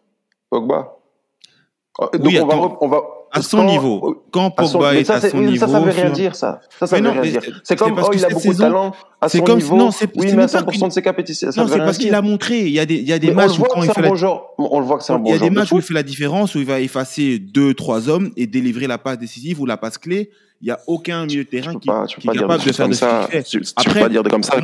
Pogba 0.48 0.95
Donc 1.98 2.10
Oui, 2.24 2.38
on, 2.40 2.46
va, 2.46 2.76
on 2.82 2.88
va, 2.88 3.00
à 3.32 3.40
son 3.42 3.56
quand- 3.58 3.64
niveau. 3.64 4.22
Quand 4.30 4.52
à 4.58 4.66
son- 4.66 4.72
Pogba 4.78 4.94
est 4.96 5.04
ça, 5.04 5.14
à 5.14 5.20
son 5.20 5.38
oui, 5.38 5.46
niveau. 5.46 5.66
ça, 5.66 5.72
ça 5.72 5.80
veut 5.80 5.90
rien 5.90 6.10
dire, 6.10 6.34
ça. 6.36 6.60
Ça, 6.78 6.86
ça 6.86 6.96
veut 6.96 7.02
non, 7.02 7.12
rien 7.12 7.22
dire. 7.22 7.40
c'est- 7.64 7.74
comme, 7.76 7.94
parce 7.94 8.08
oh, 8.10 8.12
il 8.14 8.24
a 8.24 8.28
beaucoup 8.28 8.52
de 8.52 8.58
talent 8.58 8.92
à 9.20 9.28
son 9.30 9.40
comme- 9.40 9.56
niveau. 9.58 9.76
non, 9.76 9.90
c'est- 9.90 10.10
oui, 10.14 10.26
mais 10.26 10.32
à 10.32 10.36
même 10.36 10.40
pas 10.46 10.46
100% 10.58 10.88
de 10.88 10.92
ses 10.92 11.00
capacités, 11.02 11.50
ça 11.50 11.62
Non, 11.62 11.68
c'est 11.68 11.78
parce 11.78 11.96
qu'il 11.98 12.14
a 12.14 12.20
montré. 12.22 12.60
Il 12.60 12.70
y 12.70 12.78
a 12.80 12.84
des, 12.86 12.96
il 12.96 13.08
y 13.08 13.12
a 13.14 13.18
des 13.18 13.28
Mais 13.28 13.34
matchs 13.34 13.58
où 13.58 13.62
quand 13.62 13.82
il 13.82 13.90
fait 13.90 14.02
la 14.02 14.08
bon 14.08 14.14
joueur. 14.14 14.50
On 14.58 14.78
le 14.78 14.84
voit 14.86 14.98
que 14.98 15.04
c'est 15.04 15.12
un 15.14 15.16
Il 15.16 15.22
bon 15.22 15.30
y 15.30 15.32
a 15.32 15.36
joueur 15.38 15.48
des 15.48 15.54
de 15.54 15.58
matchs 15.60 15.72
où 15.72 15.76
il 15.76 15.80
foot. 15.80 15.88
fait 15.88 15.94
la 15.94 16.02
différence, 16.02 16.54
où 16.54 16.58
il 16.58 16.66
va 16.66 16.80
effacer 16.80 17.38
deux, 17.38 17.72
trois 17.72 18.08
hommes 18.10 18.30
et 18.36 18.46
délivrer 18.46 18.86
la 18.86 18.98
passe 18.98 19.18
décisive 19.18 19.60
ou 19.60 19.66
la 19.66 19.76
passe 19.78 19.96
clé. 19.98 20.30
Il 20.62 20.66
n'y 20.66 20.70
a 20.70 20.78
aucun 20.86 21.26
milieu 21.26 21.44
de 21.44 21.48
terrain 21.48 21.74
qui, 21.78 21.88
est 21.90 22.32
capable 22.38 22.64
de 22.64 22.72
faire 22.72 22.88
de 22.88 22.94
ça. 22.94 23.28
Tu, 23.46 23.60
peux 23.60 24.00
pas 24.00 24.08
dire 24.08 24.22
comme 24.22 24.42
ça 24.42 24.56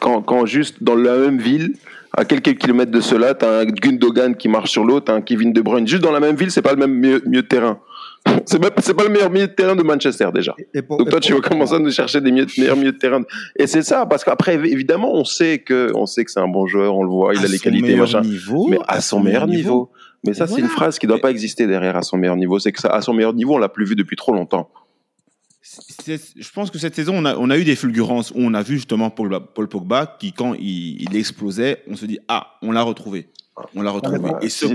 quand 0.00 0.46
juste 0.46 0.82
dans 0.82 0.96
la 0.96 1.16
même 1.16 1.38
ville, 1.38 1.74
à 2.18 2.24
quelques 2.24 2.58
kilomètres 2.58 2.90
de 2.90 3.00
cela, 3.00 3.34
t'as 3.34 3.60
un 3.60 3.64
Gundogan 3.64 4.34
qui 4.36 4.48
marche 4.48 4.70
sur 4.72 4.84
l'autre, 4.84 5.12
un 5.12 5.20
Kevin 5.20 5.52
De 5.52 5.60
Bruyne. 5.60 5.86
Juste 5.86 6.02
dans 6.02 6.12
la 6.12 6.20
même 6.20 6.36
ville, 6.36 6.50
c'est 6.50 6.62
pas 6.62 6.72
le 6.72 6.78
même 6.78 6.92
milieu, 6.94 7.22
milieu 7.26 7.42
de 7.42 7.46
terrain. 7.48 7.78
C'est 8.46 8.60
c'est 8.80 8.94
pas 8.94 9.04
le 9.04 9.10
meilleur 9.10 9.30
milieu 9.30 9.46
de 9.46 9.52
terrain 9.52 9.76
de 9.76 9.82
Manchester 9.82 10.28
déjà. 10.34 10.54
Et 10.74 10.82
pour- 10.82 10.98
Donc 10.98 11.08
toi, 11.08 11.20
tu 11.20 11.32
vas 11.32 11.40
commencer 11.40 11.74
à 11.74 11.78
nous 11.78 11.90
chercher 11.92 12.20
des 12.20 12.32
milieux- 12.32 12.46
meilleurs 12.58 12.76
milieux 12.76 12.92
de 12.92 12.98
terrain. 12.98 13.22
Et 13.56 13.66
c'est 13.68 13.82
ça, 13.82 14.04
parce 14.06 14.24
qu'après, 14.24 14.58
évi- 14.58 14.72
évidemment, 14.72 15.14
on 15.14 15.24
sait 15.24 15.58
que, 15.60 15.92
on 15.94 16.04
sait 16.04 16.24
que 16.24 16.30
c'est 16.30 16.40
un 16.40 16.48
bon 16.48 16.66
joueur, 16.66 16.96
on 16.96 17.04
le 17.04 17.08
voit, 17.08 17.32
il 17.34 17.40
à 17.40 17.44
a 17.44 17.46
les 17.46 17.58
qualités, 17.60 17.94
machin. 17.94 18.20
niveau, 18.20 18.66
mais 18.68 18.78
à 18.88 19.00
son 19.00 19.20
meilleur 19.20 19.46
niveau. 19.46 19.90
Mais 20.26 20.34
ça, 20.34 20.46
c'est 20.48 20.60
une 20.60 20.66
phrase 20.68 20.98
qui 20.98 21.06
doit 21.06 21.16
Mais- 21.16 21.22
pas 21.22 21.30
exister 21.30 21.66
derrière 21.68 21.96
à 21.96 22.02
son 22.02 22.16
meilleur 22.18 22.36
niveau. 22.36 22.58
C'est 22.58 22.72
que 22.72 22.80
ça, 22.80 22.88
à 22.88 23.00
son 23.00 23.14
meilleur 23.14 23.32
niveau, 23.34 23.54
on 23.54 23.58
l'a 23.58 23.68
plus 23.68 23.86
vu 23.86 23.94
depuis 23.94 24.16
trop 24.16 24.32
longtemps. 24.32 24.68
Je 26.06 26.50
pense 26.50 26.70
que 26.70 26.78
cette 26.78 26.94
saison, 26.94 27.24
on 27.24 27.50
a, 27.50 27.58
eu 27.58 27.64
des 27.64 27.76
fulgurances 27.76 28.30
où 28.30 28.38
on 28.38 28.54
a 28.54 28.62
vu 28.62 28.76
justement 28.76 29.10
Paul, 29.10 29.68
Pogba 29.68 30.16
qui, 30.18 30.32
quand 30.32 30.54
il 30.54 31.14
explosait, 31.16 31.82
on 31.88 31.96
se 31.96 32.06
dit 32.06 32.18
Ah, 32.28 32.58
on 32.62 32.72
l'a 32.72 32.82
retrouvé. 32.82 33.28
On 33.74 33.82
l'a 33.82 33.90
retrouvé. 33.90 34.18
Et 34.42 34.48
ce 34.48 34.66
suis 34.66 34.74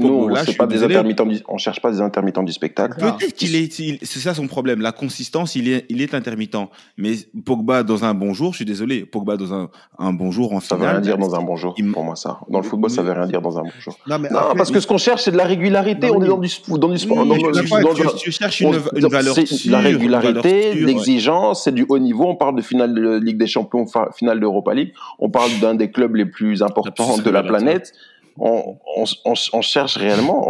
pas 0.57 0.65
des 0.67 0.75
désolé, 0.75 0.95
intermittents 0.95 1.25
du- 1.25 1.39
on 1.47 1.57
cherche 1.57 1.81
pas 1.81 1.91
des 1.91 2.01
intermittents 2.01 2.43
du 2.43 2.51
spectacle. 2.53 2.97
Peut-être 2.99 3.33
qu'il 3.33 3.55
est, 3.55 3.79
il- 3.79 3.99
c'est 4.01 4.19
ça 4.19 4.33
son 4.33 4.47
problème. 4.47 4.81
La 4.81 4.91
consistance, 4.91 5.55
il 5.55 5.67
est, 5.69 5.85
il 5.89 6.01
est 6.01 6.13
intermittent. 6.13 6.57
Mais 6.97 7.13
Pogba 7.45 7.83
dans 7.83 8.03
un 8.05 8.13
bon 8.13 8.33
jour, 8.33 8.51
je 8.51 8.57
suis 8.57 8.65
désolé, 8.65 9.05
Pogba 9.05 9.37
dans 9.37 9.53
un, 9.53 9.69
un 9.99 10.13
bon 10.13 10.31
jour 10.31 10.53
en 10.53 10.59
Ça 10.59 10.75
veut 10.75 10.81
finale. 10.81 10.95
rien 10.97 11.01
dire 11.01 11.17
dans 11.17 11.35
un 11.35 11.41
bon 11.41 11.55
jour, 11.55 11.73
il- 11.77 11.91
pour 11.91 12.03
moi, 12.03 12.15
ça. 12.15 12.39
Dans 12.49 12.59
le 12.59 12.63
football, 12.65 12.89
ça 12.89 13.01
veut 13.01 13.11
rien 13.11 13.27
dire 13.27 13.41
dans 13.41 13.57
un 13.57 13.63
bon 13.63 13.69
jour. 13.79 13.97
Non, 14.07 14.19
mais 14.19 14.29
Non, 14.29 14.39
après, 14.39 14.57
parce 14.57 14.71
que 14.71 14.79
ce 14.79 14.87
qu'on 14.87 14.97
cherche, 14.97 15.23
c'est 15.23 15.31
de 15.31 15.37
la 15.37 15.45
régularité. 15.45 16.07
Non, 16.07 16.15
On 16.17 16.21
est 16.23 16.27
dans 16.27 16.37
du, 16.37 16.49
dans 16.67 16.87
du 16.89 16.97
sport. 16.97 17.17
Oui, 17.17 17.27
dans- 17.27 17.35
dans- 17.35 17.51
dans- 17.51 17.79
dans- 17.81 17.93
Tu, 17.93 18.17
tu 18.17 18.31
cherches 18.31 18.61
on- 18.63 18.73
une, 18.73 18.81
une 18.95 19.07
valeur 19.07 19.35
sûre, 19.35 19.71
la 19.71 19.79
une 19.79 19.85
régularité, 19.85 20.73
l'exigence, 20.75 21.63
c'est 21.63 21.73
du 21.73 21.85
haut 21.87 21.99
niveau. 21.99 22.25
On 22.27 22.35
parle 22.35 22.55
de 22.55 22.61
finale 22.61 22.93
de 22.93 23.17
Ligue 23.19 23.37
des 23.37 23.47
Champions, 23.47 23.85
finale 24.15 24.39
d'Europa 24.39 24.73
League. 24.73 24.93
On 25.19 25.29
parle 25.29 25.49
d'un 25.61 25.75
des 25.75 25.91
clubs 25.91 26.15
les 26.15 26.25
plus 26.25 26.61
importants 26.61 27.17
de 27.17 27.29
la 27.29 27.43
planète. 27.43 27.93
On, 28.37 28.77
on, 28.97 29.03
on- 29.25 29.33
on 29.53 29.61
cherche 29.61 29.95
réellement. 29.97 30.41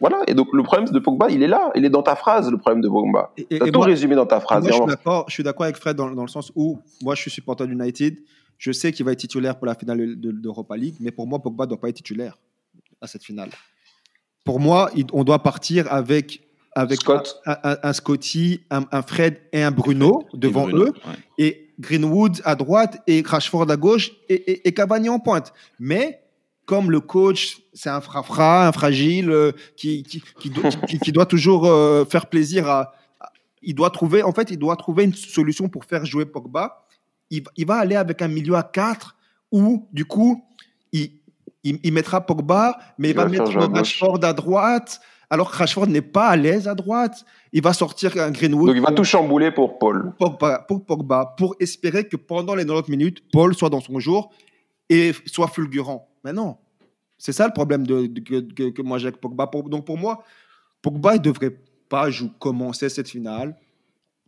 voilà. 0.00 0.22
Et 0.26 0.34
donc 0.34 0.48
le 0.52 0.62
problème 0.62 0.88
de 0.88 0.98
Pogba, 0.98 1.28
il 1.30 1.42
est 1.42 1.46
là. 1.48 1.70
Il 1.74 1.84
est 1.84 1.90
dans 1.90 2.02
ta 2.02 2.16
phrase, 2.16 2.50
le 2.50 2.56
problème 2.58 2.80
de 2.80 2.88
Pogba. 2.88 3.32
et- 3.36 3.46
et- 3.50 3.58
T'as 3.58 3.66
et 3.66 3.70
tout 3.70 3.78
moi- 3.80 3.86
résumé 3.86 4.14
dans 4.14 4.26
ta 4.26 4.40
phrase. 4.40 4.62
Moi, 4.62 4.70
je 4.72 4.76
suis 4.76 4.86
d'accord. 4.86 5.24
Je 5.28 5.34
suis 5.34 5.42
d'accord 5.42 5.64
avec 5.64 5.76
Fred 5.76 5.96
dans, 5.96 6.10
dans 6.10 6.22
le 6.22 6.28
sens 6.28 6.50
où 6.54 6.78
moi, 7.02 7.14
je 7.14 7.20
suis 7.22 7.30
supporter 7.30 7.66
d'United. 7.66 8.18
Je 8.58 8.72
sais 8.72 8.92
qu'il 8.92 9.04
va 9.04 9.12
être 9.12 9.18
titulaire 9.18 9.56
pour 9.58 9.66
la 9.66 9.74
finale 9.74 9.98
de- 10.20 10.30
d'Europa 10.30 10.76
League, 10.76 10.94
mais 11.00 11.10
pour 11.10 11.26
moi, 11.26 11.40
Pogba 11.40 11.64
ne 11.64 11.70
doit 11.70 11.80
pas 11.80 11.88
être 11.88 11.96
titulaire 11.96 12.38
à 13.00 13.06
cette 13.06 13.24
finale. 13.24 13.50
Pour 14.44 14.60
moi, 14.60 14.90
il- 14.96 15.06
on 15.12 15.24
doit 15.24 15.42
partir 15.42 15.92
avec 15.92 16.42
avec 16.74 17.00
Scott. 17.02 17.38
un, 17.44 17.56
un- 17.64 17.76
un 17.82 17.92
Scotty, 17.92 18.62
un, 18.70 18.84
un 18.92 19.02
Fred 19.02 19.38
et 19.52 19.62
un 19.62 19.70
Bruno 19.70 20.24
devant 20.32 20.62
Bruno, 20.62 20.84
eux, 20.84 20.92
ouais. 21.06 21.14
et 21.36 21.74
Greenwood 21.78 22.40
à 22.46 22.54
droite 22.54 23.02
et 23.06 23.22
Rashford 23.26 23.70
à 23.70 23.76
gauche 23.76 24.12
et, 24.30 24.34
et, 24.34 24.68
et 24.68 24.72
Cavani 24.72 25.10
en 25.10 25.18
pointe. 25.18 25.52
Mais 25.78 26.21
comme 26.66 26.90
le 26.90 27.00
coach, 27.00 27.58
c'est 27.72 27.90
un 27.90 28.00
frafra, 28.00 28.68
un 28.68 28.72
fragile 28.72 29.30
euh, 29.30 29.52
qui, 29.76 30.02
qui, 30.02 30.22
qui, 30.38 30.50
doit, 30.50 30.70
qui- 30.70 30.98
qui 30.98 31.12
doit 31.12 31.26
toujours 31.26 31.66
euh, 31.66 32.04
faire 32.04 32.26
plaisir 32.26 32.68
à, 32.68 32.92
à- 33.20 33.32
Il 33.62 33.74
doit 33.74 33.90
trouver, 33.90 34.22
en 34.22 34.32
fait, 34.32 34.50
il 34.50 34.58
doit 34.58 34.76
trouver 34.76 35.04
une 35.04 35.14
solution 35.14 35.68
pour 35.68 35.84
faire 35.84 36.04
jouer 36.04 36.24
Pogba. 36.26 36.84
Il, 37.30 37.42
il 37.56 37.66
va 37.66 37.76
aller 37.76 37.96
avec 37.96 38.22
un 38.22 38.28
milieu 38.28 38.54
à 38.54 38.62
4 38.62 39.16
où, 39.50 39.88
du 39.92 40.04
coup, 40.04 40.44
il, 40.92 41.10
il, 41.64 41.78
il 41.82 41.92
mettra 41.92 42.20
Pogba, 42.20 42.78
mais 42.98 43.10
il, 43.10 43.16
va, 43.16 43.24
mettre. 43.26 43.44
Rashford 43.78 44.18
à 44.24 44.32
droite. 44.32 45.00
Alors 45.30 45.50
que 45.50 45.56
Rashford 45.56 45.86
n'est 45.86 46.02
pas 46.02 46.28
à 46.28 46.36
l'aise 46.36 46.68
à 46.68 46.74
droite. 46.74 47.24
Il 47.54 47.62
va 47.62 47.72
sortir 47.72 48.12
un 48.18 48.30
Greenwood. 48.30 48.66
Donc 48.66 48.76
il 48.76 48.82
va 48.82 48.88
pour- 48.88 48.96
tout 48.96 49.04
chambouler 49.04 49.50
pour 49.50 49.78
Paul. 49.78 50.12
Pogba, 50.18 50.58
pour 50.68 50.84
Pogba 50.84 51.34
pour 51.38 51.56
espérer 51.58 52.06
que 52.06 52.16
pendant 52.16 52.54
les 52.54 52.66
90 52.66 52.90
minutes, 52.90 53.22
Paul 53.32 53.54
soit 53.54 53.70
dans 53.70 53.80
son 53.80 53.98
jour 53.98 54.30
et 54.90 55.12
soit 55.26 55.48
fulgurant. 55.48 56.06
Mais 56.24 56.32
non, 56.32 56.56
c'est 57.18 57.32
ça 57.32 57.46
le 57.46 57.52
problème 57.52 57.86
que, 57.86 58.70
que- 58.70 58.82
moi 58.82 58.98
j'ai 58.98 59.08
avec 59.08 59.20
Pogba. 59.20 59.50
Donc 59.66 59.84
pour 59.86 59.98
moi, 59.98 60.24
Pogba, 60.82 61.14
il 61.14 61.18
ne 61.18 61.24
devrait 61.24 61.56
pas 61.88 62.10
jouer, 62.10 62.30
commencer 62.38 62.88
cette 62.88 63.08
finale. 63.08 63.56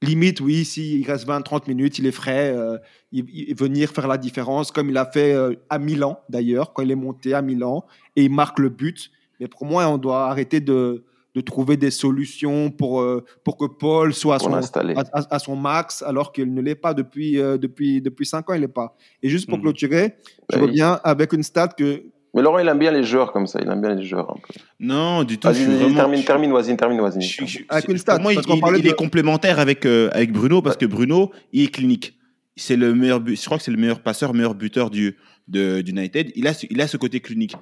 Limite, 0.02 0.40
oui, 0.40 0.64
s'il 0.64 1.06
reste 1.06 1.26
20-30 1.26 1.66
minutes, 1.68 1.98
il 1.98 2.06
est 2.06 2.12
frais, 2.12 2.52
euh, 2.54 2.76
il, 3.10 3.24
il- 3.32 3.54
venir 3.56 3.90
faire 3.90 4.06
la 4.06 4.18
différence, 4.18 4.70
comme 4.70 4.90
il 4.90 4.96
a 4.98 5.06
fait 5.10 5.32
euh, 5.34 5.54
à 5.70 5.78
Milan 5.78 6.18
d'ailleurs, 6.28 6.72
quand 6.72 6.82
il 6.82 6.90
est 6.90 6.94
monté 6.96 7.32
à 7.32 7.40
Milan, 7.42 7.84
et 8.16 8.24
il 8.24 8.30
marque 8.30 8.58
le 8.58 8.68
but. 8.68 9.10
Mais 9.40 9.48
pour 9.48 9.64
moi, 9.64 9.86
on 9.88 9.96
doit 9.98 10.28
arrêter 10.28 10.60
de, 10.60 11.04
de 11.34 11.40
trouver 11.40 11.76
des 11.76 11.90
solutions 11.90 12.70
pour, 12.70 13.00
euh, 13.00 13.24
pour 13.42 13.56
que 13.56 13.64
Paul 13.66 14.14
soit 14.14 14.36
à 14.36 14.38
son, 14.38 14.52
à, 14.54 14.60
à- 14.60 15.34
à 15.34 15.38
son 15.38 15.56
max, 15.56 16.02
alors 16.02 16.32
qu'il 16.32 16.52
ne 16.54 16.60
l'est 16.62 16.74
pas 16.76 16.94
depuis, 16.94 17.38
euh, 17.40 17.58
depuis, 17.58 18.00
depuis 18.00 18.24
5 18.26 18.48
ans, 18.50 18.54
il 18.54 18.60
n'est 18.60 18.68
pas. 18.68 18.96
Et 19.22 19.28
juste 19.28 19.48
pour 19.48 19.58
Mhm. 19.58 19.64
clôturer, 19.64 20.14
je 20.52 20.58
oui. 20.58 20.66
reviens 20.66 21.00
avec 21.02 21.32
une 21.32 21.42
stat 21.42 21.68
que 21.68 22.04
Mais 22.36 22.42
Laurent, 22.42 22.58
il 22.58 22.66
aime 22.66 22.80
bien 22.80 22.90
les 22.90 23.04
joueurs 23.04 23.30
comme 23.32 23.46
ça. 23.46 23.60
Il 23.62 23.70
aime 23.70 23.80
bien 23.80 23.94
les 23.94 24.04
joueurs 24.04 24.28
un 24.28 24.34
peu. 24.34 24.54
Non, 24.80 25.22
du 25.22 25.38
tout. 25.38 25.46
je 25.48 25.52
Vas-y, 25.52 25.62
suis 25.62 25.72
vraiment- 25.72 25.94
termine, 25.94 26.24
termine, 26.24 26.52
Wazine, 26.52 26.76
termine, 26.76 26.98
je 26.98 27.02
Wazine. 27.04 27.22
suis- 27.22 27.46
je- 27.46 27.58
Avec 27.68 27.84
c'est- 27.86 27.92
une 27.92 27.98
stat, 27.98 28.14
Pour 28.14 28.22
moi, 28.24 28.32
il, 28.32 28.82
de- 28.82 28.88
est 28.88 28.92
complémentaire 28.96 29.60
avec, 29.60 29.86
euh, 29.86 30.08
avec 30.12 30.32
Bruno 30.32 30.60
parce 30.60 30.76
que 30.76 30.84
Bruno, 30.86 31.30
il 31.52 31.62
est 31.64 31.68
clinique. 31.68 32.18
C'est 32.56 32.74
le 32.76 32.92
meilleur 32.92 33.20
but. 33.20 33.40
Je 33.40 33.44
crois 33.44 33.58
que 33.58 33.62
c'est 33.64 33.70
le 33.70 33.76
meilleur 33.76 34.00
passeur, 34.00 34.34
meilleur 34.34 34.54
buteur 34.56 34.90
du 34.90 35.16
de 35.46 35.80
d'United. 35.80 36.32
Il 36.34 36.46
a 36.48 36.54
ce, 36.54 36.66
il 36.70 36.80
a 36.80 36.86
ce 36.88 36.96
côté 36.96 37.20
clinique. 37.20 37.54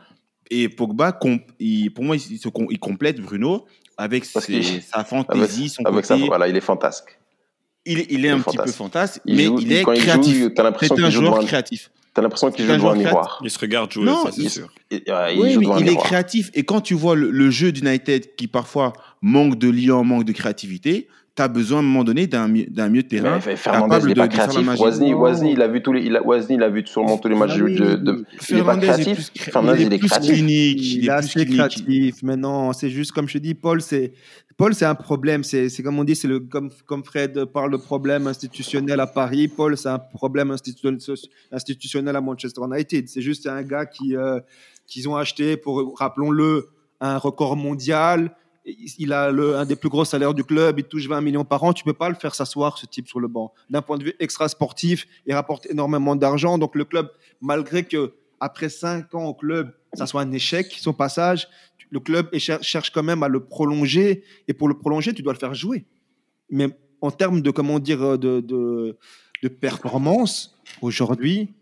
Et 0.51 0.69
Pogba, 0.69 1.19
il- 1.59 1.91
pour 1.93 2.05
moi, 2.05 2.17
il, 2.17 2.39
se 2.39 2.49
com- 2.49 2.67
il 2.71 2.79
complète 2.79 3.21
Bruno 3.21 3.65
avec 3.97 4.25
ses- 4.25 4.81
sa 4.81 5.05
fantaisie, 5.05 5.69
son 5.69 5.83
avec 5.85 6.05
ça, 6.05 6.15
côté. 6.15 6.27
voilà, 6.27 6.49
il 6.49 6.57
est 6.57 6.61
fantasque. 6.61 7.19
il, 7.85 7.99
est- 8.01 8.07
il 8.11 8.17
est 8.17 8.19
il 8.21 8.27
est 8.27 8.31
un 8.31 8.41
petit 8.41 8.57
peu 8.57 8.71
fantasque. 8.71 9.21
Il 9.27 9.37
mais 9.37 9.45
joue- 9.45 9.59
il 9.61 9.73
est 9.73 9.83
créatif. 9.85 10.49
t'as 10.55 10.63
l'impression 10.63 10.97
C'est 10.97 11.03
un 11.03 11.07
qu'il 11.07 11.15
joue 11.15 11.21
joueur 11.27 11.45
créatif. 11.45 11.91
T'as 12.15 12.21
l'impression 12.23 12.51
qu'il 12.51 12.67
joue 12.67 12.73
devant 12.73 12.91
un 12.91 12.95
miroir. 12.97 13.41
Il 13.43 13.51
se 13.51 13.59
regarde 13.59 13.91
jouer, 13.91 14.05
Non, 14.05 14.25
ça 14.25 14.33
c'est 14.33 14.49
sûr. 14.51 14.69
Ouais, 14.91 15.01
il 15.35 15.41
Oui, 15.41 15.53
joue 15.55 15.63
il 15.81 15.89
est 15.89 15.97
créatif. 15.97 16.51
Et 16.53 16.63
quand 16.63 16.83
tu 16.83 16.93
vois 16.95 17.15
le, 17.17 17.31
le 17.31 17.51
jeu 17.51 17.73
d'United 17.73 18.35
qui 18.37 18.49
parfois 18.49 18.93
manque 19.23 19.57
de 19.59 19.71
liant, 19.71 20.05
manque 20.05 20.25
de 20.25 20.33
créativité, 20.33 21.09
tu 21.35 21.43
as 21.43 21.49
besoin 21.49 21.79
à 21.79 21.81
un 21.81 21.85
moment 21.85 22.05
donné 22.05 22.27
d'un 22.27 22.47
mi- 22.47 22.67
d'un 22.67 22.89
milieu 22.91 23.03
de 23.03 23.09
terrain. 23.09 23.39
Mais 23.47 23.57
Fernandez, 23.57 23.97
il 24.03 24.09
n'est 24.09 24.15
de- 24.15 24.21
pas 24.21 24.29
de 24.29 24.33
créatif. 24.35 24.67
magie. 24.67 24.83
Wozni. 24.83 25.15
Wozni, 25.15 25.53
il 25.53 25.63
a 25.63 25.69
vu 25.69 25.83
tous 25.83 25.93
les, 25.95 26.03
il 26.03 26.15
a, 26.17 26.23
Wozni, 26.23 26.57
il 26.57 26.63
a 26.63 26.69
vu 26.69 26.83
sûrement 26.87 27.17
tous 27.17 27.29
les 27.29 27.35
matchs 27.37 27.57
de, 27.57 27.63
oui. 27.63 27.75
de, 27.77 27.95
de- 27.97 28.25
il 28.51 28.59
est 28.59 28.63
pas 28.65 28.77
créatif. 28.77 29.07
est 29.19 29.33
plus, 29.33 29.51
Fernandez, 29.51 29.83
il 29.85 29.93
est 29.95 29.99
plus 29.99 30.09
créatif. 30.09 30.33
clinique. 30.33 30.79
Il, 30.79 30.85
Il 30.85 30.99
est 30.99 30.99
est 30.99 31.01
plus 31.01 31.11
assez 31.11 31.33
clinique. 31.47 31.55
créatif, 31.57 32.17
mais 32.23 32.37
non, 32.37 32.73
c'est 32.75 32.91
juste 32.91 33.13
comme 33.13 33.29
je 33.29 33.35
te 33.35 33.39
dis, 33.39 33.55
Paul, 33.55 33.81
c'est 33.81 34.13
Paul, 34.59 34.75
c'est 34.75 34.85
un 34.85 34.95
problème. 34.95 35.43
C'est 35.43 35.71
c'est 35.71 35.83
comme 35.83 35.99
on 35.99 36.05
dit, 36.05 36.15
c'est 36.15 36.29
le 36.29 36.39
comme 36.41 36.69
comme 36.87 37.03
Fred 37.03 37.47
parle 37.47 37.73
de 37.73 37.79
problème 37.79 38.27
institutionnel 38.27 39.01
à 39.01 39.07
Paris. 39.07 39.49
Paul, 39.49 39.77
c'est 39.79 39.89
un 39.89 39.99
problème 39.99 40.51
institutionnel, 40.51 41.01
institutionnel 41.51 42.15
à 42.15 42.21
Manchester 42.21 42.61
United. 42.71 43.09
C'est 43.09 43.23
juste 43.23 43.47
un 43.47 43.63
gars 43.63 43.87
qui 43.87 44.15
euh, 44.17 44.39
qu'ils 44.87 45.09
ont 45.09 45.17
acheté 45.17 45.57
pour, 45.57 45.95
rappelons-le, 45.99 46.69
un 47.01 47.17
record 47.17 47.57
mondial. 47.57 48.33
Il 48.65 49.13
a 49.13 49.31
le, 49.31 49.57
un 49.57 49.65
des 49.65 49.75
plus 49.75 49.89
gros 49.89 50.05
salaires 50.05 50.35
du 50.35 50.45
club, 50.45 50.79
il 50.79 50.85
touche 50.85 51.07
20 51.09 51.21
millions 51.21 51.45
par 51.45 51.63
an. 51.65 51.73
Tu 51.73 51.83
peux 51.83 51.93
pas 51.93 52.09
le 52.09 52.15
faire 52.15 52.35
s'asseoir, 52.35 52.79
ce 52.79 52.87
type, 52.87 53.09
sur 53.09 53.19
le 53.19 53.29
banc. 53.29 53.53
D'un 53.71 53.83
point 53.83 53.99
de 53.99 54.05
vue 54.05 54.15
extra-sportif, 54.21 55.07
il 55.27 55.35
rapporte 55.35 55.67
énormément 55.67 56.15
d'argent. 56.15 56.59
Donc 56.59 56.77
le 56.77 56.85
club, 56.85 57.11
malgré 57.41 57.85
que 57.85 58.15
après 58.39 58.69
5 58.69 59.15
ans 59.15 59.25
au 59.25 59.35
club, 59.35 59.75
ça 59.95 60.07
soit 60.07 60.23
un 60.23 60.33
échec, 60.33 60.77
son 60.81 60.93
passage, 60.93 61.49
le 61.91 62.01
club 62.01 62.29
cherche 62.39 62.91
quand 62.91 63.03
même 63.03 63.23
à 63.23 63.29
le 63.29 63.45
prolonger. 63.45 64.25
Et 64.49 64.55
pour 64.55 64.69
le 64.69 64.79
prolonger, 64.79 65.13
tu 65.13 65.23
dois 65.23 65.33
le 65.33 65.39
faire 65.39 65.55
jouer. 65.55 65.85
Mais 66.49 66.69
en 67.01 67.11
termes 67.11 67.43
de, 67.43 67.51
comment 67.51 67.79
dire, 67.79 68.17
de, 68.19 68.41
de 69.43 69.49
performance, 69.49 70.57
aujourd'hui, 70.81 71.53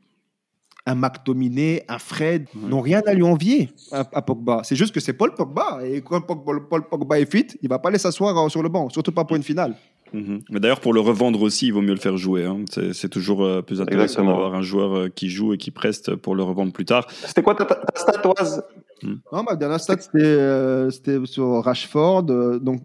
un 0.86 0.94
McTominay, 0.94 1.84
un 1.88 1.98
Fred 1.98 2.46
n'ont 2.54 2.80
rien 2.80 3.02
à 3.06 3.12
lui 3.14 3.22
envier 3.22 3.70
à, 3.92 4.00
à 4.12 4.22
Pogba. 4.22 4.62
C'est 4.64 4.76
juste 4.76 4.94
que 4.94 5.00
c'est 5.00 5.12
Paul 5.12 5.34
Pogba. 5.34 5.80
Et 5.84 6.00
quand 6.00 6.20
Pogba, 6.22 6.52
Paul 6.68 6.82
Pogba 6.88 7.20
est 7.20 7.30
fit, 7.30 7.46
il 7.62 7.68
va 7.68 7.78
pas 7.78 7.90
aller 7.90 7.98
s'asseoir 7.98 8.36
euh, 8.36 8.48
sur 8.48 8.62
le 8.62 8.68
banc, 8.68 8.88
surtout 8.88 9.12
pas 9.12 9.24
pour 9.24 9.36
une 9.36 9.42
finale. 9.42 9.74
Mhm. 10.12 10.40
Mais 10.50 10.58
d'ailleurs, 10.58 10.80
pour 10.80 10.92
le 10.92 11.00
revendre 11.00 11.40
aussi, 11.42 11.66
il 11.68 11.72
vaut 11.72 11.82
mieux 11.82 11.94
le 11.94 12.00
faire 12.00 12.16
jouer. 12.16 12.44
hein. 12.44 12.64
C'est 12.92 13.08
toujours 13.08 13.44
euh, 13.44 13.62
plus 13.62 13.80
intéressant 13.80 14.24
d'avoir 14.24 14.54
un 14.54 14.62
joueur 14.62 14.96
euh, 14.96 15.08
qui 15.08 15.28
joue 15.30 15.52
et 15.52 15.58
qui 15.58 15.70
preste 15.70 16.16
pour 16.16 16.34
le 16.34 16.42
revendre 16.42 16.72
plus 16.72 16.84
tard. 16.84 17.06
C'était 17.10 17.42
quoi 17.42 17.54
ta, 17.54 17.64
ta, 17.64 17.76
ta 17.76 18.00
stat, 18.00 18.20
Oise? 18.38 18.62
Non, 19.04 19.44
ma 19.48 19.54
dernière 19.54 19.78
stat, 19.80 19.98
c'était 20.00 20.18
euh, 20.18 20.90
sur 21.24 21.62
Rashford. 21.64 22.26
euh, 22.30 22.58
donc, 22.58 22.80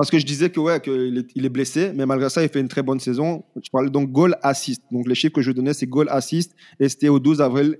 parce 0.00 0.10
que 0.10 0.18
je 0.18 0.24
disais 0.24 0.48
que 0.48 0.58
ouais, 0.58 0.80
qu'il 0.80 1.44
est, 1.44 1.48
blessé, 1.50 1.92
mais 1.94 2.06
malgré 2.06 2.30
ça, 2.30 2.42
il 2.42 2.48
fait 2.48 2.60
une 2.60 2.68
très 2.68 2.82
bonne 2.82 3.00
saison. 3.00 3.44
Je 3.62 3.68
parlais 3.68 3.90
donc 3.90 4.10
goal 4.10 4.34
assist. 4.42 4.82
Donc, 4.90 5.06
les 5.06 5.14
chiffres 5.14 5.34
que 5.34 5.42
je 5.42 5.52
donnais, 5.52 5.74
c'est 5.74 5.86
goal 5.86 6.08
assist. 6.08 6.54
Et 6.78 6.88
c'était 6.88 7.10
au 7.10 7.18
12 7.18 7.42
avril. 7.42 7.78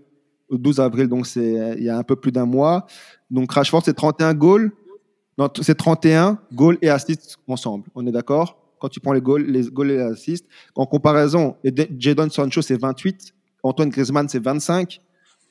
Au 0.50 0.58
12 0.58 0.80
avril, 0.80 1.08
donc 1.08 1.26
c'est 1.26 1.76
il 1.78 1.82
y 1.82 1.88
a 1.88 1.96
un 1.96 2.02
peu 2.02 2.16
plus 2.16 2.30
d'un 2.30 2.44
mois. 2.44 2.84
Donc, 3.30 3.50
Rashford, 3.50 3.80
c'est 3.86 3.94
31 3.94 4.34
goals. 4.34 4.70
C'est 5.62 5.74
31 5.74 6.38
goals 6.52 6.76
et 6.82 6.90
assists 6.90 7.38
ensemble. 7.48 7.88
On 7.94 8.06
est 8.06 8.12
d'accord? 8.12 8.58
Quand 8.78 8.90
tu 8.90 9.00
prends 9.00 9.14
les 9.14 9.22
goals, 9.22 9.46
les 9.46 9.70
goals 9.70 9.92
et 9.92 9.96
les 9.96 10.02
assists. 10.02 10.46
En 10.74 10.84
comparaison, 10.84 11.56
Jadon 11.98 12.28
Sancho, 12.28 12.60
c'est 12.60 12.78
28. 12.78 13.32
Antoine 13.62 13.88
Griezmann, 13.88 14.28
c'est 14.28 14.44
25. 14.44 15.00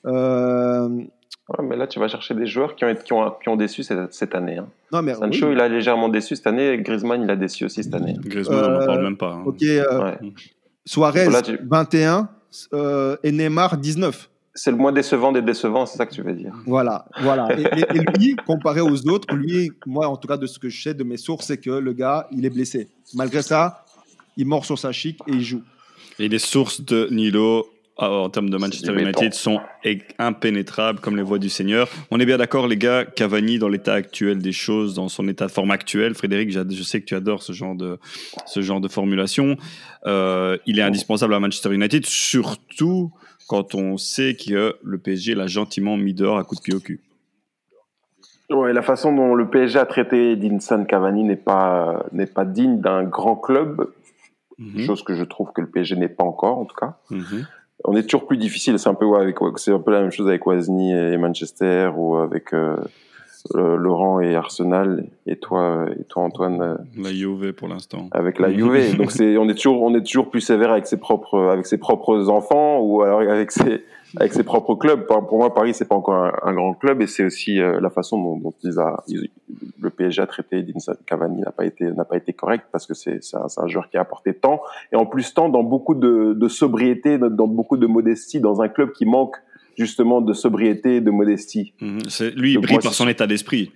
Euh, 0.05 1.03
Ouais, 1.57 1.65
mais 1.65 1.75
là, 1.75 1.87
tu 1.87 1.99
vas 1.99 2.07
chercher 2.07 2.35
des 2.35 2.45
joueurs 2.45 2.75
qui 2.75 2.85
ont, 2.85 2.93
qui 2.95 3.11
ont, 3.13 3.31
qui 3.41 3.49
ont 3.49 3.55
déçu 3.55 3.81
cette, 3.83 4.13
cette 4.13 4.35
année. 4.35 4.57
hein. 4.57 4.67
non, 4.91 5.01
mais 5.01 5.15
Sancho, 5.15 5.47
oui. 5.47 5.53
il 5.53 5.59
a 5.59 5.67
légèrement 5.67 6.07
déçu 6.09 6.35
cette 6.35 6.47
année. 6.47 6.77
Griezmann, 6.77 7.21
il 7.23 7.29
a 7.31 7.35
déçu 7.35 7.65
aussi 7.65 7.83
cette 7.83 7.93
année. 7.95 8.15
Griezmann, 8.23 8.63
on 8.65 8.69
n'en 8.69 8.81
Euh, 8.81 8.85
parle 8.85 9.03
même 9.03 9.17
pas. 9.17 9.33
hein. 9.33 9.43
Ok, 9.45 9.63
euh, 9.63 10.03
Ouais. 10.03 10.17
Suarez, 10.85 11.29
Là, 11.29 11.41
tu- 11.41 11.59
21. 11.63 12.29
euh, 12.73 13.15
et 13.23 13.31
Neymar, 13.31 13.77
19. 13.77 14.29
C'est 14.55 14.71
le 14.71 14.77
moins 14.77 14.91
décevant 14.91 15.31
des 15.31 15.41
décevants, 15.41 15.85
c'est 15.85 15.97
ça 15.97 16.05
que 16.05 16.13
tu 16.13 16.21
veux 16.21 16.33
dire. 16.33 16.53
Voilà, 16.65 17.05
voilà. 17.21 17.47
Et, 17.57 17.61
et- 17.61 17.97
et 17.97 18.17
lui, 18.17 18.35
comparé 18.47 18.81
aux 18.81 19.07
autres, 19.07 19.33
lui, 19.35 19.71
moi, 19.85 20.07
en 20.07 20.17
tout 20.17 20.27
cas, 20.27 20.37
de 20.37 20.47
ce 20.47 20.59
que 20.59 20.67
je 20.69 20.81
sais 20.81 20.93
de 20.93 21.03
mes 21.03 21.17
sources, 21.17 21.45
c'est 21.47 21.57
que 21.59 21.69
le 21.69 21.93
gars, 21.93 22.27
il 22.31 22.45
est 22.45 22.49
blessé. 22.49 22.89
Malgré 23.13 23.41
ça, 23.41 23.85
il 24.37 24.45
mord 24.47 24.65
sur 24.65 24.77
sa 24.77 24.91
chic 24.91 25.19
et 25.27 25.31
il 25.31 25.41
joue. 25.43 25.61
Et 26.17 26.27
les 26.27 26.39
sources 26.39 26.81
de 26.81 27.07
Nilo 27.11 27.67
en 28.07 28.29
termes 28.29 28.49
de 28.49 28.57
Manchester 28.57 28.93
United 28.93 29.33
sont 29.33 29.59
impénétrables 30.17 30.99
comme 30.99 31.17
les 31.17 31.23
voies 31.23 31.39
du 31.39 31.49
Seigneur. 31.49 31.89
On 32.11 32.19
est 32.19 32.25
bien 32.25 32.37
d'accord, 32.37 32.67
les 32.67 32.77
gars, 32.77 33.05
Cavani, 33.05 33.59
dans 33.59 33.67
l'état 33.67 33.93
actuel 33.93 34.39
des 34.39 34.51
choses, 34.53 34.93
dans 34.95 35.09
son 35.09 35.27
état 35.27 35.47
de 35.47 35.51
forme 35.51 35.71
actuel, 35.71 36.13
Frédéric, 36.15 36.51
je 36.51 36.83
sais 36.83 37.01
que 37.01 37.05
tu 37.05 37.15
adores 37.15 37.43
ce 37.43 37.51
genre 37.53 37.75
de, 37.75 37.99
ce 38.45 38.61
genre 38.61 38.79
de 38.79 38.87
formulation, 38.87 39.57
euh, 40.05 40.57
il 40.65 40.79
est 40.79 40.83
indispensable 40.83 41.33
à 41.33 41.39
Manchester 41.39 41.73
United, 41.73 42.05
surtout 42.05 43.11
quand 43.47 43.75
on 43.75 43.97
sait 43.97 44.35
que 44.35 44.75
le 44.83 44.97
PSG 44.97 45.35
l'a 45.35 45.47
gentiment 45.47 45.97
mis 45.97 46.13
dehors 46.13 46.37
à 46.37 46.43
coup 46.43 46.55
de 46.55 46.61
pied 46.61 46.73
au 46.73 46.79
cul. 46.79 47.01
Ouais, 48.49 48.73
la 48.73 48.81
façon 48.81 49.13
dont 49.13 49.35
le 49.35 49.47
PSG 49.49 49.77
a 49.77 49.85
traité 49.85 50.31
Edinson 50.31 50.85
Cavani 50.87 51.23
n'est 51.23 51.35
pas, 51.35 52.05
n'est 52.13 52.25
pas 52.25 52.45
digne 52.45 52.79
d'un 52.79 53.03
grand 53.03 53.35
club, 53.35 53.91
Mhm. 54.59 54.81
chose 54.81 55.03
que 55.03 55.15
je 55.15 55.23
trouve 55.23 55.51
que 55.53 55.61
le 55.61 55.67
PSG 55.69 55.95
n'est 55.95 56.09
pas 56.09 56.25
encore, 56.25 56.57
en 56.59 56.65
tout 56.65 56.75
cas. 56.75 56.97
Mhm. 57.11 57.45
On 57.85 57.95
est 57.95 58.03
toujours 58.03 58.27
plus 58.27 58.37
difficile. 58.37 58.77
C'est 58.77 58.89
un 58.89 58.93
peu 58.93 59.05
ouais, 59.05 59.21
avec, 59.21 59.37
c'est 59.55 59.71
un 59.71 59.79
peu 59.79 59.91
la 59.91 60.01
même 60.01 60.11
chose 60.11 60.27
avec 60.27 60.45
Wozni 60.45 60.91
et 60.91 61.17
Manchester 61.17 61.91
ou 61.95 62.17
avec 62.17 62.53
euh, 62.53 62.75
euh, 63.55 63.77
Laurent 63.77 64.19
et 64.19 64.35
Arsenal 64.35 65.05
et 65.25 65.37
toi 65.37 65.85
et 65.97 66.03
toi 66.03 66.23
Antoine 66.23 66.61
euh, 66.61 66.75
La 66.97 67.13
Juve 67.13 67.53
pour 67.53 67.69
l'instant. 67.69 68.09
avec 68.11 68.37
la 68.37 68.51
Juve. 68.51 68.97
Donc 68.97 69.11
c'est 69.11 69.37
on 69.37 69.47
est 69.47 69.53
toujours 69.53 69.81
on 69.81 69.95
est 69.95 70.03
toujours 70.03 70.29
plus 70.29 70.41
sévère 70.41 70.71
avec 70.71 70.85
ses 70.87 70.97
propres 70.97 71.47
avec 71.47 71.65
ses 71.65 71.77
propres 71.77 72.29
enfants 72.29 72.79
ou 72.81 73.01
alors 73.01 73.21
avec 73.21 73.51
ses 73.51 73.85
avec 74.17 74.33
ses 74.33 74.43
propres 74.43 74.75
clubs. 74.75 75.05
Pour 75.05 75.37
moi 75.37 75.53
Paris 75.53 75.73
c'est 75.73 75.87
pas 75.87 75.95
encore 75.95 76.15
un, 76.15 76.33
un 76.43 76.53
grand 76.53 76.73
club 76.73 77.01
et 77.01 77.07
c'est 77.07 77.23
aussi 77.25 77.59
euh, 77.59 77.79
la 77.79 77.89
façon 77.89 78.21
dont, 78.21 78.37
dont 78.37 78.53
ils 78.63 78.79
a, 78.79 79.03
ils- 79.07 79.29
le 79.81 79.89
PSG 79.89 80.21
a 80.21 80.27
traité 80.27 80.57
Edinson 80.57 80.95
Cavani 81.05 81.41
n'a 81.41 81.51
pas 81.51 81.65
été 81.65 81.85
n'a 81.91 82.05
pas 82.05 82.17
été 82.17 82.33
correct 82.33 82.65
parce 82.71 82.85
que 82.85 82.93
c'est 82.93 83.23
c'est 83.23 83.37
un, 83.37 83.47
c'est 83.47 83.61
un 83.61 83.67
joueur 83.67 83.89
qui 83.89 83.97
a 83.97 84.01
apporté 84.01 84.33
tant 84.33 84.61
et 84.91 84.95
en 84.95 85.05
plus 85.05 85.33
tant 85.33 85.49
dans 85.49 85.63
beaucoup 85.63 85.95
de, 85.95 86.33
de 86.33 86.47
sobriété 86.47 87.17
dans, 87.17 87.29
dans 87.29 87.47
beaucoup 87.47 87.77
de 87.77 87.87
modestie 87.87 88.39
dans 88.39 88.61
un 88.61 88.67
club 88.69 88.91
qui 88.93 89.05
manque 89.05 89.35
justement 89.77 90.19
de 90.21 90.33
sobriété 90.33 90.99
de 90.99 91.09
modestie. 91.11 91.73
C'est- 92.09 92.31
Lui, 92.31 92.51
il 92.53 92.59
brille 92.59 92.79
par 92.83 92.93
son 92.93 93.07
état 93.07 93.27
d'esprit, 93.27 93.71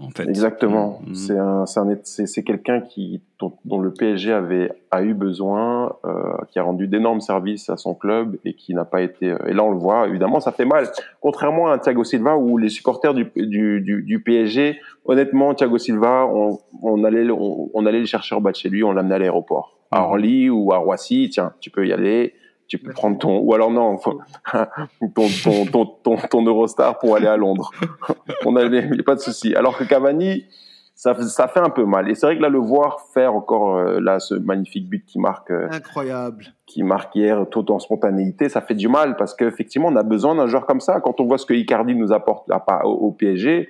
en 0.00 0.10
fait. 0.10 0.28
Exactement. 0.28 1.00
C'est 1.14 1.38
un, 1.38 1.66
c'est 1.66 1.80
un, 1.80 1.96
c'est, 2.04 2.42
quelqu'un 2.42 2.80
qui, 2.80 3.20
dont, 3.38 3.52
dont 3.64 3.78
le 3.80 3.92
PSG 3.92 4.32
avait 4.32 4.70
a 4.90 5.02
eu 5.02 5.14
besoin, 5.14 5.96
euh, 6.04 6.32
qui 6.50 6.58
a 6.58 6.62
rendu 6.62 6.86
d'énormes 6.88 7.20
services 7.20 7.70
à 7.70 7.76
son 7.76 7.94
club 7.94 8.36
et 8.44 8.54
qui 8.54 8.74
n'a 8.74 8.84
pas 8.84 9.02
été. 9.02 9.30
euh, 9.32 9.38
Et 9.46 9.52
là, 9.52 9.64
on 9.64 9.70
le 9.70 9.78
voit. 9.78 10.06
Évidemment, 10.08 10.40
ça 10.40 10.52
fait 10.52 10.64
mal. 10.64 10.86
Contrairement 11.20 11.68
à 11.70 11.78
Thiago 11.78 12.04
Silva, 12.04 12.36
où 12.36 12.58
les 12.58 12.68
supporters 12.68 13.14
du, 13.14 13.30
du, 13.36 13.80
du, 13.80 14.02
du 14.02 14.20
PSG, 14.22 14.80
honnêtement, 15.04 15.54
Thiago 15.54 15.78
Silva, 15.78 16.26
on, 16.32 16.58
on 16.82 17.04
allait, 17.04 17.30
on, 17.30 17.70
on 17.72 17.86
allait 17.86 18.00
le 18.00 18.06
chercher 18.06 18.34
en 18.34 18.40
bas 18.40 18.50
de 18.52 18.56
chez 18.56 18.68
lui, 18.68 18.84
on 18.84 18.92
l'amenait 18.92 19.14
à 19.16 19.18
l'aéroport, 19.18 19.78
à 19.90 20.00
Mhm. 20.00 20.04
Orly 20.06 20.50
ou 20.50 20.72
à 20.72 20.78
Roissy. 20.78 21.28
Tiens, 21.32 21.52
tu 21.60 21.70
peux 21.70 21.86
y 21.86 21.92
aller. 21.92 22.34
Tu 22.68 22.78
peux 22.78 22.92
prendre 22.92 23.16
ton, 23.18 23.38
ou 23.38 23.54
alors 23.54 23.70
non, 23.70 23.96
faut- 23.98 24.18
ton, 25.14 25.26
ton, 25.44 25.66
ton, 25.66 25.86
ton, 26.02 26.16
ton 26.16 26.44
Eurostar 26.44 26.98
pour 26.98 27.14
aller 27.16 27.28
à 27.28 27.36
Londres. 27.36 27.70
On 28.44 28.56
a, 28.56 28.62
il 28.64 28.70
n'y 28.90 28.98
a 29.00 29.02
pas 29.04 29.14
de 29.14 29.20
souci. 29.20 29.54
Alors 29.54 29.78
que 29.78 29.84
Cavani, 29.84 30.46
ça, 30.94 31.14
ça 31.22 31.46
fait 31.46 31.60
un 31.60 31.70
peu 31.70 31.84
mal. 31.84 32.10
Et 32.10 32.14
c'est 32.14 32.26
vrai 32.26 32.36
que 32.36 32.42
là, 32.42 32.48
le 32.48 32.58
voir 32.58 33.00
faire 33.12 33.34
encore 33.34 33.76
euh, 33.76 34.00
là 34.00 34.18
ce 34.18 34.34
magnifique 34.34 34.88
but 34.88 35.04
qui 35.06 35.18
marque, 35.20 35.50
euh, 35.50 35.68
Incroyable. 35.70 36.46
qui 36.66 36.82
marque 36.82 37.14
hier 37.14 37.46
tout 37.50 37.70
en 37.70 37.78
spontanéité, 37.78 38.48
ça 38.48 38.60
fait 38.62 38.74
du 38.74 38.88
mal 38.88 39.14
parce 39.16 39.34
qu'effectivement, 39.34 39.88
on 39.88 39.96
a 39.96 40.02
besoin 40.02 40.34
d'un 40.34 40.46
joueur 40.48 40.66
comme 40.66 40.80
ça. 40.80 41.00
Quand 41.00 41.20
on 41.20 41.26
voit 41.26 41.38
ce 41.38 41.46
que 41.46 41.54
Icardi 41.54 41.94
nous 41.94 42.12
apporte 42.12 42.48
là, 42.48 42.64
au 42.84 43.12
PSG, 43.12 43.68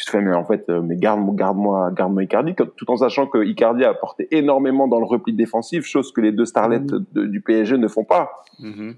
tu 0.00 0.06
te 0.06 0.10
fais 0.12 0.22
mais 0.22 0.34
en 0.34 0.44
fait, 0.46 0.64
euh, 0.70 0.80
mais 0.80 0.96
garde, 0.96 1.20
garde-moi, 1.36 1.90
garde-moi 1.92 2.22
Icardi, 2.24 2.54
tout 2.54 2.90
en 2.90 2.96
sachant 2.96 3.26
que 3.26 3.44
Icardi 3.44 3.84
a 3.84 3.90
apporté 3.90 4.26
énormément 4.34 4.88
dans 4.88 4.98
le 4.98 5.04
repli 5.04 5.34
défensif, 5.34 5.84
chose 5.84 6.10
que 6.12 6.22
les 6.22 6.32
deux 6.32 6.46
starlets 6.46 6.80
de- 7.12 7.26
du 7.26 7.42
PSG 7.42 7.76
ne 7.76 7.86
font 7.86 8.04
pas. 8.04 8.30
Mhm. 8.60 8.94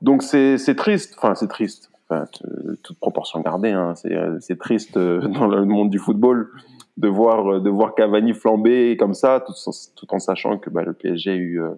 Donc 0.00 0.22
c'est 0.22 0.56
c'est 0.56 0.74
triste, 0.76 1.14
enfin 1.18 1.34
c'est 1.34 1.48
triste, 1.48 1.90
enfin, 2.08 2.24
t- 2.24 2.42
toute 2.82 2.98
proportion 2.98 3.40
gardée, 3.40 3.70
hein. 3.72 3.94
c'est 3.96 4.14
euh, 4.14 4.38
c'est 4.40 4.58
triste 4.58 4.96
euh, 4.96 5.20
dans 5.28 5.46
le 5.46 5.64
monde 5.66 5.90
du 5.90 5.98
football 5.98 6.48
de 6.96 7.08
voir 7.08 7.46
euh, 7.56 7.60
de 7.60 7.68
voir 7.68 7.94
Cavani 7.94 8.32
flamber 8.32 8.96
comme 8.96 9.12
ça, 9.12 9.40
tout, 9.46 9.52
en- 9.66 9.72
tout 9.94 10.06
en 10.14 10.18
sachant 10.18 10.56
que 10.56 10.70
bah, 10.70 10.82
le 10.84 10.94
PSG 10.94 11.30
a 11.32 11.34
eu, 11.34 11.60
euh, 11.60 11.68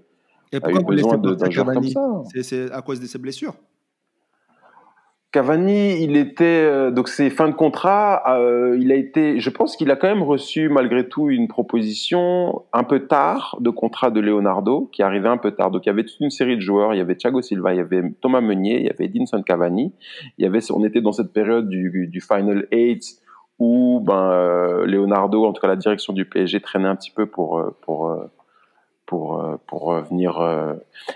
Et 0.52 0.56
a 0.56 0.58
eu 0.58 0.60
pourquoi 0.60 0.80
vous 0.82 0.86
besoin 0.86 1.18
d'un 1.18 1.50
joueur 1.50 1.66
comme 1.66 1.74
Cavani 1.74 1.90
ça. 1.90 2.22
C'est 2.42 2.70
à 2.70 2.80
cause 2.82 3.00
de 3.00 3.06
ses 3.06 3.18
blessures. 3.18 3.54
Cavani, 5.32 6.02
il 6.02 6.16
était 6.18 6.44
euh, 6.44 6.90
donc 6.90 7.08
c'est 7.08 7.30
fin 7.30 7.48
de 7.48 7.54
contrat. 7.54 8.22
euh, 8.28 8.76
il 8.78 8.92
a 8.92 8.96
été, 8.96 9.40
je 9.40 9.48
pense 9.48 9.76
qu'il 9.76 9.90
a 9.90 9.96
quand 9.96 10.06
même 10.06 10.22
reçu 10.22 10.68
malgré 10.68 11.08
tout 11.08 11.30
une 11.30 11.48
proposition 11.48 12.62
un 12.74 12.84
peu 12.84 13.06
tard 13.06 13.56
de 13.60 13.70
contrat 13.70 14.10
de 14.10 14.20
Leonardo 14.20 14.90
qui 14.92 15.02
arrivait 15.02 15.30
un 15.30 15.38
peu 15.38 15.52
tard. 15.52 15.70
Donc 15.70 15.86
il 15.86 15.88
y 15.88 15.90
avait 15.90 16.04
toute 16.04 16.20
une 16.20 16.30
série 16.30 16.56
de 16.56 16.60
joueurs. 16.60 16.92
Il 16.92 16.98
y 16.98 17.00
avait 17.00 17.16
Thiago 17.16 17.40
Silva, 17.40 17.72
il 17.72 17.78
y 17.78 17.80
avait 17.80 18.02
Thomas 18.20 18.42
Meunier, 18.42 18.78
il 18.78 18.84
y 18.84 18.90
avait 18.90 19.06
Edinson 19.06 19.42
Cavani. 19.42 19.94
Il 20.36 20.44
y 20.44 20.46
avait, 20.46 20.60
on 20.70 20.84
était 20.84 21.00
dans 21.00 21.12
cette 21.12 21.32
période 21.32 21.66
du, 21.66 22.08
du 22.08 22.20
Final 22.20 22.66
Eight 22.70 23.02
où 23.58 24.00
ben 24.00 24.32
euh, 24.32 24.86
Leonardo, 24.86 25.46
en 25.46 25.52
tout 25.52 25.60
cas 25.60 25.68
la 25.68 25.76
direction 25.76 26.12
du 26.12 26.24
PSG 26.24 26.60
traînait 26.60 26.88
un 26.88 26.96
petit 26.96 27.10
peu 27.10 27.26
pour 27.26 27.58
euh, 27.58 27.70
pour 27.82 28.08
euh, 28.08 28.26
pour 29.12 29.40
euh, 29.40 29.56
pour 29.66 29.92
euh, 29.92 30.00
venir 30.00 30.40
euh, 30.40 30.72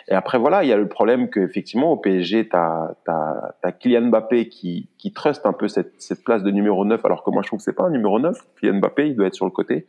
et 0.09 0.15
après, 0.15 0.39
voilà, 0.39 0.65
il 0.65 0.69
y 0.69 0.73
a 0.73 0.77
le 0.77 0.89
problème 0.89 1.31
qu'effectivement, 1.31 1.93
au 1.93 1.97
PSG, 1.97 2.49
tu 2.49 2.57
as, 2.57 3.73
Kylian 3.79 4.09
Mbappé 4.09 4.49
qui, 4.49 4.89
qui 4.99 5.13
truste 5.13 5.47
un 5.47 5.53
peu 5.53 5.69
cette, 5.69 6.01
cette 6.01 6.25
place 6.25 6.43
de 6.43 6.51
numéro 6.51 6.85
9, 6.85 7.05
alors 7.05 7.23
que 7.23 7.31
moi, 7.31 7.43
je 7.43 7.49
trouve 7.49 7.59
que 7.59 7.65
c'est 7.65 7.73
pas 7.73 7.85
un 7.85 7.91
numéro 7.91 8.19
9. 8.19 8.37
Kylian 8.61 8.79
Mbappé, 8.79 9.09
il 9.09 9.17
doit 9.17 9.27
être 9.27 9.35
sur 9.35 9.45
le 9.45 9.51
côté. 9.51 9.87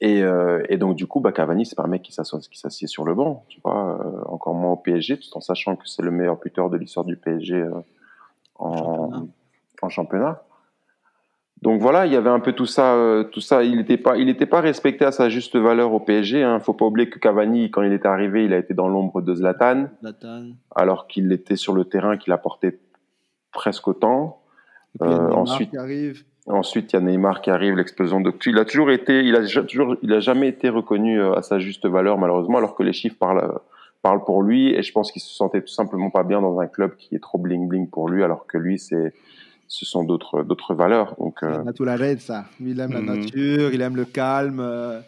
Et, 0.00 0.22
euh, 0.22 0.64
et 0.68 0.78
donc, 0.78 0.96
du 0.96 1.06
coup, 1.06 1.20
bah, 1.20 1.32
Cavani, 1.32 1.64
c'est 1.64 1.76
pas 1.76 1.84
un 1.84 1.88
mec 1.88 2.02
qui 2.02 2.12
s'assied 2.12 2.88
sur 2.88 3.04
le 3.04 3.14
banc, 3.14 3.44
tu 3.48 3.60
vois, 3.62 4.24
encore 4.26 4.54
moins 4.54 4.72
au 4.72 4.76
PSG, 4.76 5.18
tout 5.18 5.36
en 5.36 5.40
sachant 5.40 5.76
que 5.76 5.88
c'est 5.88 6.02
le 6.02 6.10
meilleur 6.10 6.38
buteur 6.38 6.70
de 6.70 6.76
l'histoire 6.76 7.06
du 7.06 7.16
PSG 7.16 7.54
euh, 7.54 7.70
en, 8.56 8.76
Championnat. 8.76 9.26
en 9.82 9.88
championnat. 9.88 10.42
Donc 11.62 11.80
voilà, 11.80 12.06
il 12.06 12.12
y 12.12 12.16
avait 12.16 12.28
un 12.30 12.40
peu 12.40 12.52
tout 12.52 12.66
ça, 12.66 12.94
euh, 12.94 13.22
tout 13.22 13.40
ça. 13.40 13.62
Il 13.62 13.76
n'était 13.76 13.96
pas, 13.96 14.16
il 14.16 14.28
était 14.28 14.46
pas 14.46 14.60
respecté 14.60 15.04
à 15.04 15.12
sa 15.12 15.28
juste 15.28 15.56
valeur 15.56 15.92
au 15.92 16.00
PSG. 16.00 16.42
Hein. 16.42 16.58
Faut 16.58 16.72
pas 16.74 16.84
oublier 16.84 17.08
que 17.08 17.20
Cavani, 17.20 17.70
quand 17.70 17.82
il 17.82 17.92
est 17.92 18.04
arrivé, 18.04 18.44
il 18.44 18.52
a 18.52 18.58
été 18.58 18.74
dans 18.74 18.88
l'ombre 18.88 19.22
de 19.22 19.32
Zlatan 19.34 19.86
Zlatan. 20.00 20.46
alors 20.74 21.06
qu'il 21.06 21.30
était 21.32 21.54
sur 21.56 21.72
le 21.72 21.84
terrain, 21.84 22.16
qu'il 22.16 22.32
apportait 22.32 22.80
presque 23.52 23.86
autant. 23.86 24.40
Puis, 25.00 25.08
Euh, 25.08 25.30
ensuite- 25.30 25.70
qui 25.70 25.78
arrive. 25.78 26.24
Ensuite, 26.48 26.92
il 26.92 26.96
y 26.96 26.98
a 26.98 27.00
Neymar 27.02 27.40
qui 27.40 27.50
arrive, 27.50 27.76
l'explosion 27.76 28.20
de. 28.20 28.32
Il 28.46 28.58
a 28.58 28.64
toujours 28.64 28.90
été, 28.90 29.22
il 29.22 29.36
a 29.36 29.46
toujours, 29.62 29.94
il 30.02 30.12
a 30.12 30.18
jamais 30.18 30.48
été 30.48 30.68
reconnu 30.68 31.20
euh, 31.20 31.34
à 31.34 31.42
sa 31.42 31.60
juste 31.60 31.86
valeur 31.86 32.18
malheureusement, 32.18 32.58
alors 32.58 32.74
que 32.74 32.82
les 32.82 32.92
chiffres 32.92 33.16
parlent, 33.16 33.60
parlent 34.02 34.24
pour 34.24 34.42
lui. 34.42 34.74
Et 34.74 34.82
je 34.82 34.92
pense 34.92 35.12
qu'il 35.12 35.22
se 35.22 35.32
sentait 35.32 35.60
tout 35.60 35.68
simplement 35.72 36.10
pas 36.10 36.24
bien 36.24 36.40
dans 36.40 36.58
un 36.58 36.66
club 36.66 36.96
qui 36.96 37.14
est 37.14 37.20
trop 37.20 37.38
bling 37.38 37.68
bling 37.68 37.88
pour 37.88 38.08
lui, 38.08 38.24
alors 38.24 38.48
que 38.48 38.58
lui, 38.58 38.80
c'est, 38.80 39.14
ce 39.72 39.86
sont 39.86 40.04
d'autres, 40.04 40.42
d'autres 40.42 40.74
valeurs. 40.74 41.14
Donc, 41.18 41.42
euh, 41.42 41.60
Il 41.64 41.68
a 41.68 41.72
tout 41.72 41.84
l'arrêt, 41.84 42.16
ça. 42.18 42.44
Il 42.60 42.78
aime 42.78 42.90
Mhm. 42.90 43.06
la 43.06 43.14
nature, 43.16 43.72
il 43.72 43.80
aime 43.80 43.96
le 43.96 44.04
calme, 44.04 44.60
euh, 44.60 45.00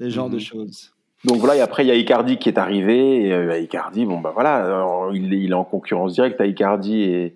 ce 0.00 0.08
genre 0.10 0.28
de 0.28 0.34
Mhm. 0.34 0.40
choses. 0.40 0.92
Donc 1.24 1.36
voilà, 1.36 1.54
et 1.56 1.60
après 1.60 1.84
il 1.84 1.88
y 1.88 1.90
a 1.90 1.94
Icardi 1.94 2.38
qui 2.38 2.48
est 2.48 2.58
arrivé. 2.58 3.26
Et 3.26 3.32
euh, 3.32 3.58
Icardi, 3.60 4.06
bon 4.06 4.18
bah 4.20 4.32
voilà, 4.34 4.54
alors, 4.64 5.14
il, 5.14 5.32
est, 5.34 5.38
il 5.38 5.50
est 5.50 5.54
en 5.54 5.64
concurrence 5.64 6.14
directe 6.14 6.40
avec 6.40 6.52
Icardi 6.52 7.02
et, 7.02 7.34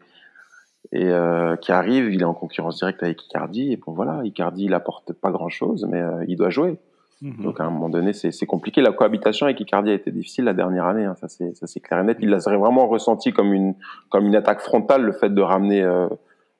et 0.92 1.04
euh, 1.06 1.54
qui 1.56 1.70
arrive, 1.70 2.12
il 2.12 2.22
est 2.22 2.24
en 2.24 2.34
concurrence 2.34 2.78
directe 2.78 3.02
avec 3.04 3.22
Icardi. 3.24 3.72
Et 3.72 3.76
bon 3.76 3.92
voilà, 3.92 4.20
Icardi 4.24 4.64
il 4.64 4.74
apporte 4.74 5.12
pas 5.12 5.30
grand 5.30 5.50
chose, 5.50 5.86
mais 5.88 6.00
euh, 6.00 6.24
il 6.26 6.36
doit 6.36 6.50
jouer. 6.50 6.78
Mhm. 7.22 7.42
Donc 7.44 7.60
à 7.60 7.64
un 7.64 7.70
moment 7.70 7.88
donné, 7.90 8.12
c'est 8.14 8.46
compliqué. 8.46 8.80
La 8.80 8.90
cohabitation 8.92 9.44
avec 9.46 9.60
Icardi 9.60 9.90
a 9.90 9.94
été 9.94 10.10
difficile 10.10 10.44
la 10.46 10.54
dernière 10.54 10.86
année, 10.86 11.04
hein, 11.04 11.14
ça 11.20 11.28
c'est 11.28 11.54
ça 11.54 11.66
c'est 11.68 11.80
clair 11.80 12.00
et 12.00 12.04
net. 12.04 12.16
Il 12.20 12.30
l'a 12.30 12.38
vraiment 12.38 12.88
ressenti 12.88 13.32
comme 13.32 13.52
une 13.52 13.74
comme 14.08 14.26
une 14.26 14.34
attaque 14.34 14.60
frontale 14.60 15.02
le 15.02 15.12
fait 15.12 15.28
de 15.32 15.42
ramener 15.42 15.84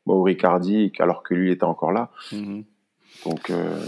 Mauro 0.06 0.28
Icardi 0.28 0.92
alors 0.98 1.22
que 1.22 1.34
lui 1.34 1.50
était 1.50 1.64
encore 1.64 1.92
là. 1.92 2.10
Mhm. 2.32 2.64
Donc 3.24 3.50
euh, 3.50 3.80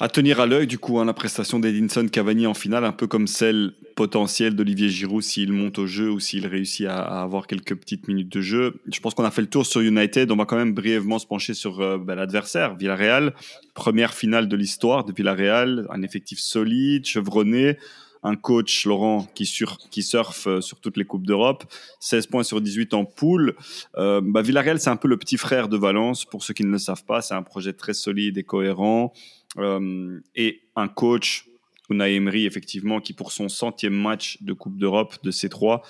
À 0.00 0.08
tenir 0.08 0.40
à 0.40 0.46
l'œil, 0.46 0.66
du 0.66 0.78
coup, 0.78 0.98
hein, 0.98 1.04
la 1.04 1.12
prestation 1.12 1.60
d'Edinson 1.60 2.08
Cavani 2.08 2.46
en 2.46 2.54
finale, 2.54 2.84
un 2.84 2.92
peu 2.92 3.06
comme 3.06 3.26
celle 3.26 3.72
potentielle 3.94 4.56
d'Olivier 4.56 4.88
Giroud 4.88 5.22
s'il 5.22 5.52
monte 5.52 5.78
au 5.78 5.86
jeu 5.86 6.10
ou 6.10 6.18
s'il 6.18 6.46
réussit 6.46 6.86
à, 6.86 7.22
avoir 7.22 7.46
quelques 7.46 7.76
petites 7.76 8.08
minutes 8.08 8.32
de 8.32 8.40
jeu. 8.40 8.80
Je 8.90 8.98
pense 9.00 9.14
qu'on 9.14 9.24
a 9.24 9.30
fait 9.30 9.42
le 9.42 9.48
tour 9.48 9.64
sur 9.64 9.80
United. 9.80 10.32
On 10.32 10.36
va 10.36 10.46
quand 10.46 10.56
même 10.56 10.74
brièvement 10.74 11.18
se 11.18 11.26
pencher 11.26 11.54
sur 11.54 11.80
euh, 11.80 11.98
ben, 11.98 12.16
l'adversaire, 12.16 12.74
Villarreal. 12.74 13.34
Première 13.74 14.14
finale 14.14 14.48
de 14.48 14.56
l'histoire 14.56 15.04
de 15.04 15.12
Villarreal, 15.12 15.86
un 15.90 16.02
effectif 16.02 16.40
solide, 16.40 17.06
chevronné 17.06 17.78
un 18.24 18.36
coach, 18.36 18.86
Laurent, 18.86 19.28
qui, 19.34 19.46
sur, 19.46 19.78
qui 19.90 20.02
surfe 20.02 20.46
euh, 20.46 20.60
sur 20.60 20.80
toutes 20.80 20.96
les 20.96 21.04
Coupes 21.04 21.26
d'Europe, 21.26 21.64
16 22.00 22.26
points 22.26 22.42
sur 22.42 22.60
18 22.60 22.94
en 22.94 23.04
poule. 23.04 23.54
Euh, 23.96 24.20
bah, 24.24 24.42
Villarreal, 24.42 24.80
c'est 24.80 24.90
un 24.90 24.96
peu 24.96 25.08
le 25.08 25.18
petit 25.18 25.36
frère 25.36 25.68
de 25.68 25.76
Valence. 25.76 26.24
Pour 26.24 26.42
ceux 26.42 26.54
qui 26.54 26.64
ne 26.64 26.70
le 26.70 26.78
savent 26.78 27.04
pas, 27.04 27.20
c'est 27.20 27.34
un 27.34 27.42
projet 27.42 27.74
très 27.74 27.94
solide 27.94 28.38
et 28.38 28.42
cohérent. 28.42 29.12
Euh, 29.58 30.18
et 30.34 30.62
un 30.74 30.88
coach 30.88 31.46
Unai 31.90 32.14
Emery, 32.14 32.46
effectivement, 32.46 33.00
qui 33.00 33.12
pour 33.12 33.32
son 33.32 33.48
centième 33.48 33.94
match 33.94 34.42
de 34.42 34.52
Coupe 34.52 34.78
d'Europe 34.78 35.16
de 35.22 35.30
C3 35.30 35.82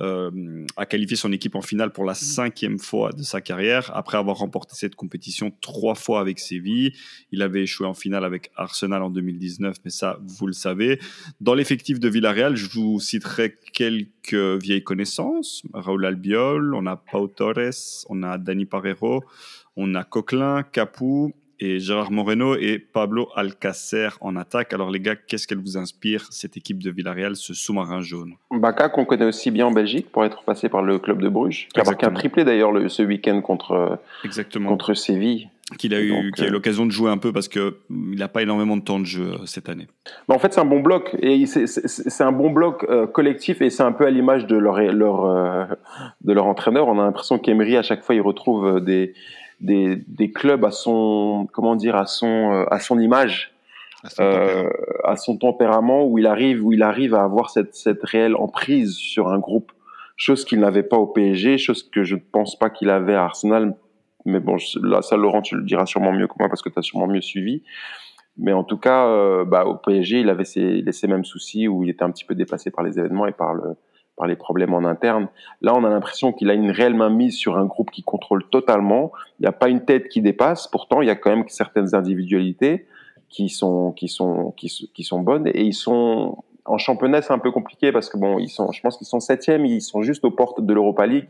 euh, 0.00 0.64
a 0.76 0.86
qualifié 0.86 1.16
son 1.16 1.30
équipe 1.32 1.54
en 1.54 1.60
finale 1.60 1.92
pour 1.92 2.04
la 2.04 2.14
cinquième 2.14 2.78
fois 2.78 3.12
de 3.12 3.22
sa 3.22 3.40
carrière, 3.40 3.90
après 3.94 4.16
avoir 4.16 4.38
remporté 4.38 4.74
cette 4.74 4.94
compétition 4.94 5.52
trois 5.60 5.94
fois 5.94 6.20
avec 6.20 6.38
Séville. 6.38 6.92
Il 7.32 7.42
avait 7.42 7.62
échoué 7.62 7.86
en 7.86 7.94
finale 7.94 8.24
avec 8.24 8.50
Arsenal 8.56 9.02
en 9.02 9.10
2019, 9.10 9.76
mais 9.84 9.90
ça, 9.90 10.18
vous 10.24 10.46
le 10.46 10.54
savez. 10.54 10.98
Dans 11.40 11.54
l'effectif 11.54 12.00
de 12.00 12.08
Villarreal, 12.08 12.56
je 12.56 12.68
vous 12.70 12.98
citerai 13.00 13.54
quelques 13.72 14.34
vieilles 14.34 14.84
connaissances. 14.84 15.62
Raúl 15.74 16.06
Albiol, 16.06 16.74
on 16.74 16.86
a 16.86 16.96
Pau 16.96 17.28
Torres, 17.28 18.06
on 18.08 18.22
a 18.22 18.38
Dani 18.38 18.64
Parero, 18.64 19.22
on 19.76 19.94
a 19.94 20.04
Coquelin, 20.04 20.62
Capou, 20.62 21.34
et 21.62 21.78
Gérard 21.78 22.10
Moreno 22.10 22.56
et 22.56 22.80
Pablo 22.80 23.28
Alcacer 23.36 24.08
en 24.20 24.34
attaque. 24.34 24.72
Alors 24.72 24.90
les 24.90 24.98
gars, 24.98 25.14
qu'est-ce 25.14 25.46
qu'elle 25.46 25.60
vous 25.60 25.76
inspire, 25.76 26.26
cette 26.30 26.56
équipe 26.56 26.82
de 26.82 26.90
Villarreal, 26.90 27.36
ce 27.36 27.54
sous-marin 27.54 28.00
jaune? 28.00 28.34
Baka, 28.50 28.88
qu'on 28.88 29.04
connaît 29.04 29.26
aussi 29.26 29.52
bien 29.52 29.66
en 29.66 29.70
Belgique 29.70 30.10
pour 30.10 30.24
être 30.24 30.42
passé 30.42 30.68
par 30.68 30.82
le 30.82 30.98
club 30.98 31.22
de 31.22 31.28
Bruges, 31.28 31.68
qui 31.72 31.80
a 31.80 31.84
marqué 31.84 32.04
un 32.04 32.10
triplé 32.10 32.44
d'ailleurs 32.44 32.72
ce 32.90 33.04
week-end 33.04 33.40
contre, 33.42 34.00
Exactement. 34.24 34.70
contre 34.70 34.94
Séville. 34.94 35.50
Qu'il 35.78 35.94
a 35.94 36.00
eu, 36.00 36.12
a 36.12 36.20
eu 36.20 36.32
euh, 36.40 36.50
l'occasion 36.50 36.84
de 36.84 36.90
jouer 36.90 37.10
un 37.10 37.16
peu 37.16 37.32
parce 37.32 37.48
qu'il 37.48 37.72
n'a 37.88 38.28
pas 38.28 38.42
énormément 38.42 38.76
de 38.76 38.82
temps 38.82 38.98
de 38.98 39.06
jeu 39.06 39.34
euh, 39.34 39.46
cette 39.46 39.68
année. 39.68 39.86
en 40.28 40.38
fait, 40.38 40.52
c'est 40.52 40.60
un 40.60 40.66
bon 40.66 40.80
bloc 40.80 41.16
et 41.20 41.46
c'est 41.46 42.24
un 42.24 42.32
bon 42.32 42.50
bloc 42.50 42.84
euh, 42.90 43.06
collectif 43.06 43.62
et 43.62 43.70
c'est 43.70 43.84
un 43.84 43.92
peu 43.92 44.04
à 44.04 44.10
l'image 44.10 44.46
de 44.46 44.56
leur, 44.56 44.80
leur, 44.80 45.68
de 46.20 46.32
leur 46.32 46.46
entraîneur. 46.46 46.88
On 46.88 47.00
a 47.00 47.04
l'impression 47.04 47.38
qu'Emery, 47.38 47.76
à 47.76 47.82
chaque 47.82 48.02
fois, 48.02 48.16
il 48.16 48.20
retrouve 48.20 48.80
des, 48.80 49.14
des, 49.62 49.96
des, 50.08 50.30
clubs 50.32 50.64
à 50.64 50.70
son 50.70 51.48
comment 51.52 51.76
dire 51.76 51.96
à 51.96 52.06
son 52.06 52.52
euh, 52.52 52.64
à 52.70 52.80
son 52.80 52.98
image 52.98 53.54
à 54.04 54.10
son, 54.10 54.22
euh, 54.22 54.68
à 55.04 55.16
son, 55.16 55.36
tempérament 55.38 56.04
où 56.04 56.18
il 56.18 56.26
arrive 56.26 56.64
où 56.64 56.72
il 56.72 56.82
arrive 56.82 57.14
à 57.14 57.22
avoir 57.22 57.50
cette, 57.50 57.74
cette 57.74 58.02
réelle 58.02 58.34
emprise 58.34 58.96
sur 58.96 59.28
un 59.28 59.38
groupe. 59.38 59.70
Chose 60.16 60.44
qu'il 60.44 60.58
n'avait 60.58 60.82
pas 60.82 60.96
au 60.96 61.06
PSG 61.06 61.58
chose 61.58 61.88
que 61.88 62.02
je 62.02 62.16
ne 62.16 62.20
pense 62.20 62.58
pas 62.58 62.70
qu'il 62.70 62.90
avait 62.90 63.14
à 63.14 63.24
Arsenal. 63.24 63.76
Mais 64.24 64.40
bon 64.40 64.56
là 64.82 65.02
ça 65.02 65.16
Laurent 65.16 65.42
tu 65.42 65.56
le 65.56 65.62
diras 65.62 65.86
sûrement 65.86 66.12
mieux 66.12 66.26
que 66.26 66.34
moi 66.38 66.48
parce 66.48 66.62
que 66.62 66.68
tu 66.68 66.78
as 66.78 66.82
sûrement 66.82 67.06
mieux 67.06 67.22
suivi. 67.22 67.62
Mais 68.36 68.52
en 68.52 68.64
tout 68.64 68.78
cas 68.78 69.06
euh, 69.06 69.44
bah, 69.44 69.64
au 69.64 69.76
PSG 69.76 70.20
il 70.20 70.28
avait 70.28 70.44
ces, 70.44 70.82
ces 70.90 71.06
mêmes 71.06 71.24
soucis 71.24 71.68
où 71.68 71.84
il 71.84 71.90
était 71.90 72.02
un 72.02 72.10
petit 72.10 72.24
peu 72.24 72.34
dépassé 72.34 72.70
par 72.70 72.84
les 72.84 72.98
événements 72.98 73.26
et 73.26 73.32
par 73.32 73.54
le 73.54 73.76
par 74.16 74.26
les 74.26 74.36
problèmes 74.36 74.74
en 74.74 74.84
interne. 74.84 75.28
Là, 75.62 75.74
on 75.74 75.84
a 75.84 75.90
l'impression 75.90 76.32
qu'il 76.32 76.50
a 76.50 76.54
une 76.54 76.70
réelle 76.70 76.94
mise 77.10 77.34
sur 77.34 77.56
un 77.56 77.64
groupe 77.64 77.90
qui 77.90 78.02
contrôle 78.02 78.44
totalement. 78.50 79.12
Il 79.38 79.42
n'y 79.42 79.48
a 79.48 79.52
pas 79.52 79.68
une 79.68 79.84
tête 79.84 80.08
qui 80.08 80.20
dépasse. 80.20 80.68
Pourtant, 80.68 81.00
il 81.00 81.08
y 81.08 81.10
a 81.10 81.16
quand 81.16 81.30
même 81.30 81.44
certaines 81.48 81.94
individualités 81.94 82.86
qui 83.32 83.48
sont 83.48 83.92
qui 83.92 84.08
sont 84.08 84.52
qui, 84.56 84.68
sont 85.02 85.20
bonnes 85.20 85.46
et 85.48 85.62
ils 85.62 85.72
sont 85.72 86.44
en 86.66 86.76
championnat 86.76 87.22
c'est 87.22 87.32
un 87.32 87.38
peu 87.38 87.50
compliqué 87.50 87.90
parce 87.90 88.10
que 88.10 88.18
bon 88.18 88.38
ils 88.38 88.50
sont 88.50 88.70
je 88.72 88.80
pense 88.82 88.98
qu'ils 88.98 89.06
sont 89.06 89.20
septièmes 89.20 89.64
ils 89.64 89.80
sont 89.80 90.02
juste 90.02 90.24
aux 90.26 90.30
portes 90.30 90.60
de 90.60 90.74
l'Europa 90.74 91.06
League 91.06 91.28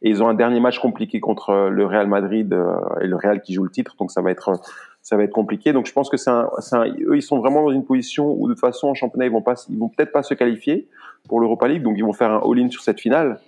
et 0.00 0.10
ils 0.10 0.22
ont 0.22 0.28
un 0.28 0.34
dernier 0.34 0.60
match 0.60 0.78
compliqué 0.78 1.18
contre 1.18 1.68
le 1.70 1.84
Real 1.84 2.06
Madrid 2.06 2.52
euh, 2.52 2.76
et 3.00 3.08
le 3.08 3.16
Real 3.16 3.42
qui 3.42 3.52
joue 3.52 3.64
le 3.64 3.70
titre 3.70 3.96
donc 3.98 4.12
ça 4.12 4.22
va 4.22 4.30
être 4.30 4.60
ça 5.02 5.16
va 5.16 5.24
être 5.24 5.32
compliqué 5.32 5.72
donc 5.72 5.86
je 5.86 5.92
pense 5.92 6.08
que 6.08 6.16
c'est 6.16 6.30
eux 6.30 7.16
ils 7.16 7.22
sont 7.22 7.40
vraiment 7.40 7.64
dans 7.64 7.72
une 7.72 7.84
position 7.84 8.30
où 8.30 8.46
de 8.46 8.52
toute 8.52 8.60
façon 8.60 8.86
en 8.86 8.94
championnat 8.94 9.26
ils 9.26 9.32
vont 9.32 9.42
pas 9.42 9.54
ils 9.68 9.78
vont 9.78 9.88
peut-être 9.88 10.12
pas 10.12 10.22
se 10.22 10.34
qualifier 10.34 10.88
pour 11.28 11.40
l'Europa 11.40 11.68
League, 11.68 11.82
donc 11.82 11.94
ils 11.96 12.04
vont 12.04 12.12
faire 12.12 12.30
un 12.30 12.40
all-in 12.40 12.70
sur 12.70 12.82
cette 12.82 13.00
finale. 13.00 13.40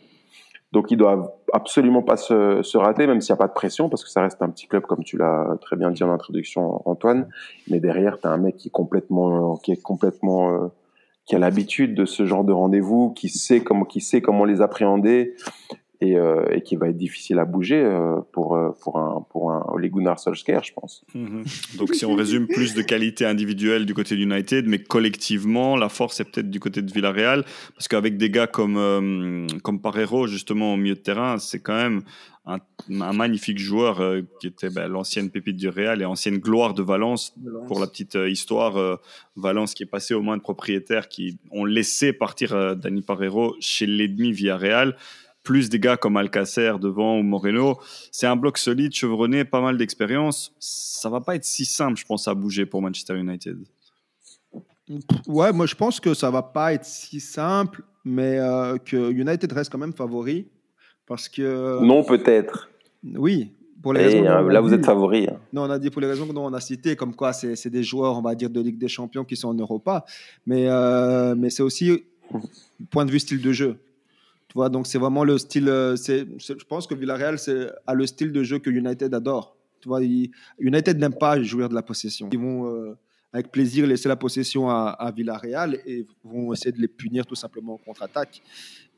Donc 0.73 0.90
ils 0.90 0.97
doivent 0.97 1.31
absolument 1.53 2.03
pas 2.03 2.16
se, 2.16 2.62
se 2.62 2.78
rater, 2.78 3.07
même 3.07 3.20
s'il 3.20 3.35
n'y 3.35 3.39
a 3.39 3.43
pas 3.43 3.49
de 3.49 3.53
pression, 3.53 3.90
parce 3.90 4.03
que 4.05 4.11
ça 4.11 4.23
reste 4.23 4.40
un 4.43 4.49
petit 4.49 4.66
club, 4.66 4.85
comme 4.85 5.05
tu 5.05 5.19
l'as 5.19 5.57
très 5.61 5.77
bien 5.77 5.90
dit 5.90 6.03
en 6.03 6.11
introduction, 6.11 6.81
Antoine. 6.89 7.28
Mais 7.69 7.78
derrière, 7.78 8.19
tu 8.19 8.27
as 8.27 8.31
un 8.31 8.39
mec 8.39 8.57
qui 8.57 8.69
est 8.69 8.70
complètement, 8.70 9.57
qui 9.57 9.73
euh, 9.73 10.69
qui 11.24 11.36
a 11.36 11.39
l'habitude 11.39 11.94
de 11.94 12.05
ce 12.05 12.24
genre 12.24 12.43
de 12.43 12.53
rendez-vous, 12.53 13.11
qui 13.11 13.28
sait 13.28 13.61
comment, 13.61 13.85
qui 13.85 14.01
sait 14.01 14.23
comment 14.23 14.44
les 14.44 14.61
appréhender, 14.61 15.35
euh, 16.02 16.44
et, 16.50 16.62
qui 16.62 16.76
va 16.76 16.88
être 16.88 16.96
difficile 16.96 17.38
à 17.38 17.44
bouger 17.44 17.80
euh, 17.80 18.16
pour, 18.32 18.56
euh, 18.56 18.70
pour 18.82 18.98
un, 18.98 19.24
pour 19.30 19.52
un 19.52 19.64
Ole 19.68 19.88
Gunnar 19.88 20.18
Solskjaer, 20.18 20.62
je 20.64 20.72
pense. 20.72 21.04
Mhm. 21.14 21.44
Donc 21.78 21.94
si 21.94 22.04
on 22.04 22.14
résume, 22.14 22.46
plus 22.46 22.74
de 22.74 22.82
qualité 22.82 23.24
individuelle 23.24 23.86
du 23.86 23.94
côté 23.94 24.16
d'United, 24.16 24.66
mais 24.66 24.78
collectivement, 24.78 25.76
la 25.76 25.88
force 25.88 26.20
est 26.20 26.24
peut-être 26.24 26.50
du 26.50 26.60
côté 26.60 26.82
de 26.82 26.92
Villarreal, 26.92 27.44
parce 27.74 27.88
qu'avec 27.88 28.16
des 28.16 28.30
gars 28.30 28.46
comme, 28.46 29.46
comme 29.62 29.80
Parero, 29.80 30.26
justement, 30.26 30.74
au 30.74 30.76
milieu 30.76 30.94
de 30.94 31.00
terrain, 31.00 31.38
c'est 31.38 31.60
quand 31.60 31.76
même 31.76 32.02
un, 32.46 32.58
magnifique 32.88 33.58
joueur 33.58 34.02
qui 34.40 34.48
était 34.48 34.70
ben, 34.70 34.88
l'ancienne 34.88 35.30
pépite 35.30 35.56
du 35.56 35.68
Real 35.68 36.02
et 36.02 36.04
ancienne 36.04 36.38
gloire 36.38 36.74
de 36.74 36.82
Valence. 36.82 37.34
Pour 37.68 37.78
la 37.78 37.86
petite 37.86 38.18
histoire, 38.26 38.98
Valence 39.36 39.74
qui 39.74 39.84
est 39.84 39.86
passé 39.86 40.14
aux 40.14 40.22
mains 40.22 40.36
de 40.36 40.42
propriétaires 40.42 41.08
qui 41.08 41.38
ont 41.52 41.64
laissé 41.64 42.12
partir 42.12 42.76
Dani 42.76 43.02
Parero 43.02 43.54
chez 43.60 43.86
l'ennemi 43.86 44.32
Villarreal 44.32 44.96
plus 45.43 45.69
des 45.69 45.78
gars 45.78 45.97
comme 45.97 46.16
Alcacer 46.16 46.74
devant 46.81 47.19
ou 47.19 47.23
Moreno. 47.23 47.78
C'est 48.10 48.27
un 48.27 48.36
bloc 48.36 48.59
solide, 48.59 48.93
chevronné, 48.94 49.44
pas 49.44 49.60
mal 49.60 49.77
d'expérience. 49.77 50.55
Ça 50.59 51.09
va 51.09 51.20
pas 51.20 51.36
être 51.36 51.44
si 51.44 51.64
simple, 51.64 51.98
je 51.98 52.05
pense, 52.05 52.28
à 52.28 52.35
bouger 52.35 52.66
pour 52.66 52.82
Manchester 52.82 53.19
United. 53.19 53.59
Ouais, 55.27 55.52
moi 55.52 55.66
je 55.66 55.74
pense 55.74 56.01
que 56.01 56.12
ça 56.12 56.31
va 56.31 56.43
pas 56.43 56.74
être 56.74 56.85
si 56.85 57.20
simple, 57.20 57.82
mais 58.05 58.39
euh, 58.39 58.77
que 58.78 59.10
United 59.10 59.51
reste 59.52 59.70
quand 59.70 59.78
même 59.78 59.93
favori. 59.94 60.47
Parce 61.06 61.28
que. 61.28 61.82
Non, 61.82 62.05
peut-être. 62.05 62.70
Oui, 63.16 63.52
pour 63.82 63.93
les 63.93 64.05
raisons 64.05 64.24
euh, 64.24 64.51
là, 64.51 64.60
vous 64.60 64.73
êtes 64.73 64.85
favori. 64.85 65.27
Hein. 65.28 65.39
Non, 65.52 65.62
on 65.62 65.70
a 65.70 65.78
dit 65.78 65.90
pour 65.90 66.01
les 66.01 66.06
raisons 66.06 66.27
que 66.27 66.36
on 66.36 66.52
a 66.52 66.60
citées, 66.60 66.94
comme 66.94 67.14
quoi 67.14 67.32
c'est 67.32 67.70
des 67.70 67.82
joueurs, 67.82 68.16
on 68.16 68.23
va 68.23 68.35
dire, 68.35 68.51
de 68.51 68.60
Ligue 68.60 68.78
des 68.78 68.89
Champions 68.89 69.24
qui 69.24 69.36
sont 69.36 69.48
en 69.48 69.55
Europa. 69.55 70.05
Mais, 70.47 70.66
euh, 70.69 71.35
mais 71.36 71.51
c'est 71.51 71.62
aussi 71.62 72.05
point 72.90 73.05
de 73.05 73.10
vue 73.10 73.20
style 73.20 73.43
de 73.43 73.52
jeu 73.52 73.78
donc 74.54 74.86
c'est 74.86 74.98
vraiment 74.98 75.24
le 75.24 75.38
style. 75.38 75.68
Euh, 75.68 75.96
je 75.96 76.64
pense 76.64 76.86
que 76.86 76.94
Villarreal 76.94 77.36
a 77.86 77.94
le 77.94 78.06
style 78.06 78.32
de 78.32 78.42
jeu 78.42 78.58
que 78.58 78.70
United 78.70 79.12
adore. 79.14 79.56
United 80.58 80.98
n'aime 80.98 81.14
pas 81.14 81.42
jouer 81.42 81.68
de 81.68 81.74
la 81.74 81.82
possession. 81.82 82.28
Ils 82.32 82.38
vont 82.38 82.66
euh, 82.66 82.96
avec 83.32 83.50
plaisir 83.50 83.86
laisser 83.86 84.08
la 84.08 84.16
possession 84.16 84.68
à, 84.68 85.12
Villarreal 85.16 85.80
et 85.86 86.06
vont 86.22 86.52
essayer 86.52 86.72
de 86.72 86.80
les 86.80 86.88
punir 86.88 87.26
tout 87.26 87.34
simplement 87.34 87.74
en 87.74 87.78
contre-attaque. 87.78 88.42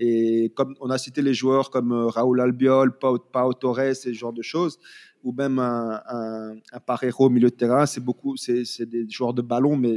Et 0.01 0.53
comme 0.57 0.75
on 0.81 0.91
a 0.91 0.99
cité 0.99 1.23
les 1.23 1.35
joueurs 1.35 1.71
comme 1.71 1.93
euh, 1.93 2.09
Raúl 2.09 2.41
Albiol, 2.41 2.99
Pau, 2.99 3.19
Torres, 3.55 3.95
ce 3.95 4.13
genre 4.13 4.33
de 4.33 4.43
choses, 4.43 4.79
ou 5.23 5.33
même 5.33 5.59
un, 5.59 6.03
un, 6.07 6.57
un 6.73 7.11
au 7.19 7.31
milieu 7.31 7.49
de 7.49 7.55
terrain, 7.55 7.87
c'est 7.87 8.01
beaucoup, 8.01 8.37
c'est, 8.37 8.65
des 8.83 9.09
joueurs 9.09 9.33
de 9.33 9.41
ballon, 9.41 9.77
mais 9.77 9.97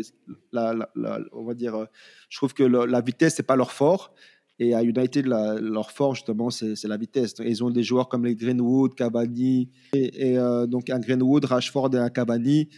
on 0.53 1.43
va 1.43 1.53
dire, 1.53 1.88
je 2.29 2.38
trouve 2.38 2.53
que 2.53 2.63
la 2.63 3.01
vitesse 3.01 3.35
c'est 3.35 3.43
pas 3.43 3.57
leur 3.57 3.71
fort. 3.71 4.13
Et 4.59 4.73
à 4.73 4.81
United, 4.81 5.27
leur 5.27 5.91
force, 5.91 6.17
justement, 6.17 6.49
c'est 6.49 6.84
la 6.85 6.97
vitesse. 6.97 7.35
Ils 7.39 7.63
ont 7.63 7.69
des 7.69 7.84
joueurs 7.84 8.09
comme 8.09 8.25
les 8.25 8.35
Greenwood, 8.35 8.95
Cavani, 8.95 9.69
et, 9.93 10.38
euh, 10.38 10.65
donc 10.65 10.89
un 10.89 10.99
Greenwood, 10.99 11.45
Rashford 11.45 11.93
et 11.93 11.99
un 11.99 12.09
Cavani 12.09 12.69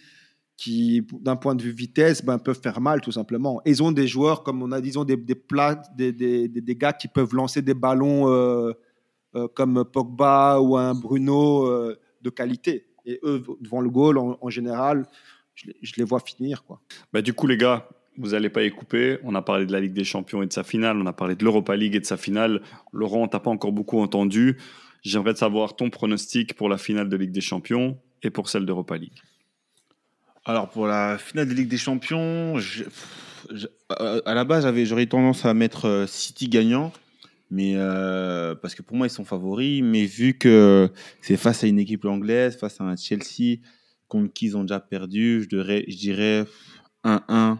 qui, 0.57 1.07
d'un 1.21 1.37
point 1.37 1.55
de 1.55 1.63
vue 1.63 1.71
vitesse, 1.71 2.23
ben, 2.25 2.37
peuvent 2.37 2.59
faire 2.61 2.81
mal, 2.81 2.99
tout 2.99 3.13
simplement. 3.13 3.61
ils 3.65 3.81
ont 3.81 3.93
des 3.93 4.07
joueurs, 4.07 4.43
comme 4.43 4.61
on 4.61 4.73
a 4.73 4.81
dit, 4.81 4.89
ils 4.89 4.99
ont 4.99 5.05
des, 5.05 5.15
des, 5.15 5.35
plats, 5.35 5.81
des, 5.95 6.11
des, 6.11 6.75
gars 6.75 6.91
qui 6.91 7.07
peuvent 7.07 7.33
lancer 7.33 7.61
des 7.61 7.73
ballons 7.73 8.27
euh, 8.27 8.73
euh, 9.35 9.47
comme 9.47 9.85
Pogba 9.85 10.59
ou 10.59 10.75
un 10.75 10.93
Bruno 10.93 11.65
de 12.21 12.29
qualité. 12.29 12.87
Et 13.05 13.21
eux, 13.23 13.41
devant 13.61 13.79
le 13.79 13.89
goal, 13.89 14.17
en, 14.17 14.49
général, 14.49 15.07
je, 15.55 15.71
je, 15.81 15.93
les 15.95 16.03
vois 16.03 16.19
finir. 16.19 16.65
Quoi. 16.65 16.81
Bah, 17.13 17.21
du 17.21 17.33
coup, 17.33 17.47
les 17.47 17.55
gars, 17.55 17.87
vous 18.19 18.31
n'allez 18.31 18.49
pas 18.49 18.63
y 18.63 18.69
couper. 18.69 19.17
On 19.23 19.33
a 19.33 19.41
parlé 19.41 19.65
de 19.65 19.71
la 19.71 19.79
Ligue 19.79 19.93
des 19.93 20.03
Champions 20.03 20.43
et 20.43 20.47
de 20.47 20.53
sa 20.53 20.63
finale. 20.63 20.97
On 20.97 21.05
a 21.05 21.13
parlé 21.13 21.35
de 21.35 21.43
l'Europa 21.43 21.75
League 21.75 21.95
et 21.95 21.99
de 22.01 22.05
sa 22.05 22.17
finale. 22.17 22.61
Laurent, 22.91 23.27
t'as 23.27 23.39
pas 23.39 23.49
encore 23.49 23.71
beaucoup 23.71 23.99
entendu. 23.99 24.57
J'aimerais 25.01 25.35
savoir 25.35 25.77
ton 25.77 25.89
pronostic 25.89 26.53
pour 26.53 26.67
la 26.67 26.77
finale 26.77 27.07
de 27.07 27.15
Ligue 27.15 27.31
des 27.31 27.41
Champions 27.41 27.97
et 28.21 28.29
pour 28.29 28.49
celle 28.49 28.65
d'Europa 28.65 28.97
League. 28.97 29.21
Alors, 30.43 30.69
pour 30.69 30.85
la 30.85 31.17
finale 31.17 31.47
de 31.47 31.53
Ligue 31.53 31.69
des 31.69 31.77
Champions, 31.77 32.55
à 33.89 34.33
la 34.33 34.43
base, 34.43 34.67
j'aurais 34.83 35.05
tendance 35.05 35.45
à 35.45 35.53
mettre 35.53 35.85
euh, 35.85 36.05
City 36.05 36.49
gagnant. 36.49 36.91
Mais 37.51 37.73
euh, 37.75 38.53
parce 38.53 38.75
que 38.75 38.81
pour 38.81 38.97
moi, 38.97 39.07
ils 39.07 39.11
sont 39.11 39.25
favoris. 39.25 39.81
Mais 39.81 40.05
vu 40.05 40.37
que 40.37 40.91
c'est 41.21 41.37
face 41.37 41.63
à 41.63 41.67
une 41.67 41.79
équipe 41.79 42.03
anglaise, 42.03 42.57
face 42.57 42.81
à 42.81 42.83
un 42.83 42.97
Chelsea 42.97 43.61
contre 44.09 44.33
qui 44.33 44.47
ils 44.47 44.57
ont 44.57 44.63
déjà 44.63 44.81
perdu, 44.81 45.43
je 45.43 45.95
dirais 45.95 46.45
1-1 47.05 47.59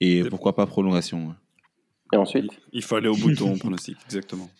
et 0.00 0.24
pourquoi 0.24 0.54
pas 0.54 0.66
prolongation. 0.66 1.34
Et 2.12 2.16
ensuite 2.16 2.50
Il 2.72 2.82
faut 2.82 2.96
aller 2.96 3.08
au 3.08 3.16
bout 3.16 3.30
de 3.30 3.36
ton 3.36 3.56
pronostic, 3.56 3.96
exactement. 4.06 4.50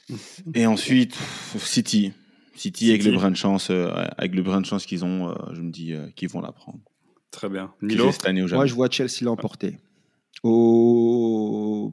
Et 0.55 0.67
ensuite, 0.67 1.17
City. 1.59 2.13
City, 2.55 2.91
avec 2.91 3.05
le 3.05 3.13
brin 3.13 3.31
de 3.31 3.37
chance, 3.37 3.69
euh, 3.71 3.91
avec 4.17 4.35
le 4.35 4.43
brin 4.43 4.61
de 4.61 4.67
chance 4.67 4.87
qu'ils 4.87 5.05
ont, 5.05 5.29
euh, 5.29 5.35
je 5.53 5.61
me 5.61 5.71
dis 5.71 5.93
euh, 5.93 6.09
qu'ils 6.17 6.31
vont 6.31 6.41
la 6.41 6.53
prendre. 6.53 6.81
Très 7.31 7.51
bien. 7.51 7.75
Aient 7.83 8.13
cette 8.13 8.27
année. 8.27 8.43
Moi, 8.43 8.67
je 8.67 8.75
vois 8.75 8.89
Chelsea 8.91 9.23
l'emporter. 9.23 9.77
Au... 10.43 11.91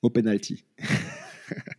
Au 0.00 0.10
penalty. 0.10 0.64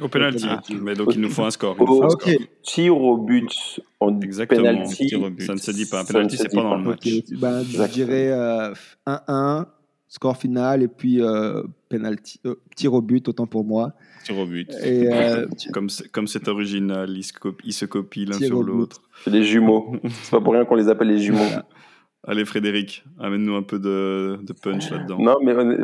Au 0.00 0.08
penalty. 0.08 0.46
Mais 0.82 0.94
donc, 0.94 1.14
il 1.14 1.20
nous 1.20 1.30
faut 1.30 1.44
un 1.44 1.50
score. 1.50 1.74
Oh, 1.78 1.86
faut 1.86 2.04
un 2.04 2.10
score. 2.10 2.30
Tir 2.62 2.96
au 2.96 3.16
but 3.16 3.80
en 4.00 4.20
Exactement. 4.20 4.62
penalty. 4.62 5.06
Tir 5.06 5.22
au 5.22 5.30
but. 5.30 5.42
Ça 5.46 5.54
ne 5.54 5.58
se 5.58 5.70
dit 5.70 5.86
pas. 5.86 6.00
Un 6.00 6.04
penalty, 6.04 6.36
c'est 6.36 6.48
dit 6.48 6.56
pas 6.56 6.62
dans 6.62 6.70
pas. 6.70 6.76
le 6.76 6.82
match. 6.84 7.06
Ok, 7.06 7.38
ben, 7.38 7.62
je 7.62 7.82
dirais 7.92 8.28
euh, 8.30 8.74
1-1, 9.06 9.66
score 10.08 10.36
final, 10.36 10.82
et 10.82 10.88
puis 10.88 11.22
euh, 11.22 11.62
penalty, 11.88 12.40
euh, 12.44 12.56
tir 12.74 12.92
au 12.92 13.00
but, 13.00 13.26
autant 13.28 13.46
pour 13.46 13.64
moi. 13.64 13.92
Tir 14.24 14.36
au 14.38 14.44
but. 14.46 14.70
Et 14.84 15.10
euh, 15.10 15.46
Comme 15.72 15.88
c'est 15.88 16.10
comme 16.10 16.26
c'est 16.26 16.46
original, 16.48 17.08
ils 17.16 17.22
se 17.24 17.32
copient, 17.32 17.64
ils 17.66 17.72
se 17.72 17.86
copient 17.86 18.26
l'un 18.26 18.38
sur 18.38 18.58
au 18.58 18.62
l'autre. 18.62 19.00
C'est 19.24 19.30
les 19.30 19.44
jumeaux. 19.44 19.96
C'est 20.22 20.30
pas 20.32 20.40
pour 20.42 20.52
rien 20.52 20.66
qu'on 20.66 20.74
les 20.74 20.88
appelle 20.88 21.08
les 21.08 21.18
jumeaux. 21.20 21.40
Allez, 22.28 22.44
Frédéric, 22.44 23.04
amène-nous 23.20 23.54
un 23.54 23.62
peu 23.62 23.78
de, 23.78 24.40
de 24.42 24.52
punch 24.52 24.90
là-dedans. 24.90 25.16
Non, 25.20 25.36
mais 25.42 25.54
le, 25.54 25.78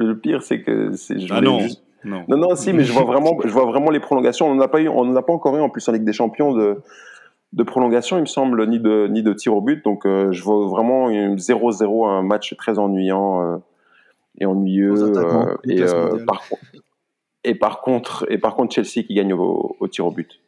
le 0.00 0.18
pire, 0.18 0.42
c'est 0.42 0.60
que 0.62 0.92
c'est. 0.92 1.18
je 1.18 1.32
ah 1.32 1.40
non, 1.40 1.60
juste- 1.60 1.82
non. 2.04 2.24
Non, 2.28 2.36
non, 2.36 2.56
si, 2.56 2.72
mais 2.72 2.84
je 2.84 2.92
vois 2.92 3.04
vraiment, 3.12 3.36
je 3.44 3.50
vois 3.50 3.66
vraiment 3.66 3.90
les 3.90 4.00
prolongations. 4.00 4.48
On 4.50 4.54
n'en 4.54 4.62
a 4.62 4.68
pas 4.68 4.80
eu, 4.80 4.88
on 4.88 5.04
n'en 5.04 5.16
a 5.16 5.22
pas 5.22 5.32
encore 5.32 5.56
eu 5.56 5.60
en 5.60 5.70
plus 5.70 5.86
en 5.88 5.92
Ligue 5.92 6.04
des 6.04 6.12
Champions 6.12 6.52
de, 6.52 6.82
de 7.52 7.62
prolongation, 7.62 8.18
il 8.18 8.22
me 8.22 8.26
semble, 8.26 8.66
ni 8.68 8.78
de, 8.78 9.06
ni 9.08 9.22
de 9.22 9.32
tir 9.32 9.54
au 9.54 9.60
but. 9.60 9.84
Donc, 9.84 10.06
euh, 10.06 10.32
je 10.32 10.42
vois 10.42 10.66
vraiment 10.66 11.10
une 11.10 11.36
0-0, 11.36 12.08
un 12.08 12.22
match 12.22 12.54
très 12.56 12.78
ennuyant 12.78 13.42
euh, 13.42 13.56
et 14.38 14.46
ennuyeux. 14.46 15.16
Euh, 15.16 15.56
et, 15.64 15.82
euh, 15.82 16.24
par, 16.26 16.42
et 17.44 17.54
par 17.54 17.80
contre, 17.80 18.26
et 18.28 18.38
par 18.38 18.54
contre, 18.54 18.74
Chelsea 18.74 19.06
qui 19.06 19.14
gagne 19.14 19.32
au, 19.32 19.76
au 19.80 19.88
tir 19.88 20.06
au 20.06 20.10
but. 20.10 20.40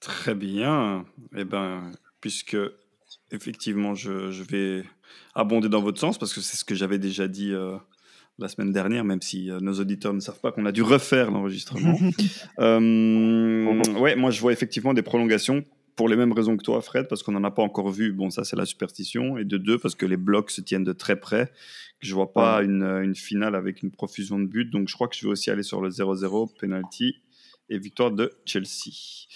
Très 0.00 0.34
bien. 0.34 1.04
Eh 1.36 1.44
ben, 1.44 1.90
puisque 2.20 2.56
effectivement, 3.32 3.94
je, 3.94 4.30
je 4.30 4.42
vais 4.44 4.84
abonder 5.34 5.68
dans 5.68 5.80
votre 5.80 5.98
sens 5.98 6.18
parce 6.18 6.32
que 6.32 6.40
c'est 6.40 6.56
ce 6.56 6.64
que 6.64 6.74
j'avais 6.74 6.98
déjà 6.98 7.28
dit 7.28 7.52
euh, 7.52 7.76
la 8.38 8.48
semaine 8.48 8.72
dernière, 8.72 9.04
même 9.04 9.22
si 9.22 9.50
euh, 9.50 9.60
nos 9.60 9.74
auditeurs 9.74 10.12
ne 10.12 10.20
savent 10.20 10.40
pas 10.40 10.52
qu'on 10.52 10.66
a 10.66 10.72
dû 10.72 10.82
refaire 10.82 11.30
l'enregistrement. 11.30 11.98
Euh, 12.58 13.82
ouais, 13.98 14.16
moi 14.16 14.30
je 14.30 14.40
vois 14.40 14.52
effectivement 14.52 14.94
des 14.94 15.02
prolongations 15.02 15.64
pour 15.94 16.08
les 16.08 16.16
mêmes 16.16 16.32
raisons 16.32 16.56
que 16.56 16.62
toi, 16.62 16.80
Fred, 16.80 17.06
parce 17.08 17.22
qu'on 17.22 17.32
n'en 17.32 17.44
a 17.44 17.50
pas 17.50 17.62
encore 17.62 17.90
vu. 17.90 18.12
Bon, 18.12 18.30
ça 18.30 18.44
c'est 18.44 18.56
la 18.56 18.64
superstition. 18.64 19.36
Et 19.36 19.44
de 19.44 19.56
deux, 19.56 19.78
parce 19.78 19.94
que 19.94 20.06
les 20.06 20.16
blocs 20.16 20.50
se 20.50 20.60
tiennent 20.60 20.84
de 20.84 20.92
très 20.92 21.16
près. 21.16 21.50
Je 22.00 22.14
vois 22.14 22.32
pas 22.32 22.62
une, 22.62 22.82
une 22.82 23.14
finale 23.14 23.54
avec 23.54 23.82
une 23.82 23.90
profusion 23.90 24.38
de 24.38 24.46
buts. 24.46 24.70
Donc 24.70 24.88
je 24.88 24.94
crois 24.94 25.08
que 25.08 25.16
je 25.16 25.26
vais 25.26 25.32
aussi 25.32 25.50
aller 25.50 25.62
sur 25.62 25.80
le 25.80 25.90
0-0, 25.90 26.58
penalty 26.58 27.16
et 27.68 27.78
victoire 27.78 28.10
de 28.10 28.32
Chelsea. 28.44 29.26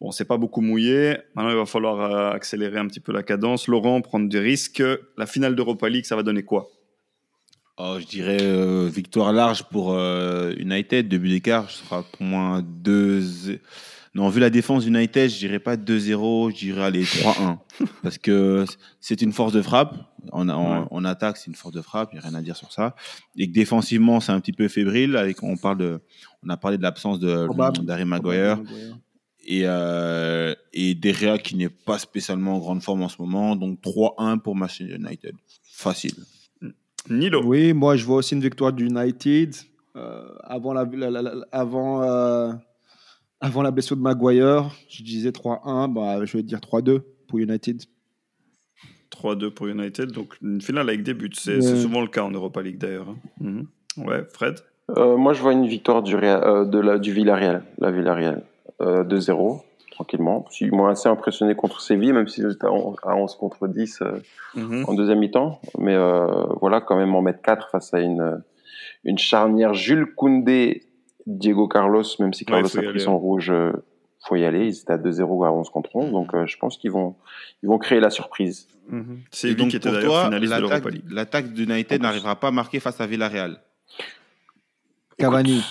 Bon, 0.00 0.10
c'est 0.10 0.24
pas 0.24 0.38
beaucoup 0.38 0.62
mouillé. 0.62 1.18
Maintenant, 1.34 1.50
il 1.50 1.56
va 1.56 1.66
falloir 1.66 2.00
euh, 2.00 2.30
accélérer 2.34 2.78
un 2.78 2.86
petit 2.86 3.00
peu 3.00 3.12
la 3.12 3.22
cadence. 3.22 3.68
Laurent, 3.68 4.00
prendre 4.00 4.28
des 4.28 4.40
risques. 4.40 4.82
La 5.18 5.26
finale 5.26 5.54
d'Europa 5.54 5.88
League, 5.88 6.06
ça 6.06 6.16
va 6.16 6.22
donner 6.22 6.42
quoi? 6.42 6.70
Oh, 7.82 7.96
je 7.98 8.04
dirais 8.06 8.38
euh, 8.42 8.88
victoire 8.92 9.32
large 9.32 9.62
pour 9.64 9.94
euh, 9.94 10.52
United, 10.58 11.08
deux 11.08 11.16
buts 11.16 11.30
d'écart, 11.30 11.70
ce 11.70 11.82
sera 11.82 12.02
pour 12.02 12.22
moi 12.22 12.60
2 12.62 13.58
Non, 14.14 14.28
vu 14.28 14.38
la 14.38 14.50
défense 14.50 14.84
d'United, 14.84 15.30
je 15.30 15.38
dirais 15.38 15.60
pas 15.60 15.76
2-0, 15.76 16.50
je 16.50 16.56
dirais 16.58 16.82
aller 16.82 17.04
3-1 17.04 17.56
parce 18.02 18.18
que 18.18 18.66
c'est 19.00 19.22
une 19.22 19.32
force 19.32 19.54
de 19.54 19.62
frappe, 19.62 19.94
on, 20.32 20.48
a- 20.50 20.56
on, 20.56 20.80
Ouais. 20.82 20.86
on 20.90 21.04
attaque, 21.06 21.38
c'est 21.38 21.46
une 21.46 21.54
force 21.54 21.74
de 21.74 21.80
frappe, 21.80 22.10
il 22.12 22.18
n'y 22.18 22.24
a 22.24 22.28
rien 22.28 22.36
à 22.38 22.42
dire 22.42 22.56
sur 22.56 22.70
ça. 22.70 22.94
Et 23.38 23.46
que 23.48 23.52
défensivement, 23.54 24.20
c'est 24.20 24.32
un 24.32 24.40
petit 24.40 24.52
peu 24.52 24.68
fébrile 24.68 25.16
avec 25.16 25.42
on 25.42 25.56
parle 25.56 25.78
de 25.78 26.00
on 26.42 26.50
a 26.50 26.58
parlé 26.58 26.76
de 26.76 26.82
l'absence 26.82 27.18
de 27.18 27.46
d'Harry 27.82 28.04
Maguire. 28.04 28.58
Et 29.46 29.62
euh, 29.64 30.54
et 30.74 30.94
qui 31.42 31.56
n'est 31.56 31.70
pas 31.70 31.98
spécialement 31.98 32.56
en 32.56 32.58
grande 32.58 32.82
forme 32.82 33.02
en 33.02 33.08
ce 33.08 33.16
moment, 33.22 33.56
donc 33.56 33.80
3-1 33.80 34.38
pour 34.38 34.54
Manchester 34.54 34.96
United. 34.96 35.34
Facile. 35.64 36.14
Nilo. 37.08 37.42
Oui, 37.44 37.72
moi 37.72 37.96
je 37.96 38.04
vois 38.04 38.16
aussi 38.16 38.34
une 38.34 38.40
victoire 38.42 38.72
du 38.72 38.86
United. 38.86 39.54
Euh, 39.96 40.22
avant, 40.44 40.72
la, 40.72 40.84
la- 40.84 41.10
la- 41.10 41.22
la- 41.22 41.46
avant, 41.50 42.02
euh, 42.02 42.52
avant 43.40 43.62
la 43.62 43.70
blessure 43.70 43.96
de 43.96 44.02
Maguire, 44.02 44.70
je 44.88 45.02
disais 45.02 45.30
3-1, 45.32 45.88
bah, 45.88 46.24
je 46.24 46.36
vais 46.36 46.42
dire 46.42 46.60
3-2 46.60 47.00
pour 47.26 47.38
United. 47.38 47.82
3-2 49.10 49.50
pour 49.50 49.66
United. 49.66 50.12
Donc 50.12 50.34
une 50.42 50.60
finale 50.60 50.88
avec 50.88 51.02
des 51.02 51.14
buts. 51.14 51.30
C'est 51.34 51.60
souvent 51.60 52.00
le 52.02 52.06
cas 52.08 52.22
en 52.22 52.30
Europa 52.30 52.62
League 52.62 52.78
d'ailleurs. 52.78 53.08
hein. 53.08 53.16
Mhm. 53.40 53.66
Ouais, 54.06 54.24
Fred? 54.32 54.60
Euh, 54.96 55.16
moi, 55.16 55.32
je 55.34 55.42
vois 55.42 55.52
une 55.52 55.66
victoire 55.66 56.02
du, 56.02 56.14
Real- 56.16 56.42
euh, 56.44 56.64
de 56.64 56.78
la, 56.78 56.98
du 56.98 57.12
Villarreal, 57.12 57.64
la 57.78 57.90
Villarreal, 57.92 58.44
euh, 58.80 59.04
2-0, 59.04 59.62
tranquillement. 60.04 60.46
Ils 60.60 60.72
m'ont 60.72 60.86
assez 60.86 61.08
impressionné 61.08 61.54
contre 61.54 61.80
Séville, 61.80 62.12
même 62.12 62.26
si 62.28 62.40
j'étais 62.42 62.66
à 62.66 62.72
on- 62.72 62.94
à 63.02 63.14
11 63.16 63.34
contre 63.36 63.68
10 63.68 64.00
euh, 64.02 64.18
Mhm. 64.54 64.84
en 64.88 64.94
deuxième 64.94 65.18
mi-temps. 65.18 65.60
Mais 65.78 65.94
euh, 65.94 66.26
voilà, 66.60 66.80
quand 66.80 66.96
même 66.96 67.14
en 67.14 67.20
mettre 67.22 67.42
4 67.42 67.68
face 67.70 67.92
à 67.92 68.00
une, 68.00 68.42
une 69.04 69.18
charnière 69.18 69.74
Jules 69.74 70.14
Koundé, 70.14 70.86
Diego 71.26 71.68
Carlos, 71.68 72.02
même 72.18 72.32
si 72.32 72.44
Ouais, 72.44 72.52
Carlos 72.52 72.68
faut 72.68 72.78
a 72.78 72.82
pris 72.82 73.00
son 73.00 73.18
rouge, 73.18 73.50
euh, 73.50 73.72
faut 74.26 74.36
y 74.36 74.44
aller. 74.44 74.66
Ils 74.66 74.80
étaient 74.80 74.92
à 74.94 74.98
2-0 74.98 75.44
à 75.44 75.52
11 75.52 75.68
contre 75.68 75.94
11, 75.94 76.12
donc 76.12 76.34
euh, 76.34 76.46
je 76.46 76.56
pense 76.56 76.78
qu'ils 76.78 76.90
vont, 76.92 77.14
ils 77.62 77.68
vont 77.68 77.78
créer 77.78 78.00
la 78.00 78.10
surprise. 78.10 78.68
C'est 79.30 79.48
lui 79.48 79.54
donc 79.56 79.68
qui 79.68 79.76
était 79.76 79.90
d'ailleurs 79.92 80.24
finaliste 80.24 80.52
de 80.54 80.60
l'Europa 80.60 80.90
League. 80.90 81.04
l'attaque 81.10 81.52
d'United 81.52 82.02
n'arrivera 82.02 82.34
pas 82.40 82.48
à 82.48 82.50
marquer 82.50 82.80
face 82.80 83.00
à 83.00 83.06
Villarreal. 83.06 83.58
Cavani. 85.18 85.62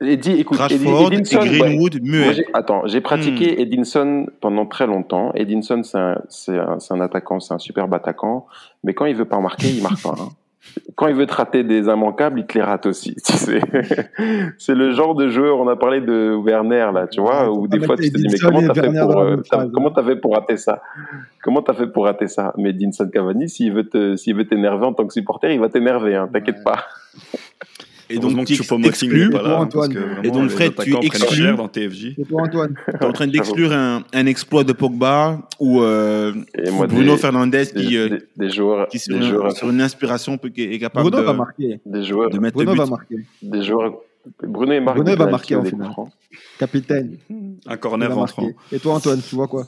Eddie, 0.00 0.32
écoute, 0.40 0.58
Eddie- 0.70 0.84
et 0.84 1.36
ouais. 1.36 1.58
Greenwood 1.58 1.98
Moi, 2.02 2.32
j'ai- 2.32 2.46
attends, 2.52 2.86
j'ai 2.86 3.00
pratiqué 3.00 3.56
Hmm. 3.56 3.60
Edinson 3.60 4.26
pendant 4.40 4.66
très 4.66 4.86
longtemps. 4.86 5.32
Edinson, 5.34 5.82
c'est 6.28 6.52
un, 6.58 7.00
attaquant, 7.00 7.40
c'est 7.40 7.54
un 7.54 7.58
superbe 7.58 7.92
attaquant. 7.94 8.46
Mais 8.84 8.94
quand 8.94 9.06
il 9.06 9.14
veut 9.16 9.24
pas 9.24 9.40
marquer, 9.40 9.68
il 9.68 9.82
marque 9.82 10.02
pas. 10.02 10.14
hein. 10.18 10.28
Quand 10.96 11.06
il 11.06 11.14
veut 11.14 11.26
te 11.26 11.32
rater 11.34 11.62
des 11.62 11.84
immanquables, 11.86 12.40
il 12.40 12.46
te 12.46 12.54
les 12.58 12.62
rate 12.64 12.86
aussi. 12.86 13.14
Tu 13.24 13.32
sais. 13.34 13.60
c'est 14.58 14.74
le 14.74 14.90
genre 14.90 15.14
de 15.14 15.28
joueur. 15.28 15.60
On 15.60 15.68
a 15.68 15.76
parlé 15.76 16.00
de 16.00 16.34
Werner 16.44 16.88
là, 16.92 17.06
tu 17.06 17.20
vois, 17.20 17.50
où 17.52 17.68
des 17.68 17.78
Ah, 17.82 17.86
fois 17.86 17.96
tu 17.96 18.10
te 18.10 18.16
dis 18.16 18.24
mais 18.24 18.30
Edinson 18.30 18.46
comment 18.48 18.60
et 18.60 18.66
t'as 18.66 18.74
fait 18.82 19.00
pour, 19.00 19.20
euh, 19.20 19.36
phrase, 19.46 19.70
comment 19.72 19.88
hein. 19.88 19.92
t'as 19.94 20.02
fait 20.02 20.16
pour 20.16 20.34
rater 20.34 20.56
ça? 20.56 20.82
Comment 21.44 21.62
t'as 21.62 21.72
fait 21.74 21.86
pour 21.86 22.04
rater 22.06 22.26
ça? 22.26 22.52
Mais 22.56 22.70
Edinson 22.70 23.08
Cavani, 23.12 23.48
s'il 23.48 23.72
veut 23.72 23.88
te, 23.88 24.16
s'il 24.16 24.34
veut 24.34 24.46
t'énerver 24.48 24.86
en 24.86 24.92
tant 24.92 25.06
que 25.06 25.12
supporter, 25.12 25.54
il 25.54 25.60
va 25.60 25.68
t'énerver. 25.68 26.16
Hein, 26.16 26.28
T'inquiète 26.32 26.56
Ouais. 26.56 26.64
pas. 26.64 26.84
Et 28.08 28.18
donc, 28.18 28.46
tu 28.46 28.54
exclus. 28.84 29.30
Pour 29.30 29.40
Et 30.22 30.30
donc, 30.30 30.50
Fred, 30.50 30.74
tu 30.76 30.94
exclus- 31.02 31.56
dans 31.56 31.68
TFJ. 31.68 32.14
Et 32.18 32.24
toi, 32.24 32.42
Antoine 32.42 32.74
tu 32.88 32.96
es 32.96 33.04
en 33.04 33.12
train 33.12 33.26
d'exclure 33.26 33.72
un, 33.72 34.02
un 34.12 34.26
exploit 34.26 34.64
de 34.64 34.72
Pogba 34.72 35.40
ou 35.58 35.82
euh, 35.82 36.32
Bruno 36.88 37.12
des, 37.14 37.18
Fernandez 37.18 37.64
des, 37.74 37.84
qui, 37.84 37.96
euh, 37.96 38.08
des- 38.08 38.18
des 38.36 38.50
joueurs, 38.50 38.88
qui 38.88 38.98
sur, 38.98 39.18
des 39.18 39.24
une, 39.26 39.30
joueurs, 39.32 39.52
sur 39.56 39.68
une 39.70 39.80
inspiration 39.80 40.38
peut- 40.38 40.52
est 40.56 40.78
capable 40.78 41.10
Bruno 41.10 41.24
va 41.26 41.32
de, 41.32 41.36
marquer. 41.38 41.80
des 41.84 42.04
joueurs, 42.04 42.30
de 42.30 42.38
mettre 42.38 42.54
Bruno 42.56 42.72
le 42.72 42.78
va 42.78 42.86
marquer. 42.86 43.16
des 43.42 43.62
joueurs. 43.62 43.94
Bruno 44.42 44.72
et 44.72 44.80
Marc 44.80 44.96
Bruno 44.98 45.16
va 45.16 45.26
marquer 45.30 45.54
au 45.56 45.60
en 45.60 45.64
finale. 45.64 45.90
Capitaine. 46.58 47.16
Un 47.66 47.76
corner 47.76 48.12
rentrant. 48.14 48.48
Et 48.72 48.78
toi, 48.78 48.94
Antoine, 48.94 49.20
tu 49.28 49.34
vois 49.36 49.46
quoi? 49.46 49.64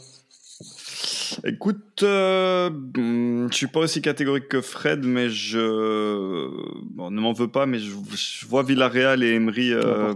Écoute, 1.44 2.02
euh, 2.02 2.70
je 2.96 3.54
suis 3.54 3.66
pas 3.66 3.80
aussi 3.80 4.02
catégorique 4.02 4.48
que 4.48 4.60
Fred, 4.60 5.04
mais 5.04 5.28
je 5.30 6.48
bon, 6.94 7.10
ne 7.10 7.20
m'en 7.20 7.32
veux 7.32 7.48
pas, 7.48 7.66
mais 7.66 7.78
je, 7.78 7.90
je 8.14 8.46
vois 8.46 8.62
Villarreal 8.62 9.22
et 9.22 9.34
Emery 9.34 9.72
euh, 9.72 10.12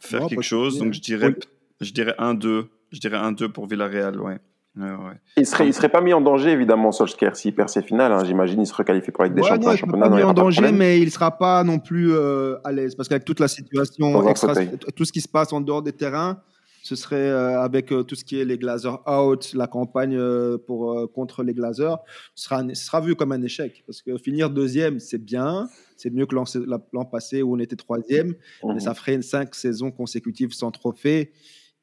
faire 0.00 0.22
Non, 0.22 0.26
quelque 0.28 0.42
chose, 0.42 0.78
donc 0.78 0.92
je 0.94 1.00
dirais, 1.00 1.28
Oui. 1.28 1.34
je 1.80 1.92
dirais 1.92 2.14
1-2, 2.18 2.66
je 2.92 3.00
dirais 3.00 3.16
1-2 3.18 3.48
pour 3.48 3.66
Villarreal, 3.66 4.20
ouais. 4.20 4.38
Ouais, 4.78 4.90
ouais. 4.90 5.16
Il 5.36 5.44
serait, 5.44 5.66
il 5.66 5.74
serait 5.74 5.88
pas 5.88 6.00
mis 6.00 6.12
en 6.12 6.20
danger, 6.20 6.50
évidemment, 6.50 6.92
Solskjaer, 6.92 7.34
s'il 7.34 7.52
perd 7.52 7.68
ses 7.68 7.82
finales. 7.82 8.12
hein. 8.12 8.22
J'imagine 8.24 8.60
il 8.60 8.66
se 8.66 8.72
requalifie 8.74 9.10
pour 9.10 9.24
Ligue 9.24 9.34
des 9.34 9.40
Ouais, 9.42 9.48
Champions. 9.48 9.64
non, 9.70 9.72
il 9.72 9.76
sera 9.76 9.86
championnat, 9.86 10.08
pas 10.08 10.16
mis 10.16 10.22
en 10.22 10.32
danger, 10.34 10.70
mais 10.70 11.00
il 11.00 11.06
ne 11.06 11.10
sera 11.10 11.36
pas 11.36 11.64
non 11.64 11.80
plus 11.80 12.12
euh, 12.12 12.54
à 12.62 12.70
l'aise. 12.70 12.94
Parce 12.94 13.08
qu'avec 13.08 13.24
toute 13.24 13.40
la 13.40 13.48
situation, 13.48 14.28
extra- 14.28 14.54
tout 14.94 15.04
ce 15.04 15.10
qui 15.10 15.20
se 15.20 15.26
passe 15.26 15.52
en 15.52 15.60
dehors 15.60 15.82
des 15.82 15.90
terrains, 15.92 16.38
ce 16.82 16.96
serait 16.96 17.16
euh, 17.30 17.60
avec 17.60 17.92
euh, 17.92 18.02
tout 18.02 18.14
ce 18.14 18.24
qui 18.24 18.38
est 18.40 18.44
les 18.44 18.56
Glazers 18.58 19.00
out, 19.08 19.52
la 19.54 19.66
campagne 19.66 20.16
euh, 20.16 20.58
pour, 20.58 21.10
contre 21.12 21.42
les 21.42 21.54
Glazers, 21.54 21.98
ce 22.34 22.44
sera, 22.44 22.60
un- 22.60 22.74
ce 22.74 22.84
sera 22.86 23.00
vu 23.00 23.14
comme 23.14 23.32
un 23.32 23.42
échec. 23.42 23.82
Parce 23.86 24.02
que 24.02 24.16
finir 24.18 24.50
deuxième, 24.50 25.00
c'est 25.00 25.18
bien. 25.22 25.68
C'est 25.96 26.10
mieux 26.10 26.26
que 26.26 26.34
l'an 26.34 26.44
la- 26.66 26.80
l'an 26.92 27.04
passé 27.04 27.42
où 27.42 27.54
on 27.54 27.58
était 27.58 27.76
troisième. 27.76 28.28
Mhm. 28.62 28.74
Mais 28.74 28.80
ça 28.80 28.94
ferait 28.94 29.14
une 29.14 29.22
cinq 29.22 29.54
saisons 29.54 29.90
consécutives 29.90 30.52
sans 30.52 30.70
trophée. 30.70 31.32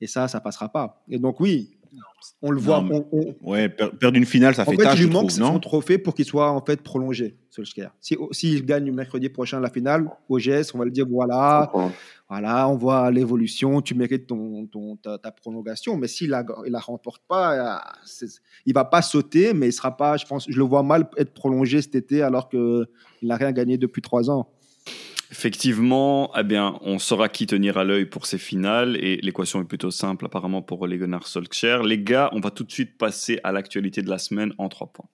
Et 0.02 0.08
ça, 0.08 0.28
ça 0.28 0.42
passera 0.42 0.68
pas. 0.70 1.04
Et 1.10 1.18
donc, 1.20 1.40
oui, 1.40 1.75
On 2.42 2.52
le 2.52 2.60
voit. 2.60 2.82
Non, 2.82 3.08
on- 3.12 3.20
on- 3.42 3.52
Ouais, 3.52 3.70
per- 3.70 3.90
perdre 4.00 4.18
une 4.18 4.26
finale, 4.26 4.56
ça 4.56 4.64
en 4.64 4.66
fait 4.66 4.72
fait, 4.78 4.84
tâche, 4.84 5.00
il 5.00 5.06
lui 5.06 5.14
manque 5.14 5.32
son 5.54 5.60
trophée 5.60 5.98
pour 5.98 6.14
qu'il 6.16 6.26
soit 6.26 6.52
en 6.52 6.64
fait 6.64 6.82
prolongé, 6.82 7.38
Solskjaer. 7.50 7.90
Si 8.02 8.18
s'il 8.32 8.66
gagne 8.66 8.92
mercredi 8.92 9.30
prochain 9.30 9.60
la 9.60 9.70
finale, 9.70 10.10
OGS, 10.30 10.72
on 10.74 10.80
va 10.80 10.86
le 10.86 10.92
dire 10.92 11.06
voilà, 11.10 11.72
voilà, 12.30 12.68
on 12.70 12.76
voit 12.76 13.10
l'évolution, 13.12 13.82
tu 13.82 13.94
mérites 13.96 14.28
ton, 14.28 14.66
ton- 14.68 14.96
ta, 14.98 15.18
ta 15.18 15.32
prolongation. 15.32 15.96
Mais 15.98 16.08
s'il 16.08 16.30
la, 16.32 16.44
il 16.66 16.72
la 16.72 16.80
remporte 16.80 17.22
pas, 17.28 17.78
euh, 17.78 18.28
il 18.66 18.74
va 18.74 18.86
pas 18.86 19.02
sauter, 19.02 19.54
mais 19.54 19.68
il 19.68 19.74
sera 19.74 19.96
pas, 19.96 20.18
je 20.18 20.26
pense, 20.26 20.46
je 20.50 20.58
le 20.58 20.64
vois 20.66 20.84
mal 20.84 21.08
être 21.18 21.34
prolongé 21.34 21.82
cet 21.82 21.96
été 21.96 22.22
alors 22.24 22.50
qu'il 22.50 22.88
n'a 23.22 23.36
rien 23.38 23.52
gagné 23.52 23.78
depuis 23.78 24.02
trois 24.02 24.30
ans. 24.30 24.50
Effectivement, 25.32 26.32
eh 26.38 26.44
bien, 26.44 26.78
on 26.82 27.00
saura 27.00 27.30
qui 27.30 27.48
tenir 27.48 27.78
à 27.78 27.84
l'œil 27.84 28.06
pour 28.06 28.26
ces 28.26 28.38
finales 28.38 28.96
et 28.98 29.18
l'équation 29.18 29.62
est 29.62 29.66
plutôt 29.66 29.92
simple 29.92 30.26
apparemment 30.26 30.62
pour 30.62 30.82
Ole 30.82 30.98
Gunnar 30.98 31.28
Solskjaer. 31.28 31.84
Les 31.84 32.00
gars, 32.00 32.30
on 32.32 32.40
va 32.40 32.52
tout 32.52 32.64
de 32.64 32.72
suite 32.72 32.98
passer 32.98 33.40
à 33.44 33.52
l'actualité 33.52 34.02
de 34.02 34.10
la 34.10 34.20
semaine 34.20 34.54
en 34.58 34.70
trois 34.70 34.92
points. 34.94 35.10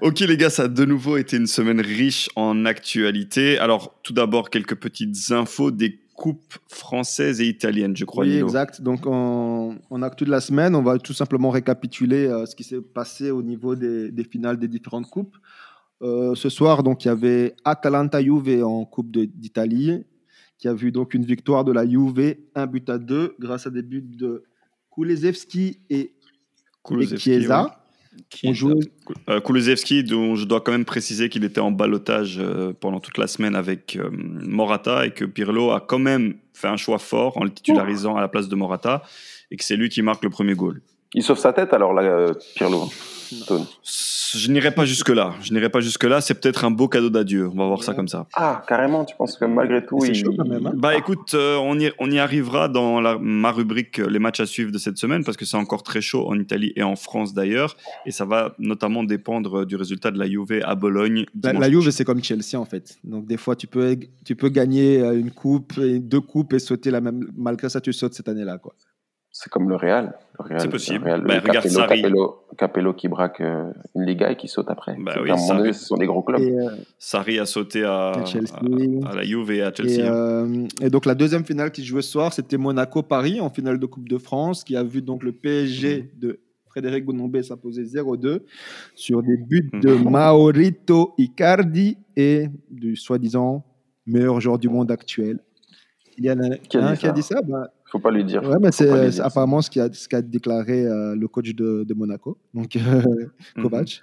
Ok 0.00 0.20
les 0.20 0.36
gars, 0.36 0.50
ça 0.50 0.64
a 0.64 0.68
de 0.68 0.84
nouveau 0.84 1.16
été 1.16 1.36
une 1.36 1.46
semaine 1.46 1.80
riche 1.80 2.28
en 2.36 2.64
actualité. 2.66 3.58
Alors 3.58 3.98
tout 4.02 4.12
d'abord 4.12 4.50
quelques 4.50 4.76
petites 4.76 5.30
infos 5.30 5.70
des 5.70 6.00
coupes 6.14 6.54
françaises 6.68 7.40
et 7.40 7.46
italiennes, 7.46 7.96
je 7.96 8.04
crois. 8.04 8.24
Oui, 8.24 8.30
Nilo. 8.32 8.46
exact. 8.46 8.80
Donc, 8.80 9.06
en, 9.06 9.76
en 9.90 10.02
actu 10.02 10.24
de 10.24 10.30
la 10.30 10.40
semaine, 10.40 10.74
on 10.74 10.82
va 10.82 10.98
tout 10.98 11.12
simplement 11.14 11.50
récapituler 11.50 12.26
euh, 12.26 12.46
ce 12.46 12.54
qui 12.54 12.64
s'est 12.64 12.80
passé 12.80 13.30
au 13.30 13.42
niveau 13.42 13.74
des, 13.74 14.10
des 14.10 14.24
finales 14.24 14.58
des 14.58 14.68
différentes 14.68 15.08
coupes. 15.08 15.36
Euh, 16.02 16.34
ce 16.34 16.48
soir, 16.48 16.82
donc, 16.82 17.04
il 17.04 17.08
y 17.08 17.10
avait 17.10 17.54
Atalanta-Juve 17.64 18.64
en 18.64 18.84
Coupe 18.84 19.10
d'Italie, 19.10 20.04
qui 20.58 20.68
a 20.68 20.74
vu 20.74 20.92
donc 20.92 21.14
une 21.14 21.24
victoire 21.24 21.64
de 21.64 21.72
la 21.72 21.88
Juve, 21.88 22.36
un 22.54 22.66
but 22.66 22.88
à 22.88 22.98
deux, 22.98 23.34
grâce 23.38 23.66
à 23.66 23.70
des 23.70 23.82
buts 23.82 24.02
de 24.02 24.44
Kulezewski 24.94 25.80
et, 25.90 26.14
et 26.90 27.16
Chiesa. 27.16 27.81
On 28.44 28.52
joue 28.52 28.80
Euh, 29.28 29.40
Kulusevski, 29.40 30.04
dont 30.04 30.36
je 30.36 30.44
dois 30.44 30.60
quand 30.60 30.72
même 30.72 30.84
préciser 30.84 31.28
qu'il 31.28 31.44
était 31.44 31.60
en 31.60 31.70
balotage 31.70 32.38
euh, 32.38 32.72
pendant 32.78 33.00
toute 33.00 33.18
la 33.18 33.26
semaine 33.26 33.54
avec 33.54 33.96
euh, 33.96 34.10
Morata 34.12 35.06
et 35.06 35.10
que 35.10 35.24
Pirlo 35.24 35.70
a 35.70 35.80
quand 35.80 35.98
même 35.98 36.34
fait 36.54 36.68
un 36.68 36.76
choix 36.76 36.98
fort 36.98 37.36
en 37.36 37.44
le 37.44 37.50
titularisant 37.50 38.16
à 38.16 38.20
la 38.20 38.28
place 38.28 38.48
de 38.48 38.54
Morata 38.54 39.02
et 39.50 39.56
que 39.56 39.64
c'est 39.64 39.76
lui 39.76 39.88
qui 39.88 40.02
marque 40.02 40.24
le 40.24 40.30
premier 40.30 40.54
goal. 40.54 40.80
Il 41.14 41.22
sauve 41.22 41.38
sa 41.38 41.52
tête 41.52 41.72
alors 41.72 41.92
là, 41.92 42.02
euh, 42.02 42.34
Pirlo. 42.54 42.88
Tone. 43.46 43.64
Je 44.34 44.50
n'irai 44.50 44.72
pas 44.74 44.84
jusque-là. 44.84 45.34
Je 45.42 45.52
n'irai 45.54 45.70
pas 45.70 45.80
jusque-là. 45.80 46.20
C'est 46.20 46.34
peut-être 46.34 46.64
un 46.66 46.70
beau 46.70 46.88
cadeau 46.88 47.08
d'adieu. 47.08 47.48
On 47.48 47.56
va 47.56 47.66
voir 47.66 47.82
ça 47.82 47.94
comme 47.94 48.08
ça. 48.08 48.26
Ah, 48.34 48.62
carrément, 48.68 49.06
tu 49.06 49.16
penses 49.16 49.38
que 49.38 49.46
malgré 49.46 49.84
tout, 49.84 49.98
C'est 50.00 50.08
il... 50.08 50.14
chaud 50.14 50.34
quand 50.36 50.46
même, 50.46 50.66
hein. 50.66 50.72
Bah 50.74 50.96
écoute, 50.96 51.32
euh, 51.34 51.56
on, 51.56 51.78
y, 51.78 51.90
on 51.98 52.10
y 52.10 52.18
arrivera 52.18 52.68
dans 52.68 53.00
la- 53.00 53.18
ma 53.18 53.50
rubrique 53.50 54.00
euh, 54.00 54.08
Les 54.10 54.18
matchs 54.18 54.40
à 54.40 54.46
suivre 54.46 54.70
de 54.70 54.76
cette 54.78 54.98
semaine 54.98 55.24
parce 55.24 55.36
que 55.38 55.44
c'est 55.46 55.56
encore 55.56 55.82
très 55.82 56.00
chaud 56.02 56.26
en 56.28 56.38
Italie 56.38 56.72
et 56.76 56.82
en 56.82 56.96
France 56.96 57.32
d'ailleurs. 57.32 57.76
Et 58.04 58.10
ça 58.10 58.24
va 58.26 58.54
notamment 58.58 59.02
dépendre 59.02 59.64
du 59.64 59.76
résultat 59.76 60.10
de 60.10 60.18
la 60.18 60.26
Juve 60.28 60.60
à 60.62 60.74
Bologne. 60.74 61.24
La, 61.42 61.52
dimanche 61.52 61.60
la 61.62 61.70
Juve, 61.70 61.90
c'est 61.90 62.04
comme 62.04 62.22
Chelsea 62.22 62.56
en 62.56 62.66
fait. 62.66 62.98
Donc 63.04 63.26
des 63.26 63.38
fois, 63.38 63.56
tu 63.56 63.66
peux, 63.66 63.98
tu 64.26 64.36
peux 64.36 64.48
gagner 64.50 64.98
une 64.98 65.30
coupe, 65.30 65.78
et 65.78 65.98
deux 66.00 66.20
coupes 66.20 66.52
et 66.52 66.58
sauter 66.58 66.90
la 66.90 67.00
même. 67.00 67.28
Malgré 67.36 67.70
ça, 67.70 67.80
tu 67.80 67.92
sautes 67.94 68.12
cette 68.14 68.28
année-là, 68.28 68.58
quoi. 68.58 68.74
C'est 69.34 69.48
comme 69.50 69.68
le 69.70 69.76
Real. 69.76 70.12
Le 70.38 70.44
Real 70.44 70.60
C'est 70.60 70.68
possible. 70.68 70.98
le 71.06 71.12
Real, 71.12 71.20
Bah, 71.22 71.34
le 71.34 71.40
regarde 71.40 71.54
Capello, 71.64 71.74
Sarri. 71.74 72.02
Capello, 72.02 72.36
Capello 72.58 72.92
qui 72.92 73.08
braque 73.08 73.40
euh, 73.40 73.72
une 73.94 74.04
Liga 74.04 74.30
et 74.30 74.36
qui 74.36 74.46
saute 74.46 74.70
après. 74.70 74.94
Bah 74.98 75.14
oui, 75.20 75.28
qu'à 75.28 75.32
un 75.32 75.36
moment 75.36 75.46
Sarri. 75.48 75.58
donné, 75.60 75.72
ce 75.72 75.84
sont 75.86 75.96
des 75.96 76.04
gros 76.06 76.22
clubs. 76.22 76.40
Et, 76.42 76.52
euh, 76.58 76.68
Sarri 76.98 77.38
a 77.38 77.46
sauté 77.46 77.82
à, 77.82 78.10
À 78.10 78.24
Chelsea. 78.26 78.52
à- 78.54 79.08
à 79.10 79.14
la 79.14 79.22
Juve 79.22 79.50
et 79.52 79.62
à 79.62 79.72
Chelsea. 79.72 80.02
Et, 80.04 80.06
hein. 80.06 80.12
euh, 80.12 80.66
et 80.82 80.90
donc 80.90 81.06
la 81.06 81.14
deuxième 81.14 81.44
finale 81.46 81.72
qui 81.72 81.80
se 81.80 81.86
jouait 81.86 82.02
ce 82.02 82.10
soir, 82.10 82.32
c'était 82.32 82.58
Monaco-Paris 82.58 83.40
en 83.40 83.48
finale 83.48 83.78
de 83.78 83.86
Coupe 83.86 84.06
de 84.08 84.18
France, 84.18 84.64
qui 84.64 84.76
a 84.76 84.82
vu 84.82 85.00
donc 85.00 85.22
le 85.22 85.32
PSG 85.32 86.02
Mhm. 86.14 86.20
de 86.20 86.40
Frédéric 86.68 87.04
Gounombe 87.06 87.40
s'imposer 87.40 87.84
0-2 87.84 88.44
sur 88.94 89.22
des 89.22 89.38
buts 89.38 89.70
de 89.72 89.94
Mhm. 89.94 90.10
Maurito 90.10 91.14
Icardi 91.16 91.96
et 92.16 92.48
du 92.70 92.96
soi-disant 92.96 93.64
meilleur 94.06 94.40
joueur 94.42 94.58
du 94.58 94.68
monde 94.68 94.90
actuel. 94.90 95.38
Il 96.18 96.26
y 96.26 96.30
en 96.30 96.38
a 96.40 96.56
Qui 96.58 96.76
a 96.76 96.80
dit 96.80 96.86
un 96.86 96.96
qui 96.96 97.06
a 97.06 97.08
ça 97.08 97.12
dit 97.14 97.22
ça? 97.22 97.40
bah, 97.42 97.70
Faut 97.92 97.98
pas 97.98 98.10
lui 98.10 98.24
dire. 98.24 98.42
ouais, 98.42 98.56
mais 98.60 98.72
c'est 98.72 99.20
apparemment 99.20 99.60
ce 99.60 99.70
qu'a 99.70 99.92
ce 99.92 100.08
qu'a 100.08 100.22
déclaré 100.22 100.86
euh, 100.86 101.14
le 101.14 101.28
coach 101.28 101.54
de, 101.54 101.84
de 101.84 101.94
Monaco, 101.94 102.38
donc 102.54 102.74
euh, 102.76 102.80
Mhm. 103.56 103.62
Kovac. 103.62 104.02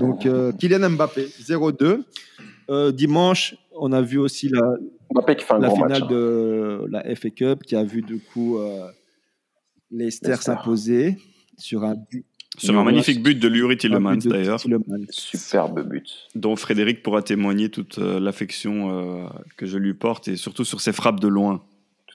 Donc 0.00 0.24
euh, 0.24 0.50
Kylian 0.52 0.88
Mbappé 0.90 1.26
0-2. 1.42 2.04
Euh, 2.70 2.90
dimanche, 2.92 3.54
on 3.76 3.92
a 3.92 4.00
vu 4.02 4.16
aussi 4.18 4.48
la, 4.48 4.62
Mbappé 5.12 5.36
qui 5.36 5.44
fait 5.44 5.52
un 5.54 5.58
la 5.58 5.68
gros 5.68 5.76
finale 5.76 5.90
match. 5.90 6.02
hein. 6.02 6.06
de 6.10 6.86
la 6.90 7.14
FA 7.16 7.30
Cup 7.30 7.62
qui 7.64 7.76
a 7.76 7.84
vu 7.84 8.00
du 8.02 8.18
coup 8.18 8.58
euh, 8.58 8.86
Leicester 9.90 10.36
s'imposer 10.36 11.18
sur 11.58 11.84
un 11.84 11.94
but. 11.94 12.24
Sur 12.56 12.78
un 12.78 12.84
magnifique 12.84 13.22
but 13.22 13.38
de 13.38 13.48
but 13.48 13.84
de 13.84 14.28
d'ailleurs. 14.30 14.58
Superbe 15.10 15.82
but. 15.88 16.28
dont 16.34 16.56
Frédéric 16.56 17.02
pourra 17.02 17.22
témoigner 17.22 17.68
toute 17.68 17.98
l'affection 17.98 18.90
euh, 18.90 19.28
que 19.58 19.66
je 19.66 19.76
lui 19.78 19.94
porte 19.94 20.28
et 20.28 20.36
surtout 20.36 20.64
sur 20.64 20.80
ses 20.80 20.92
frappes 20.92 21.20
de 21.20 21.28
loin. 21.28 21.62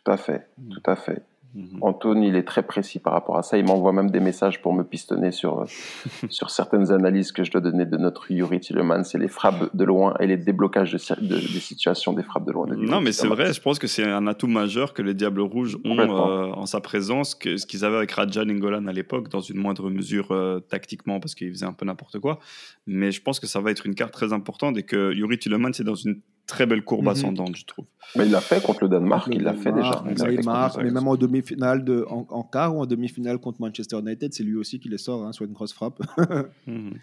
Tout 0.04 0.12
à 0.12 0.18
fait. 0.18 0.48
Tout 0.72 0.84
à 0.90 0.96
fait. 0.96 1.22
Mhm. 1.56 1.78
Antoine, 1.84 2.24
il 2.24 2.36
est 2.36 2.48
très 2.48 2.64
précis 2.64 2.98
par 2.98 3.14
rapport 3.14 3.38
à 3.38 3.44
ça. 3.44 3.60
Il 3.60 3.66
m'envoie 3.66 3.94
même 3.94 4.10
des 4.10 4.20
messages 4.20 4.60
pour 4.60 4.74
me 4.74 4.82
pistonner 4.84 5.30
sur, 5.32 5.60
euh, 5.62 5.66
sur 6.30 6.50
certaines 6.50 6.92
analyses 6.92 7.32
que 7.32 7.44
je 7.44 7.52
dois 7.52 7.62
donner 7.62 7.86
de 7.86 7.96
notre 7.96 8.32
Yuri 8.32 8.60
Tillemans. 8.60 9.04
C'est 9.04 9.20
les 9.20 9.28
frappes 9.28 9.70
de 9.76 9.84
loin 9.84 10.16
et 10.20 10.26
les 10.26 10.36
déblocages 10.38 10.92
de, 10.92 10.98
ci- 10.98 11.14
de- 11.22 11.36
des 11.36 11.60
situations 11.60 12.12
des 12.14 12.24
frappes 12.24 12.48
de 12.48 12.52
loin. 12.52 12.66
de 12.66 12.74
Non, 12.74 13.02
mais 13.02 13.12
c'est 13.12 13.28
vrai, 13.28 13.54
je 13.54 13.62
pense 13.62 13.78
que 13.78 13.86
c'est 13.86 14.04
un 14.04 14.26
atout 14.26 14.48
majeur 14.48 14.96
que 14.96 15.04
les 15.04 15.14
Diables 15.14 15.42
Rouges 15.42 15.78
ont 15.86 16.00
euh, 16.00 16.48
en 16.54 16.66
sa 16.66 16.82
présence, 16.82 17.36
que 17.36 17.56
ce 17.58 17.68
qu'ils 17.68 17.86
avaient 17.86 17.98
avec 17.98 18.12
Raja 18.14 18.44
Nengolan 18.44 18.88
à 18.88 18.92
l'époque, 18.92 19.30
dans 19.30 19.42
une 19.42 19.60
moindre 19.60 19.92
mesure 19.92 20.32
euh, 20.32 20.60
tactiquement, 20.60 21.20
parce 21.20 21.36
qu'il 21.36 21.52
faisait 21.52 21.68
un 21.68 21.74
peu 21.74 21.86
n'importe 21.86 22.18
quoi. 22.18 22.40
Mais 22.88 23.12
je 23.12 23.22
pense 23.22 23.40
que 23.40 23.46
ça 23.46 23.60
va 23.62 23.70
être 23.70 23.86
une 23.86 23.94
carte 23.94 24.12
très 24.12 24.34
importante 24.34 24.76
et 24.80 24.84
que 24.84 25.14
Yuri 25.14 25.38
Tillemans 25.38 25.68
est 25.70 25.84
dans 25.84 25.94
une 25.94 26.20
très 26.48 26.65
belle 26.65 26.84
courbe 26.84 27.03
Mhm. 27.06 27.10
ascendante, 27.11 27.56
je 27.56 27.65
trouve. 27.65 27.86
Mais 28.15 28.26
il 28.26 28.32
l'a 28.32 28.41
fait 28.41 28.61
contre 28.61 28.84
le 28.84 28.90
Danemark, 28.90 29.28
Le 29.28 29.36
il 29.36 29.41
l'a 29.44 29.53
fait 29.53 29.72
déjà. 29.72 30.02
Danemark, 30.06 30.44
marque, 30.45 30.72
exact. 30.76 30.84
mais 30.84 30.91
même 30.91 31.07
en 31.07 31.15
demi-finale, 31.15 31.84
de, 31.84 32.06
en, 32.10 32.28
en 32.30 32.44
quart 32.44 32.76
ou 32.76 32.82
en 32.82 32.86
demi-finale 32.86 33.40
contre 33.40 33.61
Manchester 33.61 33.98
United, 33.99 34.34
c'est 34.34 34.44
lui 34.44 34.56
aussi 34.56 34.80
qui 34.80 34.90
les 34.90 34.98
sort, 34.98 35.26
hein, 35.26 35.32
soit 35.32 35.48
une 35.48 35.53
grosse 35.53 35.74
frappe. 35.74 35.99
Mhm. 36.68 36.94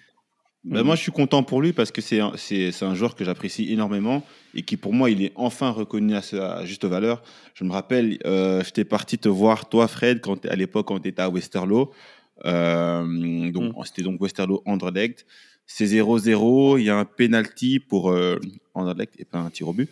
Ben, 0.63 0.81
Mhm. 0.81 0.87
Moi, 0.89 0.95
je 0.95 1.01
suis 1.01 1.11
content 1.13 1.43
pour 1.43 1.63
lui 1.63 1.73
parce 1.73 1.91
que 1.91 2.03
c'est 2.03 2.21
un, 2.21 2.95
joueur 2.95 3.15
que 3.15 3.25
j'apprécie 3.25 3.73
énormément 3.73 4.23
et 4.55 4.61
qui, 4.61 4.77
pour 4.77 4.93
moi, 4.93 5.09
il 5.11 5.23
est 5.23 5.33
enfin 5.35 5.71
reconnu 5.71 6.15
à 6.15 6.21
sa 6.21 6.67
juste 6.67 6.85
valeur. 6.85 7.23
Je 7.55 7.65
me 7.65 7.73
rappelle, 7.73 8.19
euh, 8.27 8.63
j'étais 8.63 8.85
parti 8.85 9.17
te 9.17 9.31
voir, 9.31 9.71
toi, 9.71 9.89
Fred, 9.89 10.21
quand, 10.21 10.45
à 10.45 10.55
l'époque, 10.57 10.89
quand 10.89 11.01
tu 11.01 11.09
étais 11.09 11.23
à 11.23 11.31
Westerlo. 11.31 11.93
Euh, 12.45 13.51
donc, 13.51 13.75
C'était 13.87 14.03
donc 14.03 14.21
Westerlo 14.21 14.63
Anderlecht. 14.67 15.25
C'est 15.73 15.87
0-0. 15.87 16.81
Il 16.81 16.85
y 16.85 16.91
a 16.91 16.99
un 16.99 17.05
penalty 17.05 17.79
pour 17.79 18.11
euh, 18.11 18.41
Anderlecht 18.75 19.15
et 19.21 19.25
pas 19.25 19.39
un 19.39 19.51
tir 19.51 19.69
au 19.69 19.73
but. 19.73 19.89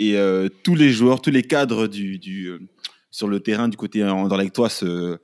Et 0.00 0.16
euh, 0.16 0.48
tous 0.64 0.74
les 0.74 0.90
joueurs, 0.90 1.22
tous 1.22 1.30
les 1.30 1.44
cadres 1.44 1.86
du, 1.86 2.18
du, 2.18 2.46
euh, 2.46 2.58
sur 3.12 3.28
le 3.28 3.38
terrain 3.38 3.68
du 3.68 3.76
côté 3.76 4.02
Anderlechtois 4.04 4.68
se, 4.68 5.18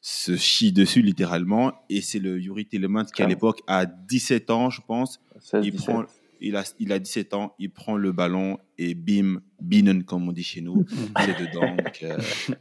se 0.00 0.34
chient 0.36 0.72
dessus 0.72 1.02
littéralement. 1.02 1.74
Et 1.90 2.00
c'est 2.00 2.20
le 2.20 2.40
Yuri 2.40 2.64
Tillemans 2.64 3.04
qui, 3.04 3.22
à 3.22 3.26
l'époque, 3.26 3.60
a 3.66 3.84
17 3.84 4.48
ans, 4.48 4.70
je 4.70 4.80
pense. 4.80 5.20
16, 5.40 5.66
Il, 5.66 5.72
17. 5.72 5.86
prend, 5.86 6.04
il, 6.40 6.56
a, 6.56 6.64
il 6.78 6.92
a 6.92 6.98
17 6.98 7.34
ans, 7.34 7.54
il 7.58 7.70
prend 7.70 7.96
le 7.96 8.12
ballon 8.12 8.58
et 8.78 8.94
bim, 8.94 9.40
binnen, 9.60 10.02
comme 10.04 10.28
on 10.28 10.32
dit 10.32 10.42
chez 10.42 10.60
nous. 10.60 10.84
c'est 11.24 11.38
dedans. 11.38 11.76
Donc, 11.76 11.98
euh, 12.02 12.16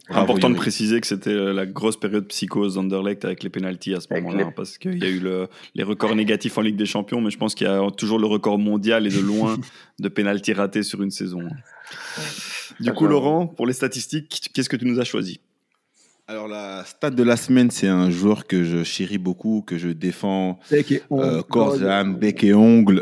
bravo, 0.10 0.24
Important 0.24 0.50
de 0.50 0.56
préciser 0.56 1.00
que 1.00 1.08
c'était 1.08 1.30
euh, 1.30 1.54
la 1.54 1.66
grosse 1.66 1.98
période 2.00 2.28
psychose 2.28 2.76
d'Anderlecht 2.76 3.24
avec 3.26 3.42
les 3.44 3.50
pénalties 3.50 3.94
à 3.94 4.00
ce 4.02 4.14
moment-là, 4.14 4.46
les- 4.46 4.52
parce 4.52 4.78
qu'il 4.78 4.98
y 4.98 5.06
a 5.06 5.10
eu 5.10 5.20
le- 5.20 5.48
les 5.76 5.84
records 5.84 6.16
négatifs 6.16 6.58
en 6.58 6.62
Ligue 6.62 6.76
des 6.76 6.86
Champions, 6.86 7.22
mais 7.22 7.30
je 7.32 7.38
pense 7.38 7.56
qu'il 7.56 7.68
y 7.68 7.70
a 7.70 7.90
toujours 7.92 8.20
le 8.20 8.28
record 8.28 8.60
mondial 8.60 9.08
et 9.08 9.10
de 9.12 9.20
loin 9.20 9.58
de 10.00 10.08
pénalties 10.10 10.54
ratés 10.54 10.84
sur 10.84 11.02
une 11.02 11.12
saison. 11.12 11.42
Du 12.80 12.92
coup. 12.94 13.08
Laurent, 13.08 13.48
pour 13.48 13.66
les 13.68 13.74
statistiques, 13.74 14.50
qu'est-ce 14.54 14.70
que 14.70 14.76
tu 14.78 14.86
nous 14.86 15.00
as 15.00 15.04
choisi? 15.06 15.40
Alors, 16.30 16.48
la 16.48 16.86
stat 16.86 17.10
de 17.10 17.24
la 17.24 17.36
semaine, 17.36 17.72
c'est 17.72 17.88
un 17.88 18.12
joueur 18.12 18.46
que 18.46 18.64
je 18.64 18.84
chéris 18.84 19.18
beaucoup, 19.18 19.64
que 19.66 19.80
je 19.80 19.90
défends 19.90 20.60
euh, 21.24 21.42
corps 21.42 21.82
et 21.82 21.90
âme, 21.90 22.18
bec 22.20 22.44
et 22.44 22.54
ongles, 22.54 23.02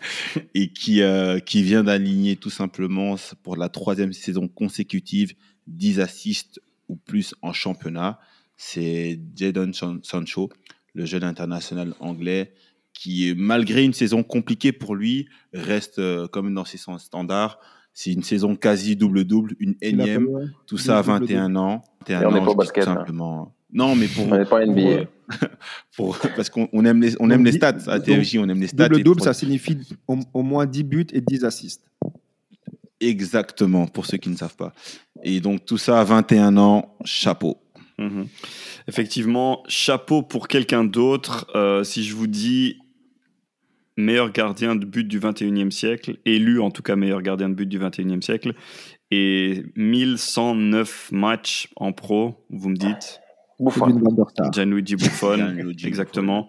et 0.54 0.72
qui, 0.72 1.00
euh, 1.00 1.38
qui 1.38 1.62
vient 1.62 1.84
d'aligner 1.84 2.34
tout 2.34 2.50
simplement 2.50 3.14
pour 3.44 3.54
la 3.56 3.68
troisième 3.68 4.12
saison 4.12 4.48
consécutive 4.48 5.34
10 5.68 6.00
assists 6.00 6.60
ou 6.88 6.96
plus 6.96 7.36
en 7.40 7.52
championnat. 7.52 8.18
C'est 8.56 9.20
Jadon 9.36 9.72
San- 9.72 10.00
Sancho, 10.02 10.50
le 10.92 11.04
jeune 11.06 11.22
international 11.22 11.94
anglais, 12.00 12.52
qui, 12.92 13.32
malgré 13.36 13.84
une 13.84 13.92
saison 13.92 14.24
compliquée 14.24 14.72
pour 14.72 14.96
lui, 14.96 15.28
reste 15.52 16.00
euh, 16.00 16.26
comme 16.26 16.52
dans 16.52 16.64
ses 16.64 16.78
standards. 16.78 17.60
C'est 17.98 18.12
une 18.12 18.22
saison 18.22 18.56
quasi 18.56 18.94
double-double, 18.94 19.54
une 19.58 19.74
énième, 19.80 20.52
tout 20.66 20.76
ça 20.76 20.98
à 20.98 21.02
double-double. 21.02 21.32
21 21.32 21.56
ans. 21.56 21.82
21 22.00 22.20
Et 22.20 22.26
on 22.26 22.30
n'est 22.32 22.40
ans, 22.40 22.44
pas 22.44 22.50
au 22.50 22.54
basket, 22.54 22.86
hein. 22.86 22.94
simplement. 22.96 23.54
Non, 23.72 23.96
mais 23.96 24.06
pour, 24.06 24.26
On 24.30 24.36
n'est 24.36 24.44
pas 24.44 24.66
NBA. 24.66 25.04
pour- 25.96 26.18
parce 26.36 26.50
qu'on 26.50 26.68
on 26.74 26.84
aime 26.84 27.00
les, 27.00 27.14
on 27.20 27.30
aime 27.30 27.42
les 27.42 27.52
stats 27.52 27.78
à 27.86 27.98
TFJ, 27.98 28.36
on 28.36 28.48
aime 28.50 28.60
les 28.60 28.66
stats. 28.66 28.90
Double-double, 28.90 29.16
pour- 29.16 29.24
ça 29.24 29.32
signifie 29.32 29.78
au, 30.06 30.18
au 30.34 30.42
moins 30.42 30.66
10 30.66 30.82
buts 30.84 31.06
et 31.14 31.22
10 31.22 31.44
assists. 31.46 31.82
Exactement, 33.00 33.86
pour 33.86 34.04
ceux 34.06 34.18
qui 34.18 34.28
ne 34.28 34.36
savent 34.36 34.56
pas. 34.56 34.72
Et 35.22 35.40
donc 35.40 35.64
tout 35.64 35.78
ça 35.78 35.98
à 35.98 36.04
21 36.04 36.56
ans, 36.58 36.94
chapeau. 37.04 37.56
Mhm. 37.98 38.26
Effectivement, 38.88 39.62
chapeau 39.68 40.22
pour 40.22 40.48
quelqu'un 40.48 40.84
d'autre. 40.84 41.46
Euh, 41.54 41.82
si 41.82 42.04
je 42.04 42.14
vous 42.14 42.26
dis 42.26 42.78
meilleur 43.96 44.30
gardien 44.30 44.76
de 44.76 44.84
but 44.84 45.04
du 45.04 45.20
21e 45.20 45.70
siècle, 45.70 46.18
élu 46.24 46.60
en 46.60 46.70
tout 46.70 46.82
cas 46.82 46.96
meilleur 46.96 47.22
gardien 47.22 47.48
de 47.48 47.54
but 47.54 47.66
du 47.66 47.78
21e 47.78 48.22
siècle, 48.22 48.54
et 49.10 49.64
1109 49.76 51.12
matchs 51.12 51.68
en 51.76 51.92
pro, 51.92 52.46
vous 52.50 52.68
me 52.68 52.76
dites 52.76 53.20
Buffon. 53.58 53.88
Gianluigi 54.52 54.96
Buffon, 54.96 55.36
Gianluigi 55.36 55.86
exactement. 55.86 56.48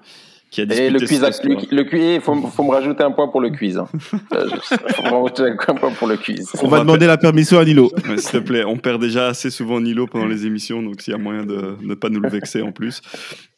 Qui 0.49 0.61
a 0.61 0.63
Et 0.63 0.89
le 0.89 0.99
quiz, 0.99 1.21
le, 1.43 1.75
le 1.75 1.83
quiz, 1.83 2.21
faut, 2.23 2.35
faut 2.35 2.63
me 2.63 2.71
rajouter 2.71 3.03
un 3.03 3.11
point 3.11 3.27
pour 3.27 3.41
le 3.41 3.49
quiz. 3.49 3.77
Hein. 3.77 3.87
Euh, 4.33 4.47
faut 4.95 5.03
me 5.03 5.09
rajouter 5.09 5.43
un 5.43 5.75
point 5.75 5.91
pour 5.91 6.07
le 6.07 6.17
quiz. 6.17 6.51
On 6.61 6.67
va 6.67 6.79
demander 6.79 7.07
la 7.07 7.17
permission 7.17 7.59
à 7.59 7.65
Nilo. 7.65 7.91
S'il 8.17 8.31
te 8.31 8.37
plaît, 8.37 8.63
on 8.65 8.77
perd 8.77 9.01
déjà 9.01 9.27
assez 9.27 9.49
souvent 9.49 9.79
Nilo 9.79 10.07
pendant 10.07 10.25
les 10.25 10.45
émissions, 10.45 10.81
donc 10.81 11.01
s'il 11.01 11.11
y 11.11 11.15
a 11.15 11.19
moyen 11.19 11.45
de 11.45 11.77
ne 11.81 11.93
pas 11.95 12.09
nous 12.09 12.19
le 12.19 12.29
vexer 12.29 12.61
en 12.61 12.71
plus. 12.71 13.01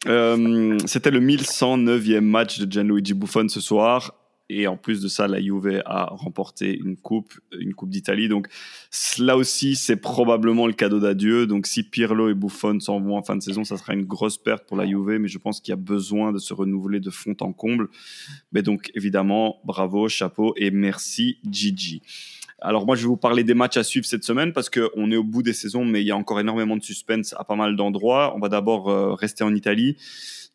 Euh, 0.08 0.78
C'était 0.86 1.10
le 1.10 1.20
1109e 1.20 2.20
match 2.20 2.58
de 2.60 2.70
Gianluigi 2.70 3.14
Buffon 3.14 3.48
ce 3.48 3.60
soir. 3.60 4.14
Et 4.52 4.66
en 4.66 4.76
plus 4.76 5.00
de 5.00 5.06
ça, 5.06 5.28
la 5.28 5.40
Juve 5.40 5.80
a 5.86 6.06
remporté 6.06 6.76
une 6.76 6.96
coupe, 6.96 7.34
une 7.56 7.72
coupe 7.72 7.88
d'Italie. 7.88 8.26
Donc 8.26 8.48
là 9.20 9.36
aussi, 9.36 9.76
c'est 9.76 9.94
probablement 9.94 10.66
le 10.66 10.72
cadeau 10.72 10.98
d'adieu. 10.98 11.46
Donc 11.46 11.68
si 11.68 11.84
Pirlo 11.84 12.28
et 12.28 12.34
Buffon 12.34 12.80
s'en 12.80 13.00
vont 13.00 13.16
en 13.16 13.22
fin 13.22 13.36
de 13.36 13.42
saison, 13.42 13.62
ça 13.62 13.76
sera 13.76 13.94
une 13.94 14.04
grosse 14.04 14.38
perte 14.38 14.66
pour 14.66 14.76
la 14.76 14.88
Juve. 14.88 15.18
Mais 15.20 15.28
je 15.28 15.38
pense 15.38 15.60
qu'il 15.60 15.70
y 15.70 15.72
a 15.72 15.76
besoin 15.76 16.32
de 16.32 16.38
se 16.38 16.52
renouveler 16.52 16.98
de 16.98 17.10
fond 17.10 17.36
en 17.40 17.52
comble. 17.52 17.88
Mais 18.50 18.62
donc 18.62 18.90
évidemment, 18.96 19.60
bravo, 19.64 20.08
chapeau 20.08 20.52
et 20.56 20.72
merci 20.72 21.38
Gigi. 21.48 22.02
Alors 22.60 22.86
moi, 22.86 22.96
je 22.96 23.02
vais 23.02 23.08
vous 23.08 23.16
parler 23.16 23.44
des 23.44 23.54
matchs 23.54 23.76
à 23.76 23.84
suivre 23.84 24.04
cette 24.04 24.24
semaine 24.24 24.52
parce 24.52 24.68
qu'on 24.68 25.12
est 25.12 25.16
au 25.16 25.22
bout 25.22 25.44
des 25.44 25.52
saisons, 25.52 25.84
mais 25.84 26.00
il 26.02 26.08
y 26.08 26.10
a 26.10 26.16
encore 26.16 26.40
énormément 26.40 26.76
de 26.76 26.82
suspense 26.82 27.36
à 27.38 27.44
pas 27.44 27.54
mal 27.54 27.76
d'endroits. 27.76 28.34
On 28.36 28.40
va 28.40 28.48
d'abord 28.48 28.90
euh, 28.90 29.14
rester 29.14 29.44
en 29.44 29.54
Italie. 29.54 29.96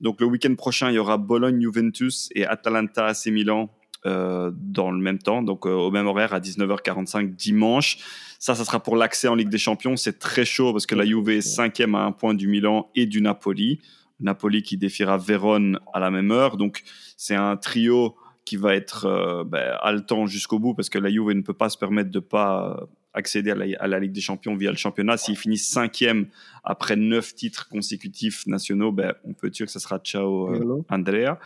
Donc 0.01 0.19
le 0.19 0.27
week-end 0.27 0.53
prochain, 0.55 0.91
il 0.91 0.95
y 0.95 0.99
aura 0.99 1.17
Bologne-Juventus 1.17 2.29
et 2.35 2.45
Atalanta-AC 2.45 3.27
Milan 3.27 3.69
euh, 4.05 4.51
dans 4.53 4.91
le 4.91 4.99
même 4.99 5.19
temps, 5.19 5.41
donc 5.41 5.65
euh, 5.65 5.71
au 5.71 5.89
même 5.89 6.05
horaire 6.05 6.33
à 6.33 6.39
19h45 6.39 7.35
dimanche. 7.35 7.97
Ça, 8.39 8.53
ça 8.53 8.63
sera 8.63 8.79
pour 8.81 8.95
l'accès 8.95 9.27
en 9.27 9.35
Ligue 9.35 9.49
des 9.49 9.57
Champions. 9.57 9.95
C'est 9.95 10.19
très 10.19 10.45
chaud 10.45 10.71
parce 10.73 10.85
que 10.85 10.93
la 10.93 11.05
Juve 11.05 11.29
est 11.29 11.41
cinquième 11.41 11.95
à 11.95 12.03
un 12.03 12.11
point 12.11 12.33
du 12.33 12.47
Milan 12.47 12.89
et 12.95 13.07
du 13.07 13.21
Napoli. 13.21 13.79
Napoli 14.19 14.61
qui 14.61 14.77
défiera 14.77 15.17
Vérone 15.17 15.79
à 15.93 15.99
la 15.99 16.11
même 16.11 16.31
heure. 16.31 16.57
Donc 16.57 16.83
c'est 17.17 17.35
un 17.35 17.57
trio 17.57 18.15
qui 18.45 18.57
va 18.57 18.75
être 18.75 19.05
euh, 19.05 19.43
ben, 19.43 19.77
haletant 19.81 20.27
jusqu'au 20.27 20.59
bout 20.59 20.75
parce 20.75 20.89
que 20.89 20.99
la 20.99 21.09
Juve 21.09 21.31
ne 21.31 21.41
peut 21.41 21.53
pas 21.53 21.69
se 21.69 21.77
permettre 21.77 22.11
de 22.11 22.19
pas 22.19 22.87
accéder 23.15 23.51
à 23.51 23.55
la, 23.55 23.65
à 23.79 23.87
la 23.87 23.99
Ligue 23.99 24.11
des 24.11 24.21
Champions 24.21 24.55
via 24.55 24.69
le 24.69 24.77
championnat. 24.77 25.17
S'ils 25.17 25.37
finissent 25.37 25.67
cinquième 25.67 26.27
après 26.63 26.95
neuf 26.95 27.33
titres 27.33 27.67
consécutifs 27.69 28.45
nationaux, 28.45 28.91
ben, 28.91 29.13
on 29.23 29.33
peut 29.33 29.49
dire 29.49 29.65
que 29.65 29.71
ce 29.71 29.79
sera 29.79 29.99
ciao 29.99 30.53
euh. 30.53 30.83
Andrea. 30.89 31.39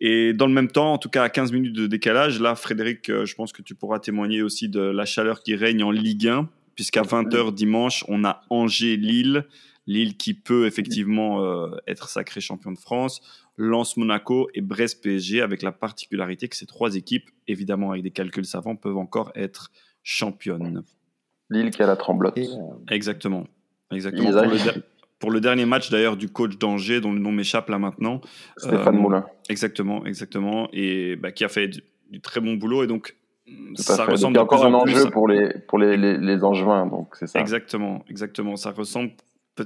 Et 0.00 0.32
dans 0.32 0.46
le 0.46 0.54
même 0.54 0.68
temps, 0.68 0.92
en 0.92 0.98
tout 0.98 1.10
cas 1.10 1.24
à 1.24 1.28
15 1.28 1.52
minutes 1.52 1.74
de 1.74 1.86
décalage, 1.86 2.40
là, 2.40 2.54
Frédéric, 2.54 3.10
euh, 3.10 3.26
je 3.26 3.34
pense 3.34 3.52
que 3.52 3.62
tu 3.62 3.74
pourras 3.74 3.98
témoigner 3.98 4.42
aussi 4.42 4.68
de 4.68 4.80
la 4.80 5.04
chaleur 5.04 5.42
qui 5.42 5.54
règne 5.54 5.82
en 5.82 5.90
Ligue 5.90 6.28
1, 6.28 6.48
puisqu'à 6.74 7.02
20h 7.02 7.52
dimanche, 7.52 8.04
on 8.08 8.24
a 8.24 8.42
Angers-Lille. 8.50 9.44
Lille 9.88 10.16
qui 10.16 10.34
peut 10.34 10.66
effectivement 10.66 11.44
euh, 11.44 11.76
être 11.86 12.08
sacré 12.08 12.40
champion 12.40 12.72
de 12.72 12.78
France. 12.78 13.20
Lance 13.56 13.96
Monaco 13.96 14.48
et 14.54 14.60
Brest 14.60 15.02
PSG 15.02 15.40
avec 15.40 15.62
la 15.62 15.72
particularité 15.72 16.48
que 16.48 16.56
ces 16.56 16.66
trois 16.66 16.96
équipes, 16.96 17.30
évidemment 17.48 17.92
avec 17.92 18.02
des 18.02 18.10
calculs 18.10 18.44
savants, 18.44 18.76
peuvent 18.76 18.98
encore 18.98 19.32
être 19.34 19.70
championnes. 20.10 20.82
Lille 21.50 21.70
qui 21.70 21.82
a 21.82 21.86
la 21.86 21.96
tremblote. 21.96 22.38
Et, 22.38 22.46
euh, 22.46 22.92
Exactement. 22.94 23.44
Exactement. 23.92 24.22
Pour 24.30 24.32
le, 24.32 24.38
arrivent. 24.48 24.64
der- 24.64 24.82
pour 25.18 25.30
le 25.32 25.40
dernier 25.40 25.66
match 25.66 25.90
d'ailleurs 25.90 26.16
du 26.16 26.28
coach 26.28 26.56
d'Angers, 26.58 27.00
dont 27.00 27.12
le 27.12 27.18
nom 27.18 27.32
m'échappe 27.32 27.68
là 27.68 27.78
maintenant. 27.78 28.20
Stéphane 28.56 28.96
Euh, 28.96 29.00
Moulin. 29.00 29.26
Exactement, 29.48 30.06
exactement. 30.06 30.68
Et 30.72 31.16
bah, 31.16 31.32
qui 31.32 31.44
a 31.44 31.48
fait 31.48 31.68
du, 31.68 31.80
du 32.10 32.20
très 32.20 32.40
bon 32.40 32.54
boulot. 32.54 32.84
Et 32.84 32.86
donc, 32.86 33.16
Tout 33.46 33.82
ça 33.82 33.94
à 33.94 33.96
fait. 33.96 34.02
Donc, 34.02 34.10
ressemble 34.12 34.34
il 34.34 34.36
y 34.36 34.38
a 34.38 34.42
encore 34.44 34.64
un 34.64 34.74
en 34.74 34.82
enjeu 34.82 35.10
pour 35.10 35.26
les, 35.28 35.52
pour 35.68 35.78
les, 35.78 35.96
les, 35.96 36.18
les 36.18 36.44
Angevins, 36.44 36.86
donc 36.86 37.14
c'est 37.16 37.26
ça. 37.26 37.40
Exactement, 37.40 38.04
exactement. 38.08 38.54
Ça 38.56 38.70
ressemble, 38.70 39.10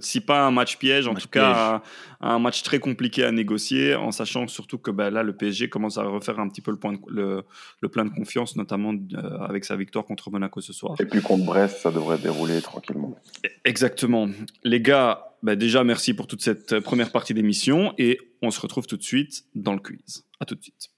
si 0.00 0.20
pas 0.20 0.46
un 0.46 0.50
match 0.50 0.76
piège, 0.78 1.06
en 1.08 1.12
Match 1.14 1.22
tout 1.22 1.28
cas 1.28 1.82
un 2.20 2.38
match 2.38 2.62
très 2.62 2.78
compliqué 2.78 3.24
à 3.24 3.32
négocier, 3.32 3.94
en 3.94 4.10
sachant 4.10 4.46
surtout 4.46 4.76
que 4.78 4.90
bah, 4.90 5.10
là, 5.10 5.22
le 5.22 5.34
PSG 5.34 5.68
commence 5.70 5.96
à 5.98 6.02
refaire 6.02 6.38
un 6.38 6.48
petit 6.48 6.60
peu 6.60 6.70
le, 6.70 6.76
point 6.76 6.92
de- 6.92 6.98
le, 7.08 7.42
le 7.80 7.88
plein 7.88 8.04
de 8.04 8.10
confiance, 8.10 8.56
notamment 8.56 8.92
euh, 8.92 9.38
avec 9.40 9.64
sa 9.64 9.74
victoire 9.76 10.04
contre 10.04 10.30
Monaco 10.30 10.60
ce 10.60 10.72
soir. 10.72 10.94
Et 11.00 11.06
puis 11.06 11.22
contre 11.22 11.44
Brest, 11.46 11.78
ça 11.78 11.90
devrait 11.90 12.18
dérouler 12.18 12.60
tranquillement. 12.60 13.16
Exactement. 13.64 14.28
Les 14.64 14.80
gars, 14.80 15.34
bah, 15.42 15.56
déjà, 15.56 15.82
merci 15.82 16.12
pour 16.14 16.26
toute 16.26 16.42
cette 16.42 16.80
première 16.80 17.10
partie 17.10 17.32
d'émission 17.34 17.94
et 17.98 18.18
on 18.42 18.50
se 18.50 18.60
retrouve 18.60 18.86
tout 18.86 18.96
de 18.98 19.02
suite 19.02 19.44
dans 19.54 19.72
le 19.72 19.80
quiz. 19.80 20.24
À 20.40 20.44
tout 20.44 20.54
de 20.54 20.62
suite. 20.62 20.89